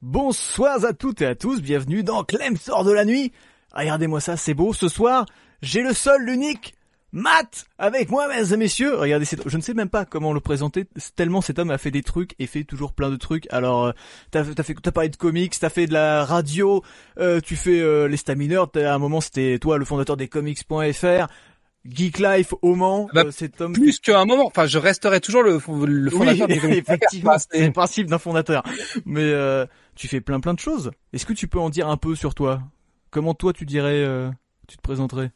[0.00, 3.32] Bonsoir à toutes et à tous, bienvenue dans Clem sort de la nuit.
[3.72, 4.72] Regardez-moi ça, c'est beau.
[4.72, 5.26] Ce soir,
[5.60, 6.76] j'ai le seul, l'unique,
[7.10, 8.94] Matt, avec moi, mesdames et messieurs.
[8.94, 10.86] Regardez, je ne sais même pas comment le présenter,
[11.16, 13.48] tellement cet homme a fait des trucs et fait toujours plein de trucs.
[13.50, 13.92] Alors, euh,
[14.30, 16.84] t'as as fait, t'as parlé de comics, t'as fait de la radio,
[17.18, 18.70] euh, tu fais euh, les stamineurs.
[18.76, 21.26] À un moment, c'était toi, le fondateur des comics.fr.
[21.86, 24.46] Geek Life au Mans, bah, cet homme plus qu'à un moment.
[24.46, 25.54] Enfin, je resterai toujours le,
[25.86, 26.46] le fondateur.
[26.50, 28.62] Oui, effectivement, c'est le principe d'un fondateur.
[29.06, 29.32] Mais
[29.98, 30.90] tu fais plein plein de choses.
[31.12, 32.62] Est-ce que tu peux en dire un peu sur toi?
[33.10, 34.30] Comment toi tu dirais,
[34.66, 35.32] tu te présenterais?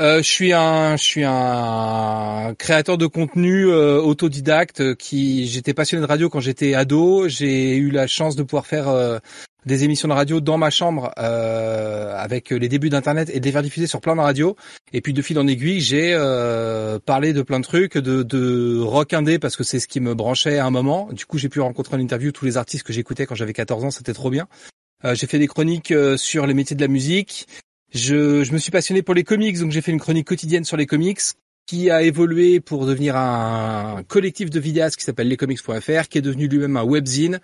[0.00, 5.74] Euh, je suis un, je suis un créateur de contenu euh, autodidacte euh, qui j'étais
[5.74, 7.28] passionné de radio quand j'étais ado.
[7.28, 9.18] J'ai eu la chance de pouvoir faire euh,
[9.66, 13.62] des émissions de radio dans ma chambre avec les débuts d'internet et de les faire
[13.62, 14.56] diffuser sur plein de radios.
[14.92, 16.16] Et puis de fil en aiguille, j'ai
[17.06, 20.14] parlé de plein de trucs, de, de rock indé parce que c'est ce qui me
[20.14, 21.08] branchait à un moment.
[21.12, 23.84] Du coup, j'ai pu rencontrer en interview tous les artistes que j'écoutais quand j'avais 14
[23.84, 23.92] ans.
[23.92, 24.48] C'était trop bien.
[25.04, 27.46] j'ai fait des chroniques sur les métiers de la musique.
[27.94, 30.76] Je, je me suis passionné pour les comics, donc j'ai fait une chronique quotidienne sur
[30.76, 31.20] les comics
[31.66, 36.48] qui a évolué pour devenir un collectif de vidéastes qui s'appelle lescomics.fr, qui est devenu
[36.48, 37.40] lui-même un webzine.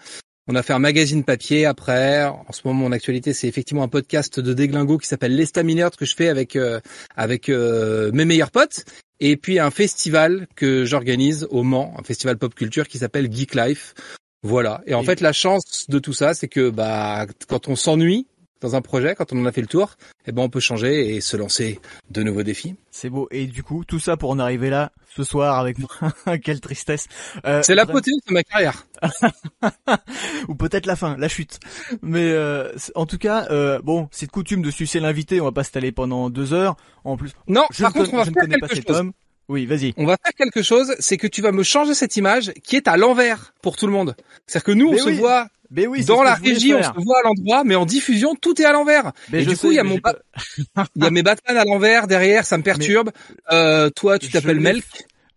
[0.51, 2.25] On a fait un magazine papier après.
[2.25, 5.91] En ce moment, mon actualité, c'est effectivement un podcast de déglingo qui s'appelle Les Stamineurs
[5.91, 6.81] que je fais avec euh,
[7.17, 8.87] avec euh, mes meilleurs potes.
[9.21, 13.55] Et puis un festival que j'organise au Mans, un festival pop culture qui s'appelle Geek
[13.55, 13.95] Life.
[14.43, 14.81] Voilà.
[14.87, 18.27] Et en fait, la chance de tout ça, c'est que bah quand on s'ennuie,
[18.61, 19.95] dans un projet, quand on en a fait le tour,
[20.27, 22.75] eh ben on peut changer et se lancer de nouveaux défis.
[22.91, 23.29] C'est beau.
[23.31, 26.39] Et du coup, tout ça pour en arriver là, ce soir avec moi.
[26.43, 27.07] Quelle tristesse.
[27.45, 28.87] Euh, c'est l'apothéose de ma carrière.
[30.49, 31.61] Ou peut-être la fin, la chute.
[32.03, 35.41] Mais euh, en tout cas, euh, bon, c'est de coutume de sucer l'invité.
[35.41, 36.77] On va pas s'étaler pendant deux heures.
[37.05, 37.67] En plus, non.
[37.79, 39.13] par contre, on va faire quelque chose.
[39.49, 39.95] Oui, vas-y.
[39.97, 42.87] On va faire quelque chose, c'est que tu vas me changer cette image qui est
[42.87, 44.15] à l'envers pour tout le monde.
[44.47, 47.23] C'est-à-dire que nous, on se voit mais oui, dans la régie, on se voit à
[47.25, 49.13] l'endroit, mais en diffusion, tout est à l'envers.
[49.33, 49.97] Et du coup, il y a mon,
[50.97, 53.11] il y a mes Batman à l'envers derrière, ça me perturbe.
[53.53, 54.85] Euh, toi, tu t'appelles Melk.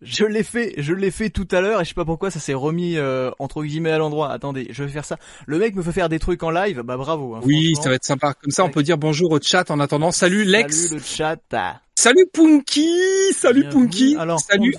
[0.01, 2.39] Je l'ai fait, je l'ai fait tout à l'heure et je sais pas pourquoi ça
[2.39, 4.31] s'est remis euh, entre guillemets à l'endroit.
[4.31, 5.17] Attendez, je vais faire ça.
[5.45, 7.35] Le mec me fait faire des trucs en live, bah bravo.
[7.35, 8.33] Hein, oui, ça va être sympa.
[8.33, 10.11] Comme ça, on peut dire bonjour au chat en attendant.
[10.11, 10.87] Salut Lex.
[10.87, 11.37] Salut le chat.
[11.93, 13.31] Salut Punky.
[13.33, 14.15] Salut Punky.
[14.17, 14.73] Alors, salut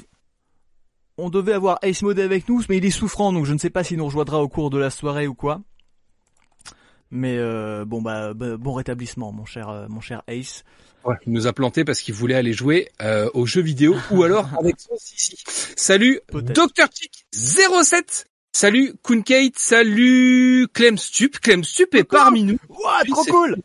[1.23, 3.71] on devait avoir Ace Mode avec nous, mais il est souffrant, donc je ne sais
[3.71, 5.61] pas s'il nous rejoindra au cours de la soirée ou quoi.
[7.11, 10.65] Mais euh, bon bah, bah, bon rétablissement, mon cher euh, mon cher Ace.
[11.05, 14.25] Ouais, il nous a planté parce qu'il voulait aller jouer euh, aux jeux vidéo ou
[14.25, 15.37] alors avec son Sissi.
[15.77, 18.27] Salut Dr Chick 07.
[18.55, 21.39] Salut Kunkate, salut Clem Stup.
[21.39, 22.59] Clem Stup est parmi nous.
[22.69, 23.57] Wow, trop cool.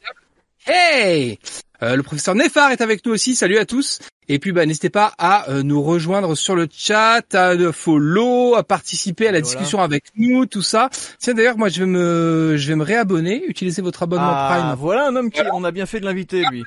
[0.66, 1.40] Hey
[1.84, 3.36] euh, le professeur Nefar est avec nous aussi.
[3.36, 4.00] Salut à tous.
[4.30, 8.56] Et puis, bah, n'hésitez pas à euh, nous rejoindre sur le chat, à de follow,
[8.56, 10.90] à participer à la discussion avec nous, tout ça.
[11.18, 14.76] Tiens, d'ailleurs, moi, je vais me, je vais me réabonner, utiliser votre abonnement ah, Prime.
[14.78, 16.64] Voilà un homme qui, on a bien fait de l'inviter, lui.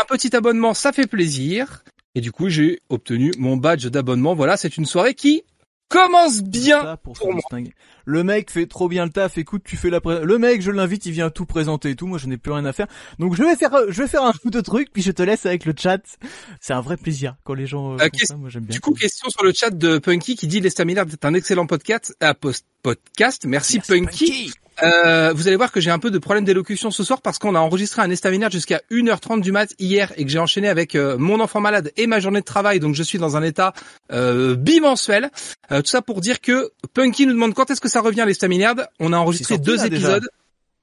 [0.00, 1.82] Un petit abonnement, ça fait plaisir.
[2.14, 4.34] Et du coup, j'ai obtenu mon badge d'abonnement.
[4.34, 5.42] Voilà, c'est une soirée qui
[5.94, 7.32] commence bien pour, pour
[8.04, 9.38] Le mec fait trop bien le taf.
[9.38, 12.06] Écoute, tu fais la le mec, je l'invite, il vient tout présenter et tout.
[12.06, 12.86] Moi, je n'ai plus rien à faire.
[13.18, 15.46] Donc, je vais faire, je vais faire un coup de truc, puis je te laisse
[15.46, 16.00] avec le chat.
[16.60, 17.94] C'est un vrai plaisir quand les gens.
[17.94, 18.74] Euh, euh ça, moi, j'aime bien.
[18.74, 22.14] Du coup, question sur le chat de Punky qui dit l'Estaminard est un excellent podcast.
[22.22, 23.44] Euh, post podcast.
[23.46, 24.52] Merci, Punky.
[24.82, 27.54] Euh, vous allez voir que j'ai un peu de problème d'élocution ce soir parce qu'on
[27.54, 31.16] a enregistré un estaminard jusqu'à 1h30 du mat hier et que j'ai enchaîné avec euh,
[31.16, 33.72] mon enfant malade et ma journée de travail, donc je suis dans un état
[34.12, 35.30] euh, bimensuel.
[35.70, 38.76] Euh, tout ça pour dire que Punky nous demande quand est-ce que ça revient l'estaminard.
[38.98, 40.28] On a enregistré deux épisodes.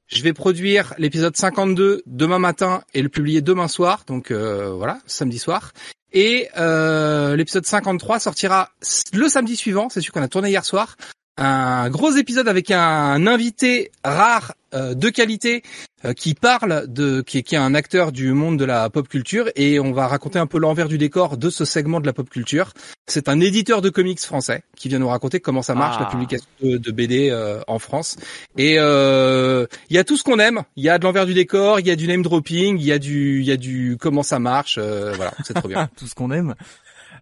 [0.08, 5.40] Je vais produire l'épisode 52 demain matin et le publier demain soir, donc voilà, samedi
[5.40, 5.72] soir.
[6.12, 8.72] Et l'épisode 53 sortira
[9.14, 10.98] le samedi suivant, c'est sûr qu'on a tourné hier soir
[11.42, 15.64] un gros épisode avec un invité rare euh, de qualité
[16.06, 19.50] euh, qui parle de qui, qui, est un acteur du monde de la pop culture
[19.56, 22.30] et on va raconter un peu l'envers du décor de ce segment de la pop
[22.30, 22.74] culture.
[23.08, 26.12] C'est un éditeur de comics français qui vient nous raconter comment ça marche la ah.
[26.12, 28.18] publication de, BD euh, en France.
[28.58, 30.62] Et il y a tout ce qu'on aime.
[30.76, 32.92] Il y a de l'envers du décor, il y a du name dropping, il y
[32.92, 34.78] a du il y a du comment ça marche.
[34.78, 35.90] voilà, c'est trop bien.
[35.98, 36.54] tout ce qu'on aime.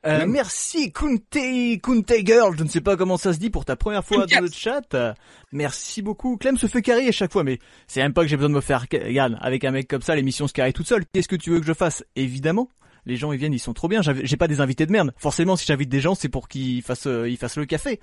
[0.05, 1.37] Euh, merci Kunte,
[1.81, 4.41] Kunte Girl, je ne sais pas comment ça se dit pour ta première fois dans
[4.41, 4.95] le chat.
[5.51, 6.37] Merci beaucoup.
[6.37, 8.55] Clem se fait carrer à chaque fois, mais c'est même pas que j'ai besoin de
[8.55, 11.05] me faire Yann avec un mec comme ça, l'émission se carre toute seule.
[11.13, 12.03] Qu'est-ce que tu veux que je fasse?
[12.15, 12.69] Évidemment.
[13.05, 14.01] Les gens ils viennent, ils sont trop bien.
[14.01, 15.13] J'ai pas des invités de merde.
[15.17, 17.99] Forcément, si j'invite des gens, c'est pour qu'ils fassent, euh, ils fassent le café.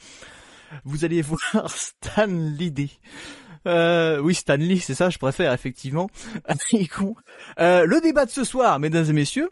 [0.84, 1.22] Vous allez
[1.52, 2.98] voir Stan Liddy.
[3.66, 6.08] Euh, oui, Stanley, c'est ça, je préfère effectivement.
[7.60, 9.50] euh, le débat de ce soir, mesdames et messieurs,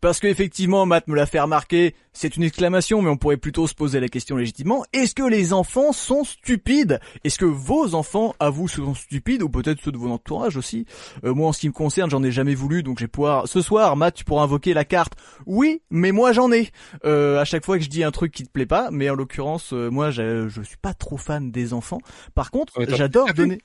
[0.00, 3.66] parce que effectivement, Matt me l'a fait remarquer, c'est une exclamation, mais on pourrait plutôt
[3.66, 4.84] se poser la question légitimement.
[4.92, 7.00] Est-ce que les enfants sont stupides?
[7.24, 10.86] Est-ce que vos enfants, à vous, sont stupides, ou peut-être ceux de vos entourage aussi?
[11.24, 13.46] Euh, Moi, en ce qui me concerne, j'en ai jamais voulu, donc j'ai pouvoir...
[13.46, 15.14] Ce soir, Matt, tu pourras invoquer la carte.
[15.46, 16.70] Oui, mais moi j'en ai.
[17.04, 19.14] Euh, à chaque fois que je dis un truc qui te plaît pas, mais en
[19.14, 22.00] l'occurrence, euh, moi, je, je suis pas trop fan des enfants.
[22.34, 23.60] Par contre, j'adore donner...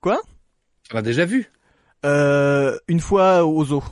[0.00, 0.20] Quoi?
[0.92, 1.50] On l'a déjà vu?
[2.04, 3.82] Euh, une fois aux zoo.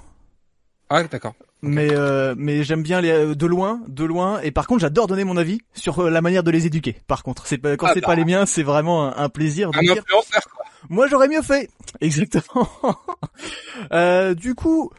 [0.90, 1.34] Ah, d'accord.
[1.64, 4.40] Mais euh, mais j'aime bien les euh, de loin, de loin.
[4.40, 6.96] Et par contre, j'adore donner mon avis sur euh, la manière de les éduquer.
[7.06, 8.14] Par contre, c'est quand ah c'est pas bah.
[8.16, 10.04] les miens, c'est vraiment un, plaisir de un dire.
[10.04, 10.64] Quoi.
[10.88, 11.70] Moi, j'aurais mieux fait.
[12.00, 12.68] Exactement.
[13.92, 14.90] euh, du coup,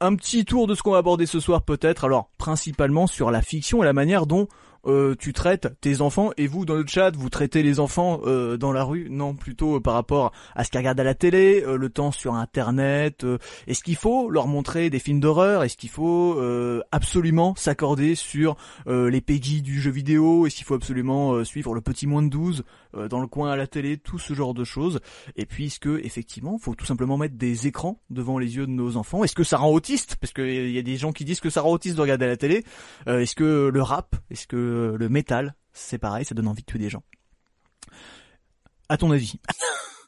[0.00, 2.04] un petit tour de ce qu'on va aborder ce soir, peut-être.
[2.04, 4.46] Alors, principalement sur la fiction et la manière dont
[4.86, 8.56] euh, tu traites tes enfants et vous dans le chat vous traitez les enfants euh,
[8.56, 9.08] dans la rue.
[9.10, 12.34] Non plutôt euh, par rapport à ce qu'ils regardent à la télé le temps sur
[12.34, 13.26] internet
[13.66, 15.62] est-ce qu'il faut leur montrer des films d'horreur?
[15.62, 16.40] Est-ce qu'il faut
[16.90, 18.56] absolument s'accorder sur
[18.86, 20.46] les Peggy du jeu vidéo?
[20.46, 22.64] Est-ce qu'il faut absolument suivre le petit moins de 12
[23.08, 23.98] dans le coin à la télé?
[23.98, 25.00] Tout ce genre de choses.
[25.36, 28.72] Et puis est-ce que effectivement faut tout simplement mettre des écrans devant les yeux de
[28.72, 29.24] nos enfants.
[29.24, 30.16] Est-ce que ça rend autiste?
[30.16, 32.28] Parce qu'il y a des gens qui disent que ça rend autiste de regarder à
[32.28, 32.64] la télé.
[33.06, 34.16] Est-ce que le rap?
[34.30, 37.02] Est-ce que le métal, c'est pareil, ça donne envie de tuer des gens.
[38.88, 39.34] À ton avis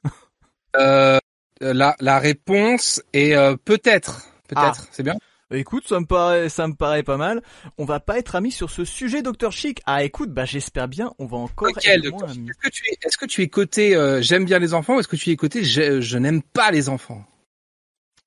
[0.76, 1.18] euh,
[1.60, 4.26] la, la réponse est euh, peut-être.
[4.48, 4.88] Peut-être, ah.
[4.90, 5.14] c'est bien.
[5.52, 7.42] Écoute, ça me paraît, ça me paraît pas mal.
[7.76, 9.82] On va pas être amis sur ce sujet, Docteur Chic.
[9.84, 11.12] Ah, écoute, bah j'espère bien.
[11.18, 11.68] On va encore.
[11.78, 14.96] Quel Est-ce que tu es, est-ce que tu es côté euh, j'aime bien les enfants
[14.96, 17.24] ou est-ce que tu es côté je, je n'aime pas les enfants?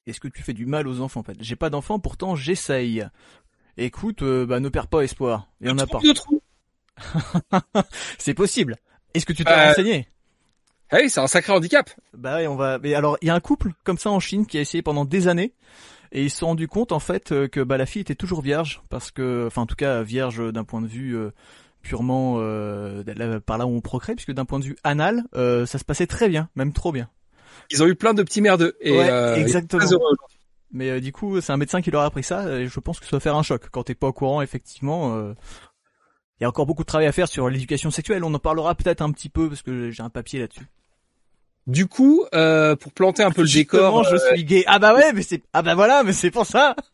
[0.06, 1.38] Est-ce que tu fais du mal aux enfants en fait?
[1.40, 3.04] J'ai pas d'enfants, pourtant j'essaye
[3.78, 5.50] écoute, euh, bah ne perds pas espoir.
[5.62, 6.00] Il y en a pas.
[8.18, 8.78] c'est possible.
[9.14, 9.68] Est-ce que tu t'es euh...
[9.68, 10.08] renseigné?
[10.92, 11.90] Ah Oui, c'est un sacré handicap.
[12.14, 12.80] Bah oui, on va.
[12.80, 15.06] Mais alors, il y a un couple comme ça en Chine qui a essayé pendant
[15.06, 15.54] des années
[16.12, 18.42] et ils se sont rendus compte en fait euh, que bah la fille était toujours
[18.42, 21.32] vierge parce que, enfin en tout cas vierge d'un point de vue euh,
[21.82, 22.36] purement
[23.46, 26.30] par là où on procrée, puisque d'un point de vue anal, ça se passait très
[26.30, 27.10] bien, même trop bien.
[27.72, 29.84] Ils ont eu plein de petits merdeux et ouais, exactement.
[30.72, 33.00] Mais euh, du coup, c'est un médecin qui leur a appris ça, et je pense
[33.00, 33.70] que ça va faire un choc.
[33.72, 35.34] Quand t'es pas au courant, effectivement, euh,
[36.40, 38.24] il y a encore beaucoup de travail à faire sur l'éducation sexuelle.
[38.24, 40.68] On en parlera peut-être un petit peu, parce que j'ai un papier là-dessus.
[41.68, 44.64] Du coup, euh, pour planter un peu le décor, je suis gay.
[44.68, 46.76] Ah bah ouais, mais c'est ah bah voilà, mais c'est pour ça.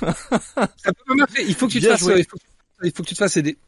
[0.00, 2.24] ça peut pas Il faut que tu te fasses, il
[2.92, 3.58] faut, que tu te fasses aider.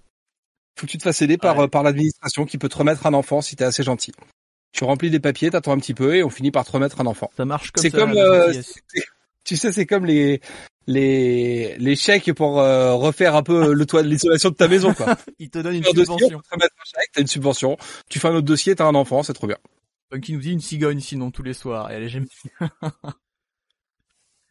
[0.76, 3.14] Il faut que tu te fasses aider par par l'administration qui peut te remettre un
[3.14, 4.12] enfant si t'es assez gentil
[4.72, 7.06] tu remplis des papiers, t'attends un petit peu et on finit par te remettre un
[7.06, 7.30] enfant.
[7.36, 7.90] Ça marche comme ça.
[7.90, 8.52] C'est comme, euh,
[9.44, 10.40] tu sais, c'est comme les
[10.86, 15.16] les les chèques pour euh, refaire un peu le toit, l'isolation de ta maison, quoi.
[15.38, 16.14] Ils te donnent une subvention.
[16.16, 17.76] Dossier, te mettre un chèque, t'as une subvention.
[18.08, 19.58] Tu fais un autre dossier, t'as un enfant, c'est trop bien.
[20.20, 22.08] Qui nous dit une cigogne sinon tous les soirs et elle est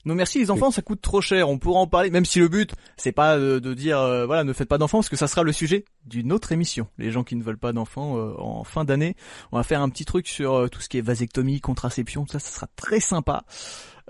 [0.05, 1.49] Non merci les enfants, ça coûte trop cher.
[1.49, 4.53] On pourra en parler, même si le but c'est pas de, dire euh, voilà ne
[4.53, 6.87] faites pas d'enfants parce que ça sera le sujet d'une autre émission.
[6.97, 9.15] Les gens qui ne veulent pas d'enfants euh, en fin d'année,
[9.51, 12.33] on va faire un petit truc sur euh, tout ce qui est vasectomie, contraception, tout
[12.33, 13.43] ça, ça sera très sympa.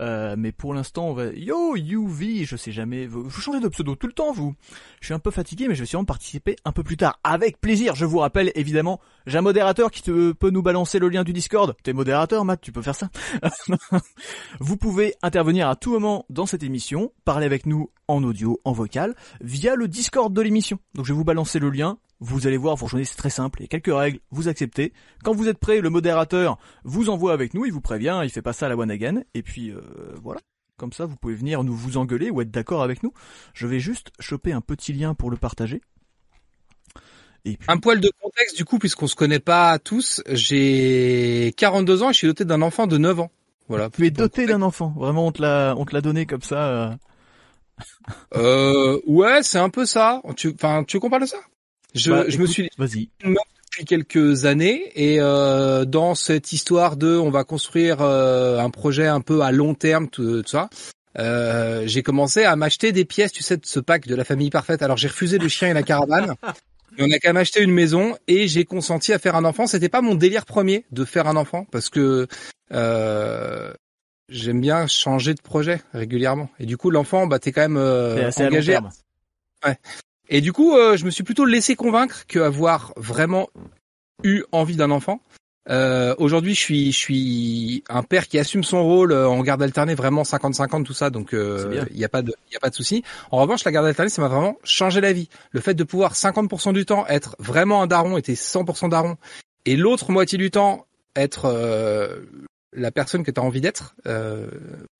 [0.02, 1.28] Euh, mais pour l'instant, on va...
[1.28, 4.56] Yo, UV, je sais jamais, vous, changez de pseudo tout le temps, vous.
[5.00, 7.20] Je suis un peu fatigué, mais je vais sûrement participer un peu plus tard.
[7.24, 11.24] Avec plaisir, je vous rappelle, évidemment, j'ai un modérateur qui peut nous balancer le lien
[11.24, 11.76] du Discord.
[11.84, 13.10] T'es modérateur, Matt, tu peux faire ça.
[14.60, 18.72] vous pouvez intervenir à tout moment dans cette émission, parler avec nous en audio, en
[18.72, 20.80] vocal, via le Discord de l'émission.
[20.96, 23.60] Donc je vais vous balancer le lien, vous allez voir, vous rejoignez, c'est très simple.
[23.60, 24.94] Il y a quelques règles, vous acceptez.
[25.24, 28.44] Quand vous êtes prêt, le modérateur vous envoie avec nous, il vous prévient, il fait
[28.44, 29.24] pas ça à la one again.
[29.34, 29.82] Et puis euh,
[30.22, 30.40] voilà.
[30.78, 33.14] Comme ça, vous pouvez venir nous vous engueuler ou être d'accord avec nous.
[33.54, 35.82] Je vais juste choper un petit lien pour le partager.
[37.46, 40.22] Et Un poil de contexte du coup, puisqu'on se connaît pas tous.
[40.28, 43.32] J'ai 42 ans et je suis doté d'un enfant de 9 ans.
[43.68, 43.90] Voilà.
[43.90, 44.94] Tu es doté d'un enfant.
[44.98, 46.68] Vraiment, on te l'a, on te l'a donné comme ça.
[46.68, 46.96] Euh...
[48.36, 50.22] euh ouais, c'est un peu ça.
[50.36, 51.38] Tu, enfin, tu veux qu'on parle de ça?
[51.94, 53.10] Je, bah, je me suis vas-y.
[53.24, 59.08] depuis quelques années et euh, dans cette histoire de on va construire euh, un projet
[59.08, 60.70] un peu à long terme tout, ça.
[61.20, 64.50] Euh, j'ai commencé à m'acheter des pièces, tu sais, de ce pack de la famille
[64.50, 64.82] parfaite.
[64.82, 66.36] Alors j'ai refusé le chien et la caravane.
[66.98, 69.68] Et on a quand même acheté une maison et j'ai consenti à faire un enfant.
[69.68, 72.28] C'était pas mon délire premier de faire un enfant parce que
[72.72, 73.74] euh,
[74.30, 76.50] j'aime bien changer de projet régulièrement.
[76.60, 78.78] Et du coup, l'enfant, bah t'es quand même euh, engagé.
[79.66, 79.78] Ouais.
[80.32, 83.50] Et du coup, euh, je me suis plutôt laissé convaincre qu'avoir vraiment
[84.24, 85.22] eu envie d'un enfant.
[85.70, 89.62] Euh, Aujourd'hui, je suis, je suis un père qui assume son rôle euh, en garde
[89.62, 92.72] alternée, vraiment 50-50 tout ça, donc euh, il n'y a pas de, il a pas
[92.72, 93.04] de souci.
[93.30, 95.30] En revanche, la garde alternée, ça m'a vraiment changé la vie.
[95.52, 99.18] Le fait de pouvoir 50% du temps être vraiment un daron, était 100% daron,
[99.66, 101.48] et l'autre moitié du temps être
[102.74, 104.50] la personne que tu as envie d'être, euh,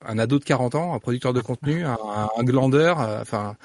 [0.06, 1.98] un ado de 40 ans, un producteur de contenu, un,
[2.38, 3.56] un glandeur, euh, enfin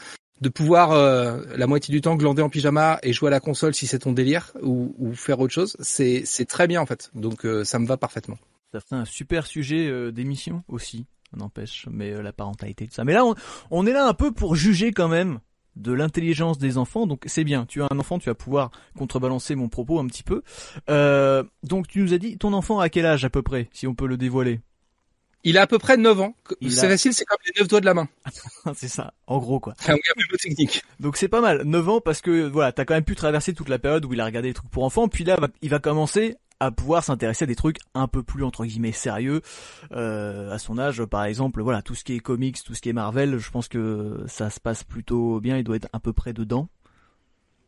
[0.41, 3.75] de pouvoir euh, la moitié du temps glander en pyjama et jouer à la console
[3.75, 7.11] si c'est ton délire ou, faire autre chose, c'est c'est très bien en fait.
[7.15, 8.39] Donc ça me va parfaitement.
[8.73, 13.05] Fait un super sujet d'émission aussi, n'empêche, mais la parentalité tout ça.
[13.05, 13.35] Mais là on,
[13.71, 15.41] on est là un peu pour juger quand même
[15.77, 17.07] de l'intelligence des enfants.
[17.07, 20.23] Donc c'est bien, tu as un enfant, tu vas pouvoir contrebalancer mon propos un petit
[20.23, 20.43] peu.
[20.91, 23.87] Euh, donc tu nous as dit, ton enfant à quel âge à peu près, si
[23.87, 24.61] on peut le dévoiler?
[25.47, 26.35] Il a à peu près 9 ans.
[26.61, 28.09] C'est facile, c'est comme les 9 doigts de la main.
[28.75, 29.75] c'est ça, en gros quoi.
[29.79, 30.83] C'est un peu technique.
[30.99, 33.69] Donc c'est pas mal, 9 ans parce que voilà, t'as quand même pu traverser toute
[33.69, 36.37] la période où il a regardé des trucs pour enfants, puis là il va commencer
[36.59, 39.41] à pouvoir s'intéresser à des trucs un peu plus entre guillemets sérieux.
[39.93, 42.89] Euh, à son âge par exemple voilà tout ce qui est comics tout ce qui
[42.89, 45.59] est Marvel je pense que ça se passe plutôt bien.
[45.59, 46.69] Il doit être à peu près dedans.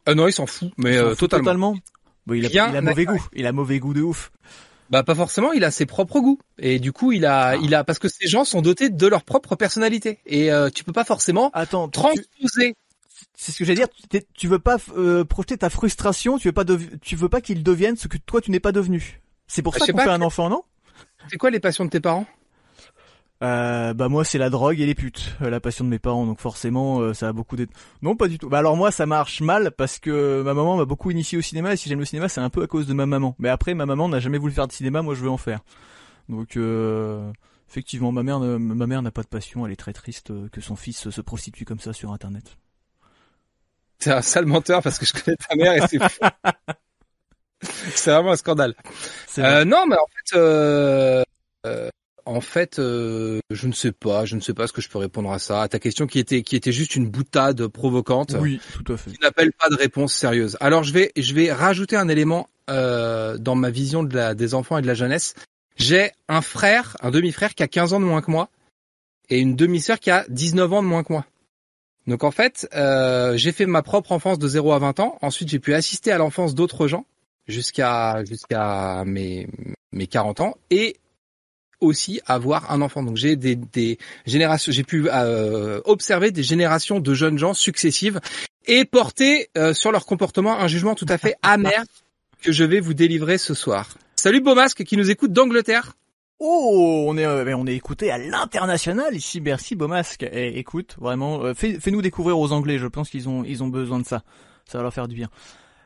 [0.06, 1.76] Ah non il s'en fout mais euh, totalement,
[2.26, 3.24] il, a, il a mauvais goût.
[3.34, 4.32] Il a mauvais goût de ouf
[4.90, 7.56] bah pas forcément, il a ses propres goûts et du coup il a, ah.
[7.56, 10.84] il a parce que ces gens sont dotés de leur propre personnalité et euh, tu
[10.84, 12.74] peux pas forcément Attends, transposer
[13.36, 14.20] c'est ce que j'allais dire.
[14.34, 16.38] Tu veux pas euh, projeter ta frustration.
[16.38, 16.64] Tu veux pas,
[17.00, 19.20] tu veux pas qu'il devienne ce que toi tu n'es pas devenu.
[19.46, 20.62] C'est pour bah, ça qu'on fait un enfant, non?
[21.30, 22.26] C'est quoi les passions de tes parents?
[23.42, 26.26] Euh, bah moi c'est la drogue et les putes, euh, la passion de mes parents,
[26.26, 27.72] donc forcément euh, ça a beaucoup d'être...
[28.02, 28.48] Non pas du tout.
[28.48, 31.72] Bah alors moi ça marche mal parce que ma maman m'a beaucoup initié au cinéma
[31.72, 33.36] et si j'aime le cinéma c'est un peu à cause de ma maman.
[33.38, 35.60] Mais après ma maman n'a jamais voulu faire de cinéma, moi je veux en faire.
[36.28, 37.30] Donc euh,
[37.68, 40.76] effectivement ma mère ma mère n'a pas de passion, elle est très triste que son
[40.76, 42.56] fils se prostitue comme ça sur internet.
[43.98, 46.24] C'est un sale menteur parce que je connais ta mère et c'est fou.
[47.94, 48.74] c'est vraiment un scandale.
[49.38, 51.22] Euh, non, mais en fait, euh,
[51.66, 51.90] euh,
[52.28, 54.98] en fait, euh, je ne sais pas, je ne sais pas ce que je peux
[54.98, 55.62] répondre à ça.
[55.62, 58.36] À ta question qui était qui était juste une boutade provocante.
[58.38, 59.12] Oui, tout à fait.
[59.12, 60.56] Qui n'appelle pas de réponse sérieuse.
[60.60, 64.54] Alors je vais je vais rajouter un élément euh, dans ma vision de la des
[64.54, 65.34] enfants et de la jeunesse.
[65.76, 68.50] J'ai un frère, un demi-frère qui a 15 ans de moins que moi
[69.30, 71.24] et une demi-sœur qui a 19 ans de moins que moi.
[72.06, 75.18] Donc en fait, euh, j'ai fait ma propre enfance de 0 à 20 ans.
[75.22, 77.06] Ensuite, j'ai pu assister à l'enfance d'autres gens
[77.46, 79.48] jusqu'à jusqu'à mes
[79.92, 80.96] mes 40 ans et
[81.80, 83.02] aussi avoir un enfant.
[83.02, 88.20] Donc j'ai des, des générations, j'ai pu euh, observer des générations de jeunes gens successives
[88.66, 91.84] et porter euh, sur leur comportement un jugement tout à fait amer
[92.42, 93.88] que je vais vous délivrer ce soir.
[94.16, 95.94] Salut Beaumasque qui nous écoute d'Angleterre.
[96.40, 99.40] Oh, on est euh, on est écouté à l'international ici.
[99.40, 100.22] Merci Beaumasque.
[100.22, 102.78] Et écoute, vraiment, euh, fais, nous découvrir aux Anglais.
[102.78, 104.22] Je pense qu'ils ont ils ont besoin de ça.
[104.64, 105.30] Ça va leur faire du bien.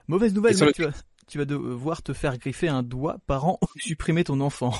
[0.08, 0.90] Mauvaise nouvelle, tu, vas,
[1.26, 4.75] tu vas devoir te faire griffer un doigt par an ou supprimer ton enfant.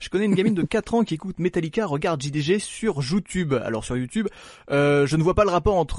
[0.00, 3.52] Je connais une gamine de 4 ans qui écoute Metallica, regarde JDG sur YouTube.
[3.52, 4.28] Alors sur YouTube,
[4.70, 5.98] euh, je ne vois pas le rapport entre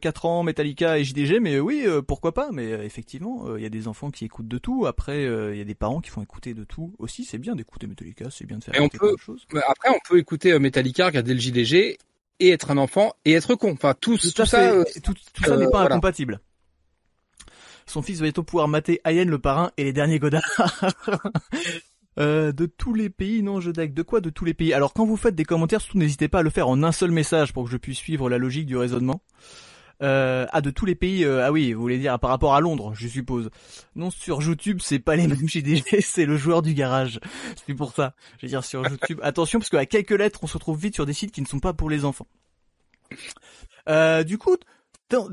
[0.00, 2.50] 4 euh, ans, Metallica et JDG, mais oui, euh, pourquoi pas.
[2.52, 4.86] Mais effectivement, il y a des enfants qui écoutent de tout.
[4.86, 7.24] Après, il y a des parents qui font écouter de tout aussi.
[7.24, 9.44] C'est bien d'écouter Metallica, c'est bien de faire quelque chose.
[9.68, 11.98] Après, on peut écouter Metallica, regarder le JDG
[12.40, 13.72] et être un enfant et être con.
[13.72, 16.40] Enfin, tout, tout, ça, tout, ça n'est pas incompatible.
[17.86, 20.42] Son fils va bientôt pouvoir mater Ayen le parrain et les derniers Godard.
[22.18, 23.92] Euh, de tous les pays, non, je deck.
[23.92, 24.72] De quoi de tous les pays?
[24.72, 27.10] Alors quand vous faites des commentaires, surtout n'hésitez pas à le faire en un seul
[27.10, 29.22] message pour que je puisse suivre la logique du raisonnement.
[30.02, 31.24] Euh, ah, de tous les pays.
[31.24, 33.50] Euh, ah oui, vous voulez dire par rapport à Londres, je suppose.
[33.94, 37.20] Non, sur YouTube, c'est pas les mêmes JDG, c'est le joueur du garage.
[37.66, 38.14] C'est pour ça.
[38.38, 39.20] Je veux dire sur YouTube.
[39.22, 41.60] Attention, parce qu'à quelques lettres, on se retrouve vite sur des sites qui ne sont
[41.60, 42.26] pas pour les enfants.
[43.88, 44.56] Euh, du coup,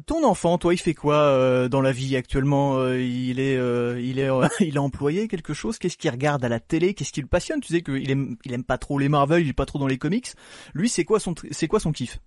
[0.06, 4.00] ton, enfant, toi, il fait quoi euh, dans la vie actuellement euh, Il est, euh,
[4.02, 5.78] il est, il est employé quelque chose?
[5.78, 6.94] Qu'est-ce qu'il regarde à la télé?
[6.94, 7.60] Qu'est-ce qui le passionne?
[7.60, 9.88] Tu sais qu'il aime, il aime pas trop les Marvel, il est pas trop dans
[9.88, 10.32] les comics.
[10.74, 12.20] Lui, c'est quoi son, c'est quoi son kiff?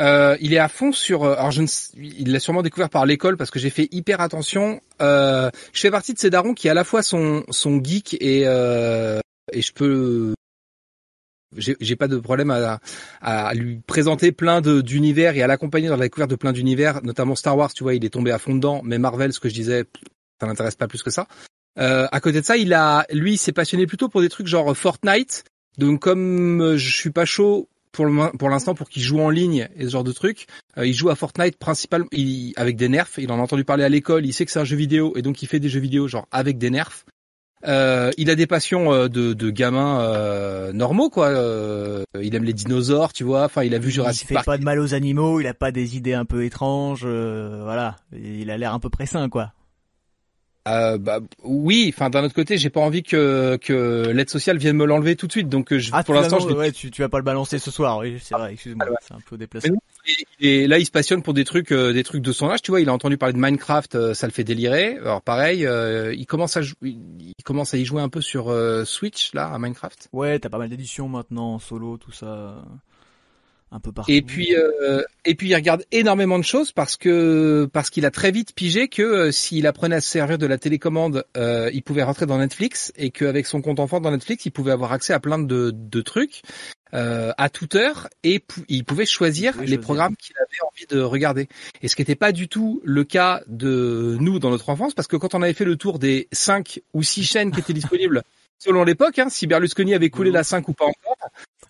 [0.00, 1.24] Il est à fond sur.
[1.24, 1.62] alors je
[1.96, 4.80] il l'a sûrement découvert par l'école parce que j'ai fait hyper attention.
[5.00, 9.62] je fais partie de ces darons qui à la fois sont sont geek et et
[9.62, 10.34] je peux
[11.56, 12.80] j'ai pas de problème à,
[13.20, 17.34] à, lui présenter plein d'univers et à l'accompagner dans la découverte de plein d'univers, notamment
[17.34, 19.54] Star Wars, tu vois, il est tombé à fond dedans, mais Marvel, ce que je
[19.54, 19.84] disais,
[20.40, 21.26] ça n'intéresse pas plus que ça.
[21.78, 24.46] Euh, à côté de ça, il a, lui, il s'est passionné plutôt pour des trucs
[24.46, 25.44] genre Fortnite.
[25.78, 29.68] Donc comme je suis pas chaud pour le pour l'instant pour qu'il joue en ligne
[29.76, 32.08] et ce genre de trucs, euh, il joue à Fortnite principalement
[32.56, 33.10] avec des nerfs.
[33.18, 35.22] Il en a entendu parler à l'école, il sait que c'est un jeu vidéo et
[35.22, 37.04] donc il fait des jeux vidéo genre avec des nerfs.
[37.66, 41.30] Euh, il a des passions euh, de, de gamins euh, normaux quoi.
[42.20, 43.44] il aime les dinosaures, tu vois.
[43.44, 44.30] Enfin, il a vu Jurassic Park.
[44.30, 45.40] Il fait pas de mal aux animaux.
[45.40, 47.04] Il a pas des idées un peu étranges.
[47.06, 49.52] voilà, il a l'air un peu pressin quoi.
[50.98, 51.92] Bah oui.
[51.94, 55.26] Enfin, d'un autre côté, j'ai pas envie que que l'aide sociale vienne me l'enlever tout
[55.26, 55.48] de suite.
[55.48, 57.98] Donc, je, ah, pour l'instant, je ouais, tu, tu vas pas le balancer ce soir.
[57.98, 58.52] Oui, c'est vrai.
[58.52, 59.70] Excuse-moi, ah, c'est un peu déplacé.
[60.40, 62.62] Et là, il se passionne pour des trucs, euh, des trucs de son âge.
[62.62, 64.96] Tu vois, il a entendu parler de Minecraft, euh, ça le fait délirer.
[64.98, 69.34] Alors pareil, euh, il commence à, il commence à y jouer un peu sur Switch
[69.34, 70.08] là, à Minecraft.
[70.12, 72.62] Ouais, t'as pas mal d'éditions maintenant, solo, tout ça
[73.70, 74.10] un peu partout.
[74.10, 78.10] Et puis euh, et puis il regarde énormément de choses parce que parce qu'il a
[78.10, 81.82] très vite pigé que euh, s'il apprenait à se servir de la télécommande, euh, il
[81.82, 85.12] pouvait rentrer dans Netflix et qu'avec son compte enfant dans Netflix, il pouvait avoir accès
[85.12, 86.42] à plein de, de trucs
[86.94, 91.48] euh, à toute heure et il pouvait choisir les programmes qu'il avait envie de regarder.
[91.82, 95.08] Et ce qui n'était pas du tout le cas de nous dans notre enfance parce
[95.08, 98.22] que quand on avait fait le tour des cinq ou six chaînes qui étaient disponibles
[98.58, 101.16] selon l'époque, hein, si Berlusconi avait coulé la 5 ou pas encore,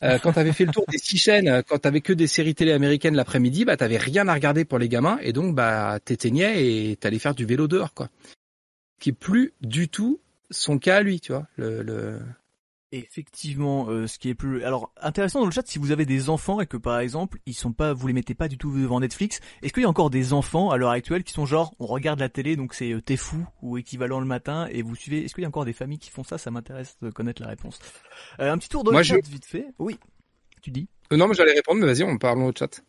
[0.03, 2.55] euh, quand t'avais fait le tour des six chaînes, euh, quand t'avais que des séries
[2.55, 6.65] télé américaines l'après-midi, bah t'avais rien à regarder pour les gamins et donc bah t'éteignais
[6.67, 8.09] et t'allais faire du vélo dehors quoi.
[9.01, 11.47] Qui plus du tout son cas à lui, tu vois.
[11.57, 12.19] Le...
[12.91, 16.31] Effectivement, euh, ce qui est plus alors intéressant dans le chat, si vous avez des
[16.31, 19.01] enfants et que par exemple ils sont pas, vous les mettez pas du tout devant
[19.01, 21.87] Netflix, est-ce qu'il y a encore des enfants à l'heure actuelle qui sont genre, on
[21.87, 25.23] regarde la télé donc c'est euh, t'es fou ou équivalent le matin et vous suivez,
[25.23, 26.39] est-ce qu'il y a encore des familles qui font ça?
[26.39, 27.79] Ça m'intéresse de connaître la réponse.
[28.41, 29.67] Euh, un petit tour de le chat vite fait.
[29.79, 29.99] Oui,
[30.63, 30.89] tu dis.
[31.11, 32.83] non mais j'allais répondre, mais vas-y, on parle au chat.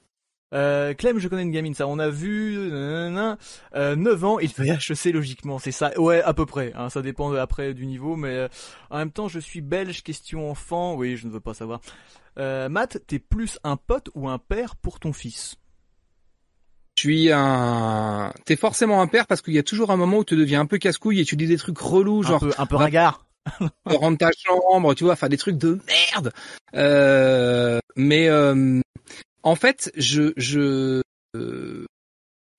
[0.54, 3.30] Euh, Clem, je connais une gamine, ça on a vu, euh,
[3.76, 7.32] 9 ans, il fait HEC logiquement, c'est ça, ouais à peu près, hein, ça dépend
[7.34, 8.48] après du niveau, mais euh,
[8.90, 11.82] en même temps je suis belge, question enfant, oui je ne veux pas savoir.
[12.40, 15.56] Euh, Matt, t'es plus un pote ou un père pour ton fils?
[16.96, 20.24] Je suis un, t'es forcément un père parce qu'il y a toujours un moment où
[20.26, 22.66] tu deviens un peu casse-couille et tu dis des trucs relous, genre un peu, un
[22.66, 22.76] peu
[23.86, 26.34] rendre ta chambre, tu vois, faire des trucs de merde.
[26.76, 28.82] Euh, mais euh,
[29.44, 31.02] en fait, je je
[31.36, 31.86] euh,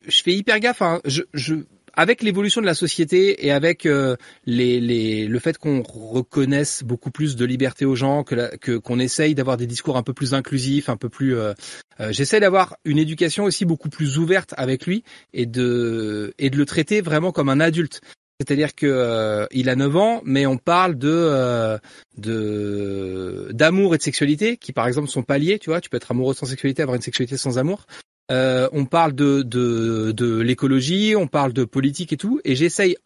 [0.06, 0.82] je fais hyper gaffe.
[0.82, 1.00] Hein.
[1.04, 1.56] Je, je
[1.94, 7.10] avec l'évolution de la société et avec euh, les, les, le fait qu'on reconnaisse beaucoup
[7.10, 10.34] plus de liberté aux gens, que, que qu'on essaye d'avoir des discours un peu plus
[10.34, 11.36] inclusifs, un peu plus.
[11.36, 11.52] Euh,
[12.00, 16.56] euh, j'essaie d'avoir une éducation aussi beaucoup plus ouverte avec lui et de et de
[16.56, 18.00] le traiter vraiment comme un adulte.
[18.40, 21.76] C'est-à-dire que euh, il a 9 ans, mais on parle de euh,
[22.16, 25.38] de d'amour et de sexualité, qui par exemple sont pas.
[25.38, 27.86] Tu vois, tu peux être amoureux sans sexualité, avoir une sexualité sans amour.
[28.32, 32.96] Euh, on parle de de, de l'écologie, on parle de politique et tout, et j'essaye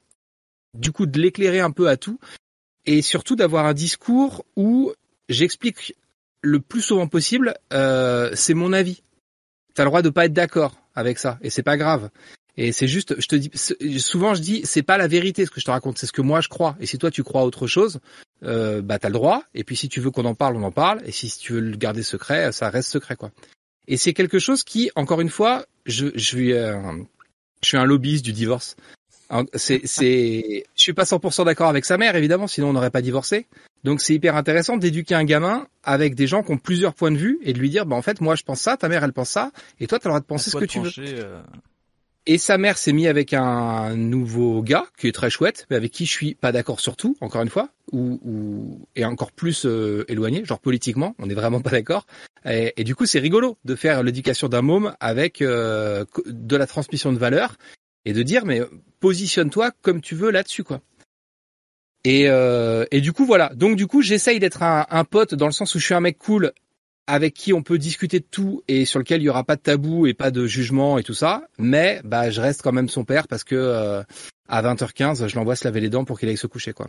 [0.79, 2.21] du coup de l'éclairer un peu à tout,
[2.87, 4.93] et surtout d'avoir un discours où
[5.29, 5.97] j'explique
[6.43, 9.03] le plus souvent possible, c'est mon avis.
[9.75, 12.11] T'as le droit de pas être d'accord avec ça, et c'est pas grave.
[12.57, 13.51] Et c'est juste, je te dis,
[13.99, 16.23] souvent je dis, c'est pas la vérité ce que je te raconte, c'est ce que
[16.23, 16.77] moi je crois.
[16.81, 18.01] Et si toi tu crois à autre chose,
[18.45, 19.43] euh, bah t'as le droit.
[19.55, 21.03] Et puis si tu veux qu'on en parle, on en parle.
[21.05, 23.33] Et si tu veux le garder secret, ça reste secret quoi.
[23.89, 26.81] Et c'est quelque chose qui, encore une fois, je, je suis, euh,
[27.63, 28.77] je suis un lobbyiste du divorce.
[29.55, 33.03] C'est, c'est, je suis pas 100% d'accord avec sa mère évidemment, sinon on n'aurait pas
[33.03, 33.47] divorcé.
[33.83, 37.17] Donc c'est hyper intéressant d'éduquer un gamin avec des gens qui ont plusieurs points de
[37.17, 39.13] vue et de lui dire, bah en fait moi je pense ça, ta mère elle
[39.13, 40.91] pense ça, et toi tu as le droit de penser ce que tu veux.
[40.99, 41.43] Euh,
[42.27, 45.93] et sa mère s'est mise avec un nouveau gars qui est très chouette, mais avec
[45.93, 49.67] qui je suis pas d'accord sur tout, encore une fois, ou, ou et encore plus
[49.67, 52.07] euh, éloigné, genre politiquement, on n'est vraiment pas d'accord.
[52.47, 57.13] Et, du coup, c'est rigolo de faire l'éducation d'un môme avec euh, de la transmission
[57.13, 57.57] de valeurs
[58.05, 58.61] et de dire mais
[59.01, 60.81] positionne-toi comme tu veux là-dessus quoi.
[62.05, 63.51] Et, euh, et du coup voilà.
[63.55, 66.01] Donc du coup, j'essaye d'être un, un pote dans le sens où je suis un
[66.01, 66.53] mec cool
[67.07, 69.61] avec qui on peut discuter de tout et sur lequel il y aura pas de
[69.61, 73.05] tabou et pas de jugement et tout ça, mais bah je reste quand même son
[73.05, 74.03] père parce que euh,
[74.49, 76.89] à 20h15, je l'envoie se laver les dents pour qu'il aille se coucher quoi.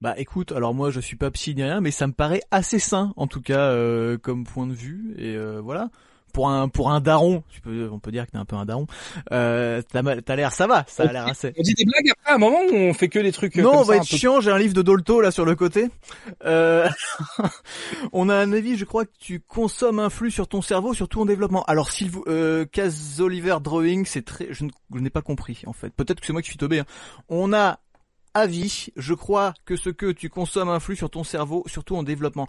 [0.00, 2.78] Bah écoute, alors moi je suis pas psy ni rien, mais ça me paraît assez
[2.78, 5.14] sain en tout cas euh, comme point de vue.
[5.16, 5.90] Et euh, voilà
[6.36, 8.66] pour un pour un daron, tu peux, on peut dire que t'es un peu un
[8.66, 8.86] daron.
[9.32, 11.54] Euh, t'as l'air, ça va, ça a l'air assez.
[11.56, 13.56] On dit des blagues après à un moment où on fait que des trucs.
[13.56, 14.42] Euh, non, on va être chiant.
[14.42, 15.88] J'ai un livre de Dolto là sur le côté.
[16.44, 16.90] Euh...
[18.12, 21.22] on a un avis, je crois que tu consommes un flux sur ton cerveau, surtout
[21.22, 21.64] en développement.
[21.64, 25.88] Alors s'il vous, euh, Cas Oliver Drawing, c'est très, je n'ai pas compris en fait.
[25.88, 26.80] Peut-être que c'est moi qui suis tombé.
[26.80, 26.86] Hein.
[27.30, 27.78] On a
[28.34, 32.46] avis, je crois que ce que tu consommes influe sur ton cerveau, surtout en développement.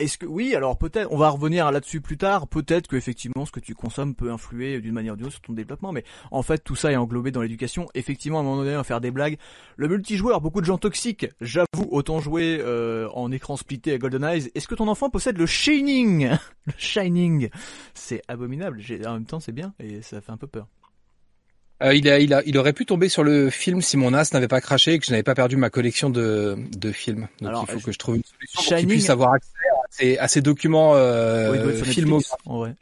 [0.00, 2.48] Est-ce que oui, alors peut-être, on va revenir là-dessus plus tard.
[2.48, 5.42] Peut-être que effectivement, ce que tu consommes peut influer d'une manière ou d'une autre sur
[5.42, 7.86] ton développement, mais en fait, tout ça est englobé dans l'éducation.
[7.94, 9.36] Effectivement, à un moment donné, on va faire des blagues.
[9.76, 11.26] Le multijoueur, beaucoup de gens toxiques.
[11.42, 14.50] J'avoue, autant jouer euh, en écran splitté à Golden Eyes.
[14.54, 16.30] Est-ce que ton enfant possède le Shining?
[16.66, 17.48] Le Shining,
[17.94, 18.80] c'est abominable.
[19.06, 20.66] En même temps, c'est bien et ça fait un peu peur.
[21.82, 24.32] Euh, il, a, il, a, il aurait pu tomber sur le film si mon as
[24.34, 27.28] n'avait pas craché et que je n'avais pas perdu ma collection de, de films.
[27.40, 28.70] Donc Alors, il faut que je trouve une solution Shining...
[28.70, 31.72] pour qu'il puisse avoir accès à ces, à ces documents euh,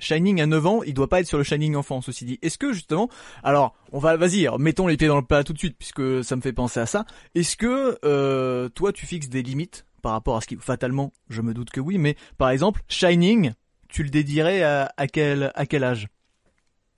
[0.01, 2.39] Shining à 9 ans, il doit pas être sur le Shining enfant, ceci dit.
[2.43, 3.09] Est-ce que justement,
[3.45, 6.35] alors on va, vas-y, mettons les pieds dans le plat tout de suite puisque ça
[6.35, 7.07] me fait penser à ça.
[7.37, 11.41] Est-ce que euh, toi tu fixes des limites par rapport à ce qui, fatalement, je
[11.43, 13.53] me doute que oui, mais par exemple Shining,
[13.89, 16.09] tu le dédierais à, à quel à quel âge?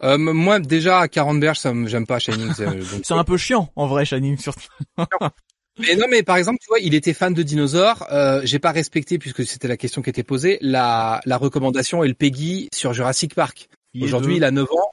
[0.02, 2.52] Euh, moi déjà à 40 berges, ça j'aime pas Shining.
[3.02, 4.68] C'est un peu chiant en vrai Shining surtout.
[5.78, 8.06] mais non, mais par exemple, tu vois, il était fan de dinosaures.
[8.12, 12.08] Euh, J'ai pas respecté puisque c'était la question qui était posée la la recommandation et
[12.08, 13.68] le Peggy sur Jurassic Park.
[14.00, 14.92] Aujourd'hui, il a 9 ans.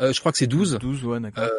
[0.00, 0.78] Euh, je crois que c'est 12.
[0.80, 1.44] 12, ouais, d'accord.
[1.44, 1.50] Euh,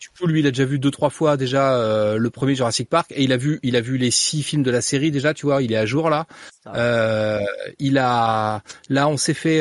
[0.00, 2.88] du coup, lui, il a déjà vu deux trois fois déjà euh, le premier Jurassic
[2.88, 5.34] Park et il a vu il a vu les six films de la série déjà.
[5.34, 6.26] Tu vois, il est à jour là.
[6.68, 7.40] Euh,
[7.78, 9.60] il a là, on s'est fait.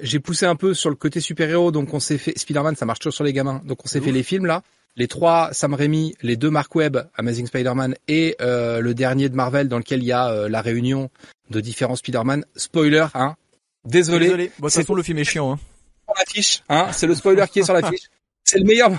[0.00, 2.86] Euh, j'ai poussé un peu sur le côté super-héros, donc on s'est fait Spider-Man, ça
[2.86, 3.62] marche toujours sur les gamins.
[3.64, 4.62] Donc on s'est fait les films là,
[4.96, 9.34] les trois Sam Raimi, les deux Mark Webb, Amazing Spider-Man et euh, le dernier de
[9.34, 11.10] Marvel dans lequel il y a euh, la réunion
[11.50, 12.44] de différents Spider-Man.
[12.56, 13.36] Spoiler, hein.
[13.84, 14.26] Désolé.
[14.26, 14.52] Désolé.
[14.58, 15.52] Bon, toute façon, le film est chiant.
[15.52, 15.58] Hein.
[16.06, 16.88] Sur l'affiche, hein.
[16.92, 18.08] C'est le spoiler qui est sur l'affiche.
[18.44, 18.90] C'est le meilleur.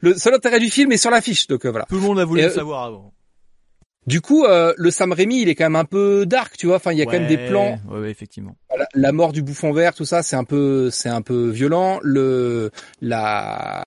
[0.00, 1.86] Le seul intérêt du film est sur l'affiche, donc euh, voilà.
[1.86, 3.12] Tout le monde a voulu le savoir avant.
[4.10, 6.76] Du coup, euh, le Sam Raimi, il est quand même un peu dark, tu vois.
[6.76, 7.78] Enfin, il y a quand même des plans.
[7.88, 8.56] Ouais, ouais effectivement.
[8.76, 12.00] La, la, mort du bouffon vert, tout ça, c'est un peu, c'est un peu violent.
[12.02, 12.70] Le,
[13.00, 13.84] la,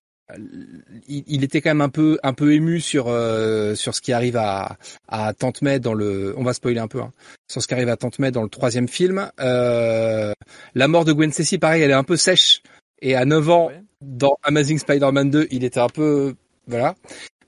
[1.08, 4.14] il, il, était quand même un peu, un peu ému sur, euh, sur ce qui
[4.14, 6.34] arrive à, à Tante May dans le.
[6.38, 7.02] On va spoiler un peu.
[7.02, 7.12] Hein,
[7.50, 9.30] sur ce qui arrive à Tante May dans le troisième film.
[9.40, 10.34] Euh,
[10.76, 12.62] la mort de Gwen Stacy, pareil, elle est un peu sèche.
[13.02, 13.82] Et à 9 ans, ouais.
[14.02, 16.36] dans Amazing Spider-Man 2, il était un peu,
[16.68, 16.96] voilà.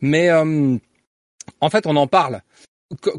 [0.02, 0.78] Mais euh,
[1.62, 2.42] en fait, on en parle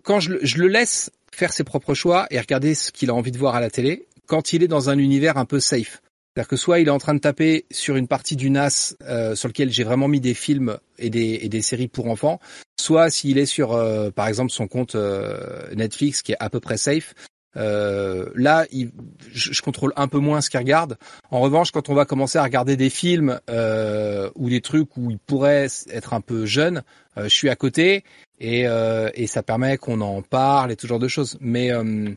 [0.04, 3.38] quand je, le laisse faire ses propres choix et regarder ce qu'il a envie de
[3.38, 6.02] voir à la télé, quand il est dans un univers un peu safe.
[6.36, 9.34] C'est-à-dire que soit il est en train de taper sur une partie du NAS euh,
[9.34, 12.40] sur lequel j'ai vraiment mis des films et des, et des séries pour enfants,
[12.78, 16.60] soit s'il est sur, euh, par exemple, son compte euh, Netflix qui est à peu
[16.60, 17.14] près safe.
[17.56, 18.90] Euh, là, il,
[19.32, 20.98] je, je, contrôle un peu moins ce qu'il regarde.
[21.30, 23.40] En revanche, quand on va commencer à regarder des films
[24.34, 26.82] ou des trucs où il pourrait être un peu jeune,
[27.16, 28.04] je suis à côté
[28.38, 31.36] et, euh, et ça permet qu'on en parle et tout genre de choses.
[31.40, 32.10] Mais euh,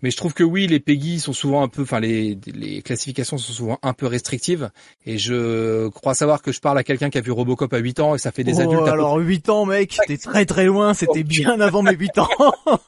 [0.00, 3.36] mais je trouve que oui, les Peggy sont souvent un peu, enfin les, les classifications
[3.36, 4.70] sont souvent un peu restrictives.
[5.04, 8.00] Et je crois savoir que je parle à quelqu'un qui a vu Robocop à 8
[8.00, 8.88] ans et ça fait des oh, adultes.
[8.88, 10.94] Alors 8 ans, mec, t'es très très loin.
[10.94, 12.28] C'était bien avant mes 8 ans.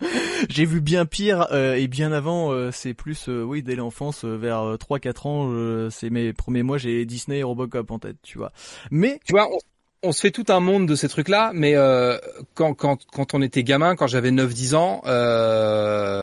[0.48, 4.24] J'ai vu bien pire euh, et bien avant, euh, c'est plus euh, oui dès l'enfance
[4.24, 8.52] vers 3-4 ans, c'est mes premiers mois, j'ai Disney et Robocop en tête, tu vois.
[8.90, 9.58] Mais tu vois, on,
[10.02, 12.18] on se fait tout un monde de ces trucs-là, mais euh,
[12.54, 16.20] quand, quand, quand on était gamin, quand j'avais 9-10 ans, euh,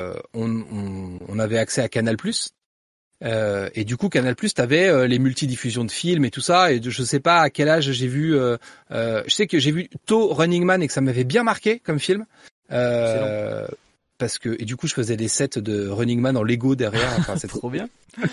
[0.00, 2.16] on, on, on, avait accès à Canal+.
[3.24, 6.72] Euh, et du coup, Canal+, t'avais les multidiffusions de films et tout ça.
[6.72, 8.36] Et je sais pas à quel âge j'ai vu.
[8.90, 11.98] je sais que j'ai vu tôt Running Man et que ça m'avait bien marqué comme
[11.98, 12.26] film.
[12.68, 17.14] parce que et du coup, je faisais des sets de Running Man en Lego derrière.
[17.18, 17.88] Enfin, c'est trop bien.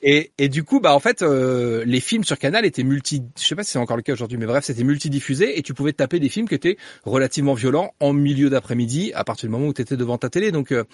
[0.00, 3.44] Et, et du coup, bah en fait, euh, les films sur Canal étaient multi, je
[3.44, 5.92] sais pas si c'est encore le cas aujourd'hui, mais bref, c'était multidiffusé et tu pouvais
[5.92, 9.74] taper des films qui étaient relativement violents en milieu d'après-midi à partir du moment où
[9.74, 10.52] tu étais devant ta télé.
[10.52, 10.84] Donc euh,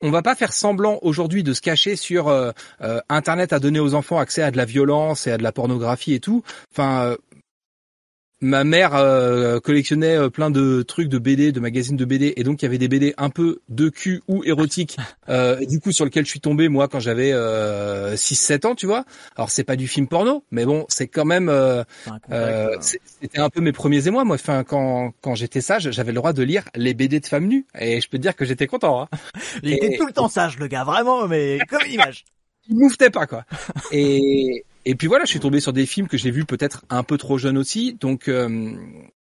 [0.00, 2.50] on va pas faire semblant aujourd'hui de se cacher sur euh,
[2.82, 5.52] euh, Internet à donner aux enfants accès à de la violence et à de la
[5.52, 6.42] pornographie et tout.
[6.72, 7.16] Enfin,
[8.42, 12.42] ma mère euh, collectionnait euh, plein de trucs de BD, de magazines de BD, et
[12.42, 14.96] donc il y avait des BD un peu de cul ou érotiques,
[15.28, 18.86] euh, du coup sur lequel je suis tombé moi quand j'avais euh, 6-7 ans, tu
[18.86, 19.04] vois.
[19.36, 21.84] Alors c'est pas du film porno, mais bon, c'est quand même, euh,
[22.32, 24.24] euh c'était un peu mes premiers émois.
[24.24, 27.46] Moi, enfin quand quand j'étais sage, j'avais le droit de lire les BD de femmes
[27.46, 29.02] nues, et je peux te dire que j'étais content.
[29.02, 29.08] Hein.
[29.62, 32.24] Il était tout le temps sage, le gars, vraiment, mais comme image.
[32.68, 33.44] Il mouftait pas quoi.
[33.90, 37.02] Et et puis voilà, je suis tombé sur des films que j'ai vus peut-être un
[37.02, 38.74] peu trop jeune aussi, donc euh,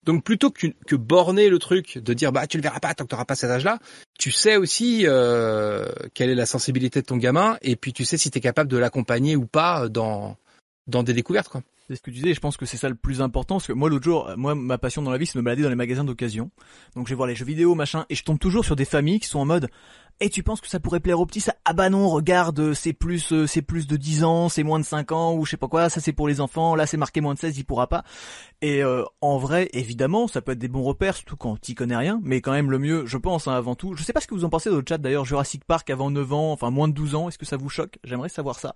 [0.05, 3.03] donc plutôt que, que borner le truc, de dire bah tu le verras pas tant
[3.05, 3.79] que t'auras pas cet âge-là,
[4.19, 8.17] tu sais aussi euh, quelle est la sensibilité de ton gamin, et puis tu sais
[8.17, 10.37] si t'es capable de l'accompagner ou pas dans
[10.87, 11.63] dans des découvertes quoi.
[11.89, 13.73] C'est ce que tu disais, je pense que c'est ça le plus important, parce que
[13.73, 16.05] moi l'autre jour, moi ma passion dans la vie c'est me balader dans les magasins
[16.05, 16.49] d'occasion.
[16.95, 19.19] Donc je vais voir les jeux vidéo, machin, et je tombe toujours sur des familles
[19.19, 19.69] qui sont en mode
[20.19, 21.55] et tu penses que ça pourrait plaire aux petits ça?
[21.65, 25.11] Ah bah non, regarde, c'est plus c'est plus de 10 ans, c'est moins de 5
[25.11, 27.33] ans ou je sais pas quoi, ça c'est pour les enfants, là c'est marqué moins
[27.33, 28.03] de 16, il pourra pas.
[28.61, 31.97] Et euh, en vrai, évidemment, ça peut être des bons repères surtout quand t'y connais
[31.97, 33.95] rien, mais quand même le mieux, je pense hein, avant tout.
[33.95, 36.09] Je sais pas ce que vous en pensez dans le chat d'ailleurs Jurassic Park avant
[36.09, 37.99] 9 ans, enfin moins de 12 ans, est-ce que ça vous choque?
[38.03, 38.75] J'aimerais savoir ça.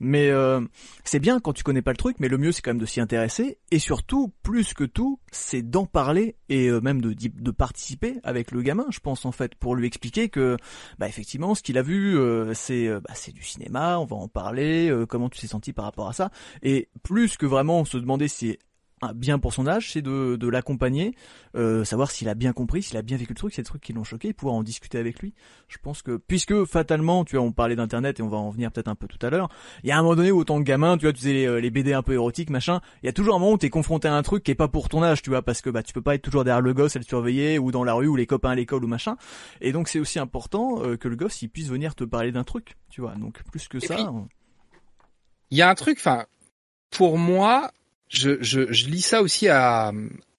[0.00, 0.60] Mais euh,
[1.04, 2.86] c'est bien quand tu connais pas le truc, mais le mieux c'est quand même de
[2.86, 3.58] s'y intéresser.
[3.70, 8.62] Et surtout, plus que tout, c'est d'en parler et euh, même de, participer avec le
[8.62, 10.56] gamin, je pense en fait, pour lui expliquer que,
[10.98, 14.28] bah effectivement, ce qu'il a vu, euh, c'est bah, c'est du cinéma, on va en
[14.28, 16.30] parler, comment tu t'es senti par rapport à ça,
[16.62, 18.56] et plus que vraiment se demander si
[19.14, 21.14] bien pour son âge, c'est de, de l'accompagner,
[21.56, 23.82] euh, savoir s'il a bien compris, s'il a bien vécu le truc, c'est des trucs
[23.82, 25.34] qui l'ont choqué, et pouvoir en discuter avec lui.
[25.68, 28.70] Je pense que, puisque fatalement, tu vois, on parlait d'internet et on va en venir
[28.70, 29.48] peut-être un peu tout à l'heure,
[29.82, 31.70] il y a un moment donné où autant de gamins, tu vois, tu faisais les,
[31.70, 34.14] BD un peu érotiques, machin, il y a toujours un moment où t'es confronté à
[34.14, 36.02] un truc qui est pas pour ton âge, tu vois, parce que bah tu peux
[36.02, 38.26] pas être toujours derrière le gosse à le surveiller, ou dans la rue, ou les
[38.26, 39.16] copains à l'école, ou machin.
[39.60, 42.44] Et donc c'est aussi important euh, que le gosse, il puisse venir te parler d'un
[42.44, 43.14] truc, tu vois.
[43.14, 43.96] Donc plus que ça.
[45.50, 46.26] Il y a un truc, enfin,
[46.90, 47.72] pour moi,
[48.10, 49.92] je, je, je lis ça aussi à,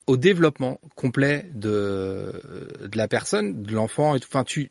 [0.06, 2.34] au développement complet de,
[2.82, 4.28] de la personne, de l'enfant et tout.
[4.30, 4.70] Enfin, tu,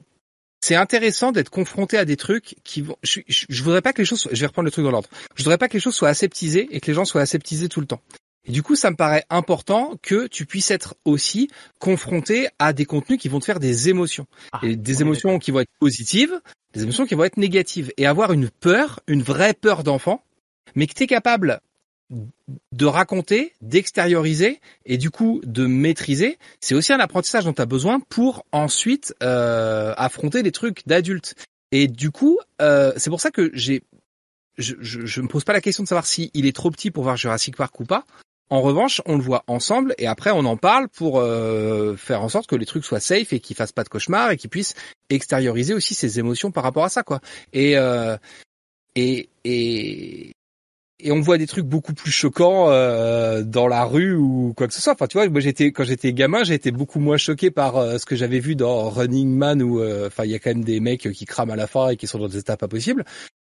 [0.60, 2.96] c'est intéressant d'être confronté à des trucs qui vont.
[3.02, 4.20] Je, je, voudrais pas que les choses.
[4.20, 5.08] Soient, je vais reprendre le truc dans l'ordre.
[5.34, 7.80] Je voudrais pas que les choses soient aseptisées et que les gens soient aseptisés tout
[7.80, 8.02] le temps.
[8.46, 12.84] Et du coup, ça me paraît important que tu puisses être aussi confronté à des
[12.84, 14.26] contenus qui vont te faire des émotions.
[14.52, 16.40] Ah, et des émotions qui vont être positives,
[16.74, 17.92] des émotions qui vont être négatives.
[17.96, 20.24] Et avoir une peur, une vraie peur d'enfant,
[20.74, 21.60] mais que tu es capable
[22.72, 27.66] de raconter, d'extérioriser et du coup de maîtriser, c'est aussi un apprentissage dont tu as
[27.66, 31.34] besoin pour ensuite euh, affronter des trucs d'adultes.
[31.72, 33.82] Et du coup, euh, c'est pour ça que j'ai,
[34.58, 36.90] je, je, je, me pose pas la question de savoir si il est trop petit
[36.90, 38.04] pour voir Jurassic Park ou pas.
[38.52, 42.28] En revanche, on le voit ensemble et après on en parle pour euh, faire en
[42.28, 44.74] sorte que les trucs soient safe et qu'ils fassent pas de cauchemar et qu'ils puissent
[45.08, 47.20] extérioriser aussi ses émotions par rapport à ça, quoi.
[47.52, 48.16] Et euh,
[48.96, 50.32] et, et
[51.02, 54.74] et on voit des trucs beaucoup plus choquants euh, dans la rue ou quoi que
[54.74, 54.92] ce soit.
[54.92, 58.06] Enfin, tu vois, moi j'étais quand j'étais gamin, été beaucoup moins choqué par euh, ce
[58.06, 60.80] que j'avais vu dans Running Man où, euh, enfin, il y a quand même des
[60.80, 63.04] mecs qui crament à la fin et qui sont dans des états pas possibles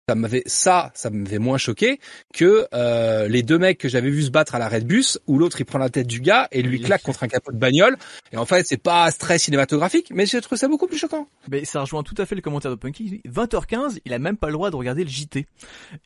[0.08, 1.98] ça m'avait ça, ça m'avait moins choqué
[2.34, 5.38] que euh, les deux mecs que j'avais vu se battre à l'arrêt de bus où
[5.38, 7.96] l'autre il prend la tête du gars et lui claque contre un capot de bagnole
[8.30, 11.26] et en fait c'est pas très cinématographique mais j'ai trouvé ça beaucoup plus choquant.
[11.48, 13.22] Mais ça rejoint tout à fait le commentaire de Punky.
[13.26, 15.46] 20h15, il a même pas le droit de regarder le JT.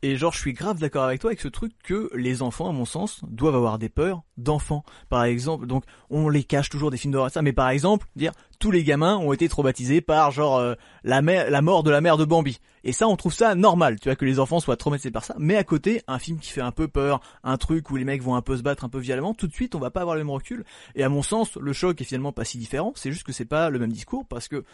[0.02, 2.72] Et genre je suis grave d'accord avec toi avec ce truc que les enfants à
[2.72, 4.84] mon sens doivent avoir des peurs d'enfants.
[5.08, 8.30] Par exemple, donc on les cache toujours des films d'horreur ça mais par exemple dire
[8.58, 12.16] tous les gamins ont été traumatisés par genre euh, la, la mort de la mère
[12.16, 12.58] de Bambi.
[12.84, 15.34] Et ça, on trouve ça normal, tu vois, que les enfants soient traumatisés par ça.
[15.38, 18.22] Mais à côté, un film qui fait un peu peur, un truc où les mecs
[18.22, 20.16] vont un peu se battre un peu violemment, tout de suite, on va pas avoir
[20.16, 20.64] le même recul.
[20.94, 22.92] Et à mon sens, le choc est finalement pas si différent.
[22.96, 24.64] C'est juste que c'est pas le même discours parce que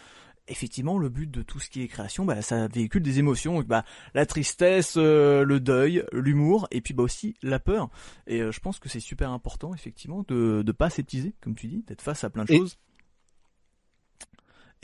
[0.48, 3.84] effectivement, le but de tout ce qui est création, bah, ça véhicule des émotions, bah,
[4.14, 7.88] la tristesse, euh, le deuil, l'humour, et puis bah aussi la peur.
[8.26, 11.66] Et euh, je pense que c'est super important, effectivement, de ne pas sceptiser, comme tu
[11.66, 12.78] dis, d'être face à plein de choses.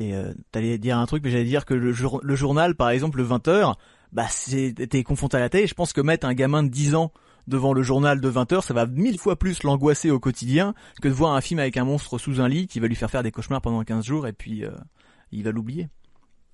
[0.01, 3.19] Et euh, t'allais dire un truc, mais j'allais dire que le, le, journal, par exemple,
[3.19, 3.75] le 20h,
[4.13, 4.27] bah
[4.89, 5.67] t'es confronté à la télé.
[5.67, 7.13] Je pense que mettre un gamin de 10 ans
[7.47, 11.13] devant le journal de 20h, ça va mille fois plus l'angoisser au quotidien que de
[11.13, 13.31] voir un film avec un monstre sous un lit qui va lui faire faire des
[13.31, 14.71] cauchemars pendant 15 jours et puis euh,
[15.33, 15.89] il va l'oublier.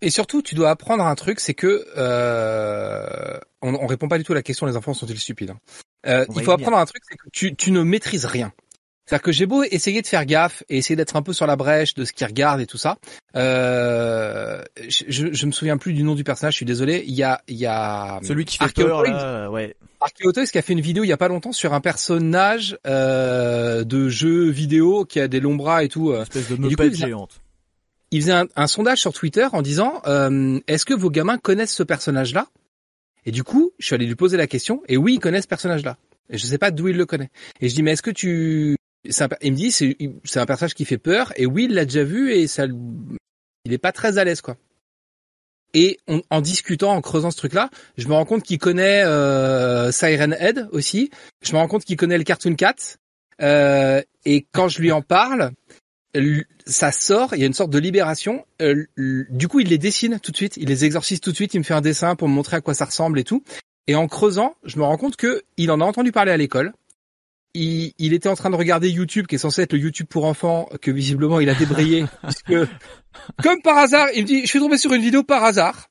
[0.02, 4.24] Et surtout, tu dois apprendre un truc, c'est que euh, on, on répond pas du
[4.24, 5.50] tout à la question les enfants sont-ils stupides.
[5.50, 5.58] Hein.
[6.06, 8.52] Euh, il faut apprendre un truc, c'est que tu, tu ne maîtrises rien.
[9.06, 11.54] C'est-à-dire que j'ai beau essayer de faire gaffe et essayer d'être un peu sur la
[11.54, 12.98] brèche de ce qu'ils regardent et tout ça.
[13.36, 17.04] Euh, je, je me souviens plus du nom du personnage, je suis désolé.
[17.06, 19.76] Il y a, il y a celui qui fait peur là, ouais.
[20.50, 24.08] qui a fait une vidéo il y a pas longtemps sur un personnage euh, de
[24.08, 26.12] jeu vidéo qui a des longs bras et tout.
[26.12, 27.40] Une espèce de meupette géante.
[28.10, 31.84] Il faisait un, sondage sur Twitter en disant euh, est-ce que vos gamins connaissent ce
[31.84, 32.48] personnage-là?
[33.24, 35.48] Et du coup, je suis allé lui poser la question et oui, ils connaissent ce
[35.48, 35.96] personnage-là.
[36.28, 37.30] Et je sais pas d'où il le connaît.
[37.60, 38.76] Et je dis mais est-ce que tu
[39.42, 42.32] il me dit c'est un personnage qui fait peur et oui il l'a déjà vu
[42.32, 42.66] et ça
[43.64, 44.56] il est pas très à l'aise quoi.
[45.74, 45.98] Et
[46.30, 50.68] en discutant, en creusant ce truc-là, je me rends compte qu'il connaît euh, Siren Head
[50.72, 51.10] aussi.
[51.42, 52.96] Je me rends compte qu'il connaît le Cartoon Cat.
[53.42, 55.50] Euh, et quand je lui en parle,
[56.64, 57.34] ça sort.
[57.34, 58.46] Il y a une sorte de libération.
[58.62, 60.56] Euh, du coup, il les dessine tout de suite.
[60.56, 61.52] Il les exorcise tout de suite.
[61.52, 63.44] Il me fait un dessin pour me montrer à quoi ça ressemble et tout.
[63.86, 66.72] Et en creusant, je me rends compte que il en a entendu parler à l'école
[67.56, 70.68] il, était en train de regarder YouTube, qui est censé être le YouTube pour enfants,
[70.80, 72.70] que visiblement il a débrayé, puisque
[73.42, 75.88] comme par hasard, il me dit, je suis tombé sur une vidéo par hasard,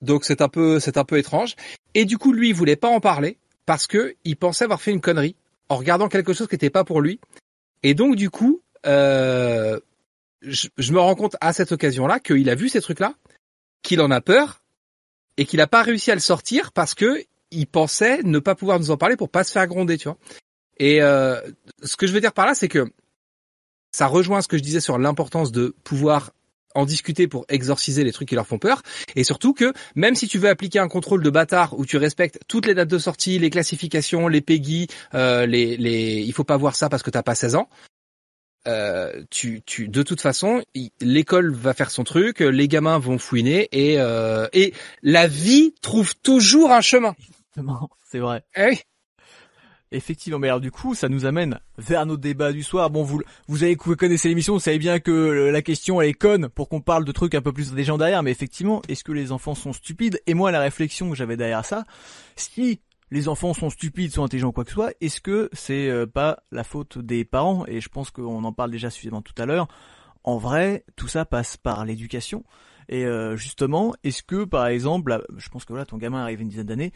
[0.00, 1.56] donc c'est un peu, c'est un peu étrange.
[1.94, 4.90] Et du coup, lui, il voulait pas en parler parce que il pensait avoir fait
[4.90, 5.36] une connerie
[5.68, 7.20] en regardant quelque chose qui n'était pas pour lui.
[7.82, 9.78] Et donc, du coup, euh,
[10.42, 13.14] je, je, me rends compte à cette occasion-là qu'il a vu ces trucs-là,
[13.82, 14.62] qu'il en a peur
[15.36, 18.78] et qu'il n'a pas réussi à le sortir parce que il pensait ne pas pouvoir
[18.78, 20.18] nous en parler pour pas se faire gronder, tu vois.
[20.78, 21.40] Et euh,
[21.82, 22.90] ce que je veux dire par là, c'est que
[23.92, 26.30] ça rejoint ce que je disais sur l'importance de pouvoir
[26.74, 28.82] en discuter pour exorciser les trucs qui leur font peur
[29.16, 32.38] et surtout que même si tu veux appliquer un contrôle de bâtard où tu respectes
[32.46, 36.56] toutes les dates de sortie, les classifications, les PEGI, euh, les les il faut pas
[36.56, 37.68] voir ça parce que t'as pas 16 ans.
[38.66, 40.62] Euh, tu, tu, de toute façon,
[41.00, 46.14] l'école va faire son truc, les gamins vont fouiner et euh, et la vie trouve
[46.16, 47.16] toujours un chemin.
[48.10, 48.44] C'est vrai.
[48.56, 48.78] Eh
[49.90, 52.90] Effectivement, mais alors du coup, ça nous amène vers nos débats du soir.
[52.90, 56.14] Bon, vous, vous avez vous connaissez l'émission, vous savez bien que la question elle est
[56.14, 59.32] conne pour qu'on parle de trucs un peu plus légendaires, mais effectivement, est-ce que les
[59.32, 60.20] enfants sont stupides?
[60.26, 61.84] Et moi, la réflexion que j'avais derrière ça,
[62.36, 66.06] si les enfants sont stupides, sont intelligents, quoi que ce soit, est-ce que c'est euh,
[66.06, 67.64] pas la faute des parents?
[67.66, 69.68] Et je pense qu'on en parle déjà suffisamment tout à l'heure.
[70.24, 72.44] En vrai, tout ça passe par l'éducation.
[72.90, 76.48] Et euh, justement, est-ce que par exemple, je pense que voilà, ton gamin arrive une
[76.48, 76.92] dizaine d'années,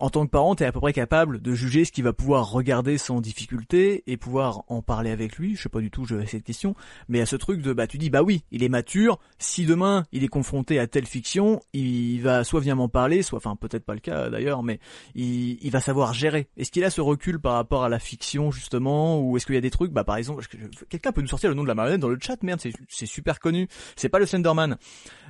[0.00, 2.12] en tant que parent, tu es à peu près capable de juger ce qu'il va
[2.12, 5.56] pouvoir regarder sans difficulté et pouvoir en parler avec lui.
[5.56, 6.74] Je sais pas du tout, je vais cette question,
[7.08, 9.18] mais à ce truc de bah tu dis bah oui, il est mature.
[9.38, 13.38] Si demain il est confronté à telle fiction, il va soit venir m'en parler, soit
[13.38, 14.80] enfin peut-être pas le cas d'ailleurs, mais
[15.14, 16.48] il, il va savoir gérer.
[16.56, 19.58] Est-ce qu'il a ce recul par rapport à la fiction justement, ou est-ce qu'il y
[19.58, 19.92] a des trucs?
[19.92, 20.44] Bah par exemple,
[20.88, 23.40] quelqu'un peut nous sortir le nom de la marionnette dans le chat, merde, c'est super
[23.40, 23.68] connu.
[23.96, 24.76] C'est pas le Slenderman,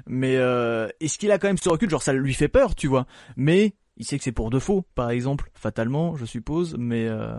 [0.07, 2.87] mais euh, est-ce qu'il a quand même ce recul, genre ça lui fait peur, tu
[2.87, 7.06] vois, mais il sait que c'est pour de faux, par exemple, fatalement, je suppose, mais...
[7.06, 7.34] Euh...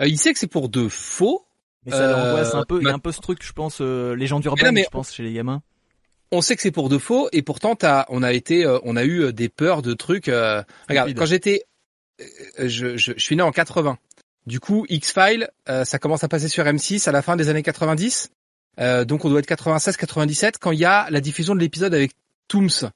[0.00, 1.46] Euh, il sait que c'est pour de faux.
[1.86, 2.80] Mais ça l'angoisse un peu.
[2.80, 5.22] Il y a un peu ce truc, je pense, euh, légende urbaine, je pense, chez
[5.22, 5.62] les gamins.
[6.32, 8.96] On sait que c'est pour de faux, et pourtant, as, on a été, euh, on
[8.96, 10.26] a eu des peurs de trucs.
[10.88, 11.62] regarde, quand j'étais,
[12.58, 13.98] je, je, je, suis né en 80.
[14.46, 18.30] Du coup, X-Files, ça commence à passer sur M6 à la fin des années 90.
[19.06, 22.12] donc, on doit être 96-97 quand il y a la diffusion de l'épisode avec
[22.48, 22.90] Tooms.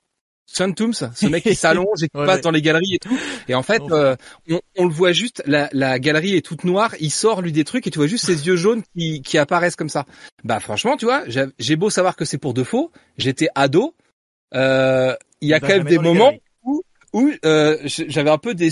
[0.50, 3.16] Sun Tooms, ce mec qui s'allonge et qui passe dans les galeries et tout.
[3.48, 4.16] Et en fait, euh,
[4.48, 7.64] on, on, le voit juste, la, la, galerie est toute noire, il sort lui des
[7.64, 10.06] trucs et tu vois juste ses yeux jaunes qui, qui apparaissent comme ça.
[10.44, 11.24] Bah franchement, tu vois,
[11.58, 13.94] j'ai beau savoir que c'est pour de faux, j'étais ado,
[14.54, 16.32] euh, il y a quand même des moments
[16.64, 16.82] où,
[17.12, 18.70] où euh, j'avais un peu des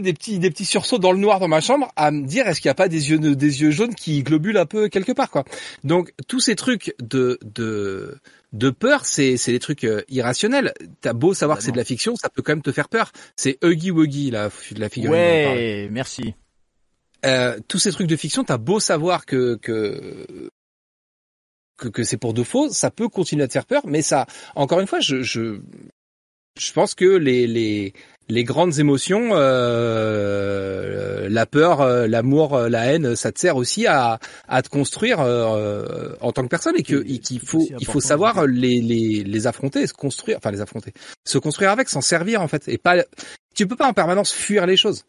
[0.00, 2.62] des petits des petits sursauts dans le noir dans ma chambre à me dire est-ce
[2.62, 5.30] qu'il n'y a pas des yeux des yeux jaunes qui globulent un peu quelque part
[5.30, 5.44] quoi.
[5.84, 8.18] Donc tous ces trucs de de
[8.52, 10.74] de peur, c'est c'est des trucs euh, irrationnels.
[11.00, 13.12] T'as beau savoir que c'est de la fiction, ça peut quand même te faire peur.
[13.36, 15.10] C'est Huggy Wuggy la la figure.
[15.10, 16.34] Ouais, merci.
[17.24, 20.50] Euh, tous ces trucs de fiction, t'as beau savoir que que
[21.78, 24.26] que, que c'est pour de faux, ça peut continuer à te faire peur, mais ça,
[24.54, 25.60] encore une fois, je je
[26.58, 27.94] je pense que les les
[28.28, 33.86] les grandes émotions, euh, la peur, euh, l'amour, euh, la haine, ça te sert aussi
[33.86, 38.80] à, à te construire en tant que personne et qu'il faut il faut savoir les,
[38.80, 40.92] les les affronter, se construire, enfin les affronter,
[41.24, 43.04] se construire avec, s'en servir en fait et pas
[43.54, 45.04] tu peux pas en permanence fuir les choses.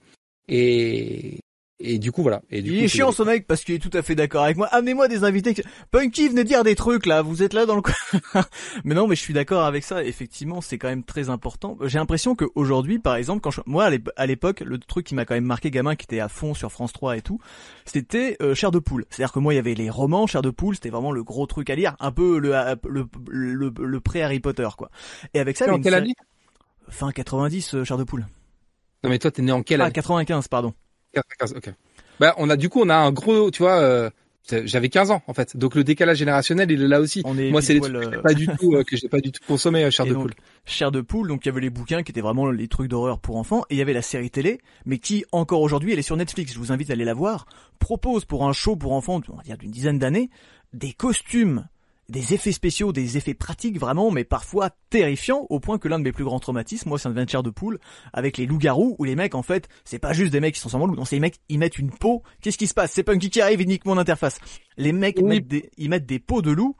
[0.50, 1.40] Et
[1.84, 2.42] et du coup voilà.
[2.50, 4.56] Et du il est chiant ce mec parce qu'il est tout à fait d'accord avec
[4.56, 4.68] moi.
[4.68, 5.54] Amenez-moi des invités.
[5.92, 7.22] Punky venez dire des trucs là.
[7.22, 7.94] Vous êtes là dans le coin.
[8.86, 10.04] mais non, mais je suis d'accord avec ça.
[10.04, 11.78] Effectivement, c'est quand même très important.
[11.84, 13.62] J'ai l'impression qu'aujourd'hui, par exemple, quand je...
[13.66, 16.54] moi à l'époque, le truc qui m'a quand même marqué gamin, qui était à fond
[16.54, 17.40] sur France 3 et tout,
[17.86, 19.06] c'était euh, Cher de poule.
[19.10, 20.76] C'est-à-dire que moi, il y avait les romans Cher de poule.
[20.76, 22.54] C'était vraiment le gros truc à lire, un peu le
[22.88, 24.90] le le, le, pré Harry Potter quoi.
[25.34, 26.14] Et avec ça, en quelle année?
[26.88, 28.26] Fin 90, euh, Cher de poule.
[29.04, 29.92] Non mais toi, t'es né en quelle ah, année?
[29.92, 30.74] Ah 95, pardon
[31.18, 31.70] ok.
[32.20, 33.80] Bah, on a du coup, on a un gros, tu vois.
[33.80, 34.10] Euh,
[34.66, 37.24] j'avais 15 ans en fait, donc le décalage générationnel il est là aussi.
[37.26, 39.42] Moi c'est des trucs que j'ai pas du tout euh, que j'ai pas du tout
[39.48, 40.34] consommé, euh, chair de poule.
[40.66, 43.20] Chair de poule, donc il y avait les bouquins qui étaient vraiment les trucs d'horreur
[43.20, 46.04] pour enfants, et il y avait la série télé, mais qui encore aujourd'hui elle est
[46.04, 46.54] sur Netflix.
[46.54, 47.46] Je vous invite à aller la voir.
[47.80, 50.30] Propose pour un show pour enfants, on va dire d'une dizaine d'années,
[50.74, 51.66] des costumes
[52.10, 56.04] des effets spéciaux, des effets pratiques vraiment, mais parfois terrifiants, au point que l'un de
[56.04, 57.80] mes plus grands traumatismes, moi c'est un adventure de poule,
[58.12, 60.70] avec les loups-garous, où les mecs en fait, c'est pas juste des mecs qui sont
[60.70, 62.92] sans loups, non c'est les mecs, ils mettent une peau, qu'est-ce qui se passe?
[62.92, 64.40] C'est Punky qui arrive, il nique mon interface.
[64.78, 66.76] Les mecs mettent des, ils mettent des peaux de loup,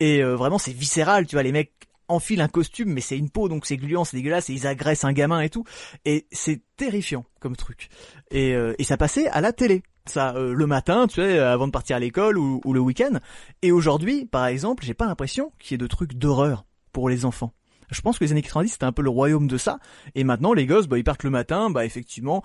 [0.00, 1.72] et euh, vraiment c'est viscéral, tu vois, les mecs
[2.08, 5.04] enfilent un costume, mais c'est une peau, donc c'est gluant, c'est dégueulasse, et ils agressent
[5.04, 5.64] un gamin et tout,
[6.04, 7.88] et c'est terrifiant comme truc.
[8.30, 11.66] Et, euh, et ça passait à la télé ça euh, le matin, tu sais, avant
[11.66, 13.18] de partir à l'école ou, le week-end.
[13.62, 17.24] Et aujourd'hui, par exemple, j'ai pas l'impression qu'il y ait de trucs d'horreur pour les
[17.24, 17.52] enfants.
[17.90, 19.78] Je pense que les années 90 c'était un peu le royaume de ça.
[20.14, 22.42] Et maintenant, les gosses, bah, ils partent le matin, bah, effectivement.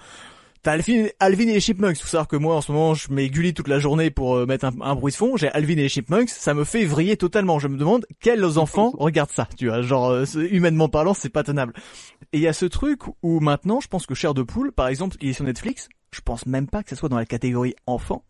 [0.63, 1.97] T'as Alvin, Alvin et les Chipmunks.
[1.97, 4.45] Faut savoir que moi, en ce moment, je mets Gulli toute la journée pour euh,
[4.45, 5.36] mettre un, bruit de fond.
[5.36, 6.30] J'ai Alvin et les Chipmunks.
[6.30, 7.60] Ça me fait vriller totalement.
[7.60, 9.49] Je me demande quels enfants regardent ça.
[9.58, 11.73] Tu vois, genre, euh, humainement parlant, c'est pas tenable.
[12.32, 14.88] Et il y a ce truc où maintenant, je pense que Cher de Poule, par
[14.88, 15.89] exemple, il est sur Netflix.
[16.13, 18.23] Je pense même pas que ce soit dans la catégorie enfant,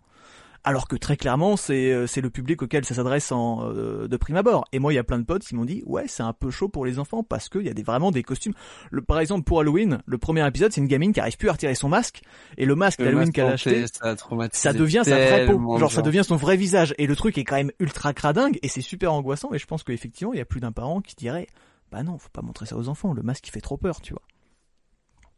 [0.64, 4.18] alors que très clairement c'est euh, c'est le public auquel ça s'adresse en euh, de
[4.18, 4.66] prime abord.
[4.72, 6.50] Et moi il y a plein de potes qui m'ont dit ouais c'est un peu
[6.50, 8.54] chaud pour les enfants parce qu'il y a des vraiment des costumes.
[8.90, 11.54] Le, par exemple pour Halloween, le premier épisode c'est une gamine qui arrive plus à
[11.54, 12.22] retirer son masque
[12.58, 14.16] et le masque d'Halloween qu'elle a acheté, ça,
[14.54, 17.44] ça, devient sa vraie peau, genre, ça devient son vrai visage et le truc est
[17.44, 19.54] quand même ultra cradingue et c'est super angoissant.
[19.54, 21.48] Et je pense qu'effectivement il y a plus d'un parent qui dirait
[21.92, 24.14] bah non faut pas montrer ça aux enfants, le masque il fait trop peur tu
[24.14, 24.22] vois.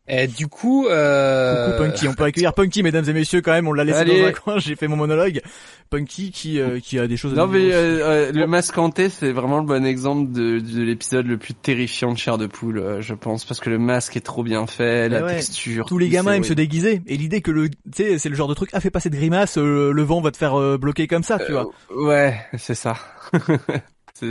[0.08, 1.72] Et du coup, euh...
[1.72, 4.28] Coucou Punky, on peut accueillir Punky, mesdames et messieurs, quand même, on l'a laissé dans
[4.28, 5.42] un coin, j'ai fait mon monologue.
[5.90, 7.34] Punky qui euh, qui a des choses.
[7.34, 11.26] Non à mais euh, le masque hanté, c'est vraiment le bon exemple de, de l'épisode
[11.26, 14.22] le plus terrifiant de Chair de poule, euh, je pense, parce que le masque est
[14.22, 15.86] trop bien fait, la texture.
[15.86, 18.48] Tous les gamins aiment se déguiser, et l'idée que le, tu sais, c'est le genre
[18.48, 21.40] de truc, ah fais pas cette grimace, le vent va te faire bloquer comme ça,
[21.40, 21.68] tu vois.
[21.96, 22.96] ouais, c'est ça.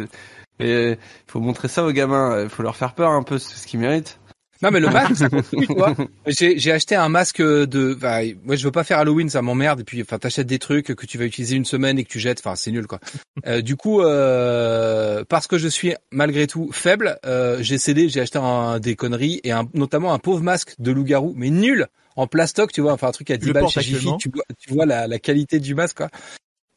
[0.60, 3.66] Et faut montrer ça aux gamins, il faut leur faire peur un peu, c'est ce
[3.66, 4.20] qu'ils méritent.
[4.62, 5.24] Non mais le masque.
[6.26, 7.94] J'ai, j'ai acheté un masque de.
[7.96, 9.80] Enfin, moi je veux pas faire Halloween, ça m'emmerde.
[9.80, 12.20] Et puis, enfin, t'achètes des trucs que tu vas utiliser une semaine et que tu
[12.20, 12.40] jettes.
[12.40, 13.00] Enfin, c'est nul quoi.
[13.46, 18.20] Euh, du coup, euh, parce que je suis malgré tout faible, euh, j'ai cédé, j'ai
[18.20, 22.26] acheté un, des conneries et un, notamment un pauvre masque de loup-garou, mais nul en
[22.26, 22.92] plastoc, tu vois.
[22.92, 24.08] Enfin, un truc à 10 balles chez Jiffy.
[24.18, 26.08] Tu vois, tu vois la, la qualité du masque quoi.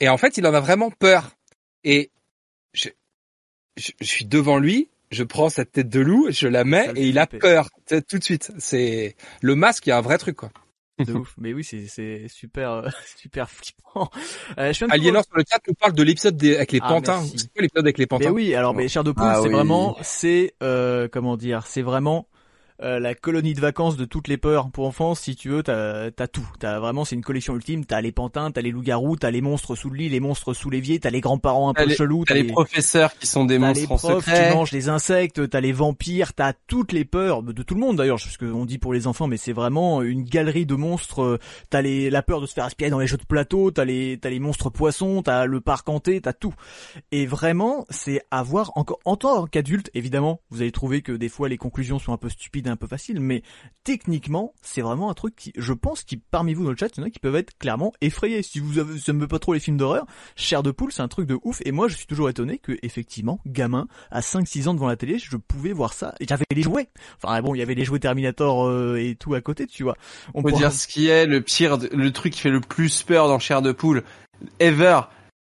[0.01, 1.30] Et en fait, il en a vraiment peur.
[1.86, 2.09] Et
[2.73, 2.89] je,
[3.78, 7.07] je, je suis devant lui je prends cette tête de loup, je la mets et
[7.07, 7.69] il a peur
[8.07, 8.51] tout de suite.
[8.57, 10.49] C'est le masque, il y a un vrai truc quoi.
[11.05, 11.35] De ouf.
[11.37, 14.09] Mais oui, c'est c'est super euh, super flippant.
[14.57, 17.23] Euh, je Aliénor sur le chat nous parle de l'épisode avec les ah, pantins.
[17.23, 19.49] C'est quoi l'épisode avec les pantins Mais oui, alors mais Cher de poule, ah c'est
[19.49, 22.27] vraiment c'est euh, comment dire, c'est vraiment
[22.84, 25.15] euh, la colonie de vacances de toutes les peurs pour enfants.
[25.15, 26.47] Si tu veux, t'as as tout.
[26.59, 27.86] T'as vraiment, c'est une collection ultime.
[27.86, 30.69] T'as les pantins, t'as les loups-garous, t'as les monstres sous le lit, les monstres sous
[30.69, 32.25] l'évier, t'as les grands-parents un peu chelous.
[32.25, 35.49] T'as les, les, professeurs qui sont des monstres les profs qui mangent les insectes.
[35.49, 36.34] T'as les vampires.
[36.34, 39.28] T'as toutes les peurs de tout le monde d'ailleurs, parce qu'on dit pour les enfants,
[39.28, 41.39] mais c'est vraiment une galerie de monstres.
[41.69, 43.71] T'as les la peur de se faire aspirer dans les jeux de plateau.
[43.71, 45.23] T'as les t'as les monstres poissons.
[45.23, 46.21] T'as le parc hanté.
[46.21, 46.53] T'as tout.
[47.11, 49.89] Et vraiment, c'est à voir encore en tant qu'adulte.
[49.93, 52.88] Évidemment, vous allez trouver que des fois les conclusions sont un peu stupides, un peu
[52.88, 53.43] faciles, mais
[53.84, 56.99] techniquement, c'est vraiment un truc qui, je pense, qui parmi vous dans le chat, il
[56.99, 58.43] y en a qui peuvent être clairement effrayés.
[58.43, 60.05] Si vous avez, ça me pas trop les films d'horreur,
[60.36, 61.61] Cher de poule, c'est un truc de ouf.
[61.65, 65.20] Et moi, je suis toujours étonné que, effectivement, gamin, à 5-6 ans devant la télé,
[65.20, 66.15] je pouvais voir ça.
[66.20, 66.89] Et j'avais les jouets.
[67.22, 69.95] Enfin bon, il y avait les jouets Terminator euh, et tout à côté, tu vois.
[70.34, 73.28] On peut dire ce qui est le pire, le truc qui fait le plus peur
[73.28, 74.03] dans Cher de poule
[74.59, 75.01] ever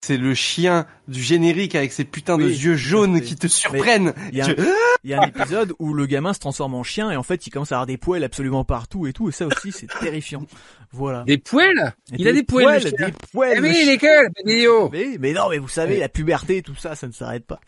[0.04, 4.14] c'est le chien du générique avec ses putains de yeux jaunes qui te surprennent.
[4.34, 7.46] Il y, a un épisode où le gamin se transforme en chien et en fait
[7.46, 10.46] il commence à avoir des poils absolument partout et tout et ça aussi c'est terrifiant.
[10.94, 11.24] Voilà.
[11.24, 12.84] Des poils Il a des poils.
[12.84, 13.62] des poils.
[13.62, 17.12] Mais eh lesquels mais, mais non, mais vous savez, la puberté, tout ça, ça ne
[17.12, 17.60] s'arrête pas.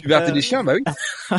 [0.00, 0.82] Puberté des euh, chiens, bah oui.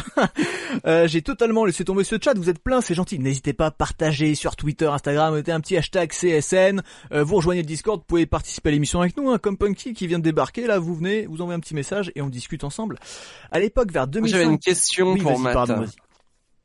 [0.85, 2.35] euh, J'ai totalement laissé tomber ce chat.
[2.35, 3.17] Vous êtes plein, c'est gentil.
[3.17, 6.83] N'hésitez pas à partager sur Twitter, Instagram, mettez un petit hashtag CSN.
[7.11, 9.95] Euh, vous rejoignez le Discord, vous pouvez participer à l'émission avec nous, hein, comme Punky
[9.95, 10.40] qui vient de débarquer.
[10.67, 12.97] Là, vous venez, vous envoyez un petit message et on discute ensemble.
[13.51, 14.31] À l'époque, vers 2005.
[14.31, 15.57] J'avais une question pour Matt.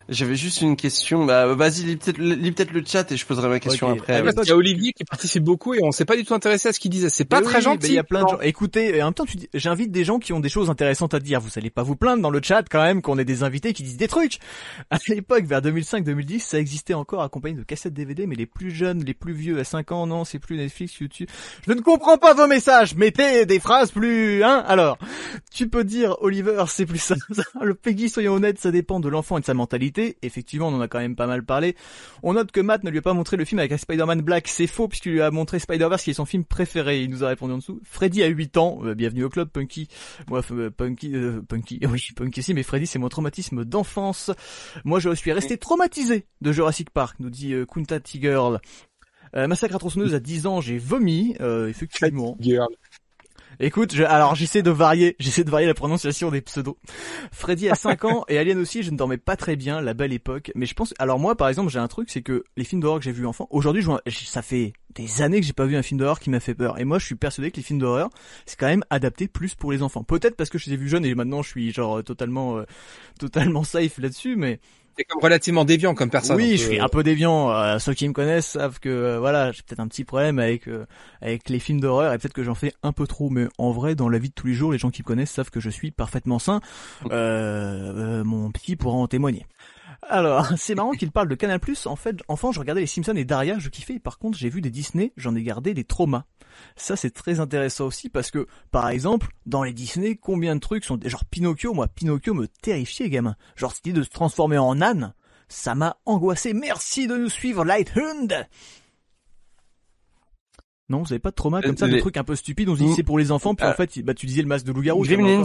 [0.09, 1.25] J'avais juste une question.
[1.25, 4.23] Bah, vas-y, lis peut-être le chat et je poserai ma question après.
[4.25, 6.69] Ah, il y a Olivier qui participe beaucoup et on s'est pas du tout intéressé
[6.69, 7.11] à ce qu'il disait.
[7.11, 7.89] C'est pas très gentil.
[7.89, 8.41] Il y a plein de gens.
[8.41, 11.41] Écoutez, en même temps, j'invite des gens qui ont des choses intéressantes à dire.
[11.41, 13.83] Vous allez pas vous plaindre dans le chat quand même qu'on ait des invités qui
[13.83, 14.39] disent des trucs.
[14.91, 19.05] À l'époque, vers 2005-2010, ça existait encore accompagné de cassettes DVD, mais les plus jeunes,
[19.05, 21.29] les plus vieux, à 5 ans, non, c'est plus Netflix, YouTube.
[21.67, 22.95] Je ne comprends pas vos messages.
[22.95, 24.65] Mettez des phrases plus, hein.
[24.67, 24.99] Alors,
[25.53, 27.15] tu peux dire, Oliver, c'est plus ça.
[27.61, 29.96] Le Peggy, soyons honnêtes, ça dépend de l'enfant et de sa mentalité.
[30.23, 31.77] Effectivement, on a quand même pas mal parlé.
[32.23, 34.49] On note que Matt ne lui a pas montré le film avec Spider-Man Black.
[34.49, 37.03] C'est faux puisqu'il lui a montré Spider-Verse qui est son film préféré.
[37.03, 37.81] Il nous a répondu en dessous.
[37.85, 38.81] Freddy a 8 ans.
[38.85, 39.89] Euh, bienvenue au club, Punky.
[40.29, 44.31] Moi, euh, Punky, euh, Punky, oui, Punky aussi, mais Freddy c'est mon traumatisme d'enfance.
[44.85, 48.61] Moi, je suis resté traumatisé de Jurassic Park, nous dit Kunta T-Girl.
[49.35, 51.37] Massacre à tronçonneuse à 10 ans, j'ai vomi,
[51.69, 52.37] effectivement.
[53.61, 56.77] Écoute, je, alors j'essaie de varier, j'essaie de varier la prononciation des pseudos.
[57.33, 60.13] Freddy a 5 ans et Alien aussi, je ne dormais pas très bien, la belle
[60.13, 60.53] époque.
[60.55, 62.99] Mais je pense, alors moi par exemple, j'ai un truc, c'est que les films d'horreur
[62.99, 65.99] que j'ai vus enfant, aujourd'hui, ça fait des années que j'ai pas vu un film
[65.99, 66.79] d'horreur qui m'a fait peur.
[66.79, 68.11] Et moi, je suis persuadé que les films d'horreur,
[68.47, 70.05] c'est quand même adapté plus pour les enfants.
[70.05, 72.65] Peut-être parce que je les ai vus jeunes et maintenant je suis genre totalement, euh,
[73.19, 74.61] totalement safe là-dessus, mais
[74.97, 76.37] c'est comme relativement déviant comme personne.
[76.37, 77.51] Oui, je suis un peu déviant.
[77.51, 80.69] Euh, ceux qui me connaissent savent que euh, voilà, j'ai peut-être un petit problème avec
[80.69, 80.87] euh,
[81.21, 83.29] avec les films d'horreur et peut-être que j'en fais un peu trop.
[83.29, 85.31] Mais en vrai, dans la vie de tous les jours, les gens qui me connaissent
[85.31, 86.61] savent que je suis parfaitement sain.
[87.11, 89.45] mon petit pourra en témoigner.
[90.03, 91.61] Alors, c'est marrant qu'il parle de Canal+.
[91.87, 93.99] En fait, enfant, je regardais les Simpsons et Daria, je kiffais.
[93.99, 96.25] par contre, j'ai vu des Disney, j'en ai gardé des traumas.
[96.77, 100.85] Ça, c'est très intéressant aussi parce que, par exemple, dans les Disney, combien de trucs
[100.85, 103.37] sont genre Pinocchio Moi, Pinocchio me terrifiait, gamin.
[103.57, 105.13] Genre, cette idée de se transformer en âne,
[105.49, 106.55] ça m'a angoissé.
[106.55, 108.47] Merci de nous suivre, Lighthund
[110.89, 112.81] non, vous avez pas de trauma comme ça, des trucs un peu stupides, on se
[112.81, 114.73] dit c'est pour les enfants, puis en euh, fait, bah, tu disais le masque de
[114.73, 115.03] loup-garou.
[115.03, 115.43] Gremlins.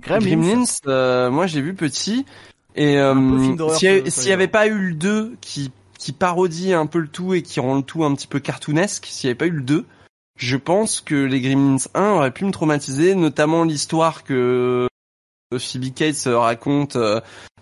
[0.00, 2.26] Gremlins, euh, moi j'ai vu petit,
[2.74, 7.08] et euh, s'il n'y avait pas eu le 2 qui, qui parodie un peu le
[7.08, 9.50] tout et qui rend le tout un petit peu cartoonesque, s'il n'y avait pas eu
[9.50, 9.84] le 2,
[10.36, 14.88] je pense que les Gremlins 1 auraient pu me traumatiser, notamment l'histoire que
[15.56, 16.96] Phoebe Cates raconte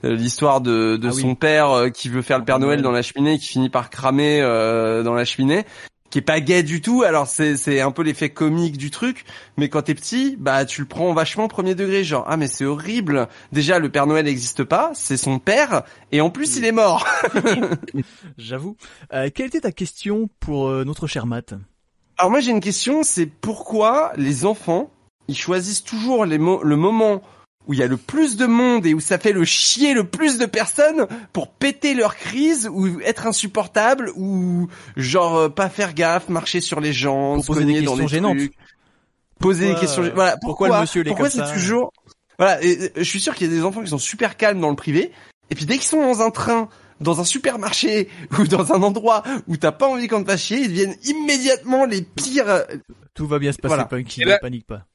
[0.03, 3.35] l'histoire de, de ah son père qui veut faire le Père Noël dans la cheminée
[3.35, 5.65] et qui finit par cramer dans la cheminée
[6.11, 7.03] qui est pas gay du tout.
[7.03, 9.25] Alors c'est c'est un peu l'effet comique du truc,
[9.57, 12.65] mais quand t'es petit, bah tu le prends vachement premier degré, genre ah mais c'est
[12.65, 13.29] horrible.
[13.53, 15.83] Déjà le Père Noël n'existe pas, c'est son père
[16.13, 17.07] et en plus il est mort.
[18.39, 18.77] J'avoue.
[19.13, 21.55] Euh, quelle était ta question pour euh, notre cher Matt?
[22.19, 24.91] Alors moi j'ai une question, c'est pourquoi les enfants
[25.29, 27.23] ils choisissent toujours les le moment
[27.67, 30.05] où il y a le plus de monde et où ça fait le chier le
[30.05, 35.95] plus de personnes pour péter leur crise ou être insupportable ou genre euh, pas faire
[35.95, 38.39] gaffe, marcher sur les gens, poser des questions gênantes.
[39.39, 41.93] Poser des questions Voilà, pourquoi, le monsieur pourquoi c'est toujours
[42.39, 44.71] Voilà, et, je suis sûr qu'il y a des enfants qui sont super calmes dans
[44.71, 45.13] le privé
[45.51, 46.69] et puis dès qu'ils sont dans un train
[47.01, 48.09] dans un supermarché
[48.39, 51.87] ou dans un endroit où t'as pas envie qu'on te fasse chier, ils deviennent immédiatement
[51.87, 52.65] les pires.
[53.15, 54.87] Tout va bien se passer, pas Punky, ne panique pas.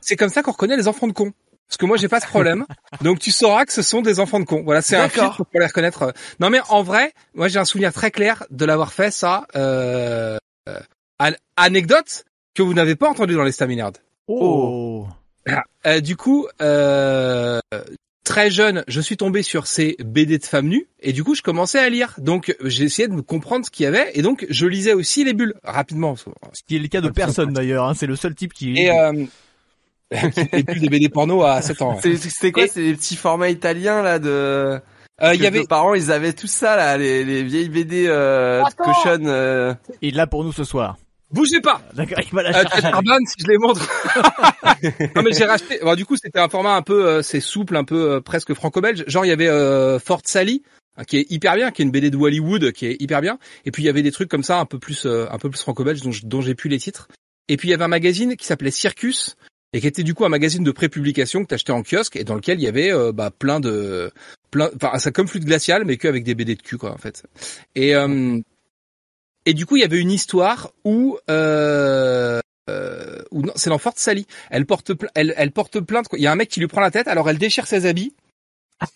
[0.00, 1.32] C'est comme ça qu'on reconnaît les enfants de cons.
[1.70, 2.66] Parce que moi j'ai pas ce problème.
[3.00, 4.62] Donc tu sauras que ce sont des enfants de cons.
[4.64, 6.12] Voilà, c'est un filtre pour les reconnaître.
[6.40, 9.46] Non mais en vrai, moi j'ai un souvenir très clair de l'avoir fait ça.
[9.54, 10.36] Euh,
[10.68, 13.92] euh, anecdote que vous n'avez pas entendu dans les Staminards.
[14.26, 15.06] Oh.
[15.86, 17.60] Euh, du coup, euh,
[18.24, 21.42] très jeune, je suis tombé sur ces BD de femmes nues et du coup je
[21.42, 22.14] commençais à lire.
[22.18, 25.22] Donc j'ai essayé de me comprendre ce qu'il y avait et donc je lisais aussi
[25.22, 26.16] les bulles rapidement.
[26.16, 26.24] Ce
[26.66, 27.86] qui est le cas de personne d'ailleurs.
[27.86, 27.94] Hein.
[27.94, 28.76] C'est le seul type qui.
[28.76, 28.90] Et
[30.12, 30.16] euh,
[30.52, 31.98] et plus des BD porno à 7 ans.
[32.00, 34.80] C'était quoi C'est des petits formats italiens là de.
[35.22, 35.60] Euh, il y avait.
[35.60, 39.26] Nos parents, ils avaient tout ça là, les, les vieilles BD euh, cochonnes.
[39.26, 39.74] Euh...
[40.02, 40.96] Et là pour nous ce soir.
[41.30, 41.80] Bougez pas.
[41.94, 43.88] D'accord, il va la euh, si je les montre.
[45.16, 45.78] non mais j'ai racheté.
[45.82, 48.52] Bon, du coup, c'était un format un peu, euh, c'est souple, un peu euh, presque
[48.54, 49.04] franco-belge.
[49.06, 50.62] Genre, il y avait euh, Fort Sally,
[50.96, 53.38] hein, qui est hyper bien, qui est une BD de Hollywood, qui est hyper bien.
[53.64, 55.60] Et puis il y avait des trucs comme ça, un peu plus, un peu plus
[55.60, 57.08] franco-belge, dont, dont j'ai plus les titres.
[57.48, 59.36] Et puis il y avait un magazine qui s'appelait Circus,
[59.72, 62.34] et qui était du coup un magazine de prépublication que t'achetais en kiosque et dans
[62.34, 64.10] lequel il y avait euh, bah, plein de
[64.50, 67.24] plein enfin ça comme flûte glaciale mais qu'avec des BD de cul quoi en fait.
[67.74, 68.38] Et euh,
[69.46, 73.94] et du coup il y avait une histoire où euh, euh où c'est dans Fort
[73.96, 76.80] Sally elle porte elle elle porte plainte il y a un mec qui lui prend
[76.80, 78.12] la tête alors elle déchire ses habits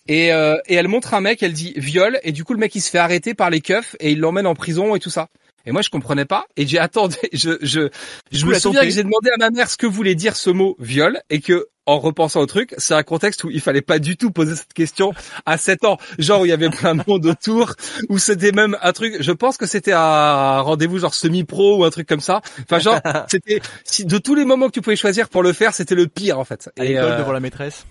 [0.07, 2.73] et, euh, et elle montre un mec, elle dit viol, et du coup le mec
[2.75, 5.29] il se fait arrêter par les keufs et il l'emmène en prison et tout ça.
[5.65, 6.45] Et moi, je comprenais pas.
[6.55, 7.15] Et j'ai attendu.
[7.33, 7.89] Je, je,
[8.31, 10.75] je me souviens que j'ai demandé à ma mère ce que voulait dire ce mot
[10.79, 14.17] viol et que en repensant au truc, c'est un contexte où il fallait pas du
[14.17, 15.13] tout poser cette question
[15.45, 17.73] à 7 ans, genre où il y avait plein de monde autour,
[18.09, 21.91] où c'était même un truc, je pense que c'était un rendez-vous genre semi-pro ou un
[21.91, 22.41] truc comme ça.
[22.61, 23.61] Enfin genre, c'était
[23.99, 26.45] de tous les moments que tu pouvais choisir pour le faire, c'était le pire en
[26.45, 26.69] fait.
[26.77, 27.85] À l'école euh, devant la maîtresse.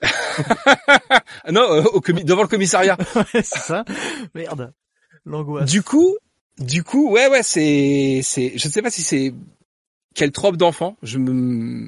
[1.50, 2.96] non, euh, au devant le commissariat.
[3.32, 3.84] c'est ça.
[4.34, 4.72] Merde.
[5.26, 5.70] L'angoisse.
[5.70, 6.16] Du coup,
[6.58, 9.34] du coup, ouais, ouais, c'est, c'est, je sais pas si c'est
[10.14, 10.96] quelle trope d'enfant.
[11.02, 11.86] Je me,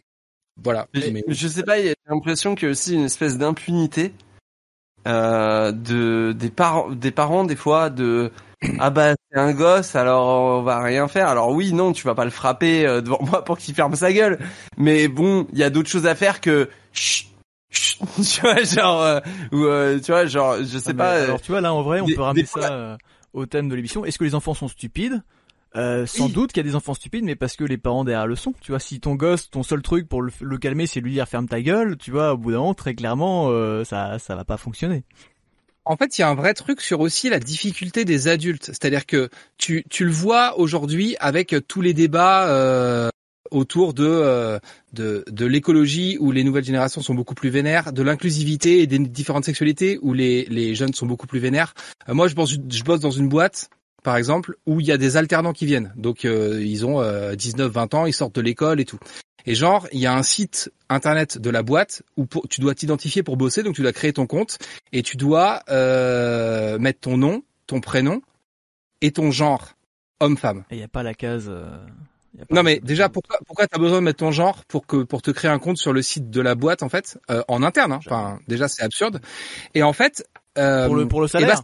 [0.62, 0.86] voilà.
[0.94, 1.78] Mais, Je sais pas.
[1.78, 4.12] Il y a l'impression qu'il y a aussi une espèce d'impunité
[5.08, 8.30] euh, de des parents, des parents des fois de
[8.78, 11.28] ah bah c'est un gosse alors on va rien faire.
[11.28, 14.12] Alors oui, non, tu vas pas le frapper euh, devant moi pour qu'il ferme sa
[14.12, 14.38] gueule.
[14.76, 17.28] Mais bon, il y a d'autres choses à faire que chut,
[17.72, 19.20] tu vois genre euh,
[19.52, 21.22] ou euh, tu vois genre je sais ah, pas.
[21.22, 22.96] Alors tu vois là en vrai on peut ramener ça
[23.33, 24.05] au thème de l'émission.
[24.05, 25.22] Est-ce que les enfants sont stupides?
[25.74, 28.26] Euh, sans doute qu'il y a des enfants stupides, mais parce que les parents derrière
[28.26, 28.55] le sont.
[28.61, 31.49] Tu vois, si ton gosse, ton seul truc pour le, calmer, c'est lui dire ferme
[31.49, 34.59] ta gueule, tu vois, au bout d'un moment, très clairement, euh, ça, ça va pas
[34.59, 35.05] fonctionner.
[35.85, 38.66] En fait, il y a un vrai truc sur aussi la difficulté des adultes.
[38.66, 43.09] C'est-à-dire que tu, tu le vois aujourd'hui avec tous les débats euh,
[43.53, 44.59] autour de, euh,
[44.92, 48.98] de, de l'écologie où les nouvelles générations sont beaucoup plus vénères, de l'inclusivité et des
[48.98, 51.74] différentes sexualités où les, les jeunes sont beaucoup plus vénères.
[52.09, 53.68] Euh, moi, je bosse, je bosse dans une boîte
[54.03, 55.92] par exemple, où il y a des alternants qui viennent.
[55.94, 57.00] Donc euh, ils ont
[57.36, 58.98] 19, 20 ans, ils sortent de l'école et tout.
[59.46, 63.22] Et genre, il y a un site internet de la boîte où tu dois t'identifier
[63.22, 64.59] pour bosser, donc tu dois créer ton compte
[64.92, 68.22] et tu dois euh, mettre ton nom, ton prénom
[69.00, 69.74] et ton genre,
[70.20, 70.64] homme-femme.
[70.70, 71.50] Et il n'y a pas la case.
[72.51, 75.30] Non mais déjà pourquoi pourquoi t'as besoin de mettre ton genre pour que pour te
[75.30, 78.01] créer un compte sur le site de la boîte en fait euh, en interne hein.
[78.07, 79.20] enfin déjà c'est absurde.
[79.74, 80.26] Et en fait
[80.59, 81.57] euh, pour le pour le salaire.
[81.57, 81.62] bah,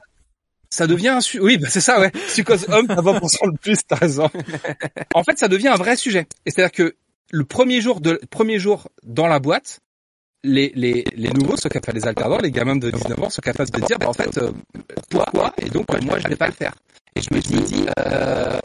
[0.71, 2.13] ça devient un su oui bah c'est ça ouais.
[2.47, 4.29] Cause homme t'as 20% de plus t'as raison.
[5.15, 6.27] En fait ça devient un vrai sujet.
[6.45, 6.97] Et c'est à dire que
[7.31, 9.81] le premier jour de premier jour dans la boîte
[10.45, 13.71] les, les, les nouveaux, ceux qui les alternants, les gamins de 19 ans, sont capables
[13.71, 14.53] de dire, bah, en fait, euh,
[15.11, 16.75] pourquoi Et donc, moi, je vais pas le faire.
[17.15, 18.59] Et je me dis, euh,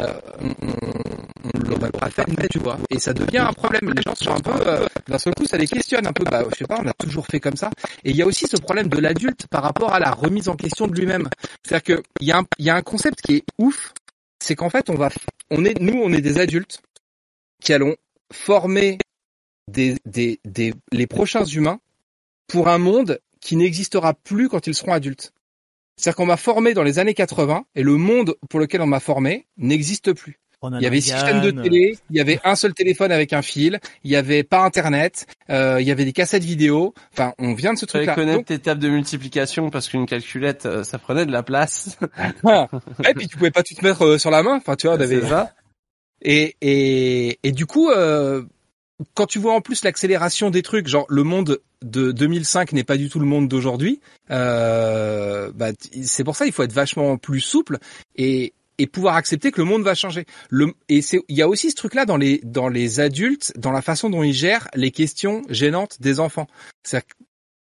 [1.53, 2.77] on, va pas faire, tu vois.
[2.89, 3.91] Et ça devient un problème.
[3.95, 6.23] Les gens sont un peu, euh, d'un seul coup, ça les questionne un peu.
[6.23, 7.69] Bah, je sais pas, on a toujours fait comme ça.
[8.03, 10.55] Et il y a aussi ce problème de l'adulte par rapport à la remise en
[10.55, 11.27] question de lui-même.
[11.63, 13.93] C'est-à-dire que il y a un, y a un concept qui est ouf,
[14.39, 15.09] c'est qu'en fait, on va,
[15.49, 16.81] on est, nous, on est des adultes
[17.61, 17.95] qui allons
[18.31, 18.97] former
[19.67, 21.79] des, des, des, les prochains humains
[22.47, 25.33] pour un monde qui n'existera plus quand ils seront adultes.
[25.95, 28.99] C'est-à-dire qu'on m'a formé dans les années 80 et le monde pour lequel on m'a
[28.99, 30.39] formé n'existe plus.
[30.71, 33.41] Il y avait six chaînes de télé, il y avait un seul téléphone avec un
[33.41, 36.93] fil, il y avait pas internet, euh, il y avait des cassettes vidéo.
[37.11, 38.15] Enfin, on vient de ce truc-là.
[38.15, 41.97] connaître tes tables de multiplication parce qu'une calculette, euh, ça prenait de la place.
[42.47, 44.55] et puis tu pouvais pas tout te mettre euh, sur la main.
[44.55, 45.53] Enfin, tu vois, on avait ça.
[46.21, 48.43] Et et et du coup, euh,
[49.13, 52.97] quand tu vois en plus l'accélération des trucs, genre le monde de 2005 n'est pas
[52.97, 53.99] du tout le monde d'aujourd'hui,
[54.31, 55.71] euh, bah,
[56.03, 57.79] c'est pour ça il faut être vachement plus souple
[58.15, 60.25] et et pouvoir accepter que le monde va changer.
[60.49, 63.81] Le, et il y a aussi ce truc-là dans les dans les adultes, dans la
[63.81, 66.47] façon dont ils gèrent les questions gênantes des enfants.
[66.83, 67.05] C'est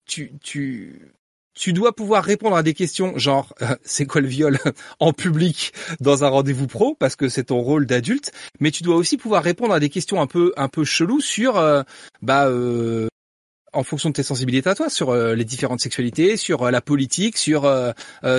[0.05, 1.13] tu tu
[1.59, 4.57] tu dois pouvoir répondre à des questions genre euh, c'est quoi le viol
[4.99, 8.31] en public dans un rendez-vous pro parce que c'est ton rôle d'adulte,
[8.61, 11.57] mais tu dois aussi pouvoir répondre à des questions un peu un peu cheloues sur
[11.57, 11.83] euh,
[12.21, 13.09] bah euh,
[13.73, 17.71] en fonction de tes sensibilités à toi sur les différentes sexualités, sur la politique, sur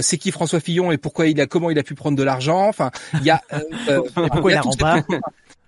[0.00, 2.66] c'est qui François Fillon et pourquoi il a comment il a pu prendre de l'argent.
[2.66, 3.40] Enfin, il y a
[4.14, 5.04] pourquoi il, a pas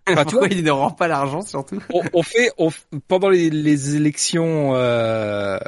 [0.09, 1.82] Enfin, tu vois, il ne rend pas l'argent surtout.
[2.12, 2.70] On, fait on,
[3.09, 5.59] pendant les, les élections euh,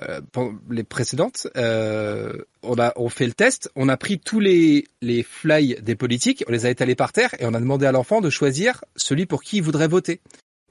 [0.70, 2.32] les précédentes, euh,
[2.62, 6.44] on a on fait le test, on a pris tous les les fly des politiques,
[6.48, 9.26] on les a étalés par terre et on a demandé à l'enfant de choisir celui
[9.26, 10.20] pour qui il voudrait voter.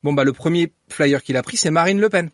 [0.04, 2.30] Bon bah le premier flyer qu'il a pris c'est Marine Le Pen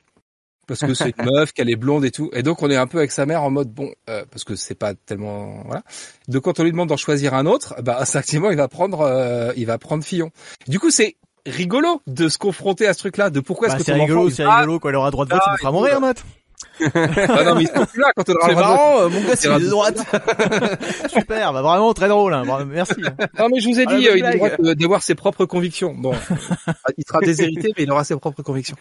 [0.69, 2.29] parce que c'est une meuf, qu'elle est blonde et tout.
[2.33, 4.55] Et donc on est un peu avec sa mère en mode bon, euh, parce que
[4.55, 5.83] c'est pas tellement voilà.
[6.27, 9.51] Donc quand on lui demande d'en choisir un autre, bah effectivement il va prendre, euh,
[9.57, 10.31] il va prendre Fillon.
[10.67, 13.85] Du coup c'est rigolo de se confronter à ce truc-là, de pourquoi est-ce bah, que
[13.85, 16.23] c'est rigolo, c'est rigolo quand elle aura droit de vote, ça nous fera mourir, Matt.
[16.81, 19.35] Ah non mais ils sont plus là quand on aura C'est marrant, euh, mon gars
[19.35, 19.97] c'est de droite.
[21.09, 22.43] Super, bah vraiment très drôle, hein.
[22.65, 23.01] merci.
[23.37, 25.93] Non mais je vous ai dit, euh, il a le droit d'avoir ses propres convictions.
[25.93, 26.13] Bon,
[26.97, 28.77] il sera déshérité, mais il aura ses propres convictions.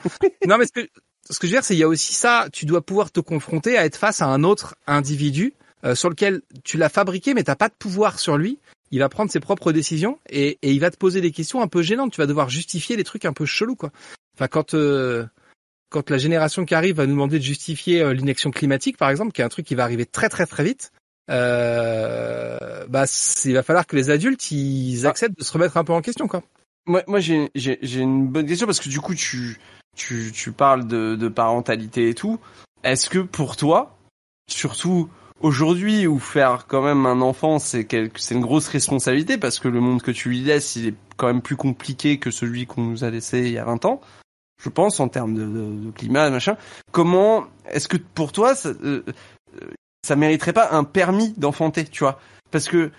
[0.46, 0.88] Non mais ce que
[1.30, 2.46] ce que je veux dire, c'est il y a aussi ça.
[2.52, 5.54] Tu dois pouvoir te confronter à être face à un autre individu
[5.84, 8.58] euh, sur lequel tu l'as fabriqué, mais t'as pas de pouvoir sur lui.
[8.90, 11.68] Il va prendre ses propres décisions et, et, il va te poser des questions un
[11.68, 12.12] peu gênantes.
[12.12, 13.90] Tu vas devoir justifier des trucs un peu chelous, quoi.
[14.34, 15.26] Enfin, quand euh,
[15.90, 19.32] quand la génération qui arrive va nous demander de justifier euh, l'inaction climatique, par exemple,
[19.32, 20.92] qui est un truc qui va arriver très très très vite,
[21.30, 23.04] euh, bah
[23.44, 25.10] il va falloir que les adultes ils ah.
[25.10, 26.42] acceptent de se remettre un peu en question, quoi.
[26.86, 29.58] Moi, moi j'ai j'ai une bonne question parce que du coup tu
[29.96, 32.38] tu, tu parles de, de parentalité et tout.
[32.84, 33.98] Est-ce que pour toi,
[34.48, 35.10] surtout
[35.40, 37.86] aujourd'hui où faire quand même un enfant, c'est
[38.16, 41.26] c'est une grosse responsabilité parce que le monde que tu lui laisses, il est quand
[41.26, 44.00] même plus compliqué que celui qu'on nous a laissé il y a 20 ans?
[44.62, 45.44] Je pense en termes de,
[45.86, 46.56] de, climat, machin.
[46.90, 49.04] Comment est-ce que pour toi ça, euh,
[50.04, 52.18] ça mériterait pas un permis d'enfanter, tu vois?
[52.50, 52.90] Parce que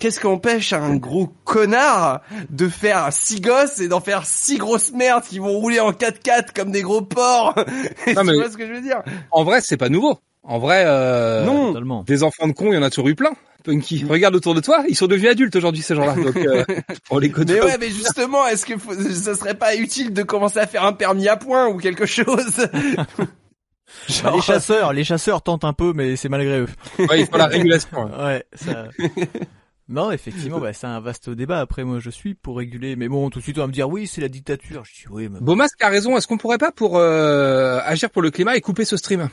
[0.00, 2.20] Qu'est-ce qu'empêche un gros connard
[2.50, 6.46] de faire six gosses et d'en faire six grosses merdes qui vont rouler en 4x4
[6.52, 7.54] comme des gros porcs?
[8.04, 9.02] Tu vois ce que je veux dire?
[9.30, 10.18] En vrai, c'est pas nouveau.
[10.42, 12.02] En vrai, euh, non.
[12.02, 13.30] Des enfants de cons, il y en a toujours eu plein.
[13.66, 16.14] Punky, regarde autour de toi, ils sont devenus adultes aujourd'hui ces gens-là.
[16.14, 16.64] Donc euh,
[17.10, 17.54] on les connaît.
[17.54, 18.74] Mais ouais, mais justement, est-ce que
[19.12, 22.68] ça serait pas utile de commencer à faire un permis à point ou quelque chose
[24.08, 24.36] Genre...
[24.36, 26.68] Les chasseurs, les chasseurs tentent un peu, mais c'est malgré eux.
[26.98, 28.10] Ouais, il faut la régulation.
[28.24, 28.88] ouais, ça...
[29.88, 31.60] Non, effectivement, bah, c'est un vaste débat.
[31.60, 33.88] Après, moi, je suis pour réguler, mais bon, tout de suite, on va me dire
[33.88, 34.84] oui, c'est la dictature.
[34.84, 35.28] Je dis oui.
[35.28, 35.40] Mais...
[35.40, 36.16] Beaumasque a raison.
[36.16, 39.28] Est-ce qu'on pourrait pas pour euh, agir pour le climat et couper ce stream?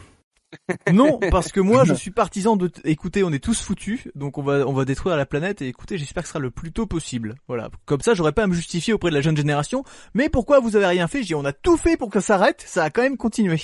[0.93, 4.43] Non, parce que moi je suis partisan de écouter, on est tous foutus, donc on
[4.43, 6.85] va on va détruire la planète et écoutez, j'espère que ce sera le plus tôt
[6.85, 7.35] possible.
[7.47, 7.69] Voilà.
[7.85, 9.83] Comme ça, j'aurais pas à me justifier auprès de la jeune génération,
[10.13, 11.21] mais pourquoi vous avez rien fait?
[11.21, 13.61] Je dis on a tout fait pour que ça s'arrête, ça a quand même continué.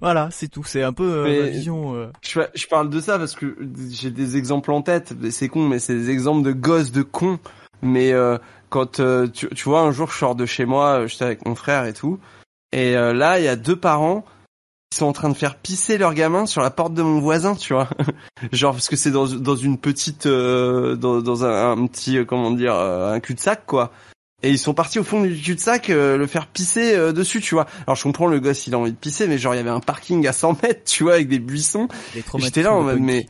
[0.00, 2.10] Voilà, c'est tout, c'est un peu euh, ma vision euh.
[2.22, 3.56] je, je, parle de ça parce que
[3.90, 7.38] j'ai des exemples en tête, c'est con mais c'est des exemples de gosses de cons
[7.82, 8.38] mais euh,
[8.70, 9.00] quand
[9.32, 11.92] tu, tu vois un jour je sors de chez moi, j'étais avec mon frère et
[11.92, 12.18] tout
[12.72, 14.24] et là il y a deux parents
[14.94, 17.74] sont en train de faire pisser leur gamin sur la porte de mon voisin, tu
[17.74, 17.88] vois.
[18.52, 22.24] Genre parce que c'est dans dans une petite euh, dans, dans un, un, petit euh,
[22.24, 23.92] comment dire euh, un cul-de-sac quoi.
[24.42, 27.66] Et ils sont partis au fond du cul-de-sac le faire pisser dessus, tu vois.
[27.86, 29.68] Alors je comprends le gosse, il a envie de pisser mais genre il y avait
[29.68, 31.88] un parking à 100 mètres, tu vois, avec des buissons.
[32.36, 33.26] J'étais là en mode mais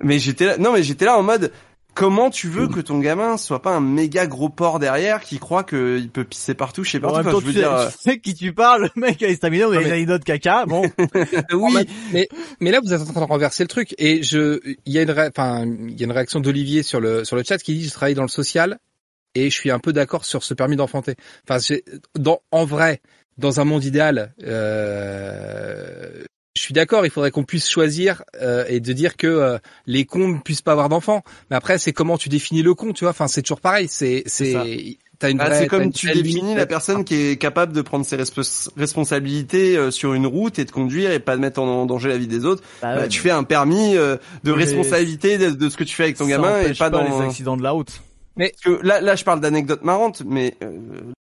[0.00, 1.52] mais j'étais là non mais j'étais là en mode
[1.98, 5.64] Comment tu veux que ton gamin soit pas un méga gros porc derrière qui croit
[5.64, 7.90] qu'il peut pisser partout chez partout enfin, je veux dire...
[7.90, 10.82] tu sais qui tu parles, le mec a estaminé, on a une anecdote caca, bon.
[11.52, 12.28] oui, mais
[12.60, 15.02] mais là vous êtes en train de renverser le truc et je il y a
[15.02, 17.88] une enfin il y a une réaction d'Olivier sur le sur le chat qui dit
[17.88, 18.78] je travaille dans le social
[19.34, 21.16] et je suis un peu d'accord sur ce permis d'enfanter.
[21.48, 21.58] Enfin
[22.14, 23.00] dans en vrai
[23.38, 25.67] dans un monde idéal, euh, je
[26.68, 30.28] suis d'accord, il faudrait qu'on puisse choisir euh, et de dire que euh, les cons
[30.28, 31.22] ne puissent pas avoir d'enfants.
[31.50, 33.86] Mais après, c'est comment tu définis le con, tu vois Enfin, c'est toujours pareil.
[33.90, 35.54] C'est c'est t'as une Ah, vraie.
[35.58, 36.56] c'est t'as comme une tu définis limite.
[36.58, 40.64] la personne qui est capable de prendre ses respons- responsabilités euh, sur une route et
[40.64, 42.62] de conduire et pas de mettre en, danger la vie des autres.
[42.82, 45.84] Bah Bah, ouais, tu fais un permis euh, de Mais responsabilité de, de ce que
[45.84, 48.00] tu fais avec ton ça gamin et pas, pas dans les accidents de la route.
[48.36, 50.70] Parce que là, là, je parle d'anecdotes marrantes, mais euh,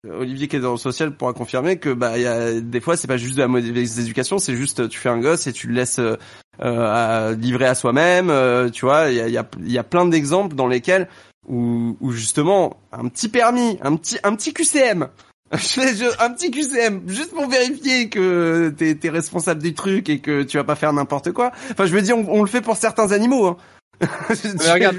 [0.09, 2.96] Olivier qui est dans le social pourra confirmer que bah, il y a des fois,
[2.96, 5.66] c'est pas juste de la mauvaise éducation, c'est juste tu fais un gosse et tu
[5.66, 6.16] le laisses euh,
[6.61, 8.30] à, livrer à soi-même.
[8.30, 11.09] euh, tu vois, il y a, il y, a, y a plein d'exemples dans lesquels
[11.49, 15.09] où, où justement un petit permis, un petit un petit QCM.
[15.51, 20.59] Un petit QCM juste pour vérifier que t'es es responsable du truc et que tu
[20.59, 21.53] vas pas faire n'importe quoi.
[21.70, 23.46] Enfin, je veux dire, on, on le fait pour certains animaux.
[23.46, 23.57] Hein.
[24.44, 24.99] Mais regarde,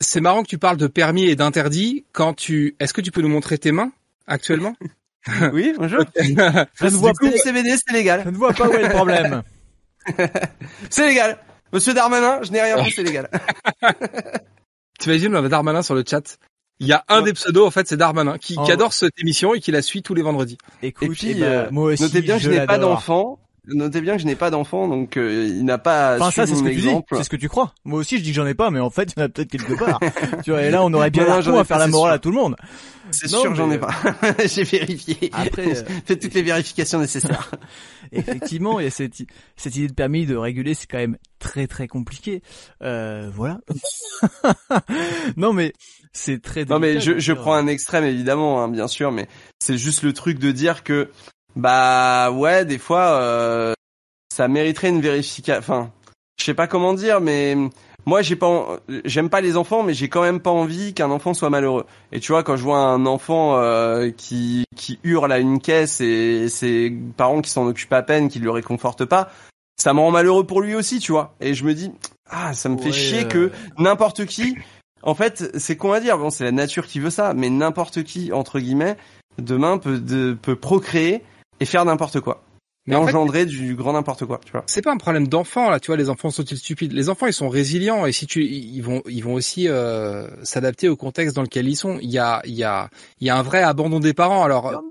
[0.00, 2.76] c'est marrant que tu parles de permis et d'interdit quand tu.
[2.80, 3.92] Est-ce que tu peux nous montrer tes mains?
[4.28, 4.74] Actuellement
[5.52, 6.04] oui, bonjour.
[6.16, 8.22] Je ne vois pas, CBD, c'est légal.
[8.24, 9.42] je ne vois pas où est le problème.
[10.90, 11.38] C'est légal.
[11.72, 13.28] Monsieur Darmanin, je n'ai rien fait, c'est légal.
[14.98, 16.38] T'imagines, on a Darmanin sur le chat.
[16.80, 17.24] Il y a un Ouais.
[17.24, 18.64] des pseudos, en fait, c'est Darmanin, qui, Oh.
[18.64, 20.56] qui adore cette émission et qui la suit tous les vendredis.
[20.82, 23.38] Écoute, Et puis, eh ben, euh, moi aussi, Notez bien que je n'ai pas d'enfant.
[23.68, 26.54] Notez bien que je n'ai pas d'enfant, donc euh, il n'a pas Enfin, ça, c'est
[26.54, 26.90] ce que tu dis.
[27.12, 27.74] C'est ce que tu crois.
[27.84, 29.28] Moi aussi, je dis que j'en ai pas, mais en fait, il y en a
[29.28, 30.00] peut-être quelque part.
[30.44, 32.14] tu vois, et là, on aurait bien ai à faire la morale sûr.
[32.14, 32.56] à tout le monde.
[33.10, 33.94] C'est sûr que j'en mais, ai pas.
[34.46, 35.30] J'ai vérifié.
[35.32, 37.50] Après, euh, Faites toutes les vérifications nécessaires.
[38.12, 39.18] effectivement, il y a cette,
[39.66, 42.42] idée de permis de réguler, c'est quand même très très compliqué.
[42.82, 43.60] Euh, voilà.
[45.36, 45.72] non, mais
[46.12, 46.64] c'est très.
[46.64, 49.78] Non mais je, je dire, prends euh, un extrême évidemment, hein, bien sûr, mais c'est
[49.78, 51.10] juste le truc de dire que
[51.58, 53.74] bah ouais, des fois euh,
[54.32, 55.58] ça mériterait une vérification.
[55.58, 55.90] Enfin,
[56.38, 57.56] je sais pas comment dire, mais
[58.06, 61.34] moi j'ai pas, j'aime pas les enfants, mais j'ai quand même pas envie qu'un enfant
[61.34, 61.84] soit malheureux.
[62.12, 66.00] Et tu vois, quand je vois un enfant euh, qui qui hurle à une caisse
[66.00, 69.28] et ses parents qui s'en occupent à peine, qui le réconfortent pas,
[69.76, 71.34] ça me rend malheureux pour lui aussi, tu vois.
[71.40, 71.90] Et je me dis
[72.30, 74.56] ah, ça me fait chier euh, que n'importe qui
[75.02, 78.02] en fait, c'est con à dire, bon, c'est la nature qui veut ça, mais n'importe
[78.02, 78.96] qui, entre guillemets,
[79.38, 81.22] demain peut, de, peut procréer
[81.60, 82.42] et faire n'importe quoi.
[82.86, 84.62] Mais fait, engendrer du grand n'importe quoi, tu vois.
[84.66, 85.96] c'est pas un problème d'enfant là, tu vois.
[85.98, 86.94] Les enfants sont-ils stupides?
[86.94, 90.88] Les enfants, ils sont résilients et si tu, ils vont, ils vont aussi euh, s'adapter
[90.88, 91.98] au contexte dans lequel ils sont.
[92.00, 92.88] Il y a, il y a,
[93.20, 94.42] il y a un vrai abandon des parents.
[94.42, 94.82] Alors,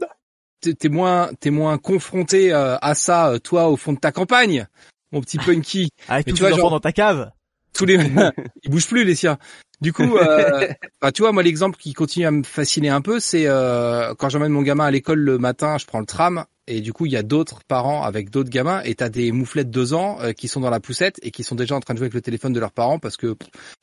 [0.61, 4.67] t'es moins, t'es moins confronté euh, à ça, euh, toi, au fond de ta campagne,
[5.11, 5.89] mon petit punky.
[6.07, 7.31] Avec mais tous tu les vois, enfants genre- dans ta cave.
[7.73, 7.95] tous les
[8.63, 9.39] ils bougent plus les siens.
[9.81, 10.67] Du coup, euh,
[11.01, 14.29] bah, tu vois, moi l'exemple qui continue à me fasciner un peu, c'est euh, quand
[14.29, 17.11] j'emmène mon gamin à l'école le matin, je prends le tram et du coup il
[17.11, 20.47] y a d'autres parents avec d'autres gamins et t'as des mouflettes de deux ans qui
[20.47, 22.53] sont dans la poussette et qui sont déjà en train de jouer avec le téléphone
[22.53, 23.35] de leurs parents parce que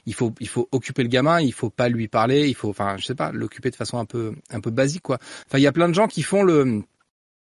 [0.06, 2.96] il faut il faut occuper le gamin, il faut pas lui parler, il faut enfin
[2.98, 5.18] je sais pas l'occuper de façon un peu un peu basique quoi.
[5.46, 6.82] Enfin il y a plein de gens qui font le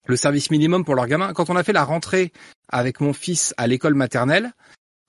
[0.05, 1.33] le service minimum pour leur gamin.
[1.33, 2.31] Quand on a fait la rentrée
[2.69, 4.51] avec mon fils à l'école maternelle,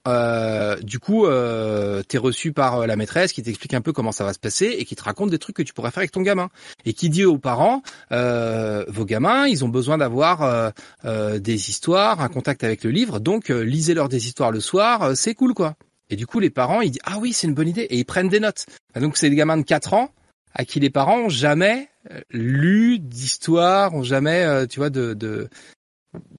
[0.06, 4.12] euh, du coup, euh, t'es reçu par euh, la maîtresse qui t'explique un peu comment
[4.12, 6.12] ça va se passer et qui te raconte des trucs que tu pourrais faire avec
[6.12, 6.50] ton gamin
[6.84, 7.82] et qui dit aux parents,
[8.12, 10.72] euh, vos gamins, ils ont besoin d'avoir
[11.04, 15.34] euh, des histoires, un contact avec le livre, donc lisez-leur des histoires le soir, c'est
[15.34, 15.74] cool quoi.
[16.10, 18.04] Et du coup, les parents, ils disent ah oui, c'est une bonne idée et ils
[18.04, 18.66] prennent des notes.
[19.00, 20.10] Donc c'est des gamins de 4 ans
[20.52, 21.88] à qui les parents ont jamais
[22.30, 25.48] lu d'histoire, ont jamais, tu vois, de, de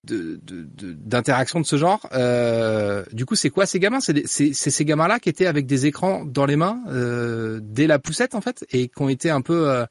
[0.05, 2.07] de- de- de- d'interaction de, ce genre.
[2.13, 3.99] Euh, du coup, c'est quoi ces gamins?
[3.99, 7.59] C'est des- c'est c'est ces gamins-là qui étaient avec des écrans dans les mains euh,
[7.63, 9.85] dès la poussette en fait et qui ont été un peu euh,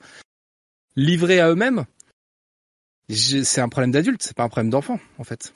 [0.96, 1.84] livrés à eux-mêmes?
[3.08, 5.52] Je- C'est un problème d'adulte, c'est pas un problème d'enfant en fait.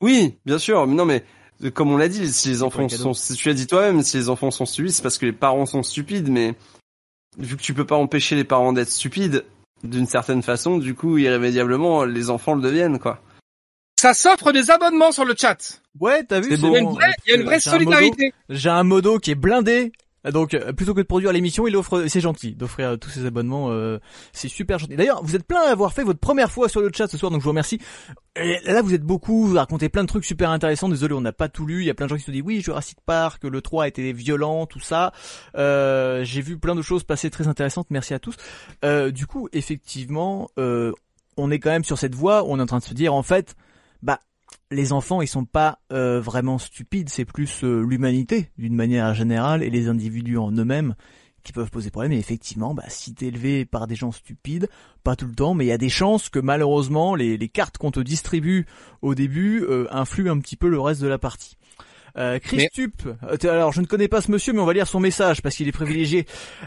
[0.00, 1.24] Oui, bien sûr, mais non mais
[1.64, 4.16] euh, comme on l'a dit, si les enfants sont, si tu l'as dit toi-même, si
[4.18, 6.54] les enfants sont stupides, c'est parce que les parents sont stupides, mais
[7.38, 9.44] vu que tu peux pas empêcher les parents d'être stupides
[9.84, 13.20] d'une certaine façon, du coup, irrémédiablement, les enfants le deviennent, quoi.
[13.98, 15.80] Ça s'offre des abonnements sur le chat.
[15.98, 16.66] Ouais, t'as vu C'est.
[16.66, 16.92] Il y a une bon.
[16.92, 18.32] vraie, il y a une vraie J'ai un modo- solidarité.
[18.50, 19.92] J'ai un modo qui est blindé.
[20.32, 23.24] Donc, euh, plutôt que de produire l'émission, il offre, c'est gentil d'offrir euh, tous ces
[23.26, 23.70] abonnements.
[23.70, 23.98] euh,
[24.32, 24.96] c'est super gentil.
[24.96, 27.30] D'ailleurs, vous êtes plein à avoir fait votre première fois sur le chat ce soir,
[27.30, 27.80] donc je vous remercie.
[28.34, 30.88] Et là, vous êtes beaucoup, vous racontez plein de trucs super intéressants.
[30.88, 31.82] Désolé, on n'a pas tout lu.
[31.82, 34.12] Il y a plein de gens qui se disent oui, Jurassic Park, le 3 était
[34.12, 35.12] violent, tout ça.
[35.56, 37.86] Euh, J'ai vu plein de choses passer très intéressantes.
[37.90, 38.34] Merci à tous.
[38.84, 40.92] Euh, du coup, effectivement, euh,
[41.36, 42.42] on est quand même sur cette voie.
[42.42, 43.54] où On est en train de se dire, en fait,
[44.02, 44.20] bah
[44.70, 49.62] les enfants ils sont pas euh, vraiment stupides, c'est plus euh, l'humanité d'une manière générale
[49.62, 50.94] et les individus en eux-mêmes
[51.46, 52.12] qui peuvent poser problème.
[52.12, 54.68] Et effectivement, bah, si t'es élevé par des gens stupides,
[55.04, 57.92] pas tout le temps, mais il y a des chances que malheureusement les, cartes qu'on
[57.92, 58.66] te distribue
[59.00, 61.56] au début euh, influent un petit peu le reste de la partie.
[62.16, 64.72] Euh, Chris Mais- Tup, euh, alors je ne connais pas ce monsieur, mais on va
[64.72, 66.26] lire son message parce qu'il est privilégié.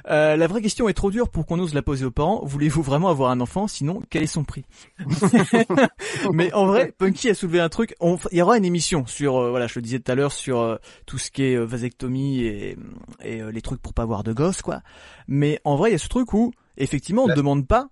[0.10, 2.42] Euh, la vraie question est trop dure pour qu'on ose la poser aux parents.
[2.46, 3.68] Voulez-vous vraiment avoir un enfant?
[3.68, 4.64] Sinon, quel est son prix?
[6.34, 7.96] Mais en vrai, Punky a soulevé un truc.
[8.00, 10.32] On il y aura une émission sur, euh, voilà, je le disais tout à l'heure,
[10.32, 10.76] sur euh,
[11.06, 12.78] tout ce qui est vasectomie et,
[13.24, 14.82] et les trucs pour pas avoir de gosses, quoi.
[15.28, 17.90] Mais en vrai, il y a ce truc où, Effectivement, on ne demande pas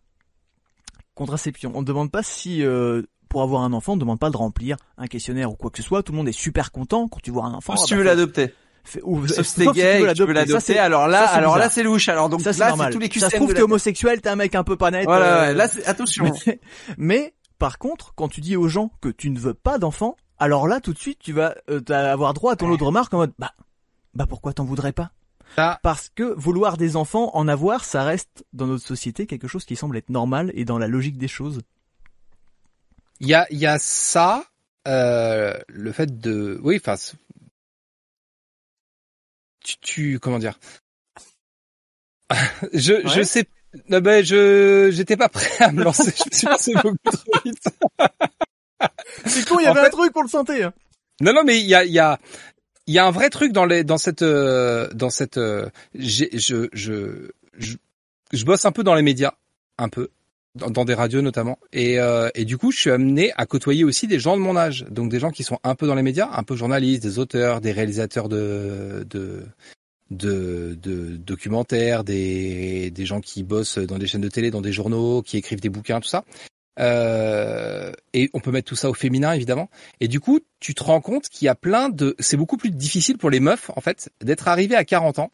[1.13, 1.71] contraception.
[1.75, 4.38] On ne demande pas si euh, pour avoir un enfant, on ne demande pas de
[4.38, 6.03] remplir un questionnaire ou quoi que ce soit.
[6.03, 7.75] Tout le monde est super content quand tu vois un enfant.
[7.75, 8.53] si ah tu bah, veux l'adopter.
[8.84, 10.80] fais- ou- Sauf si t'es gay, tu veux l'adopter.
[10.80, 12.09] Alors là, ça, alors là, c'est louche.
[12.09, 12.88] Alors donc ça c'est là, normal.
[12.88, 15.05] c'est tous les ça se trouve t'es homosexuel, t'es un mec un peu pas net.
[15.05, 16.25] Voilà, euh, ouais, là, attention.
[16.47, 16.59] mais,
[16.97, 20.67] mais, par contre, quand tu dis aux gens que tu ne veux pas d'enfant, alors
[20.67, 23.17] là tout de suite tu vas euh, avoir droit à ton lot de remarques en
[23.17, 23.53] mode bah
[24.13, 25.11] bah pourquoi t'en voudrais pas?
[25.55, 25.80] Ah.
[25.82, 29.75] Parce que vouloir des enfants, en avoir, ça reste dans notre société quelque chose qui
[29.75, 31.61] semble être normal et dans la logique des choses.
[33.20, 34.45] Il y a, il y a ça,
[34.88, 36.95] euh, le fait de, oui, enfin,
[39.63, 40.57] tu, tu, comment dire,
[42.74, 43.45] je, je sais,
[43.89, 47.39] non, ben, je, j'étais pas prêt à me lancer, je me suis lancé beaucoup trop
[47.45, 47.63] vite.
[49.26, 50.63] C'est con, il y avait fait- un truc, on le sentait.
[50.63, 50.74] hein.
[51.22, 52.20] Non, non, mais il y a, il y a,
[52.86, 56.26] il y a un vrai truc dans les, dans cette, euh, dans cette, euh, je,
[56.34, 57.76] je, je,
[58.32, 59.34] je bosse un peu dans les médias,
[59.80, 60.09] un peu,
[60.57, 63.83] dans, dans des radios notamment, et, euh, et du coup, je suis amené à côtoyer
[63.83, 66.03] aussi des gens de mon âge, donc des gens qui sont un peu dans les
[66.03, 69.45] médias, un peu journalistes, des auteurs, des réalisateurs de, de,
[70.11, 74.73] de, de documentaires, des, des gens qui bossent dans des chaînes de télé, dans des
[74.73, 76.23] journaux, qui écrivent des bouquins, tout ça.
[76.79, 79.69] Euh, et on peut mettre tout ça au féminin évidemment.
[79.99, 82.69] Et du coup, tu te rends compte qu'il y a plein de, c'est beaucoup plus
[82.69, 85.31] difficile pour les meufs en fait d'être arrivées à 40 ans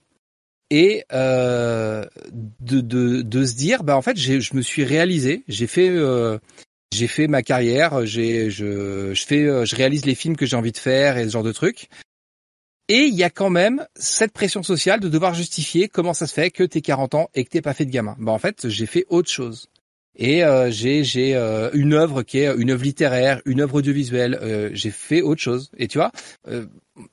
[0.70, 5.68] et euh, de, de de se dire bah en fait je me suis réalisé, j'ai
[5.68, 6.38] fait euh,
[6.94, 10.56] j'ai fait ma carrière, j'ai je je fais euh, je réalise les films que j'ai
[10.56, 11.90] envie de faire et ce genre de trucs.
[12.90, 16.34] Et il y a quand même cette pression sociale de devoir justifier comment ça se
[16.34, 18.16] fait que t'es 40 ans et que t'es pas fait de gamin.
[18.20, 19.70] Bah en fait, j'ai fait autre chose.
[20.16, 24.38] Et euh, j'ai j'ai euh, une œuvre qui est une œuvre littéraire, une œuvre audiovisuelle.
[24.42, 25.72] euh, j'ai fait autre chose.
[25.78, 26.12] Et tu vois,
[26.48, 26.66] euh,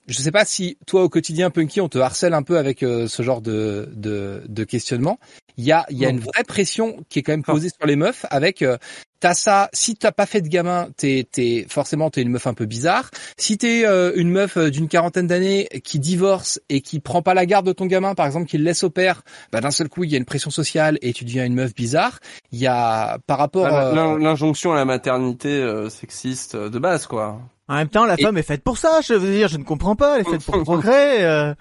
[0.06, 3.08] je sais pas si toi au quotidien Punky on te harcèle un peu avec euh,
[3.08, 5.18] ce genre de de, de questionnement.
[5.56, 7.86] Il y a il y a une vraie pression qui est quand même posée sur
[7.86, 8.78] les meufs avec euh,
[9.20, 9.68] t'as ça.
[9.74, 13.10] Si t'as pas fait de gamin, t'es t'es forcément t'es une meuf un peu bizarre.
[13.36, 17.34] Si t'es euh, une meuf euh, d'une quarantaine d'années qui divorce et qui prend pas
[17.34, 19.22] la garde de ton gamin, par exemple, qui le laisse au père,
[19.52, 21.74] bah d'un seul coup il y a une pression sociale et tu deviens une meuf
[21.74, 22.20] bizarre.
[22.52, 26.78] Il y a par rapport Bah, euh, l'in- L'injonction à la maternité euh, sexiste de
[26.78, 27.40] base, quoi.
[27.70, 29.62] En même temps, la Et- femme est faite pour ça, je veux dire, je ne
[29.64, 31.22] comprends pas, elle est faite pour procréer.
[31.24, 31.54] euh.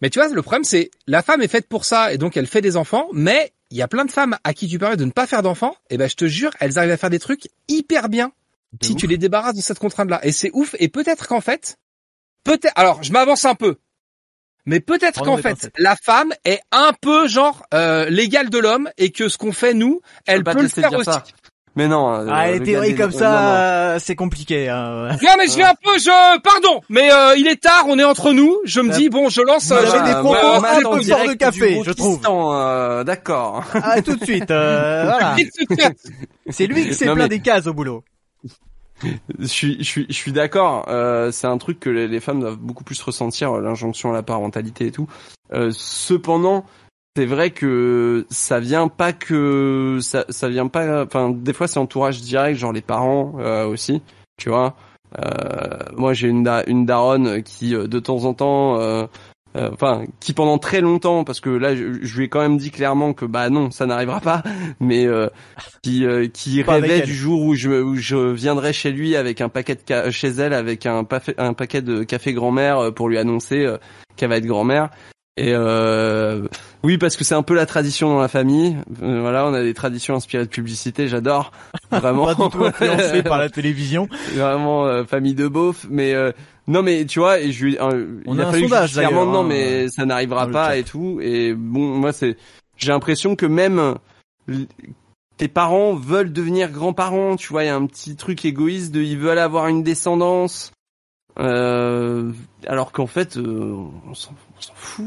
[0.00, 2.46] Mais tu vois, le problème c'est la femme est faite pour ça et donc elle
[2.46, 5.04] fait des enfants, mais il y a plein de femmes à qui tu permets de
[5.04, 7.48] ne pas faire d'enfants, et ben je te jure, elles arrivent à faire des trucs
[7.68, 8.32] hyper bien
[8.80, 8.98] De si ouf.
[8.98, 10.20] tu les débarrasses de cette contrainte-là.
[10.24, 10.74] Et c'est ouf.
[10.78, 11.76] Et peut-être qu'en fait,
[12.44, 13.76] peut-être, alors je m'avance un peu,
[14.66, 18.88] mais peut-être Prenons qu'en fait la femme est un peu genre euh, l'égale de l'homme
[18.98, 21.04] et que ce qu'on fait nous, elle peut le faire aussi.
[21.04, 21.24] ça.
[21.80, 22.12] Mais non.
[22.12, 23.54] euh, Ah, le les théories comme ça,
[23.94, 24.68] euh, c'est compliqué.
[24.68, 25.08] Hein.
[25.22, 28.04] Non mais je vais un peu, je pardon, mais euh, il est tard, on est
[28.04, 28.54] entre nous.
[28.66, 29.70] Je me dis bon, je lance.
[29.70, 32.20] euh, je- des propos de du café, je trouve.
[32.28, 33.64] Euh, D'accord.
[33.72, 35.36] Ah, tout de suite, euh, voilà.
[36.50, 38.04] C'est lui qui s'est plein mais- des cases au boulot.
[39.38, 40.84] Je suis, je suis, je suis d'accord.
[40.88, 44.22] Euh, c'est un truc que les, les femmes doivent beaucoup plus ressentir, l'injonction à la
[44.22, 45.08] parentalité et tout.
[45.54, 46.66] Euh, cependant,
[47.16, 51.04] c'est vrai que ça vient pas que ça, ça vient pas.
[51.04, 54.02] Enfin, des fois, c'est entourage direct, genre les parents euh, aussi.
[54.38, 54.76] Tu vois.
[55.18, 59.06] Euh, moi, j'ai une, da- une daronne qui, euh, de temps en temps, euh,
[59.56, 62.56] euh, enfin, qui pendant très longtemps, parce que là, je, je lui ai quand même
[62.56, 64.44] dit clairement que bah non, ça n'arrivera pas,
[64.80, 65.26] mais euh,
[65.82, 69.40] qui, euh, qui Pas rêvait du jour où je, où je viendrais chez lui avec
[69.40, 71.04] un paquet de chez elle avec un,
[71.38, 73.66] un paquet de café grand-mère pour lui annoncer
[74.16, 74.90] qu'elle va être grand-mère.
[75.40, 76.46] Et euh,
[76.82, 78.76] oui, parce que c'est un peu la tradition dans la famille.
[79.02, 81.50] Euh, voilà, on a des traditions inspirées de publicité, j'adore.
[81.90, 82.26] Vraiment.
[82.26, 84.06] Pas du tout influencé par la télévision.
[84.34, 86.32] vraiment euh, famille de beauf mais euh,
[86.68, 88.94] non mais tu vois et je lui euh, On il a a, un fallu sondage,
[88.94, 92.36] que je non hein, mais ça n'arrivera pas et tout et bon moi c'est
[92.76, 93.96] j'ai l'impression que même
[95.36, 99.00] tes parents veulent devenir grands-parents tu vois il y a un petit truc égoïste de
[99.00, 100.72] ils veulent avoir une descendance
[101.38, 102.32] euh,
[102.66, 103.74] alors qu'en fait euh,
[104.08, 104.34] on s'en
[104.74, 105.06] fout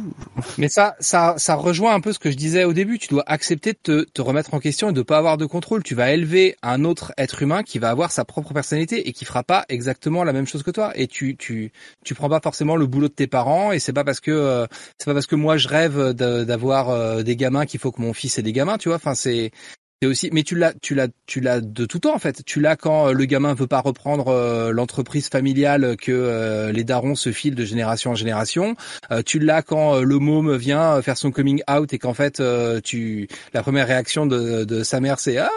[0.57, 2.97] Mais ça, ça, ça rejoint un peu ce que je disais au début.
[2.97, 5.83] Tu dois accepter de te, te remettre en question et de pas avoir de contrôle.
[5.83, 9.25] Tu vas élever un autre être humain qui va avoir sa propre personnalité et qui
[9.25, 10.91] fera pas exactement la même chose que toi.
[10.95, 11.71] Et tu, tu,
[12.03, 13.71] tu prends pas forcément le boulot de tes parents.
[13.71, 14.65] Et c'est pas parce que, euh,
[14.97, 18.13] c'est pas parce que moi je rêve d'avoir euh, des gamins qu'il faut que mon
[18.13, 18.77] fils ait des gamins.
[18.77, 18.95] Tu vois.
[18.97, 19.51] Enfin, c'est,
[20.01, 22.43] c'est aussi, mais tu l'as, tu l'as, tu l'as de tout temps en fait.
[22.45, 26.83] Tu l'as quand euh, le gamin veut pas reprendre euh, l'entreprise familiale que euh, les
[26.83, 28.75] darons se filent de génération en génération.
[29.11, 32.41] Euh, tu l'as quand le môme vient faire son coming out et qu'en fait
[32.83, 35.49] tu la première réaction de, de sa mère c'est ah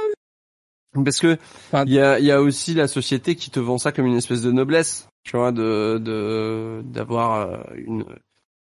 [1.05, 1.37] parce que
[1.73, 4.17] Enfin- il y a y a aussi la société qui te vend ça comme une
[4.17, 8.05] espèce de noblesse tu vois de de d'avoir une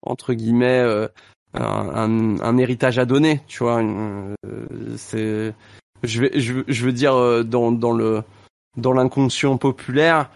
[0.03, 1.09] entre guillemets
[1.55, 3.83] un, un, héritage à donner, tu vois.
[3.83, 4.35] Euh,
[4.97, 5.55] c'est,
[6.03, 8.23] je vais, je, je veux dire euh, dans dans le
[8.77, 10.31] dans l'inconscient populaire,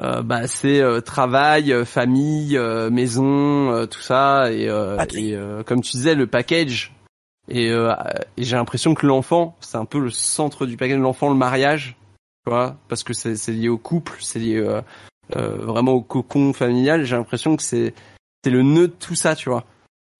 [0.00, 2.58] euh, bah c'est euh, travail, famille,
[2.90, 4.64] maison, tout ça et,
[5.14, 6.92] et comme tu disais le package.
[7.48, 10.98] Et, et j'ai l'impression que l'enfant, c'est un peu le centre du package.
[10.98, 11.96] L'enfant, le mariage,
[12.44, 14.66] tu vois, parce que c'est lié au couple, c'est lié
[15.30, 17.04] vraiment au cocon familial.
[17.04, 17.94] J'ai l'impression que c'est
[18.42, 19.64] c'est le nœud de tout ça, tu vois.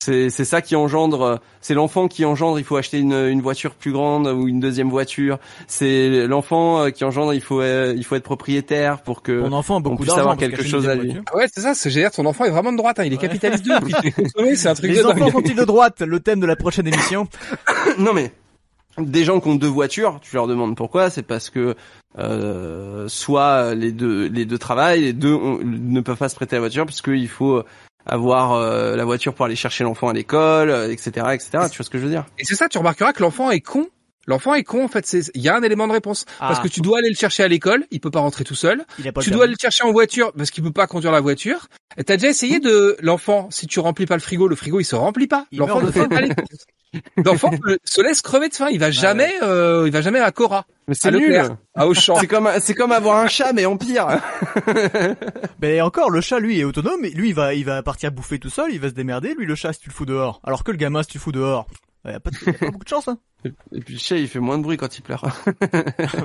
[0.07, 2.61] C'est c'est ça qui engendre, c'est l'enfant qui engendre.
[2.61, 5.41] Il faut acheter une, une voiture plus grande ou une deuxième voiture.
[5.67, 7.35] C'est l'enfant euh, qui engendre.
[7.35, 10.37] Il faut euh, il faut être propriétaire pour que mon enfant a beaucoup puisse avoir
[10.37, 11.17] quelque chose à lui.
[11.35, 11.75] Ouais, c'est ça.
[11.75, 12.13] C'est génial.
[12.13, 13.01] Ton enfant est vraiment de droite.
[13.01, 13.05] Hein.
[13.05, 13.73] Il est capitaliste de.
[14.43, 14.93] oui, c'est un truc.
[14.93, 17.27] Les enfants sont-ils de droite Le thème de la prochaine émission.
[17.99, 18.31] non mais
[18.99, 21.75] des gens qui ont deux voitures, tu leur demandes pourquoi, c'est parce que
[22.17, 26.61] euh, soit les deux les deux travaillent, les deux ne peuvent pas se prêter la
[26.61, 27.65] voiture parce qu'il faut
[28.07, 31.51] avoir euh, la voiture pour aller chercher l'enfant à l'école, etc., euh, etc.
[31.71, 32.25] Tu vois ce que je veux dire?
[32.39, 33.89] Et c'est ça, tu remarqueras que l'enfant est con.
[34.27, 35.17] L'enfant est con en fait.
[35.35, 36.71] Il y a un élément de réponse parce que ah.
[36.71, 38.85] tu dois aller le chercher à l'école, il peut pas rentrer tout seul.
[39.21, 41.69] tu dois aller le chercher en voiture parce qu'il peut pas conduire la voiture.
[42.05, 44.97] T'as déjà essayé de l'enfant si tu remplis pas le frigo, le frigo il se
[44.97, 45.47] remplit pas.
[45.53, 46.21] L'enfant ne fait pas
[47.25, 47.51] L'enfant
[47.85, 48.69] se laisse crever de faim.
[48.71, 50.67] Il va jamais, euh, il va jamais à Cora.
[50.89, 51.41] Mais c'est nul.
[51.75, 52.17] À Auchan.
[52.21, 54.07] C'est comme, c'est comme avoir un chat, mais en pire.
[55.61, 57.03] mais encore, le chat, lui, est autonome.
[57.03, 58.73] Lui, il va, il va partir bouffer tout seul.
[58.73, 59.35] Il va se démerder.
[59.35, 60.41] Lui, le chat, si tu le fous dehors.
[60.45, 61.67] Alors que le gamin, si tu le fous dehors.
[62.05, 63.19] Il y a pas, de, beaucoup de chance, hein.
[63.73, 65.25] Et puis le chat, il fait moins de bruit quand il pleure.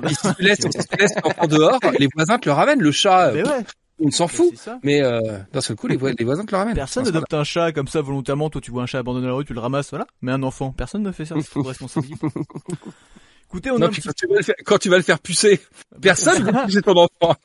[0.08, 2.82] si tu laisses, si tu laisses l'enfant dehors, les voisins te le ramènent.
[2.82, 3.64] Le chat, mais ouais
[4.02, 4.54] on s'en fout.
[4.84, 6.76] Mais euh, d'un seul coup, les, les voisins te le ramènent.
[6.76, 8.50] Personne n'adopte un chat comme ça volontairement.
[8.50, 10.08] Toi, tu vois un chat abandonné dans la rue, tu le ramasses, voilà.
[10.22, 11.36] Mais un enfant, personne ne fait ça.
[11.42, 12.28] C'est responsabilité.
[13.50, 15.60] Écoutez, on a quand, tu vas le faire, quand tu vas le faire pucer,
[16.02, 17.36] personne ne pucer ton enfant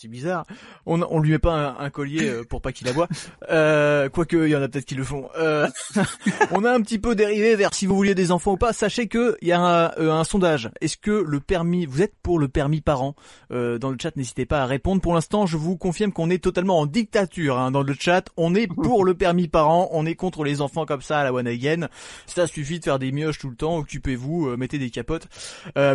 [0.00, 0.44] c'est bizarre.
[0.86, 3.08] On, on lui met pas un, collier euh, pour pas qu'il aboie.
[3.50, 5.28] Euh, quoique, il y en a peut-être qui le font.
[5.36, 5.66] Euh,
[6.52, 8.72] on a un petit peu dérivé vers si vous vouliez des enfants ou pas.
[8.72, 10.70] Sachez que il y a un, euh, un sondage.
[10.80, 13.16] Est-ce que le permis, vous êtes pour le permis parent?
[13.50, 15.00] Dans le chat, n'hésitez pas à répondre.
[15.00, 18.28] Pour l'instant, je vous confirme qu'on est totalement en dictature hein, dans le chat.
[18.36, 19.88] On est pour le permis parent.
[19.92, 21.88] On est contre les enfants comme ça à la one again.
[22.26, 23.78] Ça suffit de faire des mioches tout le temps.
[23.78, 25.26] Occupez-vous, mettez des capotes.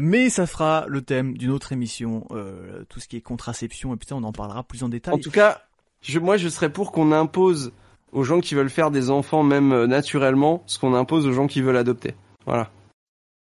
[0.01, 2.28] mais ça fera le thème d'une autre émission.
[2.89, 5.14] tout ce qui est contraception putain, on en parlera plus en détail.
[5.14, 5.62] En tout cas,
[6.02, 7.72] je, moi, je serais pour qu'on impose
[8.12, 11.48] aux gens qui veulent faire des enfants, même euh, naturellement, ce qu'on impose aux gens
[11.48, 12.14] qui veulent adopter.
[12.46, 12.70] Voilà.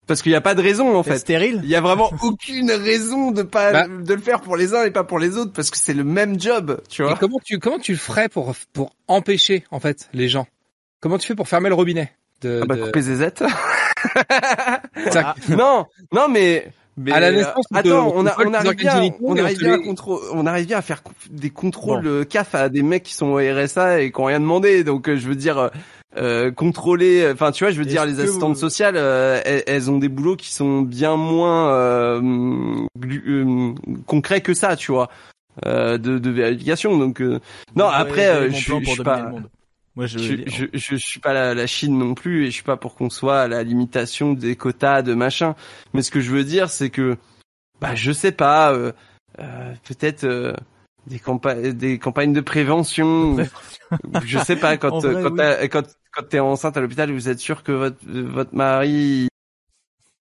[0.07, 1.18] Parce qu'il n'y a pas de raison en fait.
[1.18, 1.61] Stérile.
[1.62, 3.89] Il y a vraiment aucune raison de pas bah.
[3.89, 6.05] de le faire pour les uns et pas pour les autres parce que c'est le
[6.05, 7.12] même job, tu vois.
[7.12, 10.47] Et comment tu comment tu le ferais pour pour empêcher en fait les gens?
[11.01, 12.12] Comment tu fais pour fermer le robinet
[12.43, 13.43] de, ah bah couper zézette.
[15.49, 19.59] non, non mais mais à la naissance, attends, on, a, on arrive bien, on arrive
[19.59, 19.78] bien, à
[20.32, 22.24] on arrive bien à faire des contrôles bon.
[22.24, 24.84] CAF à des mecs qui sont au RSA et qui ont rien demandé.
[24.84, 25.70] Donc, euh, je veux dire,
[26.16, 27.28] euh, contrôler.
[27.32, 30.53] Enfin, tu vois, je veux dire, les assistantes sociales, euh, elles, ont des boulots qui
[30.53, 32.95] sont bien moins euh,
[34.07, 35.09] concrets que ça, tu vois,
[35.64, 36.97] de, de vérification.
[36.97, 37.20] Donc,
[37.74, 39.32] non, après, je, je suis pas.
[39.97, 42.76] Moi, je, je, je, suis pas la, la, Chine non plus et je suis pas
[42.76, 45.55] pour qu'on soit à la limitation des quotas de machin.
[45.92, 47.16] Mais ce que je veux dire, c'est que,
[47.80, 48.90] bah, je sais pas, euh,
[49.38, 50.53] euh, peut-être euh,
[51.07, 53.36] des campagnes, des campagnes de prévention.
[54.24, 55.36] je sais pas quand quand,
[55.70, 59.28] quand quand t'es enceinte à l'hôpital, vous êtes sûr que votre votre mari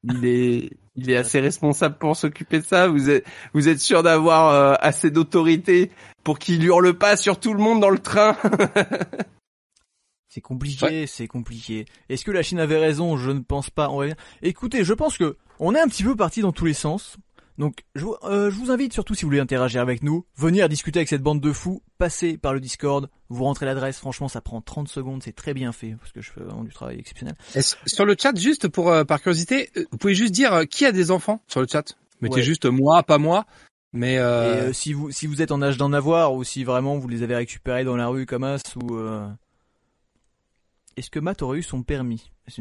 [0.03, 2.87] il est il est assez responsable pour s'occuper de ça?
[2.87, 5.89] Vous êtes vous êtes sûr d'avoir assez d'autorité
[6.23, 8.37] pour qu'il hurle pas sur tout le monde dans le train?
[10.33, 11.85] C'est compliqué, c'est compliqué.
[12.09, 13.17] Est-ce que la Chine avait raison?
[13.17, 13.89] Je ne pense pas.
[13.91, 16.73] On va Écoutez, je pense que on est un petit peu parti dans tous les
[16.73, 17.17] sens.
[17.59, 20.97] Donc, je, euh, je, vous invite surtout, si vous voulez interagir avec nous, venir discuter
[20.97, 24.59] avec cette bande de fous, passez par le Discord, vous rentrez l'adresse, franchement, ça prend
[24.59, 27.35] 30 secondes, c'est très bien fait, parce que je fais vraiment du travail exceptionnel.
[27.85, 30.91] sur le chat, juste pour euh, par curiosité, euh, vous pouvez juste dire qui a
[30.91, 31.95] des enfants sur le chat?
[32.21, 33.45] Mettez juste moi, pas moi.
[33.95, 34.17] Mais
[34.73, 37.35] si vous si vous êtes en âge d'en avoir ou si vraiment vous les avez
[37.35, 38.97] récupérés dans la rue comme as ou
[40.97, 42.31] est-ce que Matt aurait eu son permis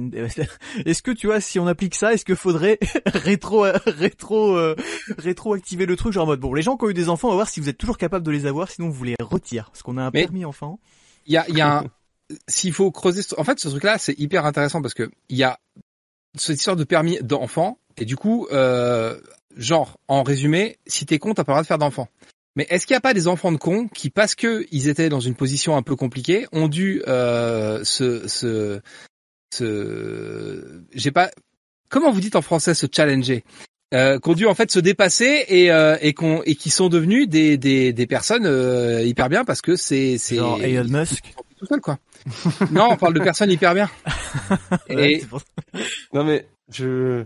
[0.84, 4.76] Est-ce que tu vois, si on applique ça, est-ce que faudrait rétro, rétro, euh,
[5.18, 6.12] rétro activer le truc?
[6.12, 7.60] Genre en mode bon, les gens qui ont eu des enfants, on va voir si
[7.60, 10.10] vous êtes toujours capable de les avoir, sinon vous les retire, parce qu'on a un
[10.10, 10.78] permis enfant.
[11.26, 11.84] Il y a, il y a un,
[12.48, 15.58] s'il faut creuser, en fait, ce truc-là, c'est hyper intéressant parce que il y a
[16.36, 19.20] cette histoire de permis d'enfant et du coup, euh,
[19.56, 22.08] genre, en résumé, si t'es con, t'as pas le droit de faire d'enfant.
[22.56, 25.08] Mais est-ce qu'il n'y a pas des enfants de cons qui, parce que ils étaient
[25.08, 28.80] dans une position un peu compliquée, ont dû euh, se, se,
[29.54, 31.30] se, j'ai pas,
[31.88, 33.44] comment vous dites en français se challenger,
[33.94, 37.28] euh, ont dû en fait se dépasser et euh, et qu'on et qui sont devenus
[37.28, 41.66] des des des personnes euh, hyper bien parce que c'est c'est genre Elon Musk tout
[41.66, 41.98] seul, quoi.
[42.72, 43.90] non, on parle de personnes hyper bien.
[44.88, 45.22] et...
[46.12, 47.24] Non mais je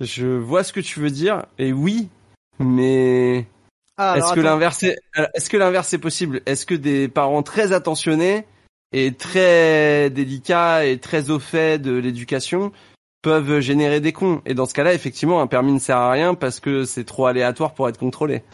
[0.00, 2.08] je vois ce que tu veux dire et oui,
[2.58, 3.46] mais
[3.98, 4.96] ah, est-ce que l'inverse est...
[5.34, 6.40] est-ce que l'inverse est possible?
[6.46, 8.46] Est-ce que des parents très attentionnés
[8.92, 12.72] et très délicats et très au fait de l'éducation
[13.22, 14.40] peuvent générer des cons?
[14.46, 17.26] Et dans ce cas-là, effectivement, un permis ne sert à rien parce que c'est trop
[17.26, 18.44] aléatoire pour être contrôlé.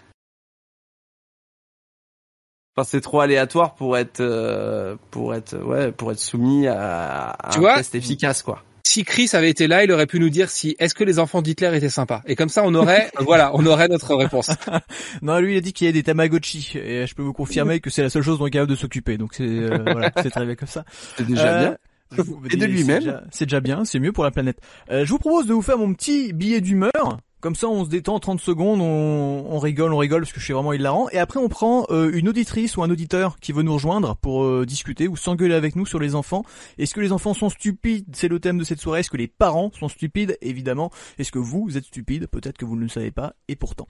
[2.76, 7.74] Enfin, c'est trop aléatoire pour être euh, pour être ouais pour être soumis à, un
[7.76, 10.94] test efficace quoi si Chris avait été là, il aurait pu nous dire si est-ce
[10.94, 12.22] que les enfants d'Hitler étaient sympas?
[12.26, 14.50] Et comme ça, on aurait, voilà, on aurait notre réponse.
[15.22, 17.80] non, lui, il a dit qu'il y a des Tamagotchi, et je peux vous confirmer
[17.80, 19.16] que c'est la seule chose dont il est capable de s'occuper.
[19.16, 20.84] Donc c'est, euh, voilà, c'est très bien comme ça.
[21.16, 21.76] C'est déjà bien.
[22.18, 23.22] Euh, et de lui-même.
[23.32, 24.58] C'est déjà, bien, c'est mieux pour la planète.
[24.90, 27.18] Euh, je vous propose de vous faire mon petit billet d'humeur.
[27.44, 30.46] Comme ça, on se détend 30 secondes, on, on, rigole, on rigole parce que je
[30.46, 31.10] suis vraiment hilarant.
[31.10, 34.44] Et après, on prend euh, une auditrice ou un auditeur qui veut nous rejoindre pour
[34.44, 36.42] euh, discuter ou s'engueuler avec nous sur les enfants.
[36.78, 38.06] Est-ce que les enfants sont stupides?
[38.14, 39.00] C'est le thème de cette soirée.
[39.00, 40.38] Est-ce que les parents sont stupides?
[40.40, 40.90] Évidemment.
[41.18, 43.34] Est-ce que vous êtes stupide Peut-être que vous ne le savez pas.
[43.48, 43.88] Et pourtant.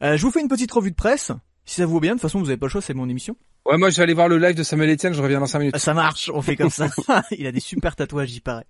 [0.00, 1.32] Euh, je vous fais une petite revue de presse.
[1.64, 3.08] Si ça vous va bien, de toute façon, vous n'avez pas le choix, c'est mon
[3.08, 3.36] émission.
[3.66, 5.58] Ouais, moi, je vais aller voir le live de Samuel Etienne, je reviens dans 5
[5.58, 5.78] minutes.
[5.78, 6.86] Ça marche, on fait comme ça.
[7.32, 8.66] Il a des super tatouages, j'y paraît.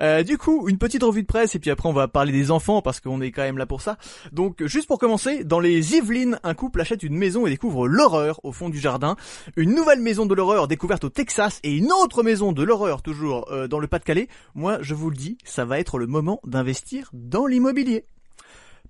[0.00, 2.50] Euh, du coup, une petite revue de presse et puis après on va parler des
[2.50, 3.98] enfants parce qu'on est quand même là pour ça.
[4.32, 8.40] Donc juste pour commencer, dans les Yvelines, un couple achète une maison et découvre l'horreur
[8.44, 9.16] au fond du jardin.
[9.56, 13.50] Une nouvelle maison de l'horreur découverte au Texas et une autre maison de l'horreur toujours
[13.52, 14.28] euh, dans le Pas-de-Calais.
[14.54, 18.04] Moi, je vous le dis, ça va être le moment d'investir dans l'immobilier.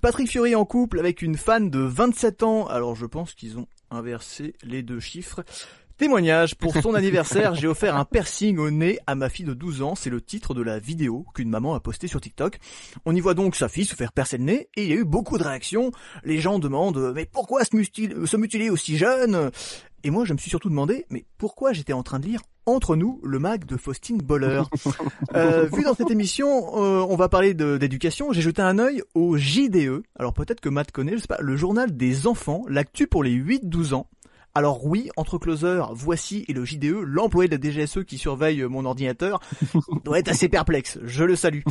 [0.00, 2.66] Patrick Fury en couple avec une fan de 27 ans.
[2.66, 5.44] Alors je pense qu'ils ont inversé les deux chiffres.
[6.02, 9.82] Témoignage, pour son anniversaire, j'ai offert un piercing au nez à ma fille de 12
[9.82, 12.58] ans, c'est le titre de la vidéo qu'une maman a postée sur TikTok.
[13.06, 14.96] On y voit donc sa fille se faire percer le nez, et il y a
[14.96, 15.92] eu beaucoup de réactions.
[16.24, 19.52] Les gens demandent, mais pourquoi se, mutiler, aussi jeune?
[20.02, 22.96] Et moi je me suis surtout demandé, mais pourquoi j'étais en train de lire entre
[22.96, 24.62] nous, le mag de Faustine Boller?
[25.34, 28.32] Euh, vu dans cette émission, euh, on va parler d'éducation.
[28.32, 30.02] J'ai jeté un œil au JDE.
[30.18, 33.34] Alors peut-être que Matt connaît, je sais pas, le journal des enfants, l'actu pour les
[33.34, 34.08] 8-12 ans.
[34.54, 38.84] Alors oui, entre closer, voici et le JDE, l'employé de la DGSE qui surveille mon
[38.84, 39.40] ordinateur
[40.04, 40.98] doit être assez perplexe.
[41.02, 41.62] Je le salue.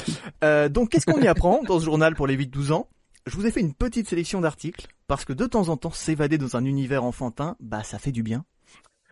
[0.44, 2.88] Euh, donc qu'est-ce qu'on y apprend dans ce journal pour les 8-12 ans?
[3.28, 6.40] Je vous ai fait une petite sélection d'articles parce que de temps en temps s'évader
[6.40, 8.46] dans un univers enfantin, bah ça fait du bien.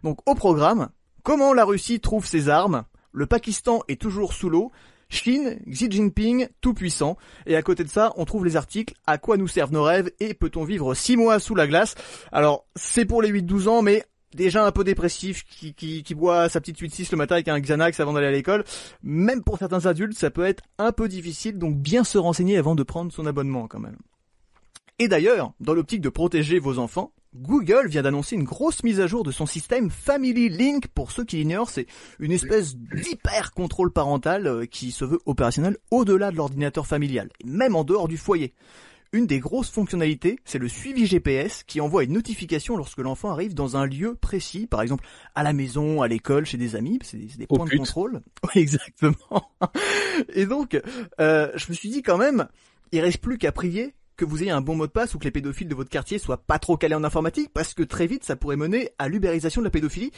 [0.03, 0.89] Donc au programme,
[1.21, 2.85] comment la Russie trouve ses armes?
[3.11, 4.71] Le Pakistan est toujours sous l'eau
[5.09, 7.17] Chine, Xi Jinping, tout puissant.
[7.45, 10.11] Et à côté de ça, on trouve les articles À quoi nous servent nos rêves
[10.19, 11.95] et peut-on vivre six mois sous la glace?
[12.31, 14.05] Alors, c'est pour les 8-12 ans, mais
[14.35, 17.59] déjà un peu dépressif, qui, qui, qui boit sa petite 8-6 le matin avec un
[17.59, 18.63] Xanax avant d'aller à l'école.
[19.01, 22.75] Même pour certains adultes, ça peut être un peu difficile, donc bien se renseigner avant
[22.75, 23.97] de prendre son abonnement quand même.
[24.99, 29.05] Et d'ailleurs, dans l'optique de protéger vos enfants, Google vient d'annoncer une grosse mise à
[29.05, 30.87] jour de son système Family Link.
[30.87, 31.85] Pour ceux qui l'ignorent, c'est
[32.19, 37.47] une espèce d'hyper contrôle parental euh, qui se veut opérationnel au-delà de l'ordinateur familial, et
[37.47, 38.53] même en dehors du foyer.
[39.11, 43.55] Une des grosses fonctionnalités, c'est le suivi GPS qui envoie une notification lorsque l'enfant arrive
[43.55, 45.03] dans un lieu précis, par exemple
[45.33, 48.21] à la maison, à l'école, chez des amis, c'est des, points de contrôle.
[48.43, 49.51] Oui, exactement.
[50.33, 50.79] Et donc,
[51.19, 52.47] euh, je me suis dit quand même,
[52.91, 55.23] il reste plus qu'à prier que vous ayez un bon mot de passe ou que
[55.23, 58.23] les pédophiles de votre quartier soient pas trop calés en informatique, parce que très vite
[58.23, 60.11] ça pourrait mener à l'ubérisation de la pédophilie.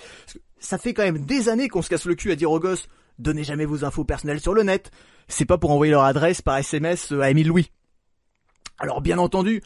[0.59, 2.87] ça fait quand même des années qu'on se casse le cul à dire aux gosses
[3.19, 4.91] donnez jamais vos infos personnelles sur le net.
[5.27, 7.71] C'est pas pour envoyer leur adresse par SMS à Émile Louis.
[8.79, 9.61] Alors bien entendu,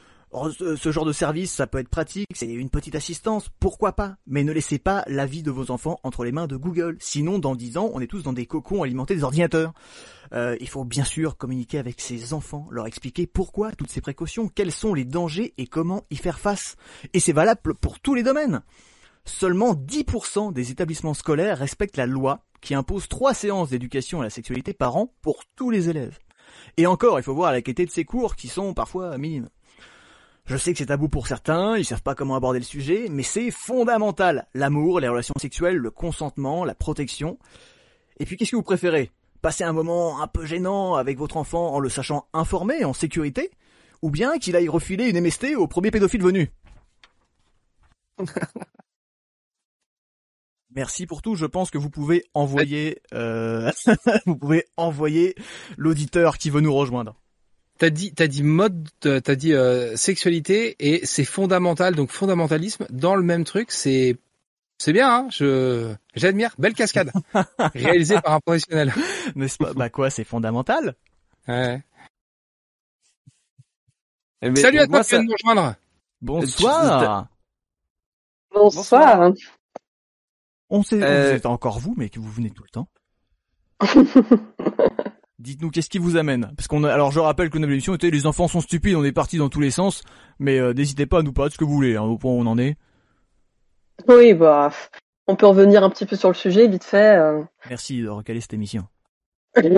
[0.52, 4.18] ce genre de service, ça peut être pratique, c'est une petite assistance, pourquoi pas?
[4.28, 6.98] Mais ne laissez pas la vie de vos enfants entre les mains de Google.
[7.00, 9.74] Sinon, dans 10 ans, on est tous dans des cocons alimentés des ordinateurs.
[10.34, 14.48] Euh, il faut bien sûr communiquer avec ses enfants, leur expliquer pourquoi toutes ces précautions,
[14.48, 16.76] quels sont les dangers et comment y faire face.
[17.14, 18.62] Et c'est valable pour tous les domaines.
[19.26, 24.30] Seulement 10% des établissements scolaires respectent la loi qui impose trois séances d'éducation à la
[24.30, 26.20] sexualité par an pour tous les élèves.
[26.78, 29.50] Et encore, il faut voir la qualité de ces cours qui sont parfois minimes.
[30.46, 33.24] Je sais que c'est tabou pour certains, ils savent pas comment aborder le sujet, mais
[33.24, 34.48] c'est fondamental.
[34.54, 37.40] L'amour, les relations sexuelles, le consentement, la protection.
[38.20, 39.10] Et puis qu'est-ce que vous préférez?
[39.42, 43.50] Passer un moment un peu gênant avec votre enfant en le sachant informé, en sécurité?
[44.04, 46.52] Ou bien qu'il aille refiler une MST au premier pédophile venu?
[50.76, 51.36] Merci pour tout.
[51.36, 53.72] Je pense que vous pouvez envoyer, euh,
[54.28, 55.34] vous pouvez envoyer
[55.76, 57.16] l'auditeur qui veut nous rejoindre.
[57.78, 63.16] T'as dit, t'as dit mode, t'as dit euh, sexualité et c'est fondamental, donc fondamentalisme dans
[63.16, 64.18] le même truc, c'est
[64.78, 67.12] c'est bien, hein, je j'admire, belle cascade
[67.74, 68.94] réalisée par un professionnel.
[69.36, 69.74] N'est-ce pas?
[69.74, 70.96] Bah quoi, c'est fondamental?
[71.48, 71.84] Ouais.
[74.42, 75.76] Eh Salut à toi qui viens de nous rejoindre.
[76.22, 77.28] Bonsoir.
[78.54, 79.32] Bonsoir.
[80.70, 81.38] On sait, Euh.
[81.38, 82.88] c'est encore vous, mais que vous venez tout le temps.
[85.46, 86.52] Dites-nous qu'est-ce qui vous amène?
[86.58, 89.04] Parce qu'on a, alors je rappelle que notre émission était les enfants sont stupides, on
[89.04, 90.02] est parti dans tous les sens,
[90.40, 92.32] mais euh, n'hésitez pas à nous parler de ce que vous voulez, hein, au point
[92.32, 92.78] où on en est.
[94.08, 94.72] Oui, bah,
[95.28, 97.16] on peut revenir un petit peu sur le sujet, vite fait.
[97.18, 97.44] euh.
[97.70, 98.88] Merci de recaler cette émission.
[99.56, 99.78] Elle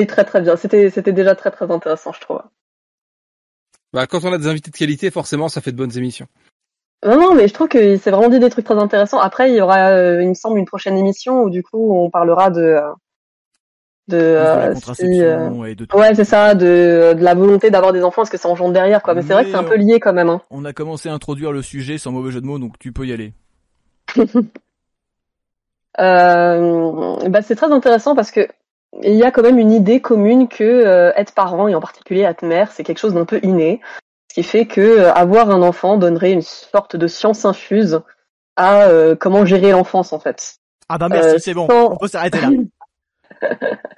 [0.00, 0.56] est très très bien.
[0.56, 2.40] C'était c'était déjà très très intéressant, je trouve.
[3.92, 6.26] Bah, quand on a des invités de qualité, forcément, ça fait de bonnes émissions.
[7.04, 9.20] Non, non, mais je trouve qu'il s'est vraiment dit des trucs très intéressants.
[9.20, 12.08] Après, il y aura, euh, il me semble, une prochaine émission où du coup, on
[12.08, 12.90] parlera de euh,
[14.08, 15.96] de, euh, si, euh, et de tout.
[15.96, 19.02] ouais, c'est ça, de de la volonté d'avoir des enfants, ce que ça engendre derrière,
[19.02, 19.14] quoi.
[19.14, 20.28] Mais c'est vrai que c'est un peu lié quand même.
[20.28, 20.40] Hein.
[20.50, 23.06] On a commencé à introduire le sujet sans mauvais jeu de mots, donc tu peux
[23.06, 23.32] y aller.
[26.00, 28.48] Euh, bah, c'est très intéressant parce que
[29.02, 32.22] il y a quand même une idée commune que euh, être parent et en particulier
[32.22, 33.80] être mère, c'est quelque chose d'un peu inné,
[34.30, 38.00] ce qui fait que euh, avoir un enfant donnerait une sorte de science infuse
[38.56, 40.56] à euh, comment gérer l'enfance en fait.
[40.88, 42.48] Ah bah merci, Euh, c'est bon, sans- on peut s'arrêter là.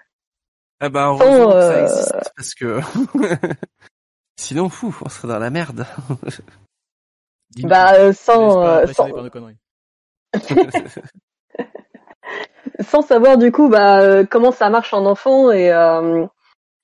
[0.80, 2.80] Ah bah heureusement que euh, ça existe parce que
[4.36, 5.86] sinon fou, on serait dans la merde.
[7.62, 9.56] Bah euh, sans, euh, sans par nos conneries.
[12.80, 16.26] sans savoir du coup bah euh, comment ça marche en enfant et euh,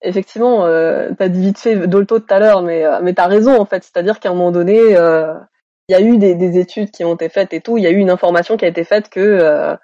[0.03, 3.61] effectivement euh, t'as dit vite fait Dolto tout à l'heure mais euh, mais t'as raison
[3.61, 5.35] en fait c'est-à-dire qu'à un moment donné euh,
[5.89, 7.87] il y a eu des, des études qui ont été faites et tout il y
[7.87, 9.75] a eu une information qui a été faite que euh,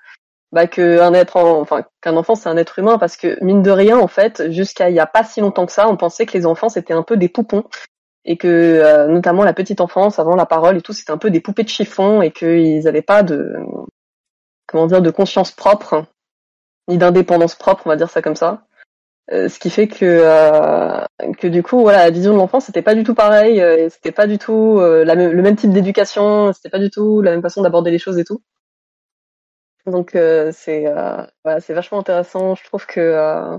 [0.53, 3.63] bah que un être en- enfin qu'un enfant c'est un être humain parce que mine
[3.63, 6.27] de rien en fait jusqu'à il y a pas si longtemps que ça on pensait
[6.27, 7.65] que les enfants c'était un peu des poupons.
[8.29, 11.31] Et que euh, notamment la petite enfance avant la parole et tout c'était un peu
[11.31, 13.55] des poupées de chiffon et qu'ils avaient pas de
[14.67, 16.05] comment dire de conscience propre
[16.89, 18.63] ni d'indépendance propre on va dire ça comme ça.
[19.33, 21.01] Euh, ce qui fait que euh,
[21.39, 24.13] que du coup voilà la vision de l'enfant c'était pas du tout pareil euh, c'était
[24.13, 27.63] pas du tout euh, le même type d'éducation c'était pas du tout la même façon
[27.63, 28.41] d'aborder les choses et tout
[29.87, 32.55] donc euh, c'est euh, voilà c'est vachement intéressant.
[32.55, 33.59] Je trouve que euh,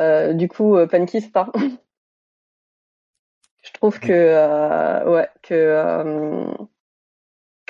[0.00, 0.86] euh, du coup euh,
[1.20, 1.50] c'est pas.
[3.62, 6.44] Je trouve que euh, ouais que euh,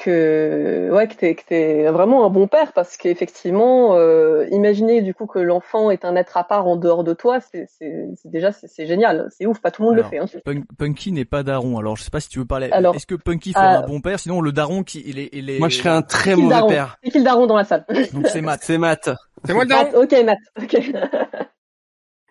[0.03, 5.15] que ouais que t'es que t'es vraiment un bon père parce qu'effectivement euh, imaginer du
[5.15, 8.31] coup que l'enfant est un être à part en dehors de toi c'est c'est c'est
[8.31, 10.41] déjà c'est c'est génial c'est ouf pas tout le monde Alors, le fait hein.
[10.45, 12.69] Punk- Punky n'est pas daron, alors je sais pas si tu veux parler.
[12.73, 14.19] Alors, Est-ce que Punky fera euh, un bon père?
[14.19, 15.59] Sinon le daron qui il est, il est...
[15.59, 16.99] Moi je serais un très mauvais daron père.
[17.05, 18.61] c'est qui le daron dans la salle Donc c'est Matt.
[18.63, 19.11] C'est Matt.
[19.45, 20.05] C'est moi le Matt, daron?
[20.05, 20.83] ok Matt ok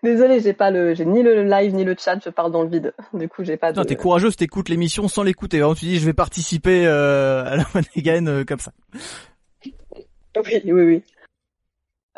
[0.03, 2.69] désolé j'ai pas le j'ai ni le live ni le chat je parle dans le
[2.69, 5.59] vide du coup j'ai pas de Putain, t'es courageuse, t'écoutes l'émission sans l'écouter.
[5.59, 8.71] Vraiment, tu dis je vais participer euh, à la One Again euh, comme ça.
[10.37, 11.03] Oui, oui, oui.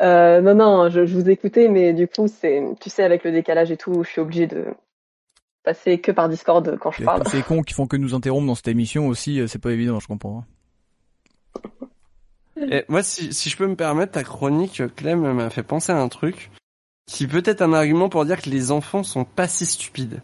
[0.00, 3.32] Euh, non, non, je, je vous écoutais, mais du coup, c'est, tu sais, avec le
[3.32, 4.66] décalage et tout, je suis obligée de
[5.64, 7.24] passer que par Discord quand je Et parle.
[7.24, 9.72] tous ces cons qui font que nous interrompre dans cette émission aussi, euh, c'est pas
[9.72, 10.44] évident, je comprends.
[11.56, 12.66] hein.
[12.70, 15.96] Et moi, si, si je peux me permettre, ta chronique, Clem, m'a fait penser à
[16.00, 16.50] un truc
[17.06, 20.20] qui peut être un argument pour dire que les enfants sont pas si stupides.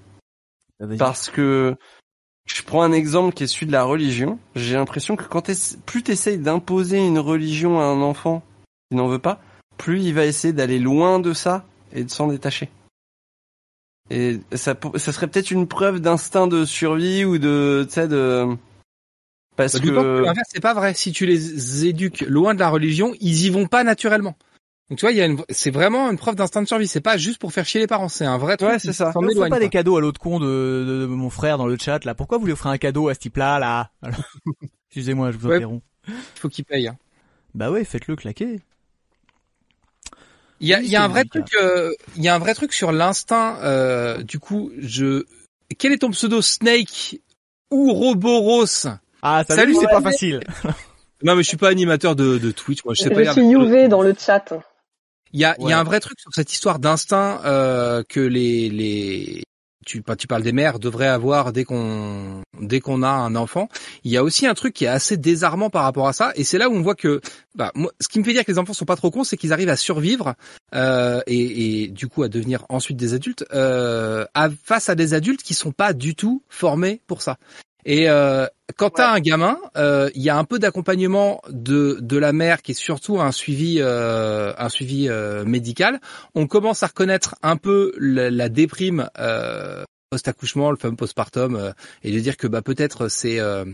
[0.79, 0.97] Vas-y.
[0.99, 1.77] Parce que
[2.47, 4.39] je prends un exemple qui est celui de la religion.
[4.55, 8.43] J'ai l'impression que quand t'ess- plus t'essayes d'imposer une religion à un enfant
[8.91, 9.41] qui n'en veut pas,
[9.77, 12.71] plus il va essayer d'aller loin de ça et de s'en détacher.
[14.11, 18.57] Et ça, ça serait peut-être une preuve d'instinct de survie ou de, tu sais, de,
[19.55, 20.95] parce Bah, que que, l'inverse, c'est pas vrai.
[20.95, 24.37] Si tu les éduques loin de la religion, ils y vont pas naturellement.
[24.91, 26.89] Donc tu vois, il y a une, c'est vraiment une preuve d'instinct de survie.
[26.89, 28.09] C'est pas juste pour faire chier les parents.
[28.09, 28.69] C'est un vrai truc.
[28.71, 29.13] Ouais, c'est ça.
[29.15, 29.59] On fait pas quoi.
[29.61, 32.15] des cadeaux à l'autre con de, de, de mon frère dans le chat là.
[32.17, 33.91] Pourquoi vous lui offrez un cadeau à ce type-là là?
[34.89, 35.57] Excusez-moi, je vous Ouais.
[35.57, 35.83] interromps.
[36.09, 36.89] Il faut qu'ils payent.
[36.89, 36.97] hein.
[37.55, 38.61] Bah ouais, faites-le claquer.
[40.61, 42.39] Il y a, Oui, il y a un vrai truc, euh, il y a un
[42.39, 43.59] vrai truc sur l'instinct.
[43.63, 45.25] Euh, du coup, je,
[45.79, 47.21] quel est ton pseudo Snake
[47.71, 48.87] ou Roboros?
[49.23, 50.41] Ah salut, Salut, c'est pas facile.
[51.23, 52.83] Non, mais je suis pas animateur de, de Twitch.
[52.83, 53.23] Moi, je sais pas.
[53.25, 54.55] Je suis UV dans le chat.
[55.33, 55.73] Il y a, il y Ouais.
[55.75, 59.43] a un vrai truc sur cette histoire d'instinct euh, que les les
[59.87, 63.69] tu, bah, tu parles des mères devraient avoir dès qu'on dès qu'on a un enfant.
[64.05, 66.45] Il y a aussi un truc qui est assez désarmant par rapport à ça, et
[66.45, 67.21] c'est là où on voit que
[67.55, 69.37] bah moi, ce qui me fait dire que les enfants sont pas trop cons, c'est
[69.39, 70.35] qu'ils arrivent à survivre
[70.75, 75.15] euh, et, et du coup à devenir ensuite des adultes euh, à, face à des
[75.15, 77.39] adultes qui sont pas du tout formés pour ça.
[77.85, 78.47] Et euh,
[78.77, 82.63] quand t'as un gamin, euh, il y a un peu d'accompagnement de de la mère
[82.63, 86.01] qui est surtout un suivi euh, un suivi euh, médical.
[86.35, 91.73] On commence à reconnaître un peu la, la déprime euh, post-accouchement, le fameux postpartum, euh,
[92.03, 93.65] et de dire que bah peut-être c'est euh,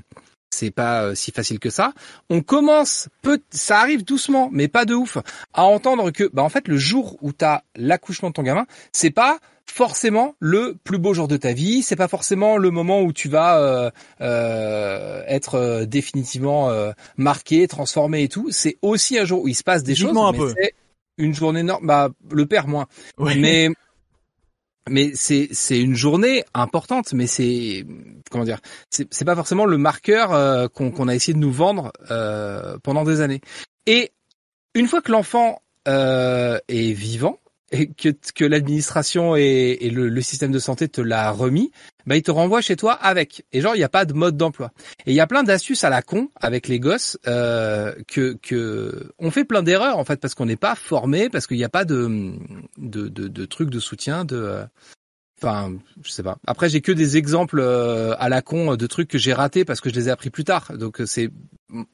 [0.50, 1.92] c'est pas euh, si facile que ça.
[2.30, 5.18] On commence, peut, ça arrive doucement, mais pas de ouf,
[5.52, 9.10] à entendre que bah en fait le jour où t'as l'accouchement de ton gamin, c'est
[9.10, 9.38] pas
[9.70, 11.82] forcément le plus beau jour de ta vie.
[11.82, 13.90] C'est pas forcément le moment où tu vas euh,
[14.20, 16.70] euh, être définitivement
[17.16, 18.48] marqué, transformé et tout.
[18.50, 20.16] C'est aussi un jour où il se passe des choses.
[20.16, 20.54] Un peu.
[20.56, 20.72] C'est
[21.18, 21.86] une journée normale.
[21.86, 22.86] Bah, le père moins.
[23.18, 23.68] Mais
[24.88, 27.84] mais c'est c'est une journée importante, mais c'est
[28.30, 31.92] comment dire, c'est c'est pas forcément le marqueur qu'on qu'on a essayé de nous vendre
[32.82, 33.40] pendant des années.
[33.86, 34.12] Et
[34.74, 37.38] une fois que l'enfant euh, est vivant
[37.72, 41.72] et que, que l'administration et, et le, le, système de santé te l'a remis,
[42.06, 43.44] bah il te renvoie chez toi avec.
[43.52, 44.72] Et genre il n'y a pas de mode d'emploi.
[45.06, 49.10] Et il y a plein d'astuces à la con avec les gosses euh, que que
[49.18, 51.68] on fait plein d'erreurs en fait parce qu'on n'est pas formé parce qu'il n'y a
[51.68, 52.34] pas de
[52.78, 54.64] de, de de trucs de soutien de
[55.42, 56.38] Enfin, je sais pas.
[56.46, 59.82] Après, j'ai que des exemples euh, à la con de trucs que j'ai ratés parce
[59.82, 60.72] que je les ai appris plus tard.
[60.74, 61.30] Donc euh, c'est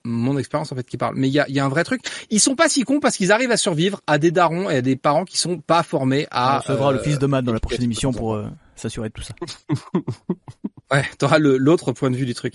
[0.05, 1.17] mon expérience en fait qui parle.
[1.17, 2.03] Mais il y a, y a, un vrai truc.
[2.31, 4.83] Ils sont pas si cons parce qu'ils arrivent à survivre à des darons et à
[4.83, 6.57] des parents qui sont pas formés à.
[6.57, 8.47] On recevra le fils de Matt dans la prochaine émission pour euh,
[8.77, 9.35] s'assurer de tout ça.
[10.93, 12.55] ouais, t'auras l'autre point de vue du truc.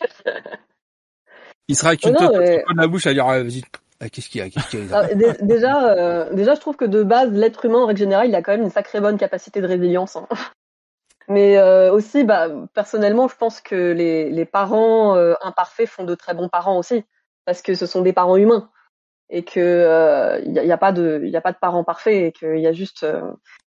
[1.68, 3.62] Il sera avec une oh dans la bouche à dire vas-y
[4.00, 6.84] ah, qu'est-ce qu'il y a, Qu'est-ce qu'il y a déjà, euh, déjà, je trouve que
[6.84, 9.60] de base, l'être humain en règle générale, il a quand même une sacrée bonne capacité
[9.60, 10.16] de résilience.
[10.16, 10.28] Hein.
[11.28, 16.14] Mais euh, aussi, bah, personnellement, je pense que les, les parents euh, imparfaits font de
[16.14, 17.04] très bons parents aussi,
[17.44, 18.70] parce que ce sont des parents humains
[19.30, 21.84] et que il euh, n'y a, a, pas de il y a pas de parents
[21.84, 23.20] parfaits et qu'il y a juste euh,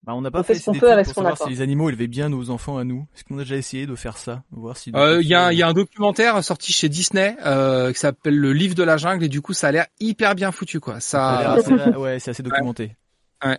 [0.05, 1.91] bah, on n'a pas fait, ce qu'on peut avec ce qu'on a si les animaux
[1.91, 3.07] élevaient bien nos enfants à nous.
[3.15, 5.59] Est-ce qu'on a déjà essayé de faire ça voir si euh, il y a il
[5.59, 9.28] y a un documentaire sorti chez Disney qui s'appelle le livre de la jungle et
[9.28, 11.01] du coup ça a l'air hyper bien foutu quoi.
[11.01, 11.57] Ça,
[11.97, 12.97] ouais c'est assez documenté.
[13.45, 13.59] Ouais,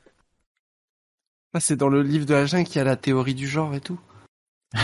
[1.53, 3.75] Ah, c'est dans le livre de la jungle qu'il y a la théorie du genre
[3.75, 3.99] et tout.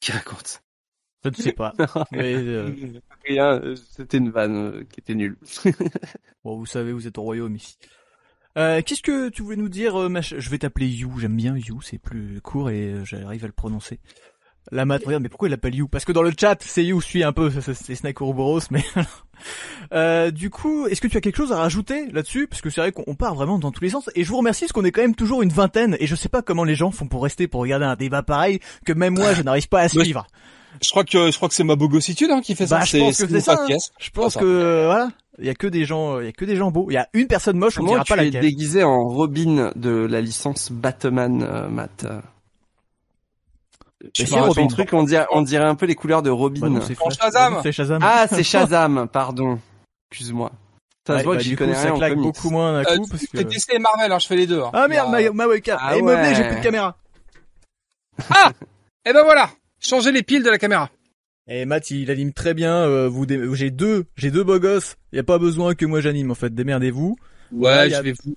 [0.00, 0.62] Qui raconte
[1.24, 1.74] je ne sais pas.
[2.12, 2.70] mais, euh...
[3.24, 3.60] Rien,
[3.90, 5.36] c'était une vanne euh, qui était nulle.
[6.44, 7.76] bon, vous savez, vous êtes au royaume ici.
[8.58, 11.18] Euh, Qu'est-ce que tu voulais nous dire, euh, Je vais t'appeler You.
[11.18, 14.00] J'aime bien You, c'est plus court et euh, j'arrive à le prononcer.
[14.72, 17.00] La mat, regarde, mais pourquoi il l'appelle You Parce que dans le chat, c'est You
[17.00, 18.84] suis un peu, c'est Snake Ouroboros, mais
[19.92, 22.46] euh, du coup, est-ce que tu as quelque chose à rajouter là-dessus?
[22.46, 24.10] Parce que c'est vrai qu'on part vraiment dans tous les sens.
[24.14, 26.28] Et je vous remercie parce qu'on est quand même toujours une vingtaine, et je sais
[26.28, 29.32] pas comment les gens font pour rester pour regarder un débat pareil que même moi
[29.32, 30.26] je n'arrive pas à suivre.
[30.82, 32.84] Je crois que je crois que c'est ma bogossitude hein, qui fait bah, ça.
[32.84, 33.58] Je pense que c'est ça.
[33.60, 33.76] Hein.
[33.98, 36.44] Je pense que euh, voilà, il y a que des gens, il y a que
[36.44, 36.86] des gens beaux.
[36.90, 38.32] Il y a une personne moche, on dira pas laquelle.
[38.32, 42.06] Tu es déguisé en Robin de la licence Batman, euh, Matt?
[44.16, 44.66] Je sais Robin.
[44.66, 46.70] truc, on dirait, on dirait un peu les couleurs de Robin.
[46.70, 47.62] Bah c'est Shazam.
[47.70, 47.98] Shazam.
[48.02, 49.58] Ah, c'est Shazam, pardon.
[50.10, 50.52] Excuse-moi.
[51.06, 53.22] Ça se voit que j'y connais rien ça claque beaucoup moins d'un euh, coup parce
[53.22, 53.38] que.
[53.38, 54.60] C'est DC et Marvel, hein, je fais les deux.
[54.60, 54.70] Hein.
[54.72, 55.78] Ah merde, ma, ma webcam.
[55.80, 56.02] Ah, ouais.
[56.02, 56.96] meublé, j'ai plus de caméra.
[58.30, 58.64] Ah, et
[59.10, 59.50] eh ben voilà.
[59.80, 60.90] Changer les piles de la caméra.
[61.48, 62.74] Et Matt, il anime très bien.
[62.76, 64.96] Euh, vous, j'ai deux, j'ai deux beaux gosses.
[65.12, 66.54] Y a pas besoin que moi j'anime en fait.
[66.54, 67.16] Démerdez-vous.
[67.50, 68.36] Ouais, je vais vous.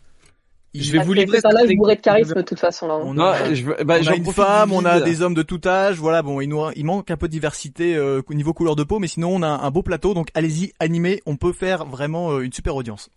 [0.73, 1.49] Je vais vous livrer ça.
[1.49, 2.95] Là, je bourré de charisme de toute façon là.
[2.95, 5.97] On a, je, bah, on a une femme, on a des hommes de tout âge.
[5.97, 8.83] Voilà, bon, il nous, il manque un peu de diversité euh, au niveau couleur de
[8.83, 10.15] peau, mais sinon on a un beau plateau.
[10.15, 11.21] Donc allez-y, animez.
[11.27, 13.09] On peut faire vraiment euh, une super audience.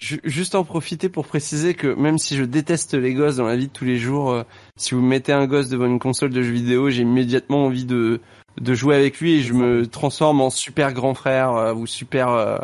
[0.00, 3.66] Juste en profiter pour préciser que même si je déteste les gosses dans la vie
[3.66, 4.44] de tous les jours, euh,
[4.76, 8.20] si vous mettez un gosse devant une console de jeux vidéo, j'ai immédiatement envie de
[8.58, 12.30] de jouer avec lui et je me transforme en super grand frère euh, ou super
[12.30, 12.58] euh,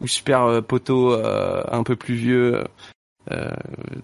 [0.00, 2.64] ou super poteau un peu plus vieux.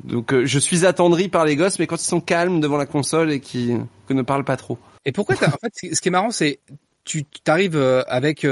[0.05, 3.33] donc je suis attendri par les gosses, mais quand ils sont calmes devant la console
[3.33, 3.75] et qui,
[4.11, 4.79] ne parlent pas trop.
[5.05, 6.61] Et pourquoi en fait, ce qui est marrant, c'est
[7.05, 7.77] tu t'arrives
[8.07, 8.47] avec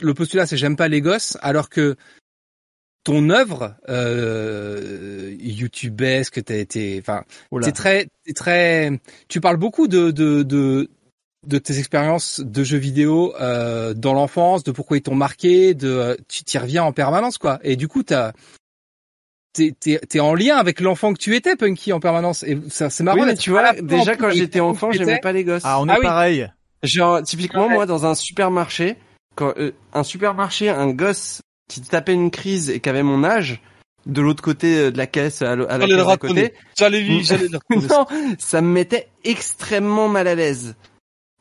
[0.00, 1.96] le postulat, c'est j'aime pas les gosses, alors que
[3.04, 7.24] ton œuvre euh, YouTubeesque, t'as été, enfin,
[7.62, 10.90] c'est très, très, tu parles beaucoup de de de,
[11.46, 16.18] de tes expériences de jeux vidéo euh, dans l'enfance, de pourquoi ils t'ont marqué, de
[16.28, 17.60] tu t'y reviens en permanence quoi.
[17.62, 18.32] Et du coup, t'as
[19.54, 22.42] t'es t'es en lien avec l'enfant que tu étais, Punky, en permanence.
[22.42, 23.18] Et ça c'est marrant.
[23.18, 25.62] Oui, mais tu vois, déjà quand j'étais enfant, j'aimais pas les gosses.
[25.64, 26.52] Ah, on est ah pareil.
[26.82, 28.96] Genre typiquement moi dans un supermarché,
[29.38, 33.62] quand euh, un supermarché, un gosse qui tapait une crise et qui avait mon âge,
[34.04, 36.54] de l'autre côté euh, de la caisse à, la caisse à côté.
[36.76, 38.06] J'allais lui, j'allais Non,
[38.38, 40.74] ça me mettait extrêmement mal à l'aise.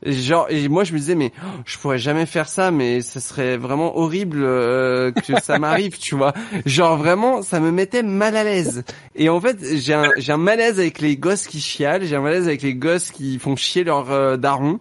[0.06, 3.20] Genre et moi je me disais mais oh, je pourrais jamais faire ça mais ce
[3.20, 6.36] serait vraiment horrible euh, que ça m'arrive tu vois
[6.68, 8.84] genre vraiment ça me mettait mal à l'aise
[9.16, 12.22] et en fait j'ai un j'ai un malaise avec les gosses qui chialent j'ai un
[12.22, 14.78] malaise avec les gosses qui font chier leur euh, daron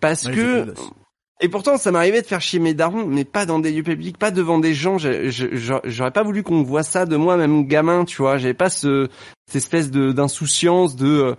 [0.00, 0.72] parce que
[1.40, 4.18] et pourtant, ça m'arrivait de faire chier mes darons, mais pas dans des lieux publics,
[4.18, 4.98] pas devant des gens.
[4.98, 8.38] J'aurais pas voulu qu'on voit ça de moi, même gamin, tu vois.
[8.38, 9.08] J'avais pas ce,
[9.46, 11.34] cette espèce d'insouciance, de,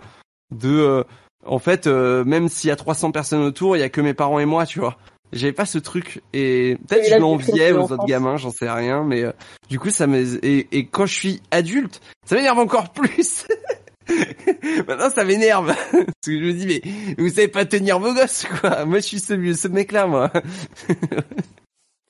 [0.54, 1.02] de, euh,
[1.46, 4.14] en fait, euh, même s'il y a 300 personnes autour, il y a que mes
[4.14, 4.98] parents et moi, tu vois.
[5.32, 9.24] j'avais pas ce truc et peut-être je l'enviais aux autres gamins, j'en sais rien, mais
[9.24, 9.32] euh,
[9.68, 13.46] du coup ça me et, et quand je suis adulte, ça m'énerve encore plus.
[14.88, 16.82] Maintenant ça m'énerve parce que je me dis mais
[17.18, 18.84] vous savez pas tenir vos gosses quoi.
[18.84, 20.32] Moi je suis ce, ce mec là moi.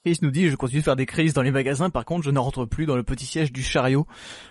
[0.04, 2.30] Chris nous dit, je continue de faire des crises dans les magasins, par contre je
[2.30, 4.06] ne rentre plus dans le petit siège du chariot.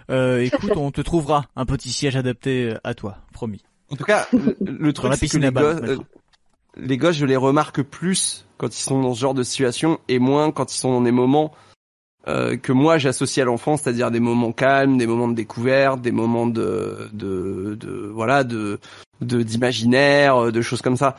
[0.09, 3.63] Euh, écoute, on te trouvera un petit siège adapté à toi, promis.
[3.89, 5.97] En tout cas, le, truc c'est que les gosses, euh,
[6.75, 10.19] les gosses, je les remarque plus quand ils sont dans ce genre de situation et
[10.19, 11.53] moins quand ils sont dans des moments
[12.27, 16.11] euh, que moi j'associe à l'enfance, c'est-à-dire des moments calmes, des moments de découverte, des
[16.11, 18.79] moments de, de, de voilà, de,
[19.21, 21.17] d'imaginaire, de choses comme ça.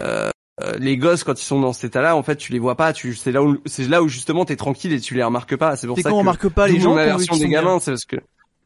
[0.00, 0.30] Euh,
[0.62, 2.92] euh, les gosses quand ils sont dans cet état-là, en fait, tu les vois pas.
[2.92, 5.76] Tu, c'est là où, c'est là où justement t'es tranquille et tu les remarques pas.
[5.76, 6.94] C'est pour ça quand on remarque pas les gens.
[6.94, 8.16] La version des gamins, c'est parce que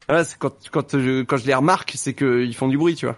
[0.06, 3.16] voilà, quand quand je, quand je les remarque, c'est qu'ils font du bruit, tu vois.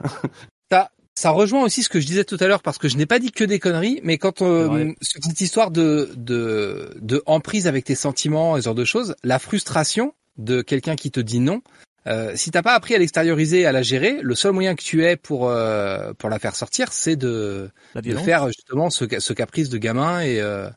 [1.14, 3.18] Ça rejoint aussi ce que je disais tout à l'heure parce que je n'ai pas
[3.18, 7.94] dit que des conneries, mais quand on, cette histoire de de de emprise avec tes
[7.94, 11.62] sentiments et ce genre de choses, la frustration de quelqu'un qui te dit non,
[12.06, 15.04] euh, si t'as pas appris à l'extérioriser, à la gérer, le seul moyen que tu
[15.04, 19.68] aies pour euh, pour la faire sortir, c'est de, de faire justement ce, ce caprice
[19.68, 20.68] de gamin et, euh,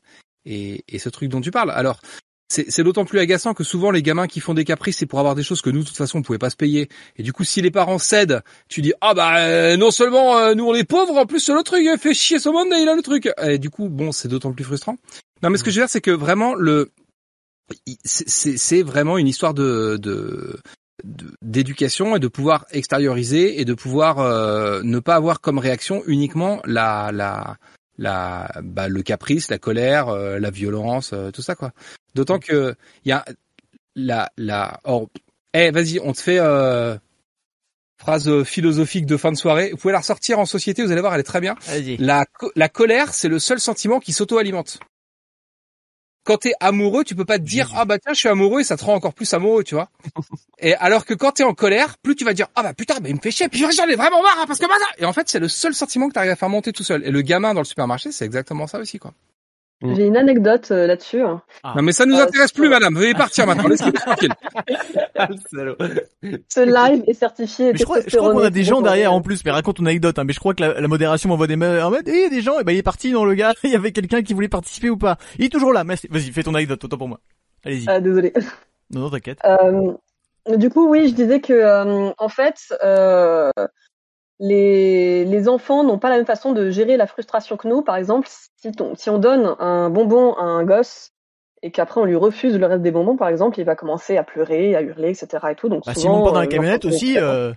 [0.46, 1.72] et, et ce truc dont tu parles.
[1.72, 2.02] Alors
[2.54, 5.36] c'est d'autant plus agaçant que souvent les gamins qui font des caprices, c'est pour avoir
[5.36, 6.90] des choses que nous de toute façon on pouvait pas se payer.
[7.18, 10.54] Et du coup, si les parents cèdent, tu dis ah bah euh, non seulement euh,
[10.54, 12.90] nous on est pauvres, en plus le truc il fait chier ce monde et il
[12.90, 13.30] a le truc.
[13.42, 14.98] Et du coup, bon, c'est d'autant plus frustrant.
[15.42, 16.92] Non, mais ce que je veux dire, c'est que vraiment le
[18.04, 20.60] c'est vraiment une histoire de, de
[21.42, 26.62] d'éducation et de pouvoir extérioriser et de pouvoir euh, ne pas avoir comme réaction uniquement
[26.66, 27.58] la la
[27.98, 31.72] la bah, le caprice, la colère, euh, la violence, euh, tout ça quoi.
[32.16, 32.76] D'autant que
[33.06, 33.26] il y a
[33.96, 35.10] la la oh,
[35.54, 36.40] eh vas-y, on te fait
[37.98, 39.72] phrase philosophique de fin de soirée.
[39.72, 41.56] Vous pouvez la ressortir en société, vous allez voir, elle est très bien.
[42.00, 42.26] La
[42.56, 44.80] la colère, c'est le seul sentiment qui s'auto-alimente
[46.24, 48.64] quand t'es amoureux, tu peux pas te dire ah bah tiens je suis amoureux et
[48.64, 49.90] ça te rend encore plus amoureux, tu vois.
[50.60, 53.10] et alors que quand t'es en colère, plus tu vas dire ah bah putain mais
[53.10, 55.14] il me fait chier, puis j'en ai vraiment marre hein, parce que bah Et en
[55.14, 57.06] fait c'est le seul sentiment que t'arrives à faire monter tout seul.
[57.06, 59.14] Et le gamin dans le supermarché c'est exactement ça aussi quoi.
[59.84, 59.96] Mm.
[59.96, 61.22] J'ai une anecdote euh, là-dessus.
[61.22, 61.42] Hein.
[61.62, 61.74] Ah.
[61.76, 62.96] Non mais ça nous euh, intéresse plus, madame.
[62.96, 63.68] Veuillez partir maintenant.
[63.68, 64.32] Laissez-nous tranquille.
[66.48, 67.74] Ce live est certifié.
[67.76, 69.44] je crois, qu'on a des gens derrière en plus.
[69.44, 70.18] Mais raconte ton anecdote.
[70.18, 70.24] Hein.
[70.24, 72.30] Mais je crois que la, modération m'envoie des mails en mode, eh, il y a
[72.30, 72.60] des gens.
[72.60, 73.54] Et ben il est parti dans le gars.
[73.64, 75.18] Il y avait quelqu'un qui voulait participer ou pas.
[75.38, 75.84] Il est toujours là.
[75.84, 76.84] Vas-y, fais ton anecdote.
[76.86, 77.20] Autant pour moi.
[77.66, 77.86] Allez-y.
[77.90, 78.32] Ah désolé.
[78.90, 79.40] Non, non t'inquiète.
[79.44, 79.94] Euh,
[80.56, 82.74] du coup, oui, je disais que euh, en fait.
[84.40, 87.82] Les, les enfants n'ont pas la même façon de gérer la frustration que nous.
[87.82, 91.12] Par exemple, si, si on donne un bonbon à un gosse
[91.62, 94.24] et qu'après on lui refuse le reste des bonbons, par exemple, il va commencer à
[94.24, 95.48] pleurer, à hurler, etc.
[95.52, 95.70] Et tout.
[95.70, 97.18] Donc bah, souvent, pas dans la euh, camionnette aussi.
[97.18, 97.54] Euh...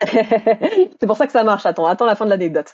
[0.06, 1.64] c'est pour ça que ça marche.
[1.64, 2.72] Attends, attends la fin de l'anecdote.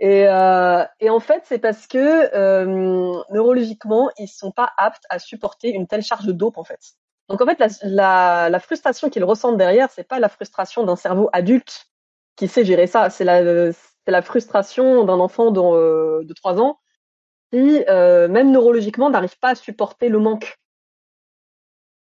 [0.00, 5.18] Et, euh, et en fait, c'est parce que euh, neurologiquement, ils sont pas aptes à
[5.18, 6.80] supporter une telle charge de dope en fait.
[7.28, 10.96] Donc en fait, la, la, la frustration qu'ils ressentent derrière, c'est pas la frustration d'un
[10.96, 11.86] cerveau adulte
[12.36, 13.10] qui sait gérer ça?
[13.10, 16.78] C'est la, c'est la frustration d'un enfant de, euh, de 3 ans
[17.52, 20.58] qui, euh, même neurologiquement, n'arrive pas à supporter le manque.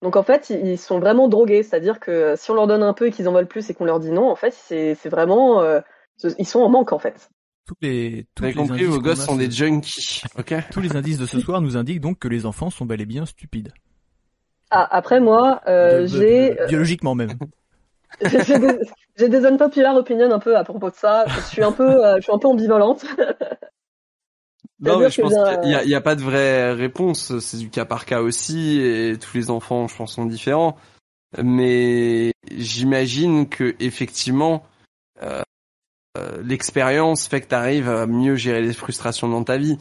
[0.02, 3.08] Donc en fait, ils sont vraiment drogués, c'est-à-dire que si on leur donne un peu
[3.08, 5.60] et qu'ils en veulent plus et qu'on leur dit non, en fait, c'est, c'est vraiment,
[5.60, 5.80] euh,
[6.38, 7.28] ils sont en manque en fait.
[7.66, 10.22] Tous les, tous les compris, vos gosses sont des junkies.
[10.38, 10.54] Ok?
[10.72, 13.06] Tous les indices de ce soir nous indiquent donc que les enfants sont bel et
[13.06, 13.72] bien stupides.
[14.70, 17.32] Ah, après moi, euh, j'ai biologiquement même.
[18.22, 18.78] j'ai des,
[19.24, 21.24] unpopular opinions un peu à propos de ça.
[21.26, 23.04] Je suis un peu, euh, je suis un peu ambivalente.
[24.80, 27.38] non, mais je pense qu'il n'y a, y a, pas de vraie réponse.
[27.38, 30.76] C'est du cas par cas aussi, et tous les enfants, je pense, sont différents.
[31.42, 34.64] Mais j'imagine que effectivement,
[35.22, 35.42] euh,
[36.18, 39.78] euh l'expérience fait que tu arrives à mieux gérer les frustrations dans ta vie.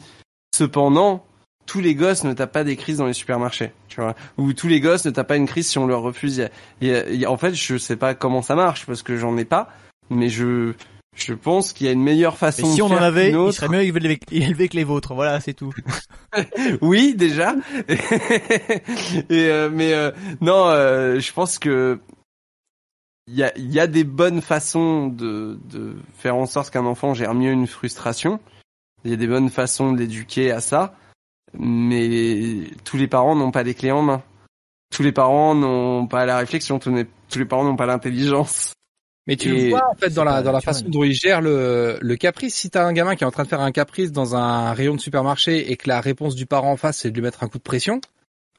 [0.54, 1.24] Cependant,
[1.66, 4.68] tous les gosses ne tapent pas des crises dans les supermarchés, tu vois, ou tous
[4.68, 6.48] les gosses ne tapent pas une crise si on leur refuse.
[7.26, 9.70] en fait, je sais pas comment ça marche parce que j'en ai pas,
[10.10, 10.74] mais je
[11.16, 12.72] je pense qu'il y a une meilleure façon.
[12.72, 15.14] si on en avait, il serait mieux élevé, que les vôtres.
[15.14, 15.72] Voilà, c'est tout.
[16.80, 17.54] oui, déjà.
[17.88, 21.98] Et euh, mais euh, non, euh, je pense que
[23.26, 27.14] il y a, y a des bonnes façons de, de faire en sorte qu'un enfant
[27.14, 28.40] gère mieux une frustration.
[29.04, 30.94] Il y a des bonnes façons de l'éduquer à ça
[31.58, 34.22] mais tous les parents n'ont pas les clés en main.
[34.90, 36.90] Tous les parents n'ont pas la réflexion, tous
[37.38, 38.74] les parents n'ont pas l'intelligence.
[39.26, 41.98] Mais tu le vois en fait dans la dans la façon dont ils gèrent le
[42.00, 42.54] le caprice.
[42.54, 44.96] Si t'as un gamin qui est en train de faire un caprice dans un rayon
[44.96, 47.48] de supermarché et que la réponse du parent en face c'est de lui mettre un
[47.48, 48.00] coup de pression,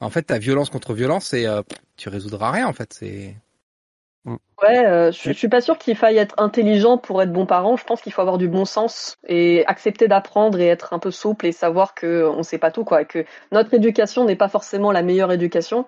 [0.00, 1.62] en fait ta violence contre violence et euh,
[1.96, 2.94] tu résoudras rien en fait.
[2.98, 3.34] C'est
[4.62, 7.76] Ouais, euh, je, je suis pas sûr qu'il faille être intelligent pour être bon parent.
[7.76, 11.10] Je pense qu'il faut avoir du bon sens et accepter d'apprendre et être un peu
[11.10, 14.48] souple et savoir que on sait pas tout quoi, et que notre éducation n'est pas
[14.48, 15.84] forcément la meilleure éducation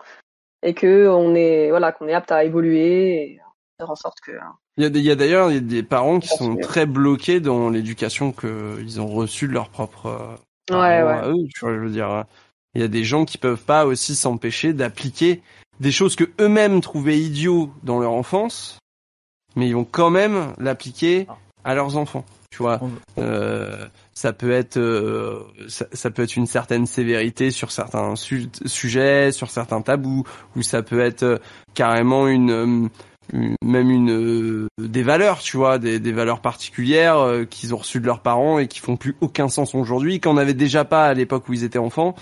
[0.63, 3.41] et que on est voilà qu'on est apte à évoluer et
[3.79, 4.33] faire en sorte que.
[4.77, 7.71] Il y a, des- il y a d'ailleurs des parents qui sont très bloqués dans
[7.71, 10.37] l'éducation qu'ils ont reçue de leur propre euh,
[10.77, 11.29] Ouais, ouais.
[11.29, 12.11] eux, je veux dire.
[12.11, 12.23] euh,
[12.75, 15.43] Il y a des gens qui peuvent pas aussi s'empêcher d'appliquer
[15.81, 18.79] des choses que eux-mêmes trouvaient idiots dans leur enfance,
[19.57, 21.27] mais ils vont quand même l'appliquer
[21.65, 22.25] à leurs enfants.
[22.51, 22.79] Tu vois,
[23.19, 28.49] Euh, ça peut être euh, ça, ça peut être une certaine sévérité sur certains su-
[28.65, 30.23] sujets, sur certains tabous,
[30.55, 31.39] ou ça peut être euh,
[31.75, 32.89] carrément une, euh,
[33.33, 37.99] une- même une des valeurs, tu vois, des, des valeurs particulières euh, qu'ils ont reçues
[38.01, 41.15] de leurs parents et qui font plus aucun sens aujourd'hui, qu'on n'avait déjà pas à
[41.15, 42.15] l'époque où ils étaient enfants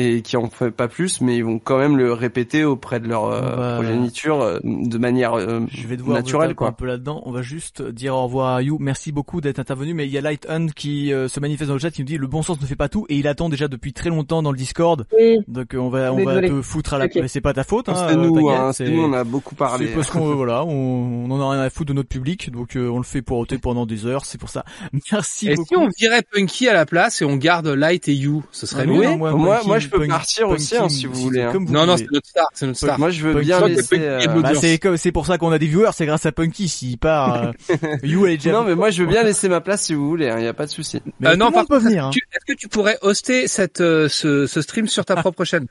[0.00, 3.08] et qui en fait pas plus, mais ils vont quand même le répéter auprès de
[3.08, 6.68] leur euh, va- progéniture euh, de manière euh, Je vais devoir naturelle, quoi.
[6.68, 7.22] un peu là-dedans.
[7.26, 8.76] On va juste dire au revoir à You.
[8.80, 9.94] Merci beaucoup d'être intervenu.
[9.94, 12.06] Mais il y a Light Hunt qui euh, se manifeste dans le chat, qui nous
[12.06, 14.42] dit le bon sens ne fait pas tout et il attend déjà depuis très longtemps
[14.42, 15.06] dans le Discord.
[15.18, 17.06] Oui, Donc on va on va te foutre à la.
[17.06, 17.12] Ok.
[17.16, 17.88] Mais c'est pas ta faute.
[17.88, 19.88] Hein, c'est nous, hein, c'est nous, on a beaucoup parlé.
[19.88, 22.50] C'est parce qu'on euh, voilà, on, on en a rien à foutre de notre public,
[22.50, 24.24] donc euh, on le fait pour ôter pendant des heures.
[24.24, 24.64] C'est pour ça.
[25.12, 25.68] Merci Et beaucoup.
[25.68, 28.82] si on virait Punky à la place et on garde Light et You, ce serait
[28.82, 29.00] Ah, mieux.
[29.00, 31.52] oui, non moi- moi, je peux partir aussi, hein, si vous voulez, hein.
[31.52, 32.98] Vous Non, non, c'est notre star, c'est notre star.
[32.98, 33.46] Moi, je veux Punky.
[33.46, 33.98] bien laisser.
[33.98, 36.68] Euh, Bah, c'est comme c'est pour ça qu'on a des viewers, c'est grâce à Punky
[36.68, 37.44] s'il part.
[37.44, 37.52] euh,
[38.02, 38.52] you elle est déjà.
[38.52, 40.32] Non, mais moi, je veux bien laisser ma place si vous voulez.
[40.38, 41.00] Il y a pas de souci.
[41.20, 42.06] Mais Euh, non, par peut venir.
[42.06, 42.10] hein.
[42.10, 45.66] Est-ce que tu pourrais hoster cette, euh, ce, ce stream sur ta propre chaîne?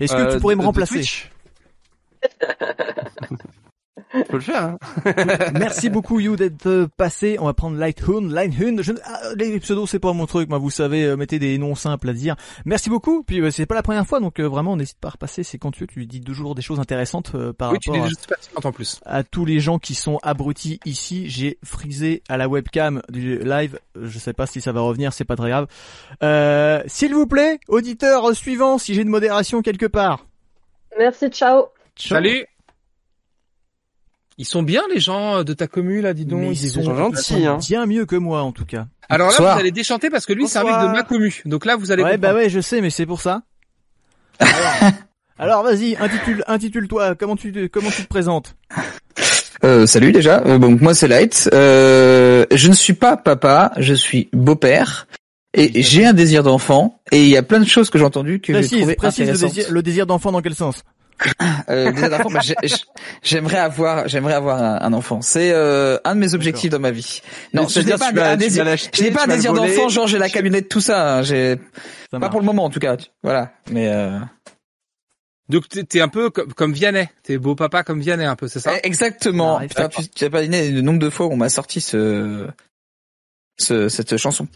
[0.00, 1.02] Est-ce que Euh, tu pourrais me remplacer?
[4.14, 4.62] Je peux le faire.
[4.64, 4.78] Hein.
[5.58, 7.36] Merci beaucoup You d'être euh, passé.
[7.40, 8.82] On va prendre Lighthund, Lighthund.
[8.82, 8.92] Je...
[9.04, 12.08] ah, les pseudos c'est pas mon truc, moi vous savez, euh, mettez des noms simples
[12.08, 12.34] à dire.
[12.64, 13.22] Merci beaucoup.
[13.22, 15.44] Puis euh, c'est pas la première fois, donc vraiment n'hésite pas à repasser.
[15.44, 17.98] C'est quand tu veux, tu dis toujours des choses intéressantes euh, par Oui, tu dis
[17.98, 19.00] rapport pertinentes en plus.
[19.04, 21.28] à, à tous les gens qui sont abrutis ici.
[21.28, 23.78] J'ai frisé à la webcam du live.
[24.00, 25.66] Je sais pas si ça va revenir, c'est pas très grave.
[26.24, 30.26] Euh, S'il vous plaît, auditeur suivant, si j'ai une modération quelque part.
[30.98, 31.66] merci, ciao.
[31.96, 32.16] Ciao.
[32.16, 32.44] Salut
[34.40, 36.40] Ils sont bien les gens de ta commune là, dis donc.
[36.40, 37.58] Mais ils ils sont- sont gentils, hein.
[37.58, 38.86] bien mieux que moi en tout cas.
[39.10, 39.54] Alors là, Bonsoir.
[39.54, 41.30] vous allez déchanter parce que lui, c'est un mec de ma commune.
[41.44, 43.42] Donc là, vous allez Ouais, bah ouais, je sais, mais c'est pour ça.
[44.38, 44.92] Alors,
[45.38, 47.16] alors vas-y, intitule, intitule-toi.
[47.16, 48.56] Comment tu, te- comment tu te présentes
[49.62, 50.40] Euh, salut déjà.
[50.46, 51.50] Euh, donc moi c'est Light.
[51.52, 55.06] Euh, je ne suis pas papa, je suis beau-père
[55.52, 57.02] et j'ai un désir d'enfant.
[57.12, 59.18] Et il y a plein de choses que j'ai entendues que j'ai Précise, trouvées précise
[59.26, 59.54] le intéressantes.
[59.54, 60.82] désir, le désir d'enfant dans quel sens
[61.68, 62.40] Euh, bah,
[63.22, 65.20] j'aimerais avoir, j'aimerais avoir un, un enfant.
[65.22, 67.20] C'est euh, un de mes objectifs dans ma vie.
[67.52, 68.64] Non, je n'ai pas un désir.
[68.94, 71.18] Je n'ai pas un désir d'enfant, genre j'ai la camionnette, tout ça.
[71.18, 71.56] hein, J'ai
[72.10, 72.30] pas marche.
[72.30, 72.96] pour le moment en tout cas.
[73.22, 73.52] Voilà.
[73.70, 74.18] Mais euh...
[75.48, 77.08] Donc t'es un peu comme, comme Vianney.
[77.22, 78.72] T'es beau papa comme Vianney un peu, c'est ça?
[78.76, 79.58] Eh, exactement.
[79.58, 81.80] Ah, Putain, tu, tu as pas deviné le nombre de fois où on m'a sorti
[81.80, 82.46] ce,
[83.58, 84.46] ce cette chanson.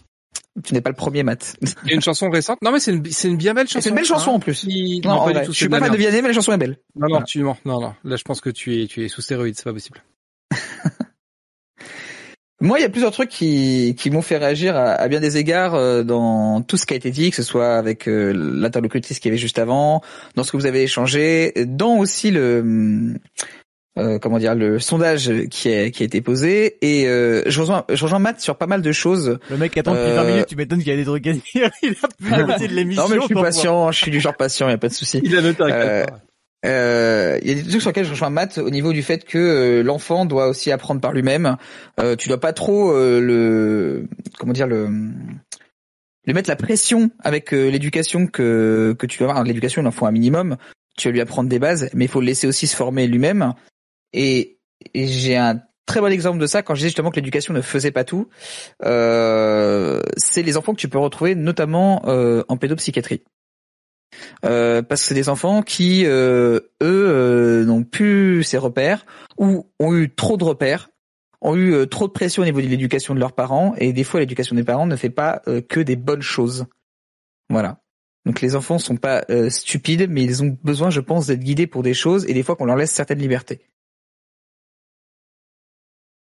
[0.64, 1.56] Tu n'es pas le premier, Matt.
[1.62, 2.62] Il y a une chanson récente.
[2.62, 3.80] Non mais c'est une, c'est une bien belle chanson.
[3.82, 4.34] C'est une belle chanson hein.
[4.34, 4.60] en plus.
[4.60, 5.52] Qui- Non, en pas vrai, du tout.
[5.52, 5.96] je suis pas fan de.
[5.96, 6.78] Vianney, mais la chanson est belle.
[6.94, 7.24] Non, non, Voilà.
[7.26, 7.56] tu mens.
[7.64, 7.94] Non, non.
[8.04, 9.56] Là, je pense que tu es, tu es sous stéroïdes.
[9.56, 10.02] C'est pas possible.
[12.60, 15.36] Moi, il y a plusieurs trucs qui, qui m'ont fait réagir à, à bien des
[15.36, 19.18] égards euh, dans tout ce qui a été dit, que ce soit avec euh, l'interlocutrice
[19.18, 20.00] qui avait juste avant,
[20.36, 23.18] dans ce que vous avez échangé, dans aussi le hum,
[23.98, 26.76] euh, comment dire le sondage qui a, qui a été posé.
[26.82, 29.38] Et euh, je rejoins je rejoins Matt sur pas mal de choses.
[29.50, 31.32] Le mec attend depuis Euh, 20 minutes, tu m'étonnes qu'il y a des trucs à
[31.32, 31.42] dire.
[31.82, 33.02] Il a plus la moitié de l'émission.
[33.04, 34.94] Non mais je suis patient, je suis du genre patient, il y a pas de
[34.94, 35.20] souci.
[35.24, 36.06] Il a noté Euh,
[36.66, 39.24] Euh, Il y a des trucs sur lesquels je rejoins Matt au niveau du fait
[39.24, 41.56] que euh, l'enfant doit aussi apprendre par lui-même.
[42.00, 44.08] Euh, tu dois pas trop euh, le
[44.38, 44.88] comment dire le
[46.26, 49.44] lui mettre la pression avec euh, l'éducation que que tu dois avoir.
[49.44, 50.56] L'éducation, il en faut un minimum.
[50.96, 53.52] Tu vas lui apprendre des bases, mais il faut le laisser aussi se former lui-même.
[54.14, 54.58] Et,
[54.94, 57.90] j'ai un très bon exemple de ça quand je disais justement que l'éducation ne faisait
[57.90, 58.28] pas tout.
[58.84, 63.22] Euh, c'est les enfants que tu peux retrouver notamment euh, en pédopsychiatrie.
[64.44, 69.06] Euh, parce que c'est des enfants qui, euh, eux, euh, n'ont plus ces repères
[69.38, 70.90] ou ont eu trop de repères,
[71.40, 74.04] ont eu euh, trop de pression au niveau de l'éducation de leurs parents et des
[74.04, 76.66] fois l'éducation des parents ne fait pas que des bonnes choses.
[77.50, 77.80] Voilà.
[78.26, 81.82] Donc les enfants sont pas stupides, mais ils ont besoin, je pense, d'être guidés pour
[81.82, 83.60] des choses et des fois qu'on leur laisse certaines libertés.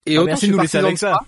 [0.07, 1.21] Et Ah, autant merci je suis nous laisser partisan avec de ça.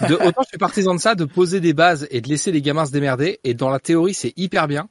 [0.00, 0.08] ça.
[0.08, 2.62] de- autant je suis partisan de ça, de poser des bases et de laisser les
[2.62, 3.40] gamins se démerder.
[3.44, 4.88] Et dans la théorie, c'est hyper bien.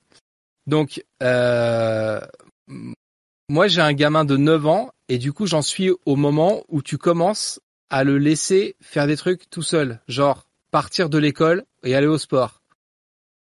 [0.68, 2.20] Donc, euh,
[3.50, 6.82] moi, j'ai un gamin de 9 ans et du coup, j'en suis au moment où
[6.82, 7.60] tu commences
[7.90, 12.18] à le laisser faire des trucs tout seul, genre partir de l'école et aller au
[12.18, 12.62] sport.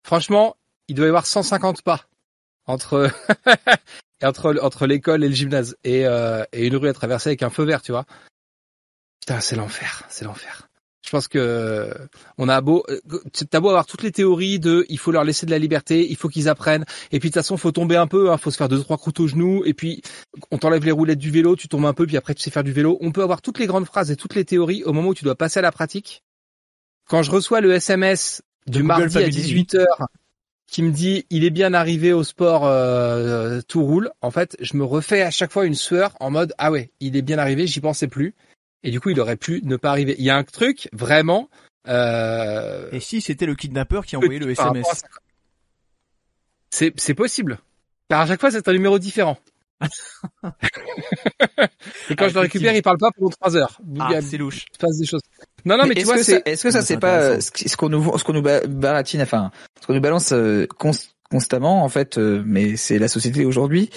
[0.05, 0.55] Franchement,
[0.87, 2.05] il doit y avoir 150 pas
[2.67, 3.09] entre.
[4.23, 7.49] entre entre l'école et le gymnase et euh, et une rue à traverser avec un
[7.49, 8.05] feu vert, tu vois.
[9.25, 10.69] Putain, c'est l'enfer, c'est l'enfer.
[11.03, 11.91] Je pense que
[12.37, 12.99] on a beau, euh,
[13.49, 16.15] t'as beau avoir toutes les théories de, il faut leur laisser de la liberté, il
[16.15, 18.57] faut qu'ils apprennent, et puis de toute façon, faut tomber un peu, hein, faut se
[18.57, 20.03] faire deux trois croûtes aux genoux, et puis
[20.51, 22.63] on t'enlève les roulettes du vélo, tu tombes un peu, puis après tu sais faire
[22.63, 22.99] du vélo.
[23.01, 25.23] On peut avoir toutes les grandes phrases et toutes les théories au moment où tu
[25.23, 26.23] dois passer à la pratique.
[27.07, 29.85] Quand je reçois le SMS du mardi à 18h
[30.67, 34.11] qui me dit il est bien arrivé au sport, euh, tout roule.
[34.21, 37.15] En fait, je me refais à chaque fois une sueur en mode ah ouais, il
[37.15, 38.35] est bien arrivé, j'y pensais plus.
[38.83, 40.15] Et du coup, il aurait pu ne pas arriver.
[40.19, 41.49] Il y a un truc vraiment.
[41.87, 42.89] Euh...
[42.91, 44.85] Et si c'était le kidnappeur qui a envoyé le SMS
[46.69, 47.59] C'est c'est possible.
[48.09, 49.37] Car à chaque fois, c'est un numéro différent.
[49.81, 49.85] et
[52.15, 53.79] quand ah, je le récupère, il parle pas pendant trois heures.
[53.99, 54.65] Ah, c'est louche.
[54.73, 55.21] Il passe des choses.
[55.65, 56.47] Non, non, mais, mais tu vois, c'est.
[56.47, 59.93] Est-ce que ça, c'est pas ce qu'on nous, ce qu'on nous baratine, enfin, ce qu'on
[59.93, 60.67] nous balance euh,
[61.29, 63.89] constamment en fait, euh, mais c'est la société aujourd'hui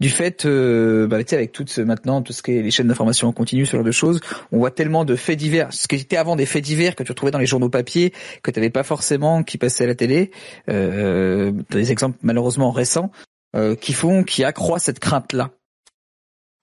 [0.00, 3.28] du fait, euh, bah, avec tout ce, maintenant tout ce qui est les chaînes d'information
[3.28, 4.20] en continu, ce genre de choses,
[4.52, 7.12] on voit tellement de faits divers, ce qui était avant des faits divers que tu
[7.12, 10.30] retrouvais dans les journaux papier, que tu n'avais pas forcément qui passaient à la télé.
[10.68, 13.10] Euh, des exemples malheureusement récents
[13.54, 15.50] euh, qui font, qui accroissent cette crainte là.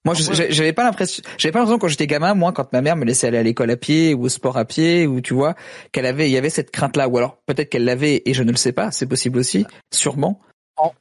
[0.05, 3.05] Moi, j'avais pas l'impression, j'avais pas l'impression quand j'étais gamin, moi, quand ma mère me
[3.05, 5.55] laissait aller à l'école à pied ou au sport à pied, ou tu vois,
[5.93, 8.51] qu'elle avait, il y avait cette crainte-là, ou alors peut-être qu'elle l'avait et je ne
[8.51, 10.41] le sais pas, c'est possible aussi, sûrement.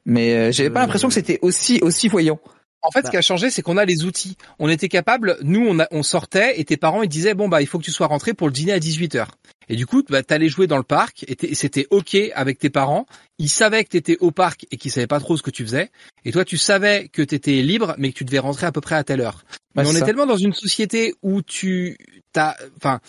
[0.05, 2.39] Mais euh, j'avais pas l'impression que c'était aussi aussi voyant.
[2.83, 3.09] En fait, ce bah.
[3.11, 4.37] qui a changé, c'est qu'on a les outils.
[4.59, 7.61] On était capable, nous, on, a, on sortait et tes parents ils disaient bon bah
[7.61, 9.25] il faut que tu sois rentré pour le dîner à 18 h
[9.69, 13.05] Et du coup, bah t'allais jouer dans le parc et c'était ok avec tes parents.
[13.39, 15.89] Ils savaient que t'étais au parc et qu'ils savaient pas trop ce que tu faisais.
[16.25, 18.95] Et toi, tu savais que t'étais libre, mais que tu devais rentrer à peu près
[18.95, 19.43] à telle heure.
[19.75, 21.97] mais on est tellement dans une société où tu
[22.33, 22.99] t'as, enfin,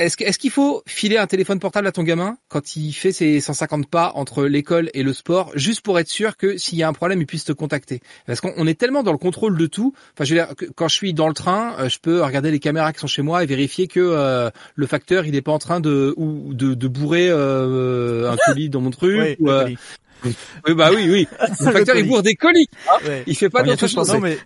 [0.00, 3.88] est-ce qu'il faut filer un téléphone portable à ton gamin quand il fait ses 150
[3.88, 6.92] pas entre l'école et le sport, juste pour être sûr que s'il y a un
[6.92, 8.00] problème, il puisse te contacter?
[8.26, 9.92] Parce qu'on est tellement dans le contrôle de tout.
[10.14, 12.60] Enfin, je veux dire, quand je suis dans le train, euh, je peux regarder les
[12.60, 15.58] caméras qui sont chez moi et vérifier que euh, le facteur, il n'est pas en
[15.58, 19.36] train de ou de, de bourrer euh, un colis dans mon truc.
[19.38, 19.76] Oui,
[20.74, 21.28] bah oui, oui.
[21.60, 22.68] Le facteur, il bourre des colis.
[22.88, 23.22] Hein.
[23.26, 24.12] Il fait pas d'autres choses.
[24.20, 24.38] mais,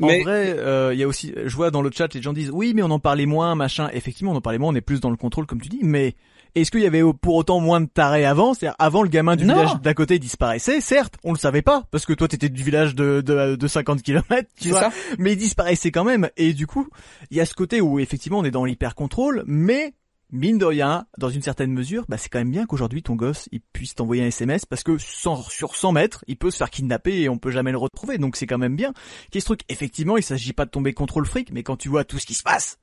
[0.00, 2.32] mais, en vrai, euh, il y a aussi, je vois dans le chat, les gens
[2.32, 3.88] disent, oui, mais on en parlait moins, machin.
[3.92, 6.14] Effectivement, on en parlait moins, on est plus dans le contrôle, comme tu dis, mais
[6.54, 8.54] est-ce qu'il y avait pour autant moins de tarés avant?
[8.54, 12.06] C'est-à-dire avant le gamin du village d'à côté disparaissait, certes, on le savait pas parce
[12.06, 14.80] que toi t'étais du village de de, de 50 km, tu vois.
[14.80, 14.90] Ça.
[15.18, 16.88] Mais il disparaissait quand même et du coup,
[17.30, 19.94] il y a ce côté où effectivement on est dans l'hyper contrôle, mais
[20.30, 23.48] mine de rien, dans une certaine mesure, bah c'est quand même bien qu'aujourd'hui ton gosse
[23.72, 27.28] puisse t'envoyer un SMS parce que sur 100 mètres, il peut se faire kidnapper et
[27.28, 28.18] on peut jamais le retrouver.
[28.18, 28.92] Donc c'est quand même bien.
[29.30, 32.04] Qu'est-ce truc Effectivement, il s'agit pas de tomber contre le fric, mais quand tu vois
[32.04, 32.78] tout ce qui se passe,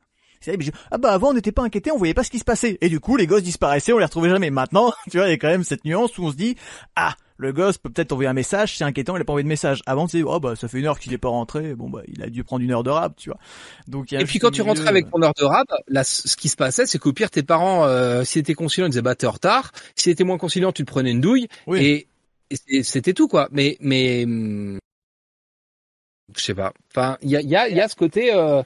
[0.91, 2.77] ah bah avant on n'était pas inquiété, on voyait pas ce qui se passait.
[2.81, 4.49] Et du coup les gosses disparaissaient, on les retrouvait jamais.
[4.49, 6.55] Maintenant, tu vois, il y a quand même cette nuance où on se dit
[6.95, 9.49] ah le gosse peut peut-être envoyer un message, c'est inquiétant, il a pas envoyé de
[9.49, 9.81] message.
[9.85, 12.01] Avant, tu sais, oh bah ça fait une heure qu'il est pas rentré, bon bah
[12.07, 13.39] il a dû prendre une heure de rap, tu vois.
[13.87, 16.55] Donc et puis quand tu rentrais avec ton heure de rap, là ce qui se
[16.55, 19.31] passait, c'est qu'au pire tes parents, euh, s'ils étaient conciliants, ils disaient bah t'es en
[19.31, 19.71] retard.
[19.95, 22.07] S'ils étaient moins conciliants, tu te prenais une douille et,
[22.83, 23.49] c'était tout quoi.
[23.51, 24.25] Mais mais
[26.35, 26.73] je sais pas.
[26.91, 28.33] Enfin, il y a il y a, y a ce côté.
[28.33, 28.63] Euh,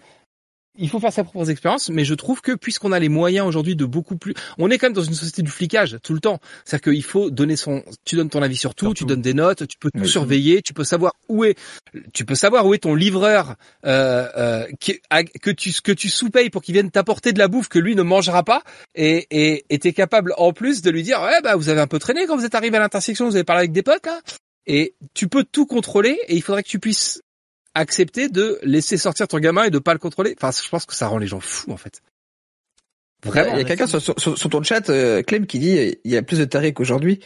[0.79, 3.75] il faut faire ses propres expériences, mais je trouve que puisqu'on a les moyens aujourd'hui
[3.75, 6.39] de beaucoup plus, on est quand même dans une société du flicage tout le temps.
[6.65, 9.67] C'est-à-dire qu'il faut donner son, tu donnes ton avis sur tout, tu donnes des notes,
[9.67, 11.57] tu peux tout surveiller, tu peux savoir où est,
[12.13, 14.65] tu peux savoir où est ton livreur euh, euh,
[15.41, 18.03] que tu que tu sous-payes pour qu'il vienne t'apporter de la bouffe que lui ne
[18.03, 18.63] mangera pas,
[18.95, 21.99] et et es capable en plus de lui dire ouais bah vous avez un peu
[21.99, 24.19] traîné quand vous êtes arrivé à l'intersection, vous avez parlé avec des potes là,
[24.65, 27.21] et tu peux tout contrôler et il faudrait que tu puisses
[27.75, 30.35] accepter de laisser sortir ton gamin et de pas le contrôler.
[30.37, 32.01] Enfin, je pense que ça rend les gens fous en fait.
[33.25, 33.53] Vraiment.
[33.53, 36.21] Il y a quelqu'un sur, sur, ton chat, euh, Clem, qui dit il y a
[36.21, 37.19] plus de tarés qu'aujourd'hui.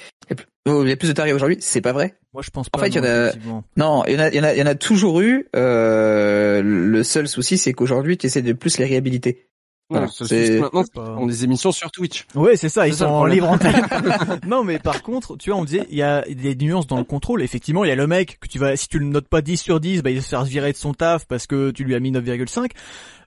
[0.66, 1.58] Il y a plus de tarés aujourd'hui.
[1.60, 2.16] C'est pas vrai.
[2.34, 2.80] Moi, je pense pas.
[2.80, 3.32] En fait, il y en a.
[3.78, 5.48] Non, il y en a, il y en a, il y en a toujours eu.
[5.56, 9.48] Euh, le seul souci, c'est qu'aujourd'hui, tu essaies de plus les réhabiliter.
[9.90, 12.26] Voilà, c'est maintenant on des émissions sur Twitch.
[12.36, 13.86] Ouais, c'est ça, ils sont en libre antenne.
[14.48, 17.04] non, mais par contre, tu vois, on disait il y a des nuances dans le
[17.04, 17.42] contrôle.
[17.42, 19.58] Effectivement, il y a le mec que tu vas si tu le notes pas 10
[19.58, 21.96] sur 10, bah il va se faire virer de son taf parce que tu lui
[21.96, 22.72] as mis 9,5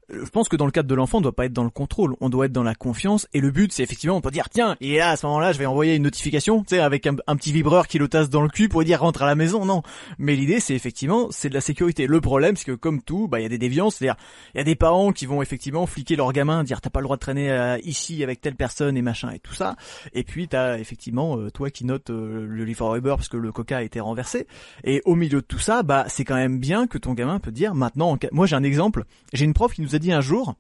[0.09, 2.15] je pense que dans le cadre de l'enfant, on doit pas être dans le contrôle,
[2.21, 3.27] on doit être dans la confiance.
[3.35, 5.67] Et le but, c'est effectivement, on peut dire, tiens, et à ce moment-là, je vais
[5.67, 8.69] envoyer une notification, tu sais, avec un, petit vibreur qui le tasse dans le cul
[8.69, 9.65] pour dire rentre à la maison.
[9.65, 9.83] Non,
[10.19, 12.07] mais l'idée, c'est effectivement, c'est de la sécurité.
[12.07, 14.17] Le problème, c'est que comme tout, bah, il y a des déviances, c'est-à-dire,
[14.55, 17.05] il y a des parents qui vont effectivement fliquer leur gamin, dire t'as pas le
[17.05, 19.77] droit de traîner euh, ici avec telle personne et machin et tout ça.
[20.13, 23.53] Et puis t'as effectivement euh, toi qui notes euh, le livre Uber parce que le
[23.53, 24.47] coca a été renversé.
[24.85, 27.51] Et au milieu de tout ça, bah, c'est quand même bien que ton gamin peut
[27.51, 28.17] dire maintenant.
[28.33, 29.05] Moi, j'ai un exemple.
[29.33, 30.55] J'ai une prof qui nous a dit un jour,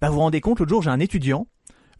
[0.00, 1.46] bah vous vous rendez compte, l'autre jour j'ai un étudiant,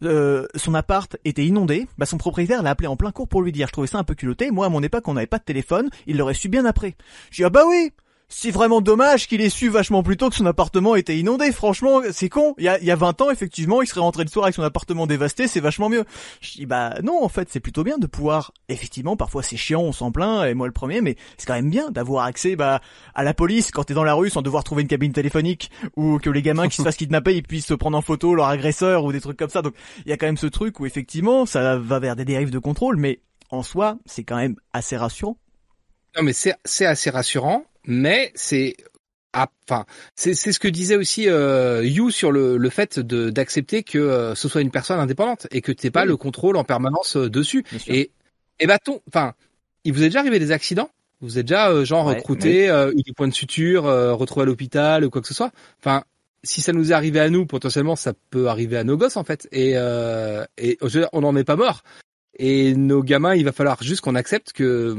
[0.03, 3.51] euh, son appart était inondé, bah son propriétaire l'a appelé en plein cours pour lui
[3.51, 3.67] dire.
[3.67, 4.51] Je trouvais ça un peu culotté.
[4.51, 5.89] Moi, à mon époque, on n'avait pas de téléphone.
[6.07, 6.95] Il l'aurait su bien après.
[7.31, 7.91] Je dis ah bah oui.
[8.31, 11.51] C'est vraiment dommage qu'il ait su vachement plus tôt que son appartement était inondé.
[11.51, 12.53] Franchement, c'est con.
[12.59, 14.53] Il y a, il y a 20 ans, effectivement, il serait rentré le soir avec
[14.53, 15.47] son appartement dévasté.
[15.47, 16.05] C'est vachement mieux.
[16.39, 18.53] Je dis bah non, en fait, c'est plutôt bien de pouvoir.
[18.69, 21.71] Effectivement, parfois c'est chiant, on s'en plaint, et moi le premier, mais c'est quand même
[21.71, 22.81] bien d'avoir accès bah
[23.15, 26.19] à la police quand t'es dans la rue sans devoir trouver une cabine téléphonique ou
[26.19, 29.03] que les gamins qui se fassent kidnapper ils puissent se prendre en photo leur agresseur
[29.03, 29.63] ou des trucs comme ça.
[29.63, 29.73] Donc
[30.05, 32.59] il y a quand même ce truc où effectivement ça va vers des dérives de
[32.59, 35.37] contrôle, mais en soi c'est quand même assez rassurant.
[36.15, 38.77] Non mais c'est c'est assez rassurant, mais c'est
[39.33, 39.85] enfin,
[40.15, 43.97] c'est c'est ce que disait aussi euh, You sur le, le fait de d'accepter que
[43.97, 47.29] euh, ce soit une personne indépendante et que t'aies pas le contrôle en permanence euh,
[47.29, 47.65] dessus.
[47.87, 48.11] Et
[48.59, 49.33] et bah ton, enfin,
[49.83, 50.89] il vous est déjà arrivé des accidents?
[51.21, 54.43] Vous êtes déjà euh, genre Ouais, recruté, euh, eu des points de suture, euh, retrouvé
[54.43, 55.51] à l'hôpital ou quoi que ce soit?
[55.79, 56.03] Enfin,
[56.43, 59.23] si ça nous est arrivé à nous, potentiellement, ça peut arriver à nos gosses en
[59.25, 59.47] fait.
[59.51, 60.77] Et euh, et
[61.13, 61.83] on n'en est pas mort.
[62.37, 64.95] Et nos gamins, il va falloir juste qu'on accepte que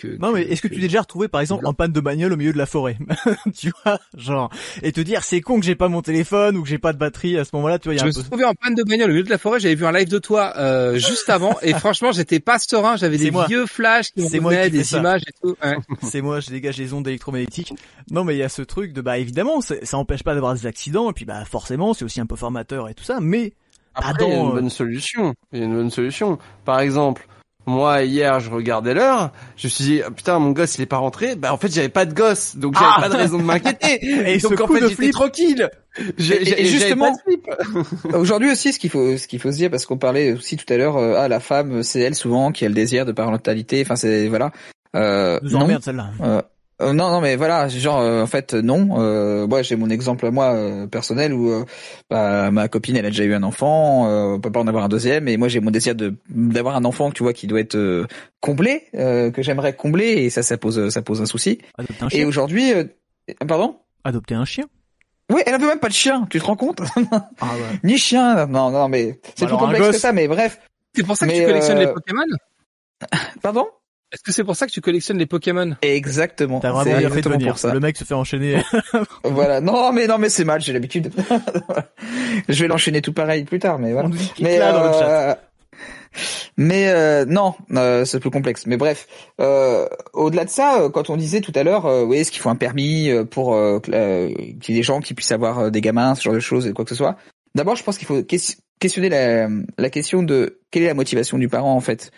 [0.00, 2.32] que, Non mais est-ce que tu t'es déjà retrouvé par exemple en panne de bagnole
[2.32, 2.96] au milieu de la forêt
[3.54, 4.50] Tu vois, genre
[4.82, 6.98] et te dire c'est con que j'ai pas mon téléphone ou que j'ai pas de
[6.98, 8.44] batterie à ce moment-là, tu vois, il y a Je un me peu suis trouvé
[8.44, 9.60] en panne de bagnole au milieu de la forêt.
[9.60, 12.96] J'avais vu un live de toi euh, juste avant et franchement, j'étais pas serein.
[12.96, 13.46] J'avais C'est des moi.
[13.46, 14.98] vieux flashs qui me fais des ça.
[14.98, 15.56] images et tout.
[15.62, 15.76] Ouais.
[16.02, 17.74] c'est moi, je dégage les ondes électromagnétiques.
[18.10, 20.54] Non, mais il y a ce truc de bah évidemment, c'est- ça empêche pas d'avoir
[20.54, 23.52] des accidents et puis bah forcément, c'est aussi un peu formateur et tout ça, mais
[23.94, 25.34] Après, il y a une euh, bonne solution.
[25.52, 26.38] Il y a une bonne solution.
[26.64, 27.26] Par exemple,
[27.70, 29.32] moi hier, je regardais l'heure.
[29.56, 31.36] Je me suis dit ah, putain, mon gosse il est pas rentré.
[31.36, 33.98] Bah en fait, j'avais pas de gosse, donc j'avais Ah pas de raison de m'inquiéter.
[34.34, 35.12] Et ce donc en coup fait, de j'étais flip.
[35.12, 35.70] tranquille.
[36.18, 37.16] J'ai- Et- et j'ai- j'avais justement-.
[38.14, 40.70] Aujourd'hui aussi, ce qu'il faut, ce qu'il faut se dire, parce qu'on parlait aussi tout
[40.72, 43.82] à l'heure, euh, ah la femme, c'est elle souvent qui a le désir de parentalité.
[43.82, 44.50] Enfin, c'est voilà.
[44.96, 45.60] Euh, nous non.
[45.62, 46.10] emmerde celle-là.
[46.22, 46.42] Euh,
[46.80, 49.00] euh, non, non, mais voilà, genre euh, en fait non.
[49.00, 51.64] Euh, moi, j'ai mon exemple à moi euh, personnel où euh,
[52.08, 54.84] bah, ma copine, elle a déjà eu un enfant, euh, on peut pas en avoir
[54.84, 57.60] un deuxième, et moi j'ai mon désir de d'avoir un enfant, tu vois, qui doit
[57.60, 58.06] être euh,
[58.40, 61.58] comblé, euh, que j'aimerais combler, et ça, ça pose, ça pose un souci.
[61.78, 62.26] Adopter un Et chien.
[62.26, 62.84] aujourd'hui, euh,
[63.46, 63.76] pardon?
[64.04, 64.64] Adopter un chien.
[65.30, 66.80] Oui, elle avait même pas de chien, tu te rends compte?
[67.40, 67.78] Ah ouais.
[67.84, 70.60] Ni chien, non, non, mais c'est plus complexe que ça, mais bref.
[70.94, 72.24] C'est pour ça que Mais, tu collectionnes euh, les Pokémon?
[73.42, 73.68] Pardon?
[74.12, 75.76] Est-ce que c'est pour ça que tu collectionnes les Pokémon?
[75.82, 76.58] Exactement.
[76.60, 77.48] T'as vraiment bien fait de exactement venir.
[77.52, 77.72] pour ça.
[77.72, 78.60] Le mec se fait enchaîner.
[79.24, 79.60] Voilà.
[79.60, 81.12] Non, mais non, mais c'est mal, j'ai l'habitude.
[82.48, 84.08] je vais l'enchaîner tout pareil plus tard, mais voilà.
[84.08, 85.30] On nous dit Mais éclat dans le chat.
[85.30, 85.34] euh,
[86.56, 88.66] mais euh, non, euh, c'est plus complexe.
[88.66, 89.06] Mais bref,
[89.40, 92.40] euh, au-delà de ça, euh, quand on disait tout à l'heure, euh, oui, est-ce qu'il
[92.40, 96.22] faut un permis pour qu'il y ait des gens qui puissent avoir des gamins, ce
[96.24, 97.16] genre de choses et quoi que ce soit?
[97.54, 101.38] D'abord, je pense qu'il faut ques- questionner la, la question de quelle est la motivation
[101.38, 102.10] du parent en fait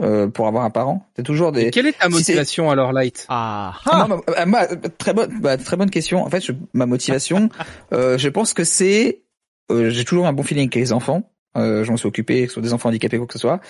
[0.00, 1.06] euh, pour avoir un parent.
[1.16, 3.26] C'est toujours Et des Quelle est ta Si motivation alors, Light?
[3.28, 3.74] Ah.
[3.86, 6.22] ah, ma- ma- très bonne, bah, très bonne question.
[6.24, 7.48] En fait, je- ma motivation,
[7.92, 9.22] euh, je pense que c'est,
[9.70, 11.30] euh, j'ai toujours un bon feeling avec les enfants.
[11.56, 13.60] Euh, je m'en suis occupé, que ce soit des enfants handicapés quoi que ce soit.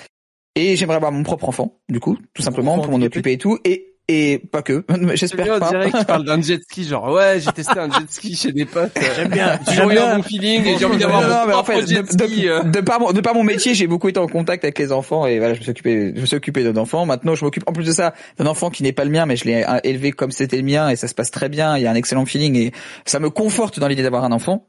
[0.56, 3.58] Et j'aimerais avoir mon propre enfant, du coup, tout simplement pour m'en occuper et tout.
[3.64, 4.84] Et et pas que,
[5.14, 5.68] j'espère On pas.
[5.70, 8.50] dirait que tu parles d'un jet ski, genre ouais, j'ai testé un jet ski chez
[8.52, 8.90] des potes.
[9.16, 9.58] J'aime bien.
[9.70, 10.16] J'ai un bien.
[10.16, 12.42] bon feeling et j'ai envie d'avoir mon en propre fait, jet de, ski.
[12.42, 12.62] de- euh.
[12.64, 15.26] de par mon, de par mon métier, j'ai beaucoup été en contact avec les enfants
[15.26, 17.06] et voilà, je me suis occupé, je me suis occupé d'un enfant.
[17.06, 19.36] Maintenant, je m'occupe en plus de ça d'un enfant qui n'est pas le mien, mais
[19.36, 21.76] je l'ai euh, élevé comme c'était le mien et ça se passe très bien.
[21.76, 22.72] Il y a un excellent feeling et
[23.04, 24.66] ça me conforte dans l'idée d'avoir un enfant.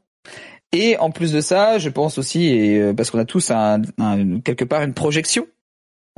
[0.74, 3.82] Et en plus de ça, je pense aussi, et euh, parce qu'on a tous un,
[3.98, 5.46] un- quelque part une projection,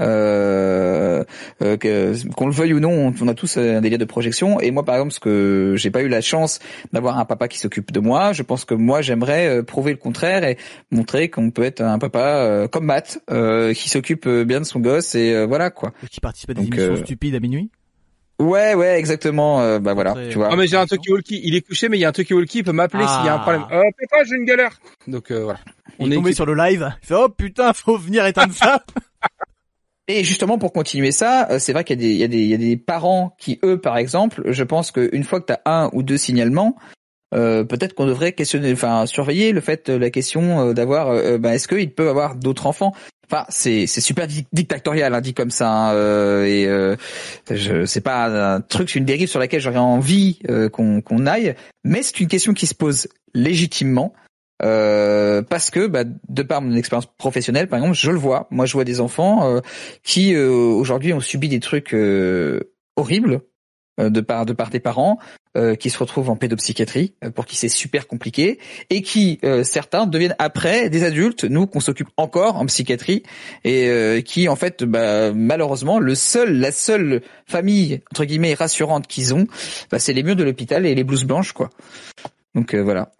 [0.01, 1.04] euh,
[1.63, 1.77] euh,
[2.37, 4.61] qu'on le veuille ou non, on, on a tous un délire de projection.
[4.61, 6.59] Et moi, par exemple, ce que j'ai pas eu la chance
[6.93, 9.99] d'avoir un papa qui s'occupe de moi, je pense que moi, j'aimerais euh, prouver le
[9.99, 10.57] contraire et
[10.91, 14.65] montrer qu'on peut être un papa euh, comme Matt, euh, qui s'occupe euh, bien de
[14.67, 15.93] son gosse et euh, voilà quoi.
[16.11, 17.71] Qui participe à des Donc, émissions euh, stupides à minuit.
[18.41, 19.61] Ouais, ouais, exactement.
[19.61, 20.49] euh, bah voilà, tu vois.
[20.53, 22.65] Oh mais j'ai un talkie-walkie, il est couché mais il y a un talkie-walkie, il
[22.65, 23.39] peut m'appeler s'il y a un Ah.
[23.39, 23.63] problème.
[23.71, 24.73] Euh, papa, j'ai une galère.
[25.07, 25.61] Donc euh, voilà.
[26.01, 26.37] On On est est tombé équipe.
[26.37, 26.93] sur le live.
[27.03, 28.83] Il fait oh putain, faut venir éteindre ça.
[30.07, 33.81] Et justement, pour continuer ça, euh, c'est vrai qu'il y a des, parents qui, eux,
[33.81, 36.77] par exemple, je pense qu'une fois que tu un ou deux signalements,
[37.35, 41.69] euh, peut-être qu'on devrait questionner, enfin, surveiller le fait, euh, la question d'avoir, bah, est-ce
[41.69, 42.93] qu'il peut avoir d'autres enfants?
[43.27, 46.97] Enfin, c'est, super dic- dictatorial, hein, dit comme ça, hein, et euh,
[47.49, 50.39] c'est pas un truc, c'est une dérive sur laquelle j'aurais envie
[50.71, 54.13] qu'on aille, mais c'est une question qui se pose légitimement.
[54.63, 58.47] Euh, parce que bah, de par mon expérience professionnelle par exemple je le vois.
[58.51, 59.61] Moi je vois des enfants euh,
[60.05, 63.41] qui euh, aujourd'hui ont subi des trucs euh, horribles
[63.99, 65.19] euh, de part de part des parents
[65.79, 68.59] qui se retrouvent en pédopsychiatrie pour qui c'est super compliqué
[68.91, 73.23] et qui certains deviennent après des adultes nous qu'on s'occupe encore en psychiatrie
[73.63, 79.33] et qui en fait bah, malheureusement le seul la seule famille entre guillemets rassurante qu'ils
[79.33, 79.47] ont
[79.93, 81.71] bah, c'est les murs de l'hôpital et les blouses blanches quoi.
[82.57, 83.13] Donc voilà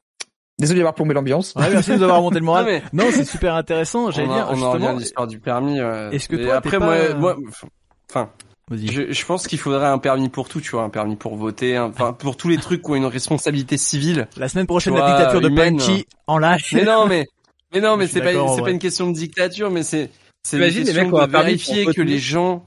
[0.59, 1.53] Désolé d'avoir plombé l'ambiance.
[1.57, 2.65] Ouais, merci de nous avoir remonté le moral.
[2.67, 4.11] Non, mais- Non, c'est super intéressant.
[4.11, 4.71] J'allais on, dire a- on en justement.
[4.73, 5.81] revient à l'histoire du permis.
[5.83, 6.09] ouais.
[6.13, 7.37] est-ce que toi, après t'es moi, pas- moi,
[8.11, 8.31] enfin,
[8.71, 11.79] je, je pense qu'il faudrait un permis pour tout, tu vois, un permis pour voter,
[11.79, 14.29] enfin pour tous les trucs qui ont une responsabilité civile.
[14.37, 15.49] La semaine prochaine, la dictature de.
[15.49, 16.63] Punchy en live.
[16.73, 17.27] Mais non, mais
[17.75, 20.11] mais non, mais c'est pas c'est pas une question de dictature, mais c'est
[20.45, 22.65] c'est une Imagine les question mecs de vérifier que les gens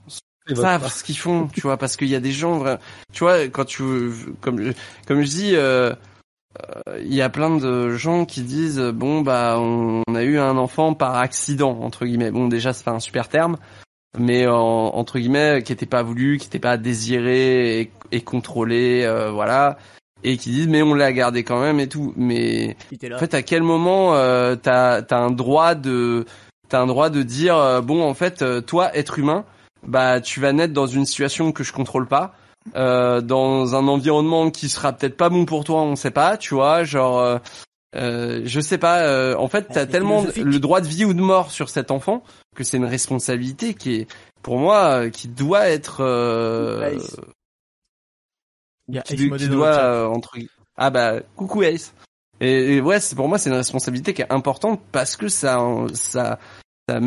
[0.53, 0.89] savent pas.
[0.89, 2.63] ce qu'ils font, tu vois, parce qu'il y a des gens,
[3.13, 3.83] tu vois, quand tu,
[4.41, 4.71] comme, je-
[5.07, 5.95] comme je dis, euh, euh,
[7.01, 10.37] il y a plein de gens qui disent, euh, bon bah, on, on a eu
[10.39, 12.31] un enfant par accident entre guillemets.
[12.31, 13.57] Bon, déjà c'est pas un super terme,
[14.17, 14.55] mais en-
[14.95, 19.77] entre guillemets, qui était pas voulu, qui était pas désiré et, et contrôlé, euh, voilà,
[20.23, 22.75] et qui disent mais on l'a gardé quand même et tout, mais
[23.15, 26.25] en fait, à quel moment euh, t'as as un droit de
[26.69, 29.45] t'as un droit de dire euh, bon en fait euh, toi être humain
[29.87, 32.33] bah tu vas naître dans une situation que je contrôle pas
[32.75, 36.53] euh, dans un environnement qui sera peut-être pas bon pour toi on sait pas tu
[36.53, 37.37] vois genre euh,
[37.95, 41.21] euh, je sais pas euh, en fait t'as tellement le droit de vie ou de
[41.21, 42.23] mort sur cet enfant
[42.55, 44.07] que c'est une responsabilité qui est
[44.41, 47.15] pour moi euh, qui doit être euh, Ace.
[48.87, 50.37] Il y a qui, Ace qui doit euh, entre
[50.75, 51.93] ah bah coucou Ace.
[52.39, 55.59] Et, et ouais c'est pour moi c'est une responsabilité qui est importante parce que ça
[55.93, 56.39] ça,
[56.89, 56.99] ça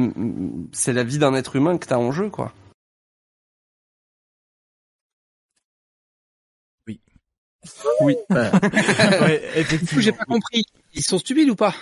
[0.73, 2.53] c'est la vie d'un être humain que t'as en jeu quoi
[8.31, 9.89] Ouais, Du effectivement.
[9.97, 10.65] coup, j'ai pas compris.
[10.95, 11.75] Ils sont stupides ou pas?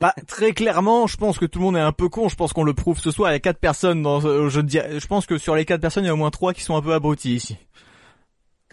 [0.00, 2.28] Bah, très clairement, je pense que tout le monde est un peu con.
[2.28, 3.30] Je pense qu'on le prouve ce soir.
[3.30, 6.04] Il y a quatre personnes dans, euh, je je pense que sur les quatre personnes,
[6.04, 7.56] il y a au moins trois qui sont un peu abrutis ici.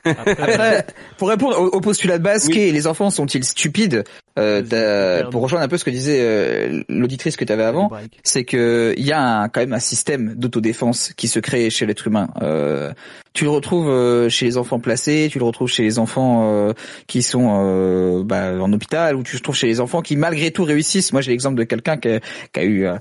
[0.03, 0.85] Après, Après,
[1.17, 2.53] pour répondre au, au postulat de base, Oui.
[2.55, 4.03] qu'est les enfants sont-ils stupides
[4.39, 5.23] euh.
[5.29, 7.91] Pour rejoindre un peu ce que disait euh, l'auditrice que tu avais avant,
[8.23, 11.85] c'est que il y a un, quand même un système d'autodéfense qui se crée chez
[11.85, 12.29] l'être humain.
[12.41, 12.93] Euh,
[13.33, 16.73] tu le retrouves euh, chez les enfants placés, tu le retrouves chez les enfants euh,
[17.07, 20.51] qui sont euh, bah, en hôpital, ou tu le trouves chez les enfants qui malgré
[20.51, 21.11] tout réussissent.
[21.11, 22.19] Moi, j'ai l'exemple de quelqu'un qui, a-
[22.53, 22.95] qui a eu euh,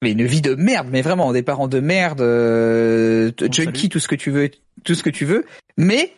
[0.00, 4.06] mais une vie de merde, mais vraiment des parents de merde, euh, junkie, tout ce
[4.06, 4.48] que tu veux,
[4.84, 5.44] tout ce que tu veux,
[5.76, 6.12] mais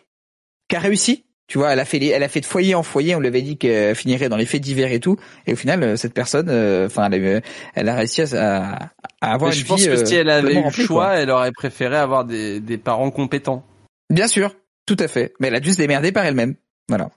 [0.71, 1.25] qui a réussi.
[1.47, 3.13] Tu vois, elle a fait les- elle a fait de foyer en foyer.
[3.15, 5.17] On lui avait dit qu'elle finirait dans les faits divers et tout.
[5.45, 7.41] Et au final, euh, cette personne, euh, enfin, elle, a eu-
[7.75, 8.89] elle a réussi à,
[9.21, 11.07] à avoir Mais une je pense vie, que euh, si elle avait eu le choix
[11.07, 11.15] quoi.
[11.15, 13.65] elle aurait préféré avoir des, des parents compétents
[14.09, 15.33] Bien sûr, tout à fait.
[15.41, 16.55] Mais elle a dû se démerder par elle-même.
[16.87, 17.09] Voilà.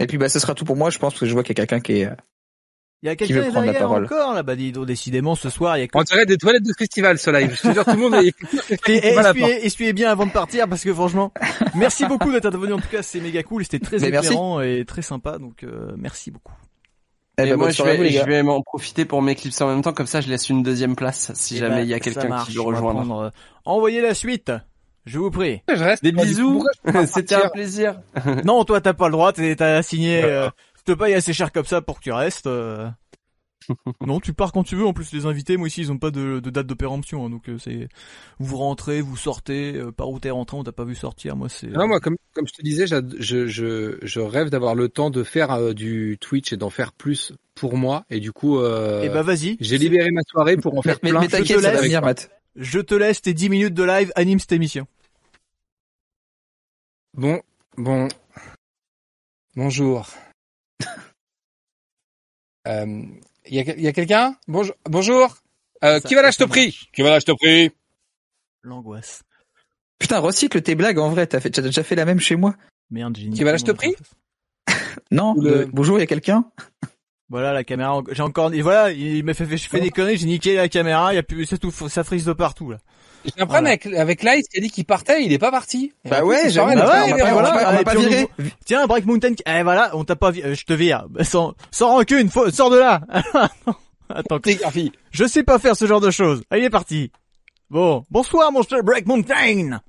[0.00, 0.88] Et puis, bah, ce sera tout pour moi.
[0.90, 2.08] Je pense parce que je vois qu'il y a quelqu'un qui est.
[2.98, 4.42] euh, Il y a Qui quelqu'un veut prendre la derrière parole encore là.
[4.42, 7.18] Bah, dis donc, décidément, ce soir, il y a On dirait des toilettes de festival,
[7.18, 7.54] ce live.
[7.54, 8.34] Je te jure, tout le monde est...
[8.88, 11.32] Essuyez, essuyez bien avant de partir parce que franchement,
[11.74, 12.72] merci beaucoup d'être intervenu.
[12.74, 13.64] En tout cas, c'est méga cool.
[13.64, 15.38] C'était très éclairant et très sympa.
[15.38, 16.52] Donc, euh, merci beaucoup.
[17.38, 19.82] Eh et ben, moi je vous, vais, je vais m'en profiter pour m'éclipser en même
[19.82, 22.00] temps comme ça je laisse une deuxième place si Eh jamais ben, il y a
[22.00, 23.30] quelqu'un qui veut rejoindre prendre, euh,
[23.64, 24.50] Envoyez la suite.
[25.04, 25.62] Je vous prie.
[25.72, 26.02] Je reste.
[26.02, 26.64] des bisous
[27.06, 28.00] c'était un plaisir
[28.44, 29.32] non, toi, t'as pas le droit.
[29.32, 30.22] T'as signé.
[30.22, 30.50] Euh, je
[30.92, 32.46] te paye assez cher comme ça pour que tu restes.
[32.46, 32.88] euh.
[34.06, 34.86] non, tu pars quand tu veux.
[34.86, 37.26] En plus, les invités, moi ici, ils ont pas de, de date de péremption.
[37.26, 37.88] hein, donc, euh, c'est
[38.38, 39.74] vous rentrez, vous sortez.
[39.76, 41.36] euh, par où t'es rentré, on t'a pas vu sortir.
[41.36, 41.66] Moi, c'est.
[41.66, 45.22] Non, moi, comme, comme je te disais, je, je, je rêve d'avoir le temps de
[45.22, 48.04] faire euh, du Twitch et d'en faire plus pour moi.
[48.08, 49.56] Et du coup, euh, Eh bah, vas-y.
[49.60, 51.20] j'ai libéré ma soirée pour en faire Mais, plein.
[51.20, 51.82] mais t'inquiète, te ça va laisse.
[51.84, 52.30] venir, Matt.
[52.56, 54.10] Je te laisse tes 10 minutes de live.
[54.16, 54.86] Anime cette émission.
[57.14, 57.40] Bon,
[57.76, 58.08] bon.
[59.56, 60.08] Bonjour.
[62.66, 63.02] Euh,
[63.46, 64.36] Il y a, il y a quelqu'un?
[64.46, 64.74] Bonjour.
[64.84, 65.38] Bonjour.
[65.84, 66.88] Euh, Ça- qui va là, je te ça prie.
[66.92, 67.70] Qui va là, je te prie?
[68.62, 69.22] L'angoisse.
[69.98, 71.26] Putain, recycle tes blagues en vrai.
[71.26, 72.54] T'as fait, t'as déjà fait la même chez moi.
[72.90, 73.94] Merde, j'ai Qui va là, je te prie?
[75.10, 75.34] Non.
[75.36, 76.44] Ou le- le- Bonjour, il y a quelqu'un?
[77.30, 78.02] Voilà la caméra.
[78.10, 78.52] J'ai encore.
[78.52, 80.16] Et voilà, il m'a fait, fait, je fais des conneries.
[80.18, 81.12] J'ai niqué la caméra.
[81.12, 81.70] Il y a plus, c'est tout.
[81.70, 82.78] Ça frise de partout là.
[83.24, 85.92] J'ai un problème avec, avec Light qui a dit qu'il partait, il est pas parti.
[86.08, 86.48] Bah ouais,
[87.74, 88.28] m'a et pas, viré.
[88.64, 89.34] Tiens, Break Mountain.
[89.46, 90.30] Eh voilà, on t'a pas.
[90.30, 91.06] vi- euh, Je te vire.
[91.22, 92.28] Sans, sans rancune.
[92.30, 93.00] Faut, sors de là.
[94.08, 94.38] Attends.
[95.10, 96.42] Je sais pas faire ce genre de choses.
[96.56, 97.10] Il est parti.
[97.70, 99.80] Bon, bonsoir mon cher Break Mountain.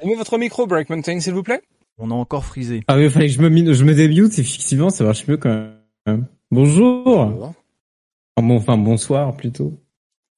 [0.00, 1.62] Allumez votre micro, Break Mountain, s'il vous plaît.
[1.98, 2.82] On a encore frisé.
[2.88, 5.36] Ah oui, il fallait que je me, mi- je me débute, effectivement, ça marche mieux
[5.36, 5.68] quand
[6.06, 6.26] même.
[6.50, 7.54] Bonjour.
[8.36, 9.78] Ah bon, enfin, bonsoir plutôt.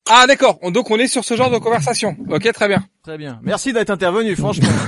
[0.09, 2.16] Ah d'accord, On- donc on est sur ce genre de conversation.
[2.31, 2.85] Ok, très bien.
[3.03, 3.41] Très bien.
[3.43, 4.37] Merci d'être intervenu.
[4.37, 4.69] Franchement.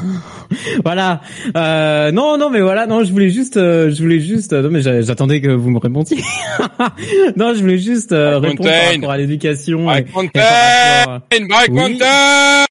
[0.85, 1.20] Voilà.
[1.57, 4.70] Euh, non, non, mais voilà, non, je voulais juste, euh, je voulais juste, euh, non,
[4.70, 6.16] mais j'a- j'attendais que vous me répondiez.
[7.36, 9.85] non, je voulais juste euh, Break répondre par rapport à l'éducation.
[9.85, 11.74] Break et Mountain rapport Break Oui.
[11.74, 12.65] Mountain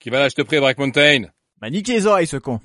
[0.00, 1.22] Qui va là, je te prie, Break Mountain?
[1.62, 2.60] M'a niqué les oreilles ce con.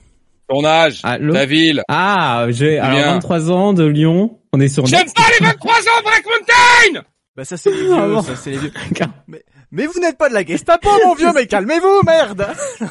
[0.50, 1.84] Ton âge, Allô ta ville.
[1.88, 3.14] Ah, j'ai alors Bien.
[3.14, 4.40] 23 ans de Lyon.
[4.54, 4.86] On est sur.
[4.86, 7.02] J'aime pas les 23 ans, Break Mountain
[7.36, 7.94] Bah ça c'est les vieux.
[7.98, 8.22] Ah bon.
[8.22, 8.72] ça c'est les vieux.
[9.72, 11.32] Mais vous n'êtes pas de la Gestapo mon vieux.
[11.36, 12.48] Mais calmez-vous merde.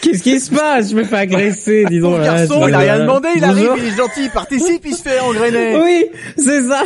[0.00, 0.90] Qu'est-ce qui se passe?
[0.90, 2.12] Je me fais agresser, dis donc.
[2.16, 4.94] Pauvre là, garçon, il a rien demandé, il arrive, il est gentil, il participe, il
[4.94, 5.76] se fait engrainer.
[5.82, 6.06] Oui,
[6.36, 6.82] c'est ça.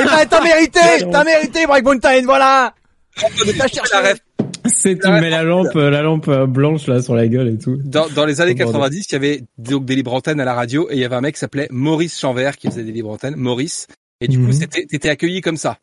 [0.00, 0.80] Eh ben, t'as mérité,
[1.12, 2.72] t'as mérité, Break Mountain, voilà.
[3.16, 3.90] T'as cherché.
[3.92, 4.18] La ref.
[4.64, 7.48] C'est tu me mets la lampe, euh, la lampe euh, blanche là sur la gueule
[7.48, 7.78] et tout.
[7.84, 8.80] Dans, dans les années Oh, bordel.
[8.90, 11.16] 90, il y avait donc des libres antennes à la radio et il y avait
[11.16, 13.86] un mec qui s'appelait Maurice Chanvert qui faisait des libres antennes, Maurice.
[14.20, 14.46] Et du Mhm.
[14.46, 15.78] coup, c'était, t'étais accueilli comme ça.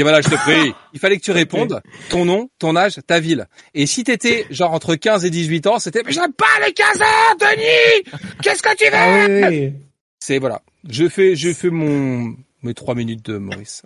[0.00, 0.72] Voilà, je te prie.
[0.94, 3.46] Il fallait que tu répondes ton nom, ton âge, ta ville.
[3.74, 7.02] Et si t'étais genre entre 15 et 18 ans, c'était mais j'aime pas les 15
[7.02, 8.18] ans, Denis.
[8.42, 8.90] Qu'est-ce que tu veux?
[8.94, 9.72] Ah oui, oui.
[10.18, 10.62] C'est voilà.
[10.88, 13.82] Je fais, je fais mon mes trois minutes de Maurice.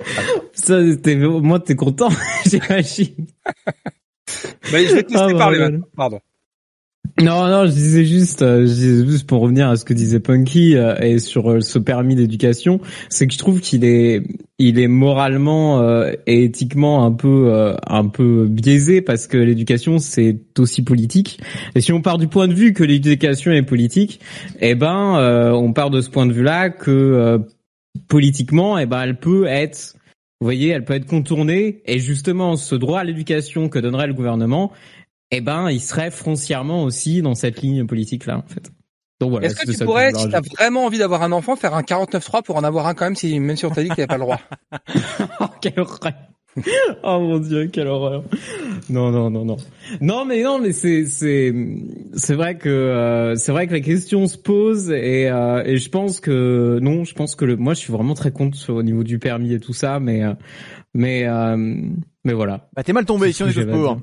[0.52, 2.10] Ça, t'es, moi, t'es content,
[2.46, 3.26] j'imagine.
[4.72, 5.60] Mais je vais te laisser Ah, parler bordel.
[5.72, 5.86] maintenant.
[5.96, 6.20] Pardon.
[7.18, 10.20] Non, non, je disais juste, euh, je disais juste pour revenir à ce que disait
[10.20, 12.78] Punky euh, et sur euh, ce permis d'éducation,
[13.08, 14.22] c'est que je trouve qu'il est,
[14.58, 15.82] il est moralement
[16.26, 21.40] et éthiquement un peu, un peu biaisé parce que l'éducation c'est aussi politique.
[21.74, 24.20] Et si on part du point de vue que l'éducation est politique,
[24.60, 27.38] eh ben, on part de ce point de vue-là que
[28.08, 29.96] politiquement, eh ben, elle peut être
[30.40, 34.12] vous voyez, elle peut être contournée et justement ce droit à l'éducation que donnerait le
[34.12, 34.70] gouvernement,
[35.30, 38.70] eh ben, il serait foncièrement aussi dans cette ligne politique-là, en fait.
[39.20, 39.46] Donc voilà.
[39.46, 42.56] Est-ce que tu pourrais, si t'as vraiment envie d'avoir un enfant, faire un 49.3 pour
[42.56, 44.22] en avoir un quand même, si même si on t'a dit que t'avais pas le
[44.22, 44.40] droit?
[45.40, 46.12] Oh, quelle horreur.
[47.02, 48.24] oh mon dieu, quelle horreur.
[48.88, 49.56] Non, non, non, non.
[50.00, 51.54] Non, mais non, mais c'est, c'est,
[52.14, 55.88] c'est vrai que, euh, c'est vrai que la question se pose et, euh, et je
[55.90, 58.82] pense que, non, je pense que le, moi je suis vraiment très contre sur- au
[58.82, 60.32] niveau du permis et tout ça, mais, euh,
[60.94, 61.56] mais, euh,
[62.24, 62.68] mais voilà.
[62.74, 64.00] Bah, t'es mal tombé, si on est tous pour.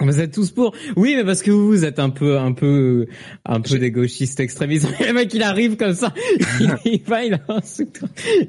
[0.00, 0.74] Vous êtes tous pour.
[0.96, 3.06] Oui, mais parce que vous, vous êtes un peu, un peu,
[3.44, 4.88] un peu des gauchistes extrémistes.
[5.06, 6.12] le mec, il arrive comme ça.
[6.84, 8.00] Il, va, il a un truc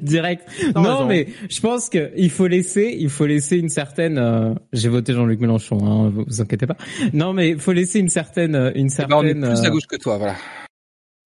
[0.02, 0.42] direct.
[0.74, 4.18] Non, mais je pense que il faut laisser, il faut laisser une certaine.
[4.18, 6.76] euh, J'ai voté Jean-Luc Mélenchon, hein, vous, vous inquiétez pas.
[7.12, 9.40] Non, mais il faut laisser une certaine, euh, une Eh ben, on est certaine.
[9.42, 10.36] plus à euh, gauche que toi, voilà.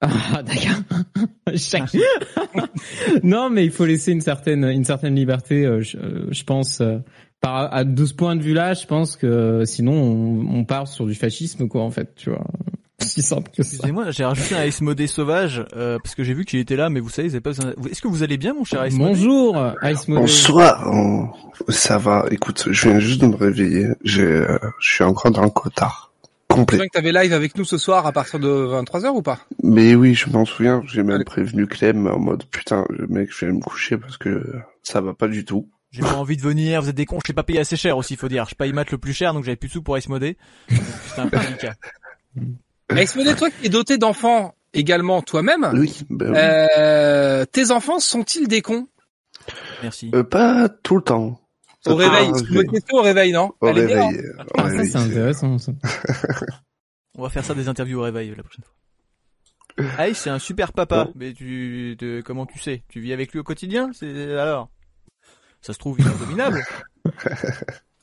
[0.00, 0.82] ah, d'accord.
[1.56, 1.96] Chaque-
[3.22, 5.64] non, mais il faut laisser une certaine, une certaine liberté.
[5.64, 6.98] euh, je, euh, je pense, euh,
[7.40, 10.88] par à de ce point de vue-là, je pense que euh, sinon on, on part
[10.88, 12.44] sur du fascisme, quoi, en fait, tu vois.
[13.00, 13.74] Si simple que ça.
[13.74, 14.82] Excusez-moi, j'ai rajouté un Ice
[15.12, 17.50] sauvage, euh, parce que j'ai vu qu'il était là, mais vous savez, vous avez pas
[17.50, 20.22] besoin- Est-ce que vous allez bien, mon cher Ice Bonjour, Ice Modé.
[20.22, 21.28] Bonsoir, on-
[21.68, 22.26] ça va.
[22.32, 23.86] Écoute, je viens juste de me réveiller.
[24.02, 26.12] J'ai, euh, je suis encore dans le cotard
[26.50, 26.78] Tu complet.
[26.78, 29.38] souviens que t'avais live avec nous ce soir à partir de 23h ou pas?
[29.62, 30.82] Mais oui, je m'en souviens.
[30.88, 34.44] J'ai même prévenu Clem en mode putain, mec, je vais me coucher parce que
[34.82, 35.68] ça va pas du tout.
[35.90, 37.96] J'ai pas envie de venir, vous êtes des cons, je l'ai pas payé assez cher
[37.96, 38.46] aussi, faut dire.
[38.48, 40.36] Je paye mat le plus cher, donc j'avais plus de sous pour Ice Modé.
[40.70, 41.74] Donc, C'était un peu délicat.
[42.96, 46.36] Explodé, toi qui es doté d'enfants également toi-même, Oui, ben oui.
[46.38, 48.86] euh, tes enfants sont-ils des cons?
[49.82, 50.10] Merci.
[50.14, 51.40] Euh, pas tout le temps.
[51.86, 53.52] Au réveil, c'est une question au réveil, non?
[53.60, 54.22] Au Elle est bien, réveil.
[54.38, 55.58] hein au Ah, ça c'est intéressant.
[55.58, 55.72] Ça.
[57.16, 60.06] On va faire ça des interviews au réveil la prochaine fois.
[60.08, 61.12] Ice, c'est un super papa, Bon.
[61.14, 62.82] mais tu, de, comment tu sais?
[62.88, 63.90] Tu vis avec lui au quotidien?
[63.94, 64.70] C'est alors?
[65.60, 66.62] Ça se trouve, il est dominable.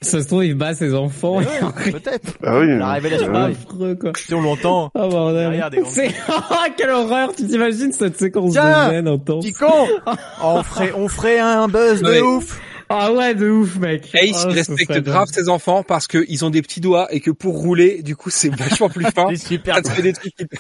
[0.02, 1.40] Ça se trouve, il bat ses enfants.
[1.40, 2.34] Mais ouais, Peut-être.
[2.44, 2.78] Ah oui.
[2.78, 3.46] La révélation ah.
[3.46, 4.12] Affreux, quoi.
[4.16, 4.92] Si on l'entend.
[4.94, 5.50] Ah bordel.
[5.50, 9.44] Derrière des grands- C'est ah quelle horreur Tu t'imagines cette séquence Tiens de gêne intense
[9.46, 9.88] Petit con
[10.44, 12.60] On ferait, on ferait un buzz de ouf
[12.90, 14.14] Ah ouais, de ouf, mec.
[14.14, 17.20] Ace, Ah, il ça respecte grave ses enfants parce qu'ils ont des petits doigts et
[17.20, 19.26] que pour rouler, du coup, c'est vachement plus fin.
[19.30, 20.60] C'est super Ça fait des trucs hyper-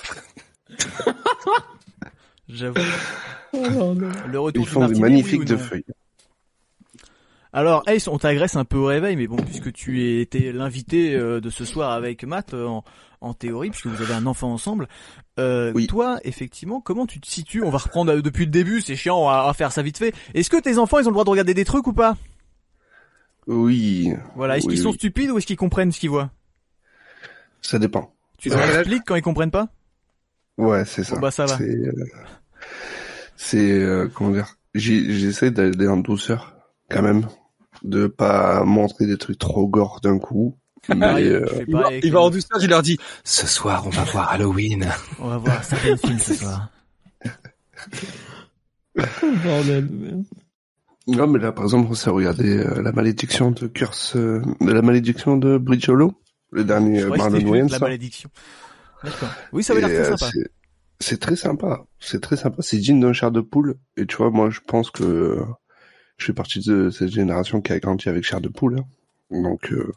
[2.50, 2.80] J'avoue.
[3.54, 4.10] Oh, bordel.
[4.32, 5.86] Le retour Ils font des magnifiques oui de feuilles.
[7.58, 11.40] Alors Ace, on t'agresse un peu au réveil, mais bon, puisque tu étais l'invité euh,
[11.40, 12.84] de ce soir avec Matt, euh, en,
[13.22, 14.90] en théorie, puisque vous avez un enfant ensemble,
[15.40, 15.88] euh, Oui.
[15.88, 17.64] toi, effectivement, comment tu te situes?
[17.64, 19.82] On va reprendre euh, depuis le début, c'est chiant, on va, on va faire ça
[19.84, 20.14] vite fait.
[20.34, 22.18] Est-ce que tes enfants, ils ont le droit de regarder des trucs ou pas?
[23.48, 24.96] Oui, Voilà, est-ce Oui, qu'ils sont oui.
[24.96, 26.32] stupides ou est-ce qu'ils comprennent ce qu'ils voient?
[27.62, 28.14] Ça dépend.
[28.38, 29.70] Tu leur expliques quand ils comprennent pas?
[30.58, 31.16] Ouais, c'est ça.
[31.16, 31.58] Bon, bah, ça va.
[31.58, 32.06] C'est, euh,
[33.38, 34.56] c'est euh, comment dire?
[34.74, 36.54] J'essaie d'aller en douceur
[36.90, 37.28] quand même,
[37.86, 40.58] de pas montrer des trucs trop gore d'un coup.
[40.96, 44.32] Mais euh, Il va, il en douceur, il leur dit, ce soir, on va voir
[44.32, 44.88] Halloween.
[45.20, 46.70] On va voir certains films ce soir.
[49.44, 50.24] Bordel.
[51.08, 54.82] non, mais là, par exemple, on s'est regardé euh, la malédiction de Curse, euh, la
[54.82, 56.14] malédiction de Bridge Hollow,
[56.52, 57.68] le dernier euh, Marlon Wayans.
[57.70, 58.30] la malédiction.
[59.04, 59.30] D'accord.
[59.52, 60.32] Oui, ça avait l'air très sympa.
[61.00, 61.86] c'est- très sympa.
[62.00, 62.58] C'est très sympa.
[62.62, 63.76] C'est digne d'un chair de poule.
[63.98, 65.44] Et tu vois, moi, je pense que euh,
[66.18, 68.80] je fais partie de cette génération qui a grandi avec chair de poule.
[68.80, 68.86] hein.
[69.32, 69.92] Donc, euh,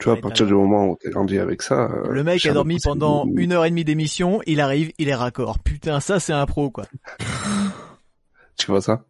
[0.00, 1.90] tu vois, à partir du moment où t'as grandi avec ça.
[1.90, 4.92] euh, Le mec a dormi poule, pendant une- une heure et demie d'émission, il arrive,
[4.98, 5.58] il est raccord.
[5.58, 6.84] Putain, ça c'est un pro quoi.
[8.56, 9.04] Tu vois ça?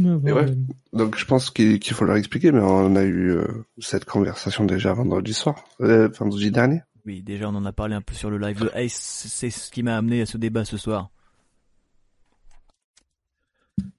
[0.00, 0.46] Ouais.
[0.92, 2.52] Donc, je pense qu'il faut leur expliquer.
[2.52, 3.46] Mais on a eu euh,
[3.78, 6.82] cette conversation déjà vendredi soir, euh, vendredi dernier.
[7.06, 9.70] Oui, déjà on en a parlé un peu sur le live de Ace, c'est ce
[9.70, 11.10] qui m'a amené à ce débat ce soir.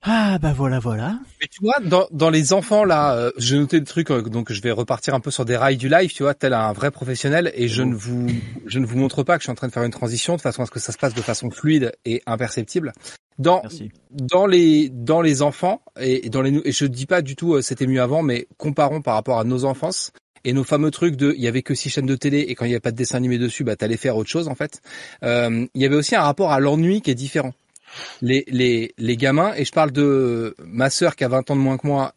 [0.01, 1.19] Ah bah voilà voilà.
[1.41, 4.51] Mais tu vois, dans, dans les enfants là, euh, j'ai noté des trucs, euh, donc
[4.51, 6.91] je vais repartir un peu sur des rails du live, tu vois, tel un vrai
[6.91, 8.27] professionnel, et je ne vous
[8.65, 10.41] je ne vous montre pas que je suis en train de faire une transition de
[10.41, 12.93] façon à ce que ça se passe de façon fluide et imperceptible.
[13.37, 13.91] Dans Merci.
[14.11, 17.61] dans les dans les enfants et dans les et je dis pas du tout euh,
[17.61, 20.11] c'était mieux avant, mais comparons par rapport à nos enfances
[20.43, 22.65] et nos fameux trucs de il y avait que six chaînes de télé et quand
[22.65, 24.81] il y avait pas de dessin animé dessus, bah t'allais faire autre chose en fait.
[25.23, 27.53] Euh, il y avait aussi un rapport à l'ennui qui est différent
[28.21, 31.61] les, les, les gamins, et je parle de ma sœur qui a 20 ans de
[31.61, 32.13] moins que moi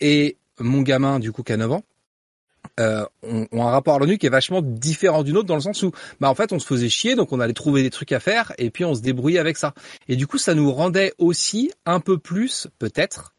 [0.00, 1.84] et mon gamin du coup qui a 9 ans,
[2.80, 5.82] euh, ont, un rapport à l'ennui qui est vachement différent d'une autre dans le sens
[5.82, 8.18] où bah en fait on se faisait chier donc on allait trouver des trucs à
[8.18, 9.74] faire et puis on se débrouillait avec ça.
[10.08, 13.34] Et du coup ça nous rendait aussi un peu plus peut-être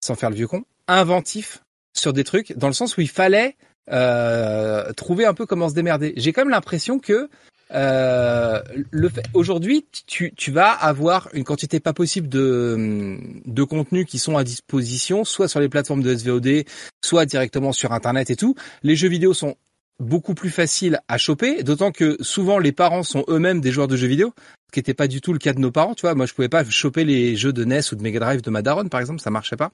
[0.00, 1.62] sans faire le vieux con inventif
[1.94, 3.56] sur des trucs dans le sens où il fallait
[3.90, 6.12] euh, trouver un peu comment se démerder.
[6.16, 7.30] J'ai quand même l'impression que
[7.72, 8.60] euh,
[8.90, 14.18] le fait, aujourd'hui, tu, tu vas avoir une quantité pas possible de, de contenus qui
[14.18, 16.64] sont à disposition, soit sur les plateformes de SVOD,
[17.04, 18.54] soit directement sur Internet et tout.
[18.82, 19.56] Les jeux vidéo sont
[20.00, 23.96] beaucoup plus faciles à choper, d'autant que souvent les parents sont eux-mêmes des joueurs de
[23.96, 24.32] jeux vidéo,
[24.68, 25.94] ce qui n'était pas du tout le cas de nos parents.
[25.94, 28.42] Tu vois, moi je pouvais pas choper les jeux de NES ou de Mega Drive
[28.42, 29.70] de ma daronne, par exemple, ça marchait pas.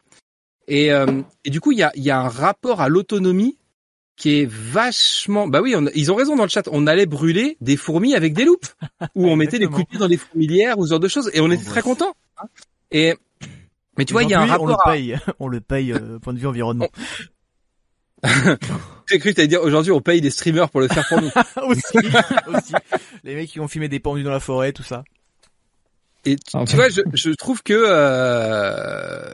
[0.68, 3.56] Et, euh, du coup, il y a, y a un rapport à l'autonomie
[4.16, 5.47] qui est vachement.
[5.47, 6.68] Bah oui, on- ils ont raison dans le chat.
[6.72, 8.66] On allait brûler des fourmis avec des loupes,
[9.14, 11.30] ou on mettait des coups de pied dans des fourmilières ou ce genre de choses,
[11.34, 12.14] et on était voit très contents.
[12.90, 13.14] Et
[13.98, 14.88] mais tu vois, il y a un Aujourd'hui, on le rapport.
[14.88, 14.93] À...
[14.93, 16.88] paye, on le paye euh, point de vue environnement.
[19.09, 21.30] J'ai cru que t'allais dire aujourd'hui on paye des streamers pour le faire pour nous.
[21.68, 21.82] aussi,
[22.48, 22.72] aussi.
[23.22, 25.05] Les mecs qui ont filmé des pendus dans la forêt, tout ça.
[26.24, 29.32] Et tu, Ah, tu vois, je, je trouve que euh,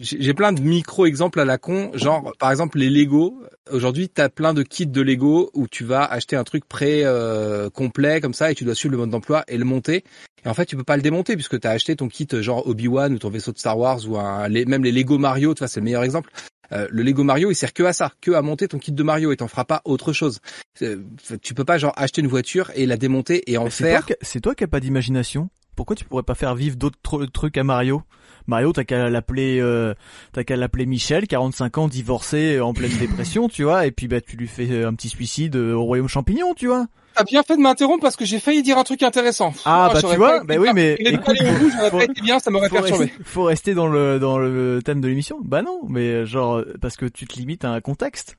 [0.00, 3.40] j'ai plein de micro-exemples à la con, genre par exemple les Lego.
[3.70, 7.02] Aujourd'hui, tu as plein de kits de Lego où tu vas acheter un truc prêt
[7.04, 10.04] euh, complet comme ça et tu dois suivre le mode d'emploi et le monter.
[10.44, 12.66] Et en fait, tu peux pas le démonter puisque tu as acheté ton kit genre
[12.66, 15.58] Obi-Wan ou ton vaisseau de Star Wars ou un, les, même les Lego Mario, tu
[15.58, 16.30] vois, c'est le meilleur exemple.
[16.72, 19.02] Euh, le Lego Mario, il sert que à ça, que à monter ton kit de
[19.02, 20.38] Mario et t'en feras pas autre chose.
[20.82, 21.02] Euh,
[21.42, 24.40] tu peux pas genre acheter une voiture et la démonter et en Mais faire c'est
[24.40, 25.50] toi qui as pas d'imagination?
[25.76, 28.02] Pourquoi tu pourrais pas faire vivre d'autres tru- trucs à Mario?
[28.46, 29.94] Mario, t'as qu'à l'appeler, euh,
[30.32, 34.20] t'as qu'à l'appeler Michel, 45 ans, divorcé, en pleine dépression, tu vois, et puis bah
[34.20, 36.86] tu lui fais un petit suicide euh, au royaume champignon, tu vois.
[37.14, 39.52] T'as bien fait de m'interrompre parce que j'ai failli dire un truc intéressant.
[39.64, 41.70] Ah, bah, j'aurais tu vois, bah oui, mais Il est écoute, pas allé au bout,
[41.70, 43.04] j'aurais faut- pas été bien, ça m'aurait perturbé.
[43.06, 45.38] rester, faut rester dans le dans le thème de l'émission.
[45.42, 48.36] Bah non, mais euh, genre euh, parce que tu te limites à un contexte.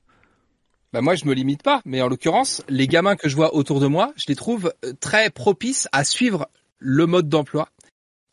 [0.92, 3.80] Bah moi je me limite pas, mais en l'occurrence, les gamins que je vois autour
[3.80, 6.48] de moi, je les trouve euh, très propices à suivre
[6.78, 7.68] le mode d'emploi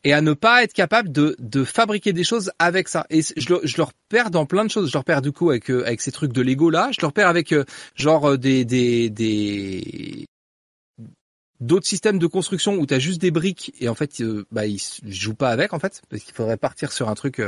[0.04, 3.06] et à ne pas être capable de, de fabriquer des choses avec ça.
[3.10, 4.88] Et je, je leur perds dans plein de choses.
[4.88, 6.90] Je leur perds du coup avec euh, avec ces trucs de Lego là.
[6.92, 7.64] Je leur perds avec euh,
[7.94, 10.26] genre euh, des des des
[11.60, 14.64] d'autres systèmes de construction où tu as juste des briques et en fait euh, bah
[14.66, 17.42] ils jouent pas avec en fait parce qu'il faudrait partir sur un truc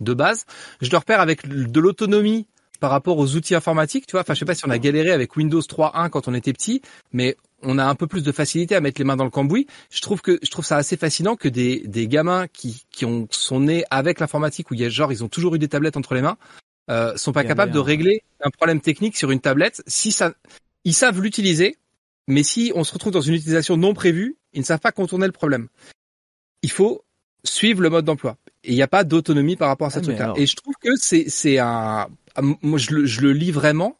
[0.00, 0.44] de base.
[0.82, 2.46] Je leur perds avec de l'autonomie
[2.78, 4.20] par rapport aux outils informatiques, tu vois.
[4.22, 6.82] Enfin, je sais pas si on a galéré avec Windows 3.1 quand on était petit,
[7.12, 9.66] mais on a un peu plus de facilité à mettre les mains dans le cambouis.
[9.90, 13.26] Je trouve que je trouve ça assez fascinant que des, des gamins qui, qui ont
[13.30, 15.96] sont nés avec l'informatique où il y a genre ils ont toujours eu des tablettes
[15.96, 16.36] entre les mains,
[16.90, 19.82] euh, sont pas capables de régler un problème technique sur une tablette.
[19.86, 20.34] Si ça,
[20.84, 21.76] ils savent l'utiliser,
[22.28, 25.26] mais si on se retrouve dans une utilisation non prévue, ils ne savent pas contourner
[25.26, 25.68] le problème.
[26.62, 27.02] Il faut
[27.44, 28.36] suivre le mode d'emploi.
[28.64, 30.74] Et il n'y a pas d'autonomie par rapport à ce Ah, alors- Et je trouve
[30.80, 32.08] que c'est c'est un
[32.42, 33.98] moi je le, je le lis vraiment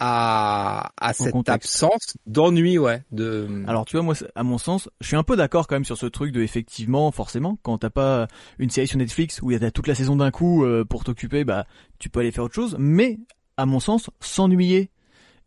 [0.00, 1.82] à à cette contexte.
[1.82, 5.36] absence d'ennui ouais de Alors tu vois moi à mon sens, je suis un peu
[5.36, 8.26] d'accord quand même sur ce truc de effectivement forcément quand t'as pas
[8.58, 11.04] une série sur Netflix où il y a toute la saison d'un coup euh, pour
[11.04, 11.66] t'occuper, bah
[11.98, 12.76] tu peux aller faire autre chose.
[12.78, 13.18] Mais
[13.56, 14.90] à mon sens, s'ennuyer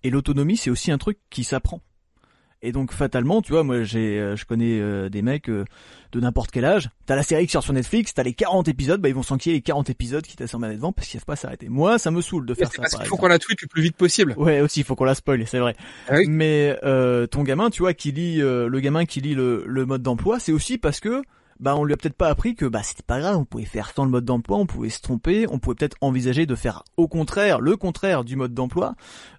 [0.03, 1.81] et l'autonomie c'est aussi un truc qui s'apprend.
[2.61, 5.63] Et donc fatalement, tu vois, moi j'ai, euh, je connais euh, des mecs euh,
[6.11, 6.89] de n'importe quel âge.
[7.05, 9.55] T'as la série qui sort sur Netflix, t'as les 40 épisodes, bah ils vont s'enquiller
[9.55, 11.69] les 40 épisodes qui t'assemblent à devant parce qu'ils savent pas s'arrêter.
[11.69, 12.77] Moi, ça me saoule de faire ça.
[12.81, 14.95] parce par qu'il faut qu'on la tweet le plus vite possible Ouais, aussi, il faut
[14.95, 15.75] qu'on la spoil, c'est vrai.
[16.09, 16.25] Ah oui.
[16.27, 19.85] Mais euh, ton gamin, tu vois, qui lit euh, le gamin qui lit le, le
[19.85, 21.21] mode d'emploi, c'est aussi parce que
[21.59, 23.91] bah on lui a peut-être pas appris que bah c'était pas grave, on pouvait faire
[23.91, 27.07] sans le mode d'emploi, on pouvait se tromper, on pouvait peut-être envisager de faire au
[27.07, 28.95] contraire, le contraire du mode d'emploi.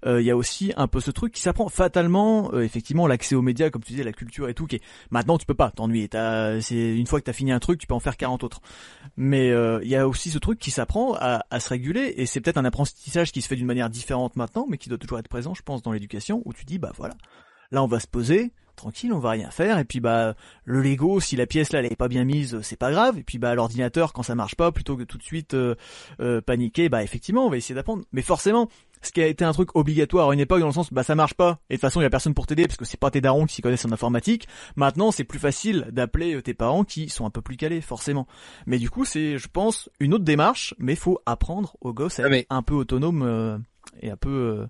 [0.07, 3.35] Euh, Il y a aussi un peu ce truc qui s'apprend fatalement, euh, effectivement l'accès
[3.35, 5.70] aux médias, comme tu disais, la culture et tout, qui est maintenant tu peux pas
[5.70, 6.09] t'ennuyer.
[6.61, 8.61] C'est une fois que t'as fini un truc, tu peux en faire 40 autres.
[9.16, 12.27] Mais euh, il y a aussi ce truc qui s'apprend à, à se réguler et
[12.27, 15.19] c'est peut-être un apprentissage qui se fait d'une manière différente maintenant, mais qui doit toujours
[15.19, 17.15] être présent, je pense, dans l'éducation, où tu dis bah voilà,
[17.70, 20.35] là on va se poser tranquille, on va rien faire et puis bah
[20.65, 23.23] le Lego si la pièce là elle est pas bien mise, c'est pas grave et
[23.23, 25.75] puis bah l'ordinateur quand ça marche pas plutôt que tout de suite euh,
[26.21, 28.05] euh, paniquer, bah effectivement, on va essayer d'apprendre.
[28.13, 28.69] Mais forcément,
[29.03, 31.15] ce qui a été un truc obligatoire à une époque dans le sens bah ça
[31.15, 32.99] marche pas et de toute façon il y a personne pour t'aider parce que c'est
[32.99, 34.49] pas tes darons qui s'y connaissent en informatique.
[34.77, 38.27] Maintenant c'est plus facile d'appeler euh, tes parents qui sont un peu plus calés forcément.
[38.67, 42.29] Mais du coup c'est je pense une autre démarche mais faut apprendre aux gosses à
[42.29, 43.59] être un peu autonome euh,
[44.01, 44.67] et un peu euh,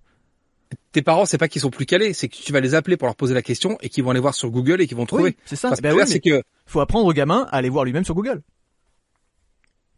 [0.93, 3.07] tes parents, c'est pas qu'ils sont plus calés, c'est que tu vas les appeler pour
[3.07, 5.37] leur poser la question et qu'ils vont aller voir sur Google et qu'ils vont trouver.
[5.45, 5.73] c'est ça.
[5.83, 8.43] Ben oui, c'est que faut apprendre au gamin à aller voir lui-même sur Google.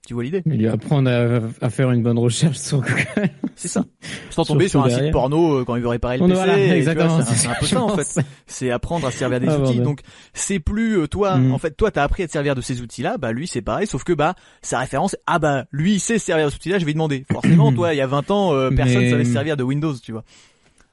[0.07, 0.43] Tu vois l'idée?
[0.47, 3.31] Lui apprendre à, à, faire une bonne recherche sur Google.
[3.55, 3.85] C'est ça.
[4.31, 6.71] Sans tomber sur un site porno euh, quand il veut réparer le PC.
[6.77, 7.23] exactement.
[7.23, 8.25] C'est un peu ça en fait.
[8.47, 9.81] C'est apprendre à servir des ah, outils.
[9.81, 10.01] Donc
[10.33, 11.37] c'est plus euh, toi.
[11.37, 11.53] Mm.
[11.53, 13.19] En fait, toi t'as appris à te servir de ces outils-là.
[13.19, 15.15] Bah lui c'est pareil, sauf que bah sa référence.
[15.27, 16.79] Ah bah lui il sait servir de ces outils-là.
[16.79, 17.27] Je vais lui demander.
[17.31, 20.13] Forcément, toi il y a 20 ans, euh, personne savait se servir de Windows, tu
[20.13, 20.25] vois.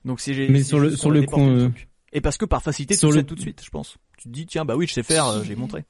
[0.05, 0.47] Donc si j'ai.
[0.49, 1.71] Mais sur le sur le coup.
[2.13, 3.11] Et parce que par facilité, tu le...
[3.11, 3.97] sais tout de suite, je pense.
[4.17, 5.83] Tu te dis tiens bah oui je sais faire, j'ai montré.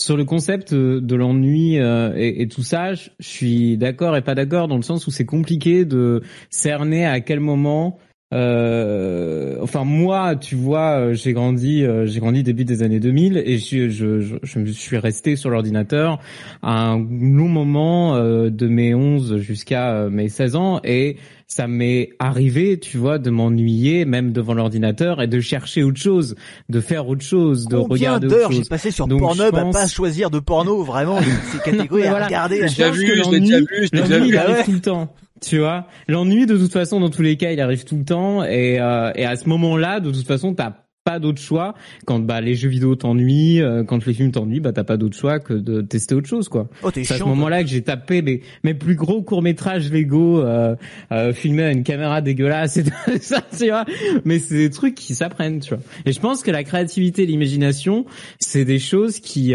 [0.00, 4.22] Sur le concept euh, de l'ennui euh, et, et, tout ça, je suis d'accord et
[4.22, 7.98] pas d'accord dans le sens où c'est compliqué de cerner à quel moment.
[8.34, 13.58] Euh, enfin moi, tu vois, euh, j'ai grandi, j'ai grandi début des années 2000 et
[13.58, 16.18] je, je, je, je me suis resté sur l'ordinateur
[16.62, 21.16] un long moment de mes 11 jusqu'à mes 16 ans et
[21.48, 26.36] ça m'est arrivé, tu vois, de m'ennuyer même devant l'ordinateur et de chercher autre chose,
[26.68, 28.56] de faire autre chose, de Combien regarder autre chose.
[28.56, 31.18] j'ai passé sur Pornhub à pas choisir de porno, vraiment,
[31.50, 32.68] ces catégories à regarder.
[32.68, 35.14] J'ai vu, je l'ai déjà vu, je l'ai Il arrive tout le temps.
[35.40, 38.44] Tu vois, l'ennui de toute façon dans tous les cas il arrive tout le temps
[38.44, 40.72] et, euh, et à ce moment-là de toute façon t'as
[41.08, 41.74] pas d'autre choix
[42.04, 45.16] quand bah les jeux vidéo t'ennuient, euh, quand les films t'ennuient, bah t'as pas d'autre
[45.16, 46.68] choix que de tester autre chose quoi.
[46.82, 50.40] Oh, c'est à ce moment-là que j'ai tapé mes mes plus gros courts métrages Lego
[50.40, 50.76] euh,
[51.10, 52.84] euh, filmés à une caméra dégueulasse et
[53.22, 53.86] ça tu vois.
[54.26, 55.82] Mais c'est des trucs qui s'apprennent tu vois.
[56.04, 58.04] Et je pense que la créativité, l'imagination,
[58.38, 59.54] c'est des choses qui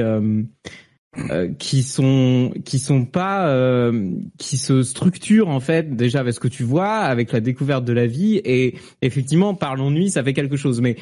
[1.17, 6.39] euh, qui sont qui sont pas euh, qui se structurent en fait déjà avec ce
[6.39, 8.41] que tu vois avec la découverte de la vie.
[8.43, 10.81] Et effectivement par l'ennui ça fait quelque chose.
[10.81, 10.95] Mais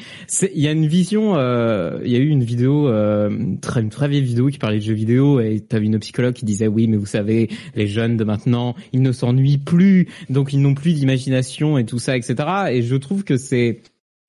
[0.54, 3.30] il y a une vision euh, il y a eu une vidéo euh,
[3.62, 6.34] très une très vieille vidéo qui parlait de jeux vidéo et tu avais une psychologue
[6.34, 10.08] qui disait oui mais vous savez les jeunes de maintenant ils ne s'ennuient plus.
[10.28, 12.34] Donc ils n'ont plus d'imagination et tout ça etc
[12.70, 13.80] et je trouve que c'est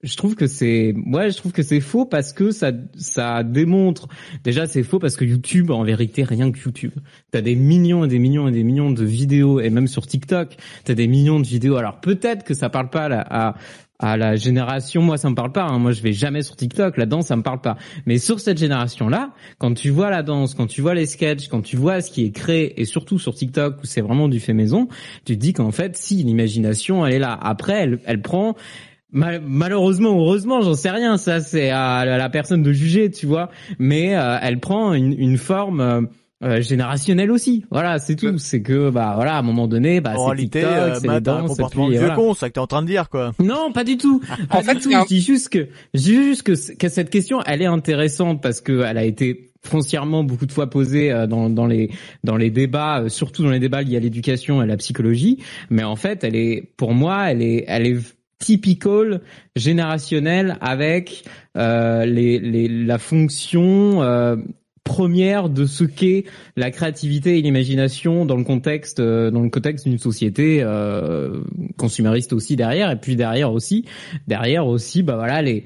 [0.03, 4.07] je trouve que c'est ouais je trouve que c'est faux parce que ça ça démontre
[4.43, 6.93] déjà c'est faux parce que YouTube en vérité rien que YouTube
[7.31, 10.57] t'as des millions et des millions et des millions de vidéos et même sur TikTok
[10.83, 13.55] t'as des millions de vidéos alors peut-être que ça parle pas à,
[14.03, 15.63] à la génération, moi ça me parle pas.
[15.63, 15.79] Hein.
[15.79, 17.77] Moi je vais jamais sur TikTok, la danse ça me parle pas.
[18.05, 21.61] Mais sur cette génération-là, quand tu vois la danse, quand tu vois les sketchs, quand
[21.61, 24.53] tu vois ce qui est créé, et surtout sur TikTok où c'est vraiment du fait
[24.53, 24.89] maison,
[25.23, 27.37] tu te dis qu'en fait si l'imagination elle est là.
[27.41, 28.55] Après elle, elle prend
[29.13, 31.17] malheureusement, heureusement, j'en sais rien.
[31.17, 33.49] Ça, c'est à la personne de juger, tu vois.
[33.79, 36.01] Mais euh, elle prend une, une forme euh,
[36.43, 37.65] euh, générationnelle aussi.
[37.71, 38.37] Voilà, c'est tout.
[38.37, 40.63] C'est que bah voilà, à un moment donné, bah c'est TikTok,
[40.99, 42.15] c'est les danses, et puis voilà.
[42.15, 43.31] con, ça que t'es en train de dire quoi.
[43.39, 44.21] Non, pas du tout.
[44.49, 44.91] en fait, tout.
[44.91, 48.61] Je dis juste que, je dis juste que, que cette question, elle est intéressante parce
[48.61, 51.91] que elle a été foncièrement beaucoup de fois posée dans, dans les
[52.25, 55.41] dans les débats, surtout dans les débats liés à l'éducation et à la psychologie.
[55.69, 57.99] Mais en fait, elle est, pour moi, elle est, elle est
[58.43, 59.21] typical
[59.55, 61.23] générationnel avec
[61.57, 64.35] euh, les, les, la fonction euh,
[64.83, 66.25] première de ce qu'est
[66.57, 71.39] la créativité et l'imagination dans le contexte euh, dans le contexte d'une société euh,
[71.77, 73.85] consumériste aussi derrière et puis derrière aussi
[74.27, 75.63] derrière aussi bah voilà les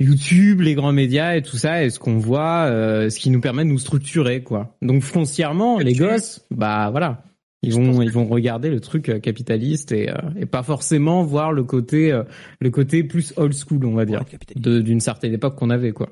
[0.00, 3.40] YouTube, les grands médias et tout ça, et ce qu'on voit, euh, ce qui nous
[3.40, 4.76] permet de nous structurer, quoi.
[4.80, 7.24] Donc foncièrement, les gosses, bah voilà,
[7.62, 11.52] ils vont ils vont regarder le truc euh, capitaliste et, euh, et pas forcément voir
[11.52, 12.22] le côté euh,
[12.60, 14.24] le côté plus old school on va dire
[14.54, 16.08] d'une certaine époque qu'on avait quoi.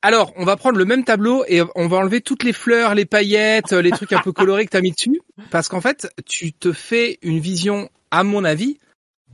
[0.00, 3.04] Alors, on va prendre le même tableau et on va enlever toutes les fleurs, les
[3.04, 5.20] paillettes, les trucs un peu colorés que t'as mis dessus,
[5.50, 8.78] parce qu'en fait, tu te fais une vision, à mon avis,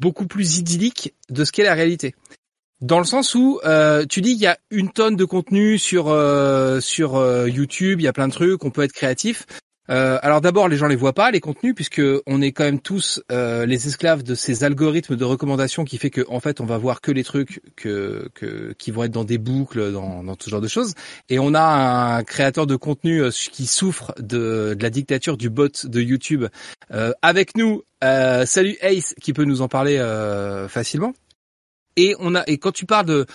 [0.01, 2.15] beaucoup plus idyllique de ce qu'est la réalité.
[2.81, 6.05] Dans le sens où euh, tu dis qu'il y a une tonne de contenu sur
[6.81, 9.45] sur YouTube, il y a plein de trucs, on peut être créatif.
[9.91, 12.81] Euh, alors d'abord, les gens les voient pas les contenus puisque on est quand même
[12.81, 16.65] tous euh, les esclaves de ces algorithmes de recommandation qui fait que en fait on
[16.65, 20.63] va voir que les trucs qui vont être dans des boucles, dans, dans tout genre
[20.63, 20.95] de choses.
[21.29, 21.63] Et on a
[22.17, 26.47] un créateur de contenu euh, qui souffre de, de la dictature du bot de YouTube
[27.23, 27.83] avec nous.
[28.01, 29.99] salut Ace qui peut nous en parler
[30.69, 31.13] facilement.
[31.97, 33.27] Et on a et quand tu parles de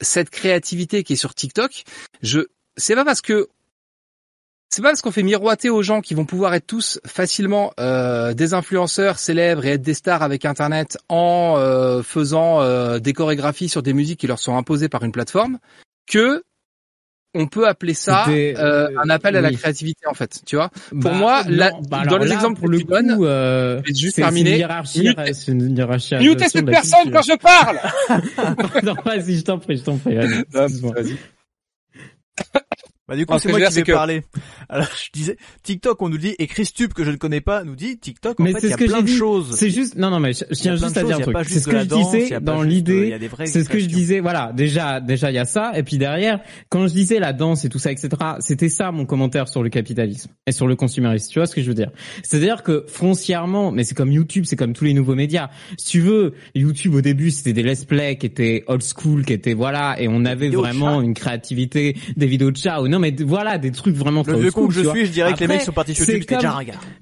[0.00, 1.84] cette créativité qui est sur TikTok,
[2.22, 2.40] je
[2.76, 3.48] c'est pas parce que
[4.74, 8.34] c'est pas parce qu'on fait miroiter aux gens qui vont pouvoir être tous facilement euh,
[8.34, 13.68] des influenceurs célèbres et être des stars avec Internet en euh, faisant euh, des chorégraphies
[13.68, 15.58] sur des musiques qui leur sont imposées par une plateforme
[16.10, 16.42] que
[17.36, 20.56] on peut appeler ça C'était, euh, euh, un appel à la créativité en fait, tu
[20.56, 20.70] vois.
[20.90, 23.92] Pour Bah, moi, non, là, bah dans les là, exemples pour le coup, euh, je
[23.92, 24.50] vais juste terminer.
[24.50, 27.78] C'est une hiérarchie, Mute- c'est cette personne quand je parle.
[28.84, 30.16] non, vas-y, je t'en prie, je t'en prie.
[30.18, 30.94] allez, excuse-moi.
[30.96, 31.16] Vas-y.
[33.06, 34.22] Bah du coup ce c'est moi qui vais que- parler.
[34.70, 37.76] Alors je disais TikTok on nous dit et Christube que je ne connais pas nous
[37.76, 39.54] dit TikTok en Mais fait c'est il y ce a que plein de choses.
[39.56, 41.34] C'est juste, non, non, mais je, tiens juste à dire un truc.
[41.34, 43.18] pas C'est ce que je disais dans euh, l'idée.
[43.44, 44.52] C'est ce que je disais, voilà.
[44.54, 45.72] Déjà, déjà, il y a ça.
[45.76, 46.40] Et puis derrière,
[46.70, 48.08] quand je disais la danse et tout ça, etc.,
[48.40, 51.30] c'était ça mon commentaire sur le capitalisme et sur le consumérisme.
[51.30, 51.90] Tu vois ce que je veux dire?
[52.22, 55.50] C'est-à-dire que foncièrement, mais c'est comme YouTube, c'est comme tous les nouveaux médias.
[55.76, 59.34] Si tu veux, YouTube au début, c'était des let's play qui étaient old school, qui
[59.34, 61.04] étaient voilà, et on avait vraiment chat.
[61.04, 64.68] une créativité, des vidéos de chat non, mais voilà, des trucs vraiment Le vieux con
[64.68, 64.92] que je vois.
[64.92, 66.38] suis je dirais que les mecs sont partis sur YouTube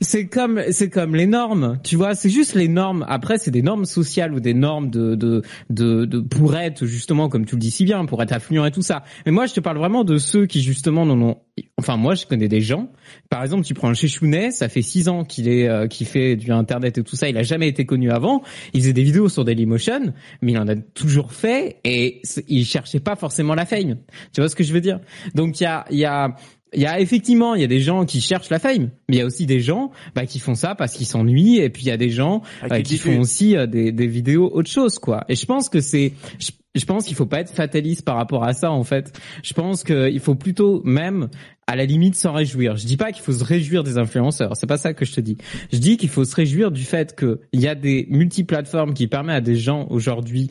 [0.00, 3.04] c'est comme c'est comme les normes, tu vois, c'est juste les normes.
[3.08, 7.28] Après, c'est des normes sociales ou des normes de de de, de pour être justement
[7.28, 9.04] comme tu le dis si bien, pour être affluent et tout ça.
[9.26, 11.36] Mais moi, je te parle vraiment de ceux qui justement n'en ont.
[11.82, 12.88] Enfin, moi, je connais des gens.
[13.28, 16.36] Par exemple, tu prends un Chechounet, ça fait six ans qu'il est euh, qu'il fait
[16.36, 17.28] du internet et tout ça.
[17.28, 18.42] Il a jamais été connu avant.
[18.72, 23.00] Il faisait des vidéos sur Dailymotion, mais il en a toujours fait et il cherchait
[23.00, 23.96] pas forcément la fame.
[24.32, 25.00] Tu vois ce que je veux dire?
[25.34, 26.36] Donc il y a il y a
[26.74, 29.18] il y a effectivement, il y a des gens qui cherchent la fame, mais il
[29.18, 31.88] y a aussi des gens bah, qui font ça parce qu'ils s'ennuient, et puis il
[31.88, 34.98] y a des gens Ah, euh, qui font aussi euh, des, des vidéos autre chose,
[34.98, 35.24] quoi.
[35.28, 38.44] Et je pense que c'est, je, je pense qu'il faut pas être fataliste par rapport
[38.44, 39.18] à ça, en fait.
[39.42, 41.28] Je pense qu'il faut plutôt même,
[41.72, 42.76] à la limite, s'en réjouir.
[42.76, 45.22] Je dis pas qu'il faut se réjouir des influenceurs, c'est pas ça que je te
[45.22, 45.38] dis.
[45.72, 49.36] Je dis qu'il faut se réjouir du fait qu'il y a des multiplateformes qui permettent
[49.36, 50.50] à des gens aujourd'hui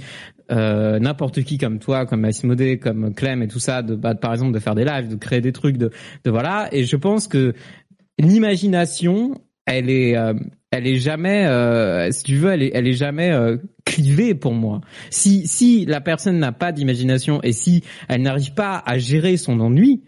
[0.52, 4.34] euh, n'importe qui comme toi, comme Massimodé, comme Clem et tout ça, de bah, par
[4.34, 5.92] exemple de faire des lives, de créer des trucs, de,
[6.24, 6.70] de voilà.
[6.72, 7.54] Et je pense que
[8.18, 10.34] l'imagination, elle est, euh,
[10.72, 14.56] elle est jamais, euh, si tu veux, elle est, elle est jamais euh, clivée pour
[14.56, 14.82] moi.
[15.12, 19.60] Si si la personne n'a pas d'imagination et si elle n'arrive pas à gérer son
[19.60, 20.02] ennui,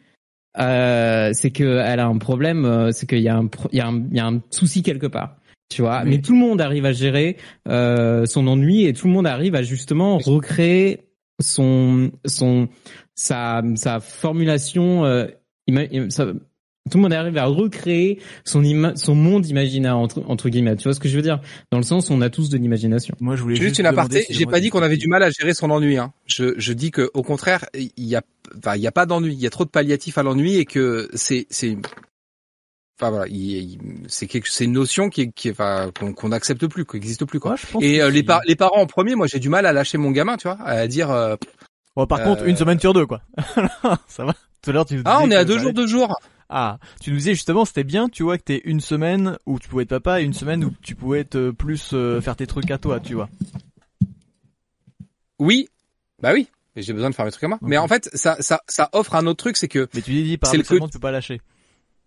[0.59, 3.77] euh, c'est que elle a un problème, euh, c'est qu'il y a un, pro- il
[3.77, 5.37] y a un, il y a un souci quelque part.
[5.69, 9.13] Tu vois, mais, tout le monde arrive à gérer euh, son ennui et tout le
[9.13, 11.07] monde arrive à justement recréer
[11.39, 12.67] son son
[13.15, 15.25] sa sa formulation euh,
[16.91, 20.83] tout le monde arrive à recréer son ima- son monde imaginaire entre entre guillemets tu
[20.83, 21.39] vois ce que je veux dire?
[21.71, 23.85] Dans le sens où on a tous de l'imagination Moi je voulais Juste juste une
[23.85, 25.97] aparté, si j'ai pas dit qu'on avait du mal à gérer son ennui.
[25.97, 26.11] Hein.
[26.25, 28.21] Je, je dis que au contraire, il y a,
[28.57, 29.33] enfin, il y a pas d'ennui.
[29.33, 31.77] Il y a trop de palliatifs à l'ennui et que c'est, c'est,
[32.99, 33.35] enfin voilà, il-
[33.73, 37.39] il- c'est quelque, c'est une notion qui, enfin, qu'on, qu'on accepte plus, qui existe plus
[37.39, 37.51] quoi.
[37.51, 39.65] Ouais, je pense Et euh, les, par- les parents en premier, moi j'ai du mal
[39.65, 41.35] à lâcher mon gamin, tu vois, à dire euh,
[41.95, 43.21] Bon, par contre, Euh, une semaine sur deux, quoi.
[44.07, 44.33] ça va.
[44.61, 46.19] Tout à l'heure, tu ah on est à deux jours deux jours.
[46.49, 49.69] Ah, tu nous disais justement, c'était bien, tu vois, que t'es une semaine où tu
[49.69, 52.47] pouvais être papa et une semaine où tu pouvais être euh, plus euh, faire tes
[52.47, 53.29] trucs à toi, tu vois.
[55.39, 55.67] Oui,
[56.21, 56.47] bah oui.
[56.75, 57.59] J'ai besoin de faire mes trucs à moi.
[57.61, 60.39] Mais en fait, ça, ça, ça offre un autre truc, c'est que Mais tu dis,
[60.43, 61.39] C'est le tu peux pas lâcher.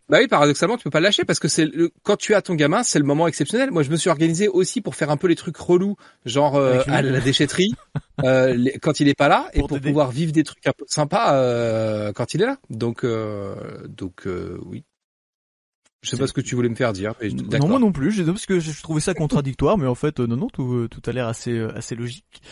[0.09, 2.43] Bah oui, paradoxalement, tu peux pas le lâcher parce que c'est le, quand tu as
[2.43, 3.73] ton gamin, c'est le moment exceptionnel.
[3.73, 6.78] Moi, je me suis organisé aussi pour faire un peu les trucs relous, genre euh,
[6.87, 7.74] à la déchetterie,
[8.24, 10.85] euh, les- quand il est pas là, et Pour pouvoir vivre des trucs un peu
[10.87, 12.59] sympas euh, quand il est là.
[12.70, 13.57] Donc, euh,
[13.89, 14.85] donc euh, oui.
[16.03, 17.15] Je sais pas ce que tu voulais me faire dire.
[17.20, 20.20] Mais Non, moi non plus, j'ai- parce que je trouvais ça contradictoire, mais en fait,
[20.20, 22.43] euh, non, non, tout, tout a l'air assez, assez logique.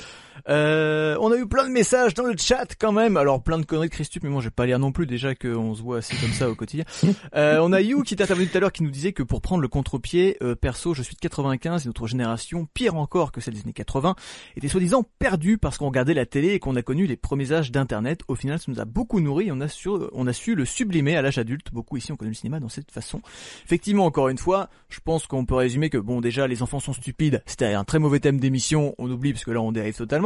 [0.48, 3.16] Euh, on a eu plein de messages dans le chat quand même.
[3.16, 5.34] Alors plein de conneries de Christup, mais moi je vais pas lire non plus déjà
[5.34, 6.84] qu'on se voit assez comme ça au quotidien.
[7.34, 9.40] Euh, on a You qui est intervenu tout à l'heure qui nous disait que pour
[9.40, 13.40] prendre le contre-pied, euh, perso, je suis de 95 et notre génération, pire encore que
[13.40, 14.14] celle des années 80,
[14.56, 17.72] était soi-disant perdue parce qu'on regardait la télé et qu'on a connu les premiers âges
[17.72, 18.20] d'internet.
[18.28, 20.64] Au final, ça nous a beaucoup nourri et on a su, on a su le
[20.64, 21.72] sublimer à l'âge adulte.
[21.72, 23.20] Beaucoup ici ont connu le cinéma dans cette façon.
[23.64, 26.92] Effectivement, encore une fois, je pense qu'on peut résumer que bon, déjà, les enfants sont
[26.92, 27.42] stupides.
[27.46, 28.94] C'était un très mauvais thème d'émission.
[28.98, 30.23] On oublie parce que là, on dérive totalement.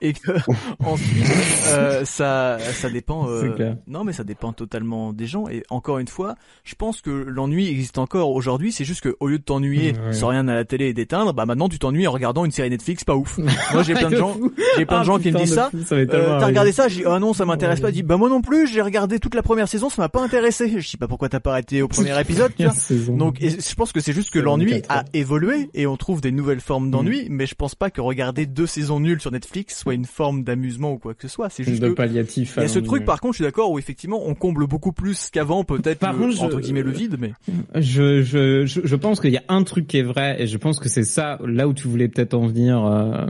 [0.00, 0.30] Et que
[0.84, 1.24] ensuite,
[1.68, 3.28] euh, ça, ça dépend.
[3.28, 5.48] euh, non, mais ça dépend totalement des gens.
[5.48, 8.72] Et encore une fois, je pense que l'ennui existe encore aujourd'hui.
[8.72, 10.12] C'est juste que au lieu de t'ennuyer Ouais.
[10.12, 12.70] sans rien à la télé et d'éteindre, bah maintenant tu t'ennuies en regardant une série
[12.70, 13.38] Netflix pas ouf.
[13.72, 14.36] Moi, j'ai plein de gens,
[14.76, 15.70] j'ai plein de Ah, gens qui me disent ça.
[15.92, 17.88] Euh, t'as regardé ça J'ai dit ah non ça m'intéresse pas.
[17.88, 18.66] Je dis bah moi non plus.
[18.66, 20.80] J'ai regardé toute la première saison, ça m'a pas intéressé.
[20.80, 22.52] Je dis pas pourquoi t'as pas arrêté au premier épisode.
[22.56, 23.16] Tu vois Saison.
[23.16, 26.20] donc et je pense que c'est juste que l'ennui 24 a évolué et on trouve
[26.20, 27.26] des nouvelles formes d'ennui, Mm.
[27.30, 30.92] mais je pense pas que regarder deux saisons nulles sur Netflix soit une forme d'amusement
[30.92, 31.48] ou quoi que ce soit.
[31.50, 32.54] C'est juste de que palliatif.
[32.56, 34.92] il y a ce truc par contre, je suis d'accord où effectivement on comble beaucoup
[34.92, 37.32] plus qu'avant peut-être Par le- contre, je- entre guillemets le vide, mais
[37.74, 40.56] Je, je, je, je pense qu'il y a un truc qui est vrai et je
[40.58, 43.26] pense que c'est ça là où tu voulais peut-être en venir, euh,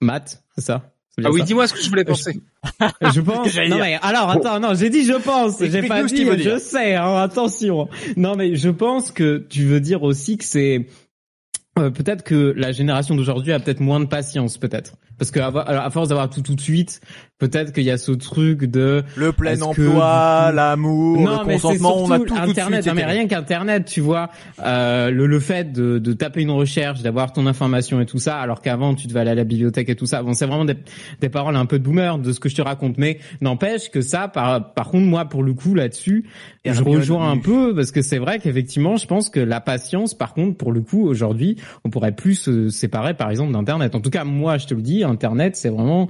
[0.00, 0.92] Matt, c'est ça?
[1.22, 2.40] Ah oui, dis-moi ce que je voulais penser.
[3.12, 3.48] Je pense.
[3.68, 6.58] Non mais alors attends, non, j'ai dit je pense, j'ai pas dit je dire.
[6.60, 6.94] sais.
[6.94, 7.88] Hein, attention.
[8.16, 10.86] Non mais je pense que tu veux dire aussi que c'est
[11.78, 14.94] euh, peut-être que la génération d'aujourd'hui a peut-être moins de patience, peut-être.
[15.20, 17.02] Parce que à, à force d'avoir tout tout de suite,
[17.38, 21.52] peut-être qu'il y a ce truc de le plein emploi, que- l'amour, non, le mais
[21.58, 22.94] consentement, on a tout tout de Internet, suite.
[22.94, 24.30] non, mais rien qu'Internet, tu vois,
[24.64, 28.38] euh, le, le fait de, de taper une recherche, d'avoir ton information et tout ça,
[28.38, 30.22] alors qu'avant tu devais aller à la bibliothèque et tout ça.
[30.22, 30.76] Bon, c'est vraiment des,
[31.20, 34.00] des paroles un peu de boomer de ce que je te raconte, mais n'empêche que
[34.00, 36.24] ça, par, par contre, moi, pour le coup, là-dessus,
[36.64, 40.32] je rejoins un peu parce que c'est vrai qu'effectivement, je pense que la patience, par
[40.34, 43.94] contre, pour le coup, aujourd'hui, on pourrait plus se séparer, par exemple, d'Internet.
[43.94, 46.08] En tout cas, moi, je te le dis, Internet, c'est vraiment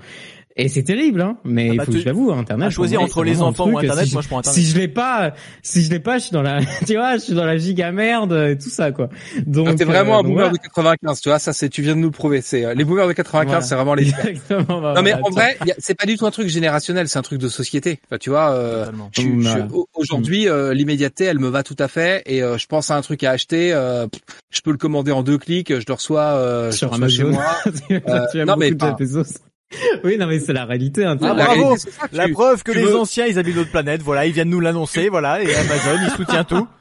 [0.56, 1.36] et c'est terrible, hein.
[1.44, 2.66] Mais Ah il bah, faut tu- que je l'avoue, Internet.
[2.66, 4.60] à choisir entre les enfants truc, ou Internet, si moi, je- prends Internet.
[4.62, 7.22] Si je l'ai pas, si je l'ai pas, je suis dans la, tu vois, je
[7.22, 9.08] suis dans la giga merde et tout ça, quoi.
[9.46, 9.68] Donc.
[9.70, 10.50] Ah, T'es vraiment euh, un boomer voilà.
[10.52, 12.40] de 95, tu vois, ça c'est, tu viens de nous le prouver.
[12.40, 13.60] C'est euh, les boomers de 95, Voilà.
[13.66, 14.08] c'est vraiment les.
[14.08, 14.80] Exactement.
[14.80, 17.22] bah, Non mais voilà, en vrai, c'est pas du tout un truc générationnel, c'est un
[17.22, 18.00] truc de société.
[18.06, 21.88] Enfin, tu vois, euh, je je au- aujourd'hui, euh, l'immédiateté, elle me va tout à
[21.88, 24.06] fait, et euh, je pense à un truc à acheter, euh,
[24.50, 27.08] je peux le commander en deux clics, je le reçois, euh, je sur le reçois
[27.08, 27.44] chez moi.
[27.64, 27.70] tu,
[28.32, 28.70] tu aimes non, beaucoup mais
[30.04, 31.04] Oui, non mais c'est la réalité.
[31.04, 31.50] Hein, Ah, La bravo.
[31.64, 34.26] réalité, c'est ça, La tu- preuve que les veux- anciens ils habitent notre planète, voilà,
[34.26, 36.66] ils viennent nous l'annoncer, voilà, et Amazon il soutient tout.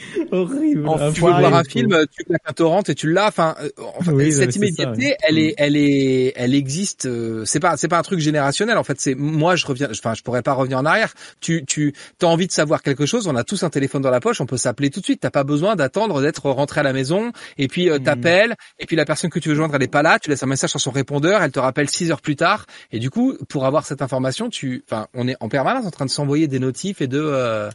[0.32, 0.86] horrible.
[0.88, 3.28] En tu veux voir un film, tu claques un torrent et tu l'as.
[3.28, 7.06] Enfin, euh, enfin, Oui, cette ça, immédiateté, elle est, elle est, elle existe.
[7.06, 8.78] euh, C'est pas, c'est pas un truc générationnel.
[8.78, 9.88] En fait, c'est moi, je reviens.
[9.90, 11.12] Enfin, je pourrais pas revenir en arrière.
[11.40, 11.92] Tu, tu,
[12.22, 13.26] as envie de savoir quelque chose.
[13.26, 14.40] On a tous un téléphone dans la poche.
[14.40, 15.20] On peut s'appeler tout de suite.
[15.20, 17.32] T'as pas besoin d'attendre d'être rentré à la maison.
[17.58, 18.04] Et puis euh, Mhm.
[18.04, 18.54] t'appelles.
[18.78, 20.18] Et puis la personne que tu veux joindre, elle est pas là.
[20.18, 21.42] Tu laisses un message sur son répondeur.
[21.42, 22.66] Elle te rappelle six heures plus tard.
[22.92, 26.04] Et du coup, pour avoir cette information, tu, enfin, on est en permanence en train
[26.06, 27.70] de s'envoyer des notifs et de euh,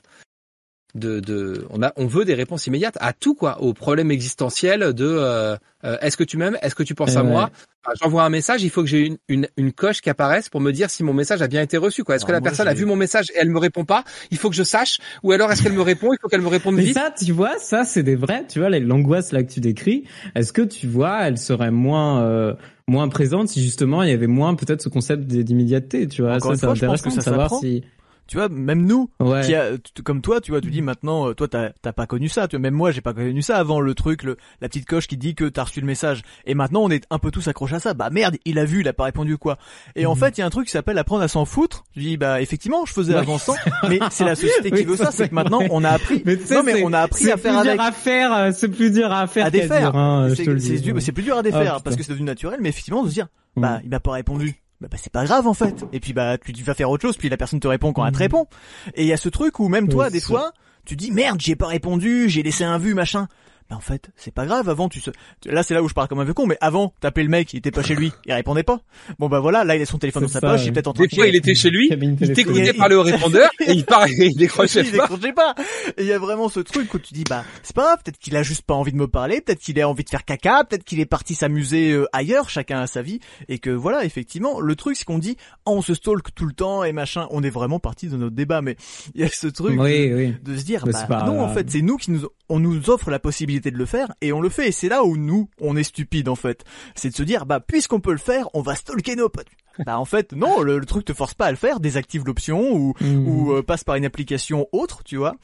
[0.95, 4.93] de, de on a on veut des réponses immédiates à tout quoi aux problèmes existentiels
[4.93, 7.29] de euh, euh, est-ce que tu m'aimes est-ce que tu penses Eh à ouais.
[7.29, 7.49] moi
[7.85, 10.59] Enfin, j'envoie un message il faut que j'ai une, une une coche qui apparaisse pour
[10.59, 12.67] me dire si mon message a bien été reçu quoi est-ce que la moi, personne
[12.67, 15.31] a vu mon message et elle me répond pas il faut que je sache ou
[15.31, 17.57] alors est-ce qu'elle me répond il faut qu'elle me réponde Mais vite ça, tu vois,
[17.59, 20.05] ça c'est des vrais, tu vois, l'angoisse là que tu décris.
[20.35, 22.53] Est-ce que tu vois, elle serait moins euh,
[22.87, 26.35] moins présente si justement il y avait moins peut-être ce concept d'immédiateté, tu vois?
[26.35, 27.83] Encore ça, c'est intéressant de savoir si.
[28.27, 29.41] Tu vois, même nous, Ouais.
[29.41, 29.71] qui a,
[30.03, 32.61] comme toi, tu vois, tu dis maintenant, euh, toi t'as pas connu ça, tu vois,
[32.61, 35.33] même moi j'ai pas connu ça avant le truc, le, la petite coche qui dit
[35.35, 36.23] que t'as reçu le message.
[36.45, 37.93] Et maintenant on est un peu tous accrochés à ça.
[37.93, 39.57] Bah merde, il a vu, il a pas répondu quoi.
[39.95, 40.19] Et en Mhm.
[40.19, 41.83] fait il y a un truc qui s'appelle apprendre à s'en foutre.
[41.95, 43.53] Je dis bah effectivement je faisais avant ça,
[43.89, 46.21] mais c'est la société qui Oui, veut ça, c'est que maintenant on a appris.
[46.25, 47.79] Mais non mais c'est- on a appris à faire plus dur avec.
[47.79, 49.95] à faire, euh, c'est plus dur à faire À défaire.
[49.95, 51.79] hein, C'est plus dur à Ah, défaire putain.
[51.83, 54.55] parce que c'est devenu naturel, mais effectivement de se dire bah il m'a pas répondu.
[54.79, 55.85] Bah, bah, c'est pas grave en fait.
[55.91, 58.11] Et puis bah tu, vas faire autre chose, puis la personne te répond quand elle
[58.11, 58.23] te Mhm.
[58.23, 58.47] répond.
[58.93, 60.51] Et il y a ce truc où même toi Oui, des fois
[60.85, 63.27] tu dis merde j'ai pas répondu, j'ai laissé un vu machin.
[63.69, 64.69] Bah en fait c'est pas grave.
[64.69, 65.11] Avant tu se...
[65.45, 67.53] là c'est là où je parle comme un vieux con, mais avant t'appelais le mec,
[67.53, 68.79] il était pas chez lui, il répondait pas.
[69.19, 70.87] Bon bah voilà là il a son téléphone dans sa ça, poche, il est peut-être
[70.87, 73.71] en train des de fois il était chez lui il t'écoutait parler au répondeur et
[73.73, 75.53] il parlait il décrochait il pas décrochait pas.
[75.97, 78.17] Et il y a vraiment ce truc où tu dis bah c'est pas grave, peut-être
[78.19, 80.63] qu'il a juste pas envie de me parler, peut-être qu'il a envie de faire caca,
[80.63, 83.19] peut-être qu'il est parti s'amuser euh, ailleurs, chacun a sa vie
[83.49, 85.35] et que voilà, effectivement, le truc c'est qu'on dit
[85.65, 88.35] oh, on se stalk tout le temps et machin, on est vraiment parti de notre
[88.35, 88.77] débat mais
[89.13, 90.35] il y a ce truc Oui, de, oui.
[90.41, 92.59] de se dire Mais bah c'est pas- non en fait, c'est nous qui nous on
[92.59, 95.17] nous offre la possibilité de le faire et on le fait et c'est là où
[95.17, 96.63] nous on est stupide en fait.
[96.95, 99.47] C'est de se dire bah puisqu'on peut le faire, on va stalker nos potes.
[99.85, 102.71] Bah en fait non, le, le truc te force pas à le faire, désactive l'option
[102.73, 103.27] ou Mm.
[103.27, 105.35] ou euh, passe par une application autre, tu vois.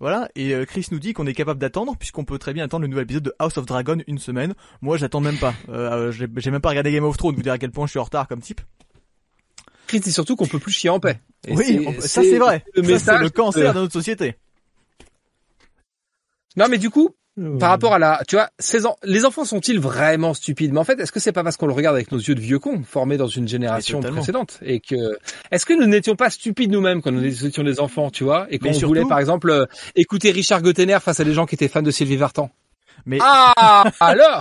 [0.00, 2.82] Voilà, et euh, Chris nous dit qu'on est capable d'attendre puisqu'on peut très bien attendre
[2.82, 4.54] le nouvel épisode de House of Dragon une semaine.
[4.80, 5.54] Moi, j'attends même pas.
[5.68, 7.98] Euh, j'ai même pas regardé Game of Thrones, vous dire à quel point je suis
[8.00, 8.60] en retard comme type.
[9.86, 12.38] Chris dit surtout qu'on peut plus chier en paix Et oui, c'est- on- ça c'est
[12.38, 12.64] vrai.
[12.74, 14.34] le Ça, c'est message le cancer de- de notre société.
[16.56, 17.58] non mais du coup Ouais.
[17.58, 20.72] par rapport à la, tu vois, ces en- les enfants sont-ils vraiment stupides?
[20.72, 22.40] Mais en fait, est-ce que c'est pas parce qu'on le regarde avec nos yeux de
[22.40, 25.16] vieux cons, formés dans une génération précédente, et que,
[25.52, 28.58] est-ce que nous n'étions pas stupides nous-mêmes quand nous étions des enfants, tu vois, et
[28.58, 31.82] qu'on voulait par exemple euh, écouter Richard Gottener face à des gens qui étaient fans
[31.82, 32.50] de Sylvie Vartan
[33.06, 34.40] Mais Ah alors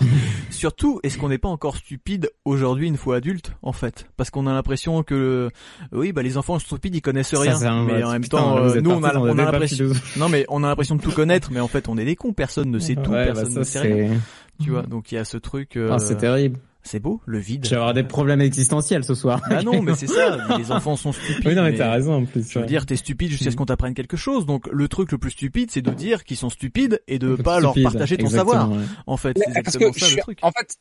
[0.50, 4.08] surtout, est-ce qu'on n'est pas encore stupide aujourd'hui une fois adulte, en fait?
[4.18, 5.50] Parce qu'on a l'impression que,
[5.92, 7.62] oui, bah les enfants stupides, ils connaissent rien.
[7.64, 9.88] un- mais en même putain, temps, euh, nous, on a, on a l'impression.
[10.18, 12.34] Non, mais on a l'impression de tout connaître, mais en fait, on est des cons.
[12.34, 14.18] Personne ne sait tout, Ouais, bah, personne ça, ne sait rien.
[14.62, 15.78] Tu vois, donc il y a ce truc.
[15.78, 16.60] euh, Ah, c'est terrible.
[16.88, 17.66] C'est beau, le vide.
[17.66, 19.42] Je vais avoir des problèmes existentiels ce soir.
[19.50, 20.38] Ah non, mais c'est ça.
[20.58, 21.46] Les enfants sont stupides.
[21.46, 22.50] Oui, non, mais mais- t'as raison en plus.
[22.50, 22.68] Je veux ouais.
[22.68, 23.56] dire, t'es stupide jusqu'à ce Mhm.
[23.56, 24.46] qu'on t'apprenne quelque chose.
[24.46, 27.46] Donc, le truc le plus stupide, c'est de dire qu'ils sont stupides et de Stupide,
[27.46, 28.72] pas leur partager ton exactement, savoir.
[28.72, 28.84] ouais.
[29.06, 30.40] En fait, c'est Parce exactement que ça je le suis- truc.
[30.42, 30.78] en fait,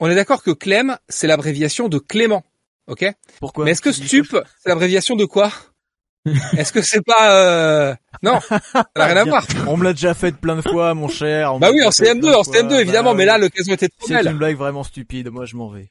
[0.00, 2.44] on est d'accord que Clem, c'est l'abréviation de Clément,
[2.86, 3.06] ok?
[3.40, 3.64] Pourquoi?
[3.64, 4.26] Mais est-ce que stup,
[4.62, 5.50] c'est l'abréviation de quoi?
[6.56, 7.94] Est-ce que c'est pas euh...
[8.22, 8.60] non, ça
[8.96, 9.46] n'a rien à voir.
[9.66, 11.54] On me l'a déjà fait plein de fois, mon cher.
[11.54, 12.54] on Bah me oui, en déjà fait CM2, plein de en fois.
[12.54, 14.28] CM2 évidemment, Bah mais là l'occasion était trop c'est belle.
[14.32, 15.28] une blague vraiment stupide.
[15.30, 15.88] Moi, je m'en vais.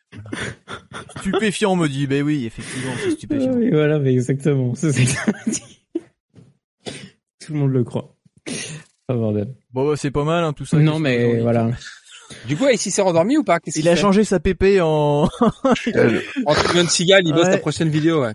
[1.19, 2.07] Stupéfiant, on me dit.
[2.07, 3.51] Ben oui, effectivement, c'est stupéfiant.
[3.53, 4.73] Oui, voilà, mais exactement.
[4.75, 4.91] C'est
[7.45, 8.15] Tout le monde le croit.
[9.09, 9.53] Oh bordel.
[9.73, 10.77] Bon, bah, c'est pas mal, hein, tout ça.
[10.77, 11.69] Non, mais voilà.
[12.45, 13.59] Du coup, ici s'est rendormi ou pas?
[13.75, 15.29] Il a changé sa pépé en...
[15.85, 17.51] Elle- En Steven Seagal, il bosse Ouais.
[17.51, 18.33] la prochaine vidéo, ouais.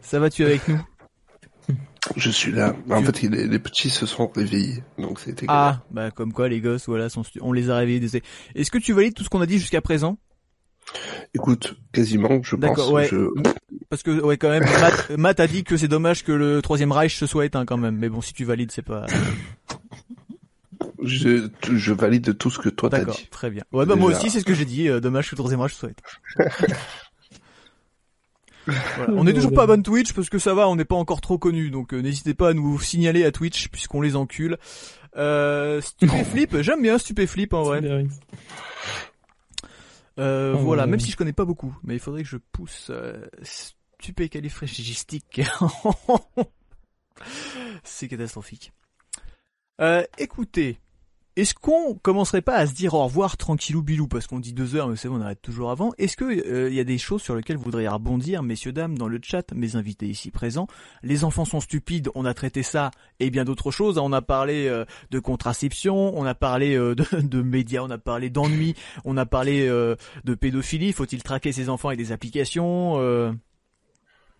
[0.00, 0.80] Ça va tu avec nous?
[2.16, 2.74] Je suis là.
[2.90, 5.46] En fait, les, les petits se sont réveillés, donc c'était.
[5.48, 8.00] Ah, bah comme quoi les gosses, voilà, sont on les a réveillés.
[8.54, 10.18] Est-ce que tu valides tout ce qu'on a dit jusqu'à présent?
[11.34, 12.92] Écoute, quasiment, je D'accord, pense.
[12.94, 13.08] ouais.
[13.10, 13.26] Je...
[13.90, 16.92] Parce que ouais, quand même, Matt, Matt a dit que c'est dommage que le troisième
[16.92, 17.96] Reich se soit éteint quand même.
[17.96, 19.04] Mais bon, si tu valides, c'est pas.
[21.02, 23.28] Je, je valide tout ce que toi t'as D'accord, dit.
[23.30, 23.62] très bien.
[23.72, 24.88] Ouais, bah moi aussi, c'est ce que j'ai dit.
[24.88, 26.74] euh, dommage que le troisième Reich se soit éteint.
[28.96, 29.12] Voilà.
[29.14, 31.20] On est toujours pas à bonne Twitch parce que ça va, on n'est pas encore
[31.20, 34.56] trop connu, donc euh, n'hésitez pas à nous signaler à Twitch puisqu'on les encule.
[35.16, 37.80] Euh, Stupéflip, j'aime bien Stupéflip en vrai.
[40.18, 40.90] Euh, Oh, voilà, ouais.
[40.90, 45.40] même si je connais pas beaucoup, mais il faudrait que je pousse euh, stupécalifragilistique.
[47.84, 48.72] C'est catastrophique.
[49.80, 50.78] Euh, écoutez,
[51.38, 54.08] est-ce qu'on commencerait pas à se dire au revoir tranquillou bilou?
[54.08, 55.92] Parce qu'on dit deux heures mais c'est bon on arrête toujours avant.
[55.96, 58.98] Est-ce que euh, il y a des choses sur lesquelles vous voudriez rebondir, messieurs dames,
[58.98, 60.66] dans le chat, mes invités ici présents?
[61.04, 62.90] Les enfants sont stupides, on a traité ça
[63.20, 63.98] et bien d'autres choses.
[63.98, 67.98] On a parlé euh, de contraception, on a parlé euh, de, de médias, on a
[67.98, 68.74] parlé d'ennui,
[69.04, 69.94] on a parlé euh,
[70.24, 70.92] de pédophilie.
[70.92, 73.30] Faut-il traquer ses enfants avec des applications euh,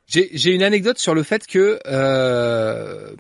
[0.07, 3.15] J'ai une anecdote sur le fait que euh,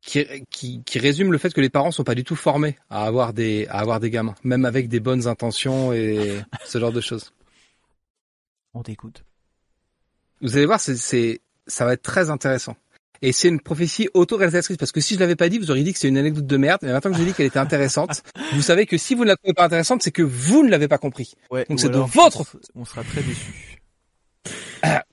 [0.00, 3.04] qui, qui, qui résume le fait que les parents sont pas du tout formés à
[3.04, 7.00] avoir des à avoir des gamins, même avec des bonnes intentions et ce genre de
[7.00, 7.32] choses.
[8.74, 9.24] On t'écoute.
[10.40, 12.76] Vous allez voir, c'est c'est ça va être très intéressant.
[13.20, 15.92] Et c'est une prophétie auto-réalisatrice parce que si je l'avais pas dit, vous auriez dit
[15.92, 16.78] que c'est une anecdote de merde.
[16.82, 18.22] Mais maintenant que j'ai dit qu'elle était intéressante,
[18.52, 20.86] vous savez que si vous ne la trouvez pas intéressante, c'est que vous ne l'avez
[20.86, 21.34] pas compris.
[21.50, 22.44] Ouais, Donc c'est de votre
[22.76, 23.82] On sera très déçus.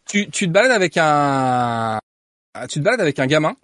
[0.08, 2.00] Tu, tu te balades avec un,
[2.70, 3.56] tu te balades avec un gamin,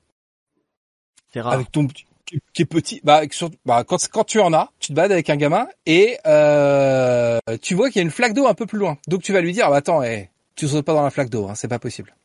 [1.34, 1.54] C'est rare.
[1.54, 3.02] avec ton petit- qui, qui est petit.
[3.04, 6.18] Bah, sur- bah, quand quand tu en as, tu te balades avec un gamin et
[6.26, 8.98] euh, tu vois qu'il y a une flaque d'eau un peu plus loin.
[9.08, 11.30] Donc tu vas lui dire, ah, bah, attends, eh, tu sautes pas dans la flaque
[11.30, 12.16] d'eau, hein, c'est pas possible.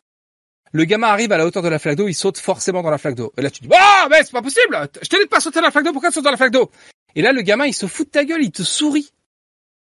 [0.72, 2.98] Le gamin arrive à la hauteur de la flaque d'eau, il saute forcément dans la
[2.98, 3.32] flaque d'eau.
[3.36, 4.76] Et là tu dis, ah, mais c'est pas possible.
[5.02, 5.92] Je te dis de pas sauter dans la flaque d'eau.
[5.92, 6.70] Pourquoi tu sautes dans la flaque d'eau?
[7.14, 9.10] Et là le gamin, il se fout de ta gueule, il te sourit.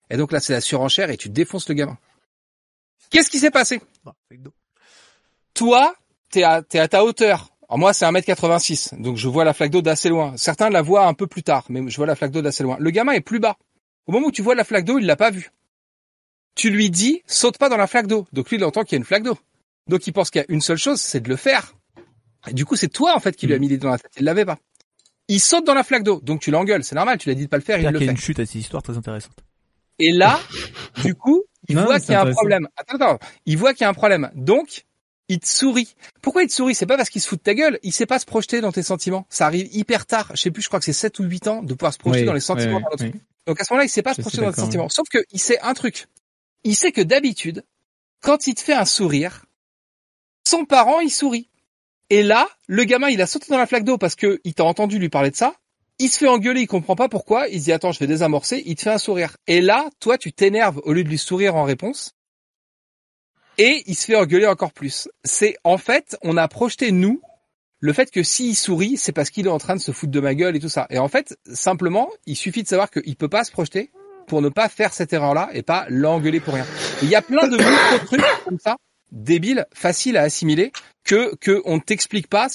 [0.10, 1.98] Et donc là c'est la surenchère et tu défonces le gamin.
[3.10, 3.82] Qu'est-ce qui s'est passé?
[5.54, 5.96] Toi,
[6.32, 7.50] t'es à, t'es à ta hauteur.
[7.68, 10.34] Alors moi, c'est 1m86, donc je vois la flaque d'eau d'assez loin.
[10.38, 12.78] Certains la voient un peu plus tard, mais je vois la flaque d'eau d'assez loin.
[12.80, 13.58] Le gamin est plus bas.
[14.08, 15.50] Au moment où tu vois la flaque d'eau, il l'a pas vue.
[16.56, 18.28] Tu lui dis, saute pas dans la flaque d'eau.
[18.34, 19.38] Donc lui, il entend qu'il y a une flaque d'eau.
[19.88, 21.74] Donc il pense qu'il y a une seule chose, c'est de le faire.
[22.48, 24.12] Et du coup, c'est toi, en fait, qui lui a mis l'idée dans la tête.
[24.18, 24.58] Il l'avait pas.
[25.28, 26.20] Il saute dans la flaque d'eau.
[26.22, 26.84] Donc tu l'engueules.
[26.84, 28.12] C'est normal, tu l'as dit de pas le faire, il le qu'il y a fait.
[28.12, 29.44] une chute à cette histoire très intéressante.
[29.98, 30.40] Et là,
[31.04, 32.68] du coup, il Non, voit qu'il y a un problème.
[32.78, 33.20] Attends, attends.
[33.48, 34.30] Il voit qu'il y a un problème.
[34.36, 34.86] Donc,
[35.28, 35.96] il te sourit.
[36.22, 37.80] Pourquoi il te sourit C'est pas parce qu'il se fout de ta gueule.
[37.84, 39.26] Il sait pas se projeter dans tes sentiments.
[39.30, 40.32] Ça arrive hyper tard.
[40.36, 42.22] Je sais plus, je crois que c'est 7 ou 8 ans de pouvoir se projeter
[42.22, 43.22] Oui, dans les sentiments oui, oui.
[43.48, 44.90] Donc à ce moment-là, il sait pas se Je projeter dans tes d'accord, sentiments.
[44.90, 46.08] Sauf que il sait un truc.
[46.64, 47.64] Il sait que d'habitude,
[48.22, 49.46] quand il te fait un sourire,
[50.48, 51.50] son parent, il sourit.
[52.10, 54.64] Et là, le gamin, il a sauté dans la flaque d'eau parce que il t'a
[54.64, 55.56] entendu lui parler de ça.
[55.98, 57.48] Il se fait engueuler, il comprend pas pourquoi.
[57.48, 58.62] Il se dit attends, je vais désamorcer.
[58.66, 59.38] Il te fait un sourire.
[59.48, 62.14] Et là, toi, tu t'énerves au lieu de lui sourire en réponse.
[63.58, 65.08] Et il se fait engueuler encore plus.
[65.24, 67.22] C'est en fait, on a projeté nous
[67.80, 70.20] le fait que s'il sourit, c'est parce qu'il est en train de se foutre de
[70.20, 70.88] ma gueule et tout ça.
[70.90, 73.92] Et en fait, simplement, il suffit de savoir qu'il peut pas se projeter
[74.28, 76.66] pour ne pas faire cette erreur-là et pas l'engueuler pour rien.
[77.04, 78.78] Il y a plein de micro-trucs comme ça,
[79.12, 80.72] débiles, faciles à assimiler,
[81.04, 82.48] que que on t'explique pas.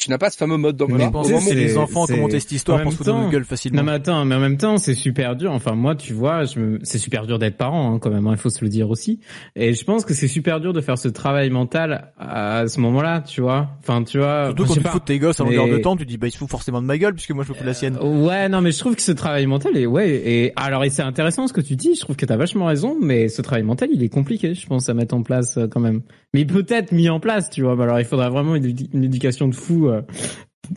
[0.00, 0.98] Tu n'as pas ce fameux mode d'emploi.
[0.98, 2.92] je Mais pense tu que sais, c'est les enfants c'est- commenter cette histoire en pour
[2.92, 3.82] se foutre notre gueule Non facilement.
[3.82, 5.52] mais attends, mais en même temps, c'est super dur.
[5.52, 6.78] Enfin moi, tu vois, je me...
[6.82, 8.26] c'est super dur d'être parent hein, quand même.
[8.26, 9.20] hein, il faut se le dire aussi.
[9.56, 13.20] Et je pense que c'est super dur de faire ce travail mental à ce moment-là,
[13.20, 13.68] tu vois.
[13.80, 14.46] Enfin, tu vois.
[14.46, 16.30] Surtout quand tu fous tes gosses à longueur Mais- de temps, tu dis bah il
[16.30, 17.98] se fout forcément de ma gueule puisque moi je me fous de la sienne.
[18.02, 20.08] Ouais, non, mais je trouve que ce travail mental est ouais.
[20.10, 21.94] Et alors, et c'est intéressant ce que tu dis.
[21.94, 24.88] Je trouve que t'as vachement raison, mais ce travail mental, il est compliqué, je pense,
[24.88, 26.00] à mettre en place euh, quand même.
[26.32, 27.72] Mais peut-être mis en place, tu vois.
[27.82, 29.88] Alors, il faudra vraiment une éducation de fou.
[29.90, 30.02] Euh,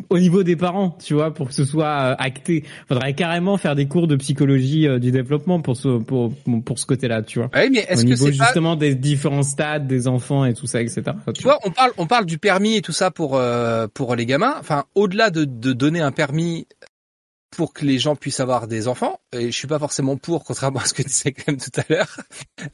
[0.09, 3.75] au niveau des parents, tu vois, pour que ce soit euh, acté, faudrait carrément faire
[3.75, 6.33] des cours de psychologie euh, du développement pour ce pour
[6.65, 7.49] pour ce côté-là, tu vois.
[7.53, 10.53] Ouais, mais Au est-ce que niveau c'est pas justement des différents stades des enfants et
[10.53, 11.03] tout ça, etc.
[11.33, 14.25] Tu vois, on parle, on parle du permis et tout ça pour euh, pour les
[14.25, 14.55] gamins.
[14.59, 16.67] Enfin, au-delà de, de donner un permis
[17.55, 20.79] pour que les gens puissent avoir des enfants, et je suis pas forcément pour, contrairement
[20.79, 22.17] à ce que tu disais quand même tout à l'heure.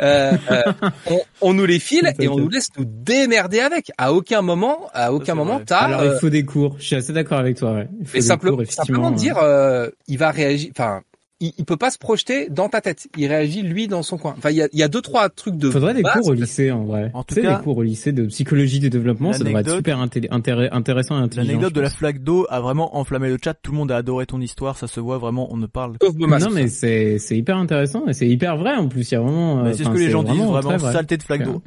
[0.01, 0.63] Euh, euh,
[1.07, 3.91] on, on nous les file et on nous laisse nous démerder avec.
[3.97, 5.77] À aucun moment, à aucun moment, t'as.
[5.79, 6.75] Alors euh, il faut des cours.
[6.79, 7.73] Je suis assez d'accord avec toi.
[7.73, 7.87] Ouais.
[7.99, 9.15] Il faut et des simple- cours, simplement euh.
[9.15, 10.71] dire, euh, il va réagir.
[10.71, 11.01] Enfin,
[11.39, 13.07] il, il peut pas se projeter dans ta tête.
[13.17, 14.35] Il réagit lui dans son coin.
[14.37, 15.69] Enfin, il y a, il y a deux trois trucs de.
[15.69, 17.11] Faudrait des cours au lycée en vrai.
[17.13, 19.61] En tout tu sais, cas, des cours au lycée de psychologie du développement, ça devrait
[19.61, 21.47] être super intéressant et intelligent.
[21.47, 23.53] L'anecdote de la flaque d'eau a vraiment enflammé le chat.
[23.53, 24.77] Tout le monde a adoré ton histoire.
[24.77, 25.51] Ça se voit vraiment.
[25.53, 25.95] On ne parle.
[26.01, 26.39] Sauf Bomas.
[26.39, 29.09] Non mais c'est c'est hyper intéressant et c'est hyper vrai en plus.
[29.11, 29.65] Il y a vraiment.
[29.65, 30.77] Euh, c'est ce que les gens disent vraiment vraiment.
[30.77, 30.93] vrai.
[30.93, 31.61] Saleté de flaque d'eau.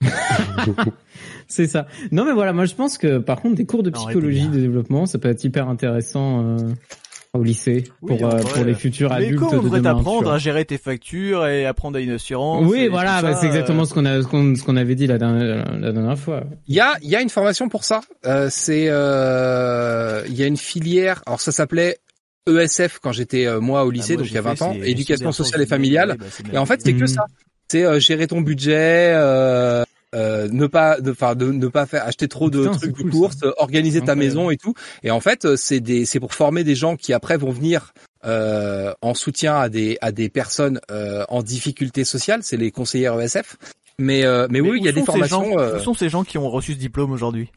[1.46, 1.86] C'est ça.
[2.10, 5.06] Non mais voilà, moi je pense que par contre des cours de psychologie de développement,
[5.06, 6.56] ça peut être hyper intéressant euh,
[7.34, 8.52] au lycée Oui, pour euh, vrai.
[8.52, 9.90] pour les futurs Mais adultes comment on de devrait demain.
[9.90, 13.46] tu t'apprendre à gérer tes factures et apprendre à une assurance Oui, voilà, bah, c'est
[13.46, 16.18] exactement euh, ce qu'on a ce qu'on ce qu'on avait dit la dernière la dernière
[16.18, 16.44] fois.
[16.68, 18.00] Il y a, il y a une formation pour ça.
[18.24, 21.22] Euh, c'est, euh, il y a une filière.
[21.26, 21.98] Alors ça s'appelait
[22.48, 24.56] ESF quand j'étais euh, moi au bah, lycée, moi, donc il y a j'ai 20
[24.56, 26.16] fait, ans, éducation sociale et familiale.
[26.18, 27.06] bah, Et en fait, c'est que Mhm.
[27.08, 27.24] ça.
[27.68, 29.14] C'est euh, gérer ton budget,
[30.14, 33.02] euh, ne pas, de, enfin, de, ne pas faire acheter trop de Putain, trucs de
[33.02, 34.74] cool, courses, euh, organiser ta maison et tout.
[35.02, 37.92] Et en fait, euh, c'est des, c'est pour former des gens qui après vont venir
[38.24, 42.40] euh, en soutien à des à des personnes euh, en difficulté sociale.
[42.42, 43.56] C'est les conseillères ESF.
[43.98, 45.44] Mais euh, mais, Mais oui, il y a des formations.
[45.52, 47.50] gens- euh, Où sont ces gens qui ont reçu ce diplôme aujourd'hui?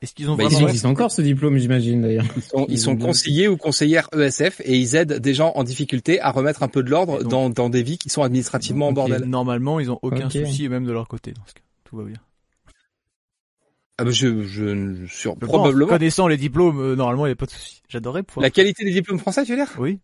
[0.00, 2.24] Est-ce qu'ils ont Bah, vraiment existe encore ce diplôme, j'imagine d'ailleurs.
[2.36, 5.50] Ils sont, ils sont Ils ont- conseillers ou conseillères ESF et ils aident des gens
[5.56, 8.22] en difficulté à remettre un peu de l'ordre donc- dans, dans des vies qui sont
[8.22, 8.94] administrativement en Ok.
[8.94, 9.24] bordel.
[9.24, 10.32] Normalement, ils ont aucun Ok.
[10.46, 11.32] souci, même de leur côté.
[11.32, 12.16] Dans ce cas, tout va bien.
[14.00, 15.88] Ah, bah, je, je, je sur, Je pense, probablement.
[15.88, 17.82] connaissant les diplômes, euh, normalement, il n'y a pas de souci.
[17.88, 18.42] J'adorerais pouvoir.
[18.42, 19.74] La qualité des diplômes français, tu veux dire?
[19.78, 19.98] Oui.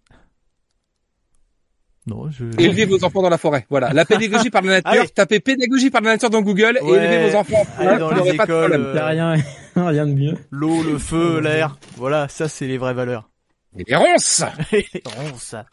[2.06, 2.44] Non, je.
[2.59, 3.66] Élevez vos enfants dans la forêt.
[3.70, 3.93] Voilà.
[3.93, 4.90] La pédagogie par la nature.
[4.90, 5.09] Allez.
[5.09, 7.61] tapez pédagogie par la nature dans Google et élevez vos enfants.
[7.61, 8.97] en forêt, Allez dans les n'aurez pas de écoles, problème.
[8.97, 9.35] euh, rien
[9.77, 10.35] rien de mieux.
[10.51, 11.78] L'eau, le feu, l'air.
[11.97, 13.31] Voilà, ça, c'est les vraies valeurs.
[13.78, 14.43] Et les ronces
[15.06, 15.66] Oh, ça.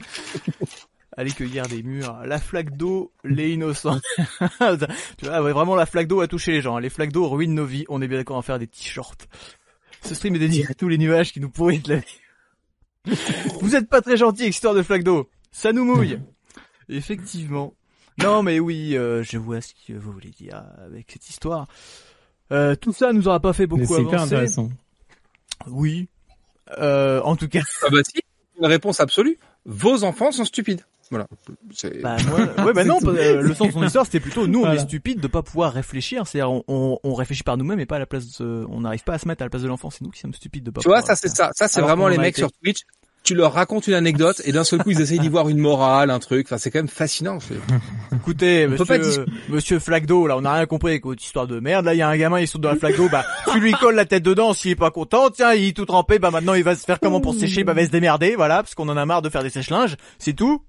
[1.22, 2.20] Aller cueillir des murs.
[2.26, 4.00] La flaque d'eau, les innocents.
[5.18, 6.80] tu vois, ouais, vraiment, la flaque d'eau a touché les gens.
[6.80, 7.86] Les flaques d'eau ruinent nos vies.
[7.90, 9.28] On est bien d'accord à faire des t-shirts.
[10.04, 12.20] Ce stream est dédié à tous les nuages qui nous pourrissent la vie.
[13.62, 15.30] Vous êtes pas très gentil, histoire de flaque d'eau.
[15.52, 16.18] Ça nous mouille.
[16.90, 17.76] Effectivement.
[18.18, 21.68] Non, mais oui, euh, je vois ce que vous voulez dire avec cette histoire.
[22.52, 24.24] Euh, tout ça nous aura pas fait Mais beaucoup c'est avancer.
[24.24, 24.70] intéressant.
[25.68, 26.10] Oui.
[26.80, 28.22] Euh, en tout cas, Ah bah si.
[28.60, 29.38] Une réponse absolue.
[29.66, 30.82] Vos enfants sont stupides.
[31.12, 31.28] Voilà.
[32.02, 34.60] Bah moi, ouais, bah non, bah, euh, le sens de son histoire, c'était plutôt nous,
[34.60, 34.76] on Voilà.
[34.82, 36.26] est stupide de pas pouvoir réfléchir.
[36.26, 39.04] C'est-à-dire, on, on, on réfléchit par nous-mêmes et pas à la place, de, on n'arrive
[39.04, 39.90] pas à se mettre à la place de l'enfant.
[39.90, 40.82] C'est nous qui sommes stupides de pas.
[40.82, 41.52] Tu vois, ça c'est ça.
[41.54, 42.80] Ça c'est vraiment les mecs été- sur Twitch.
[43.24, 46.10] Tu leur racontes une anecdote et d'un seul coup ils essayent d'y voir une morale,
[46.10, 46.48] un truc.
[46.48, 47.40] Enfin, c'est quand même fascinant.
[47.40, 47.54] c'est-
[48.16, 51.22] Écoutez, On peut pas monsieur, monsieur flaque d'eau, là, on n'a rien compris avec votre
[51.24, 51.86] histoire de merde.
[51.86, 53.94] Là, il y a un gamin, il saute dans la d'eau, bah, tu lui colles
[53.96, 56.64] la tête dedans, s'il est pas content, tiens, il est tout trempé, bah maintenant il
[56.64, 58.90] va se faire comment pour se sécher, bah, il va se démerder, voilà, parce qu'on
[58.90, 60.64] en a marre de faire des sèche-linges, c'est tout.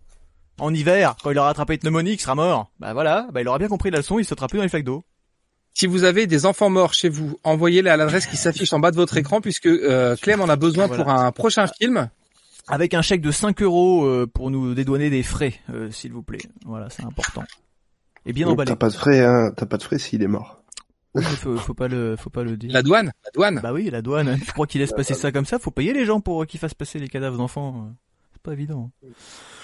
[0.60, 2.70] En hiver, quand il aura attrapé une pneumonie, il sera mort.
[2.78, 4.84] Bah voilà, bah il aura bien compris la leçon, il sautera plus dans les flaques
[4.84, 5.04] d'eau.
[5.74, 8.90] Si vous avez des enfants morts chez vous, envoyez-les à l'adresse qui s'affiche en bas
[8.90, 11.02] de votre écran puisque euh, Clem en a besoin Voilà.
[11.04, 12.10] pour un prochain film.
[12.68, 16.22] Avec un chèque de 5 euros euh, pour nous dédouaner des frais, euh, s'il vous
[16.22, 16.38] plaît.
[16.64, 17.42] Voilà, c'est important.
[18.24, 18.68] Et bien emballé.
[18.68, 19.52] T'as pas de frais, hein.
[19.56, 20.62] T'as pas de frais s'il est mort.
[21.20, 22.70] Faut, faut pas le, faut pas le dire.
[22.72, 23.60] La douane, la douane.
[23.62, 24.38] Bah oui, la douane.
[24.44, 26.72] Tu crois qu'il laisse passer ça comme ça Faut payer les gens pour qu'ils fassent
[26.74, 27.86] passer les cadavres d'enfants.
[27.88, 27.92] euh.
[28.32, 28.90] C'est pas évident.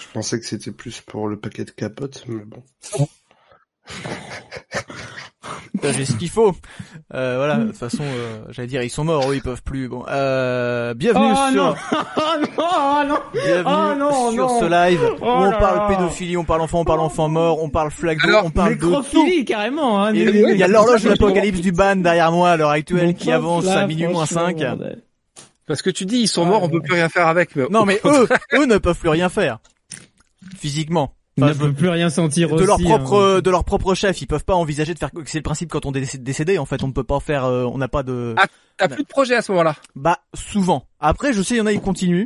[0.09, 2.63] Je pensais que c'était plus pour le paquet de capotes, mais bon.
[5.83, 6.55] J'ai ce qu'il faut.
[7.13, 7.57] Euh, voilà.
[7.57, 9.29] De toute façon, euh, j'allais dire, ils sont morts.
[9.29, 9.87] Eux, ils peuvent plus.
[9.87, 10.03] Bon.
[10.09, 11.63] Euh, bienvenue Oh sur.
[11.63, 14.59] non Oh non Oh non Bienvenue Oh non, sur non.
[14.59, 17.69] ce live où Oh on parle pédophilie, on parle enfant, on parle enfant mort, on
[17.69, 17.91] parle
[18.23, 20.03] Alors, on parle de carrément.
[20.03, 23.13] Hein, Et il y a l'horloge de l'apocalypse du ban derrière moi à l'heure actuelle
[23.13, 24.57] qui avance là, à minuit moins franchement, 5.
[24.57, 25.03] bordel.
[25.67, 27.55] Parce que tu dis ils sont morts, on peut plus rien faire avec.
[27.55, 27.67] Mais...
[27.69, 29.59] Non mais eux, eux ne peuvent plus rien faire.
[30.57, 31.15] Physiquement.
[31.37, 32.65] Ils Enfin, ne je veux- peuvent plus rien sentir de aussi.
[32.65, 33.41] leur propre hein.
[33.41, 35.93] de leur propre chef, ils peuvent pas envisager de faire c'est le principe quand on
[35.93, 38.45] est décédé en fait, on ne peut pas faire euh, on n'a pas de Ah,
[38.77, 39.75] T'as plus de projet à ce moment-là.
[39.95, 40.87] bah souvent.
[40.99, 42.25] Après je sais il y en a ils continuent.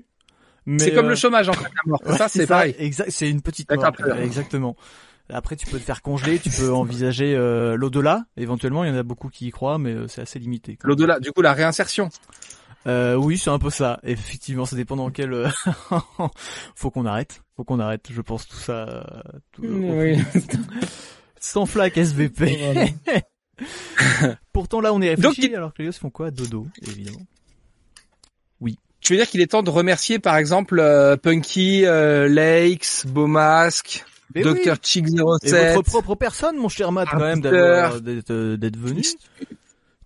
[0.66, 1.64] Mais C'est comme euh, le chômage en fait.
[1.64, 2.00] la mort.
[2.06, 2.74] ouais, ça c'est pareil.
[2.80, 3.92] Exact, c'est une petite mort.
[4.20, 4.76] Exactement.
[5.30, 8.98] Après tu peux te faire congeler, tu peux envisager euh, l'au-delà, éventuellement il y en
[8.98, 10.76] a beaucoup qui y croient mais euh, c'est assez limité.
[10.78, 10.88] quoi.
[10.88, 12.10] L'au-delà, du coup la réinsertion.
[12.88, 14.00] Euh, oui, c'est un peu ça.
[14.04, 15.32] Effectivement, ça dépend dans quel.
[15.32, 15.48] euh,
[16.76, 17.42] Faut qu'on arrête.
[17.56, 18.08] Faut qu'on arrête.
[18.12, 18.88] Je pense tout ça.
[18.90, 19.04] euh,
[19.52, 20.18] tout- Oui.
[21.40, 22.94] Sans flaque SVP.
[24.54, 25.42] Pourtant là, on est réfléchi.
[25.50, 26.32] Donc, Alors que les font quoi?
[26.32, 27.26] Dodo, évidemment.
[29.02, 34.06] Tu veux dire qu'il est temps de remercier par exemple euh, Punky, euh, Lakes, Beaumasque,
[34.34, 34.44] oui.
[34.82, 35.06] Chick
[35.44, 35.74] Et 07.
[35.76, 39.02] votre propre personne, mon cher Matt, quand même, d'être euh, d'être venu.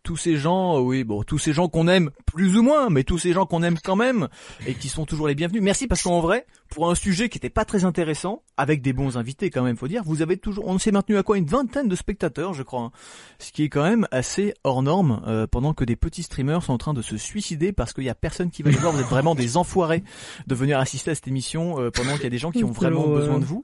[0.02, 3.04] Tous ces gens, euh, oui, bon, tous ces gens qu'on aime plus ou moins, mais
[3.04, 4.30] tous ces gens qu'on aime quand même
[4.66, 5.62] et qui sont toujours les bienvenus.
[5.62, 9.18] Merci parce qu'en vrai, pour un sujet qui était pas très intéressant, avec des bons
[9.18, 10.04] invités quand même, faut dire.
[10.04, 12.92] Vous avez toujours, on s'est maintenu à quoi une vingtaine de spectateurs, je crois, hein.
[13.40, 16.74] ce qui est quand même assez hors norme, euh, pendant que des petits streamers sont
[16.74, 18.94] en train de se suicider parce qu'il y a personne qui va les voir.
[18.94, 20.04] Vous êtes vraiment des enfoirés
[20.48, 22.72] de venir assister à cette émission euh, pendant qu'il y a des gens qui ont
[22.72, 23.64] vraiment besoin de vous.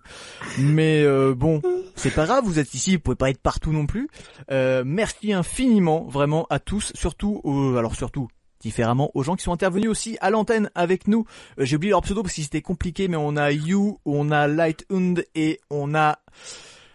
[0.60, 1.62] Mais euh, bon,
[1.96, 4.08] c'est pas grave, vous êtes ici, vous pouvez pas être partout non plus.
[4.50, 8.28] merci infiniment, vraiment à tous, surtout, aux, alors surtout
[8.64, 11.25] différemment aux gens qui sont intervenus aussi à l'antenne avec nous.
[11.59, 14.48] Euh, j'ai oublié leur pseudo parce que c'était compliqué, mais on a You, on a
[14.48, 16.19] Lighthund et on a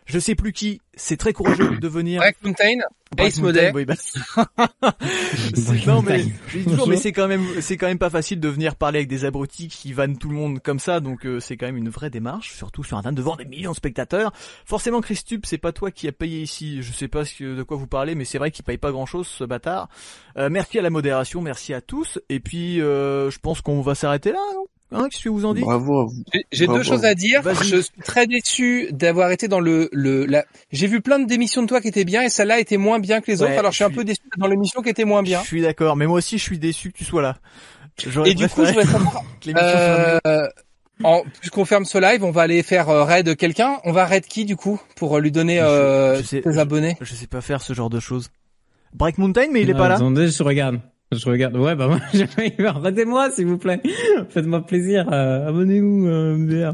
[0.09, 2.21] je sais plus qui, c'est très courageux de venir.
[2.21, 2.79] Break Mountain,
[3.19, 3.73] Ace Model.
[3.75, 3.95] Oui, bah...
[5.87, 6.25] non mais
[6.65, 9.27] toujours, mais c'est quand même, c'est quand même pas facile de venir parler avec des
[9.27, 12.09] abrutis qui vannent tout le monde comme ça, donc euh, c'est quand même une vraie
[12.09, 14.33] démarche, surtout sur Internet devant des millions de spectateurs.
[14.65, 16.83] Forcément, Christup, c'est pas toi qui a payé ici.
[16.83, 19.07] Je sais pas ce de quoi vous parlez, mais c'est vrai qu'il paye pas grand
[19.07, 19.91] chose, ce bâtard.
[20.39, 23.95] Euh, merci à la modération, merci à tous, et puis euh, je pense qu'on va
[23.95, 24.41] s'arrêter là.
[24.55, 24.65] Non?
[24.91, 26.25] Hein, qu'est-ce que vous en dites Bravo à vous.
[26.51, 27.43] J'ai deux choses à dire.
[27.63, 30.25] Je suis très déçu d'avoir été dans le le.
[30.25, 30.45] La...
[30.73, 33.21] J'ai vu plein de démissions de toi qui étaient bien et celle-là était moins bien
[33.21, 33.53] que les autres.
[33.53, 35.41] Alors je suis un peu déçu dans l'émission qui était moins bien.
[35.43, 37.37] Je suis d'accord, mais moi aussi je suis déçu que tu sois là.
[38.25, 39.23] Et du coup, je vais savoir.
[40.27, 40.47] euh,
[41.05, 43.79] en, puisqu'on ferme ce live, on va aller faire euh, raid quelqu'un.
[43.85, 46.97] On va raid qui du coup pour euh, lui donner euh, ses abonnés?
[47.01, 48.31] Je sais pas faire ce genre de choses.
[48.95, 49.97] Break Mountain, mais il est pas là.
[49.97, 50.81] Attendez, je regarde.
[51.11, 51.57] Je regarde.
[51.57, 52.01] Ouais, bah moi,
[52.69, 53.81] arrêtez-moi, s'il vous plaît.
[54.29, 55.11] Faites-moi plaisir.
[55.11, 56.73] Euh, Abonnez-vous, euh,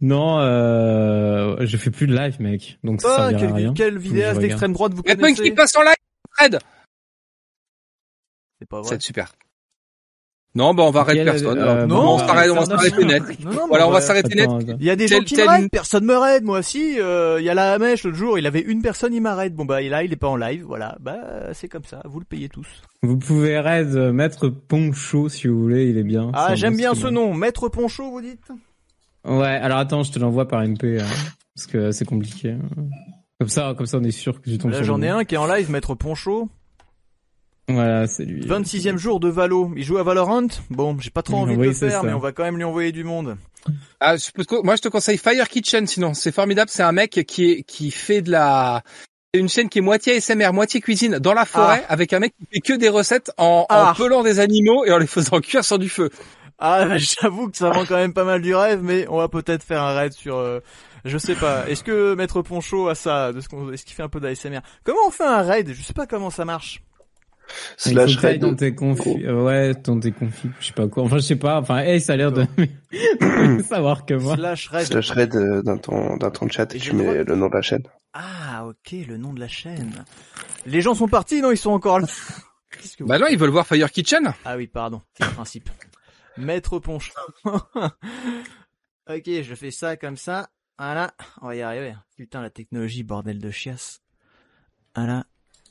[0.00, 2.78] Non, euh, je fais plus de live, mec.
[2.82, 3.74] Donc ça ah, quel, à rien.
[3.74, 5.94] Quelle vidéaste d'extrême droite vous connaissez Punk qui passe en live.
[6.30, 6.58] Fred.
[8.58, 8.88] C'est pas vrai.
[8.88, 9.32] C'est super.
[10.54, 11.58] Non, bah on va arrêter personne.
[11.58, 13.22] Euh, non, on s'arrête, on va s'arrêter net.
[13.68, 14.50] voilà, on va s'arrêter net.
[14.80, 16.98] Il y a des gens qui m'arrêtent, personne me raide, moi aussi.
[16.98, 19.54] Euh, il y a la mèche l'autre jour, il avait une personne, il m'arrête.
[19.54, 20.96] Bon bah là, il est pas en live, voilà.
[21.00, 22.66] Bah c'est comme ça, vous le payez tous.
[23.02, 26.30] Vous pouvez raid euh, Maître Poncho si vous voulez, il est bien.
[26.34, 28.50] Ah j'aime bien ce nom, Maître Poncho, vous dites?
[29.24, 31.06] Ouais, alors attends, je te l'envoie par MP hein,
[31.54, 32.52] parce que c'est compliqué.
[32.52, 32.84] Hein.
[33.38, 34.72] Comme ça, comme ça, on est sûr que tu tombes.
[34.72, 36.48] Là, j'en ai un qui est en live, Maître Poncho.
[37.68, 38.40] Voilà, c'est lui.
[38.46, 39.72] 26e jour de Valo.
[39.76, 40.46] Il joue à Valorant.
[40.70, 42.92] Bon, j'ai pas trop envie de le faire, mais on va quand même lui envoyer
[42.92, 43.36] du monde.
[44.00, 44.14] Ah,
[44.62, 47.90] moi je te conseille Fire Kitchen sinon, c'est formidable, c'est un mec qui est qui
[47.90, 48.82] fait de la
[49.34, 51.92] une chaîne qui est moitié SMR, moitié cuisine dans la forêt ah.
[51.92, 53.94] avec un mec qui fait que des recettes en, en ah.
[53.96, 56.08] pelant des animaux et en les faisant cuire sur du feu.
[56.58, 59.62] Ah, j'avoue que ça rend quand même pas mal du rêve, mais on va peut-être
[59.62, 60.60] faire un raid sur, euh,
[61.04, 61.68] je sais pas.
[61.68, 64.60] Est-ce que Maître Poncho a ça de ce qu'on, est-ce qu'il fait un peu d'ASMR
[64.82, 65.72] Comment on fait un raid?
[65.72, 66.82] Je sais pas comment ça marche.
[67.76, 68.40] Slash raid.
[68.40, 71.04] Dans tes config, euh, ouais, dans tes configs, je sais pas quoi.
[71.04, 71.60] Enfin, je sais pas.
[71.60, 72.46] Enfin, hey, ça a l'air de
[73.68, 74.36] savoir que moi.
[74.36, 74.86] Slash raid.
[74.86, 77.62] Slash raid euh, dans ton, dans ton chat et, tu mets le nom de la
[77.62, 77.82] chaîne.
[78.12, 80.04] Ah, ok, le nom de la chaîne.
[80.66, 81.50] Les gens sont partis, non?
[81.50, 82.06] Ils sont encore là.
[82.98, 84.34] Que bah non, ils veulent voir Fire Kitchen.
[84.44, 85.00] Ah oui, pardon.
[85.14, 85.70] C'est le principe.
[86.36, 87.12] Maître Ponche.
[87.44, 90.50] ok, je fais ça comme ça.
[90.78, 91.14] Voilà.
[91.40, 91.94] On va y arriver.
[92.16, 94.02] Putain, la technologie, bordel de chiasse.
[94.94, 95.24] Voilà.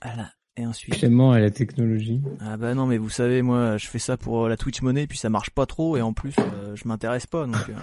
[0.03, 0.31] Voilà.
[0.57, 0.95] Et ensuite.
[0.95, 2.21] Clément et la technologie.
[2.41, 5.05] Ah bah non, mais vous savez, moi, je fais ça pour euh, la Twitch monnaie,
[5.05, 7.45] puis ça marche pas trop, et en plus, euh, je m'intéresse pas.
[7.45, 7.75] Donc, euh.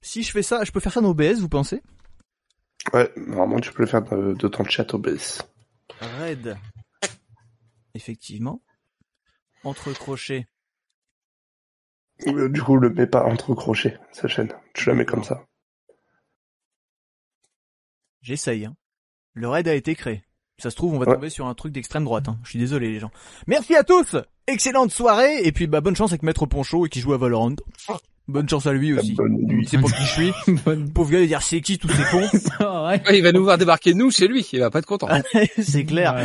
[0.00, 1.82] si je fais ça, je peux faire ça dans OBS, vous pensez?
[2.92, 5.42] Ouais, normalement, tu peux le faire de, de ton chat OBS.
[6.00, 6.56] Red.
[7.94, 8.60] Effectivement.
[9.62, 10.48] Entre crochets.
[12.24, 14.52] Du coup, le mets pas entre crochets, sa chaîne.
[14.74, 15.44] Tu la mets comme ça.
[18.22, 18.64] J'essaye.
[18.64, 18.76] Hein.
[19.34, 20.24] Le raid a été créé.
[20.58, 22.28] Ça se trouve, on va tomber sur un truc d'extrême droite.
[22.28, 22.38] Hein.
[22.42, 23.10] Je suis désolé, les gens.
[23.46, 24.16] Merci à tous.
[24.46, 25.42] Excellente soirée.
[25.44, 27.56] Et puis, bah, bonne chance avec Maître Poncho et qui joue à Valorant.
[28.28, 29.14] Bonne chance à lui aussi.
[29.50, 30.32] Il sait pas qui je suis.
[30.94, 32.28] Pauvre gars, il va dire c'est qui tous ces cons.
[33.12, 34.48] il va nous voir débarquer nous chez lui.
[34.52, 35.08] Il va pas être content.
[35.58, 36.16] c'est clair.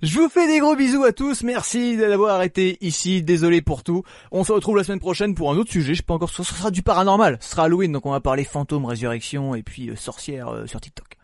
[0.00, 1.42] Je vous fais des gros bisous à tous.
[1.42, 3.22] Merci d'avoir été ici.
[3.22, 4.04] Désolé pour tout.
[4.30, 5.94] On se retrouve la semaine prochaine pour un autre sujet.
[5.94, 6.30] Je sais pas encore.
[6.30, 7.38] Ce sera du paranormal.
[7.40, 7.90] Ce sera Halloween.
[7.90, 11.16] Donc on va parler fantômes, résurrection et puis euh, sorcières euh, sur TikTok.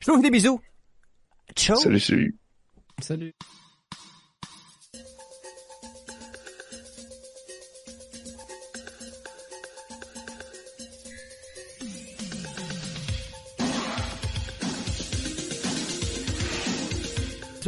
[0.00, 0.60] Je vous fais des bisous.
[1.56, 1.76] Ciao.
[1.76, 2.34] Salut, salut.
[3.00, 3.34] Salut.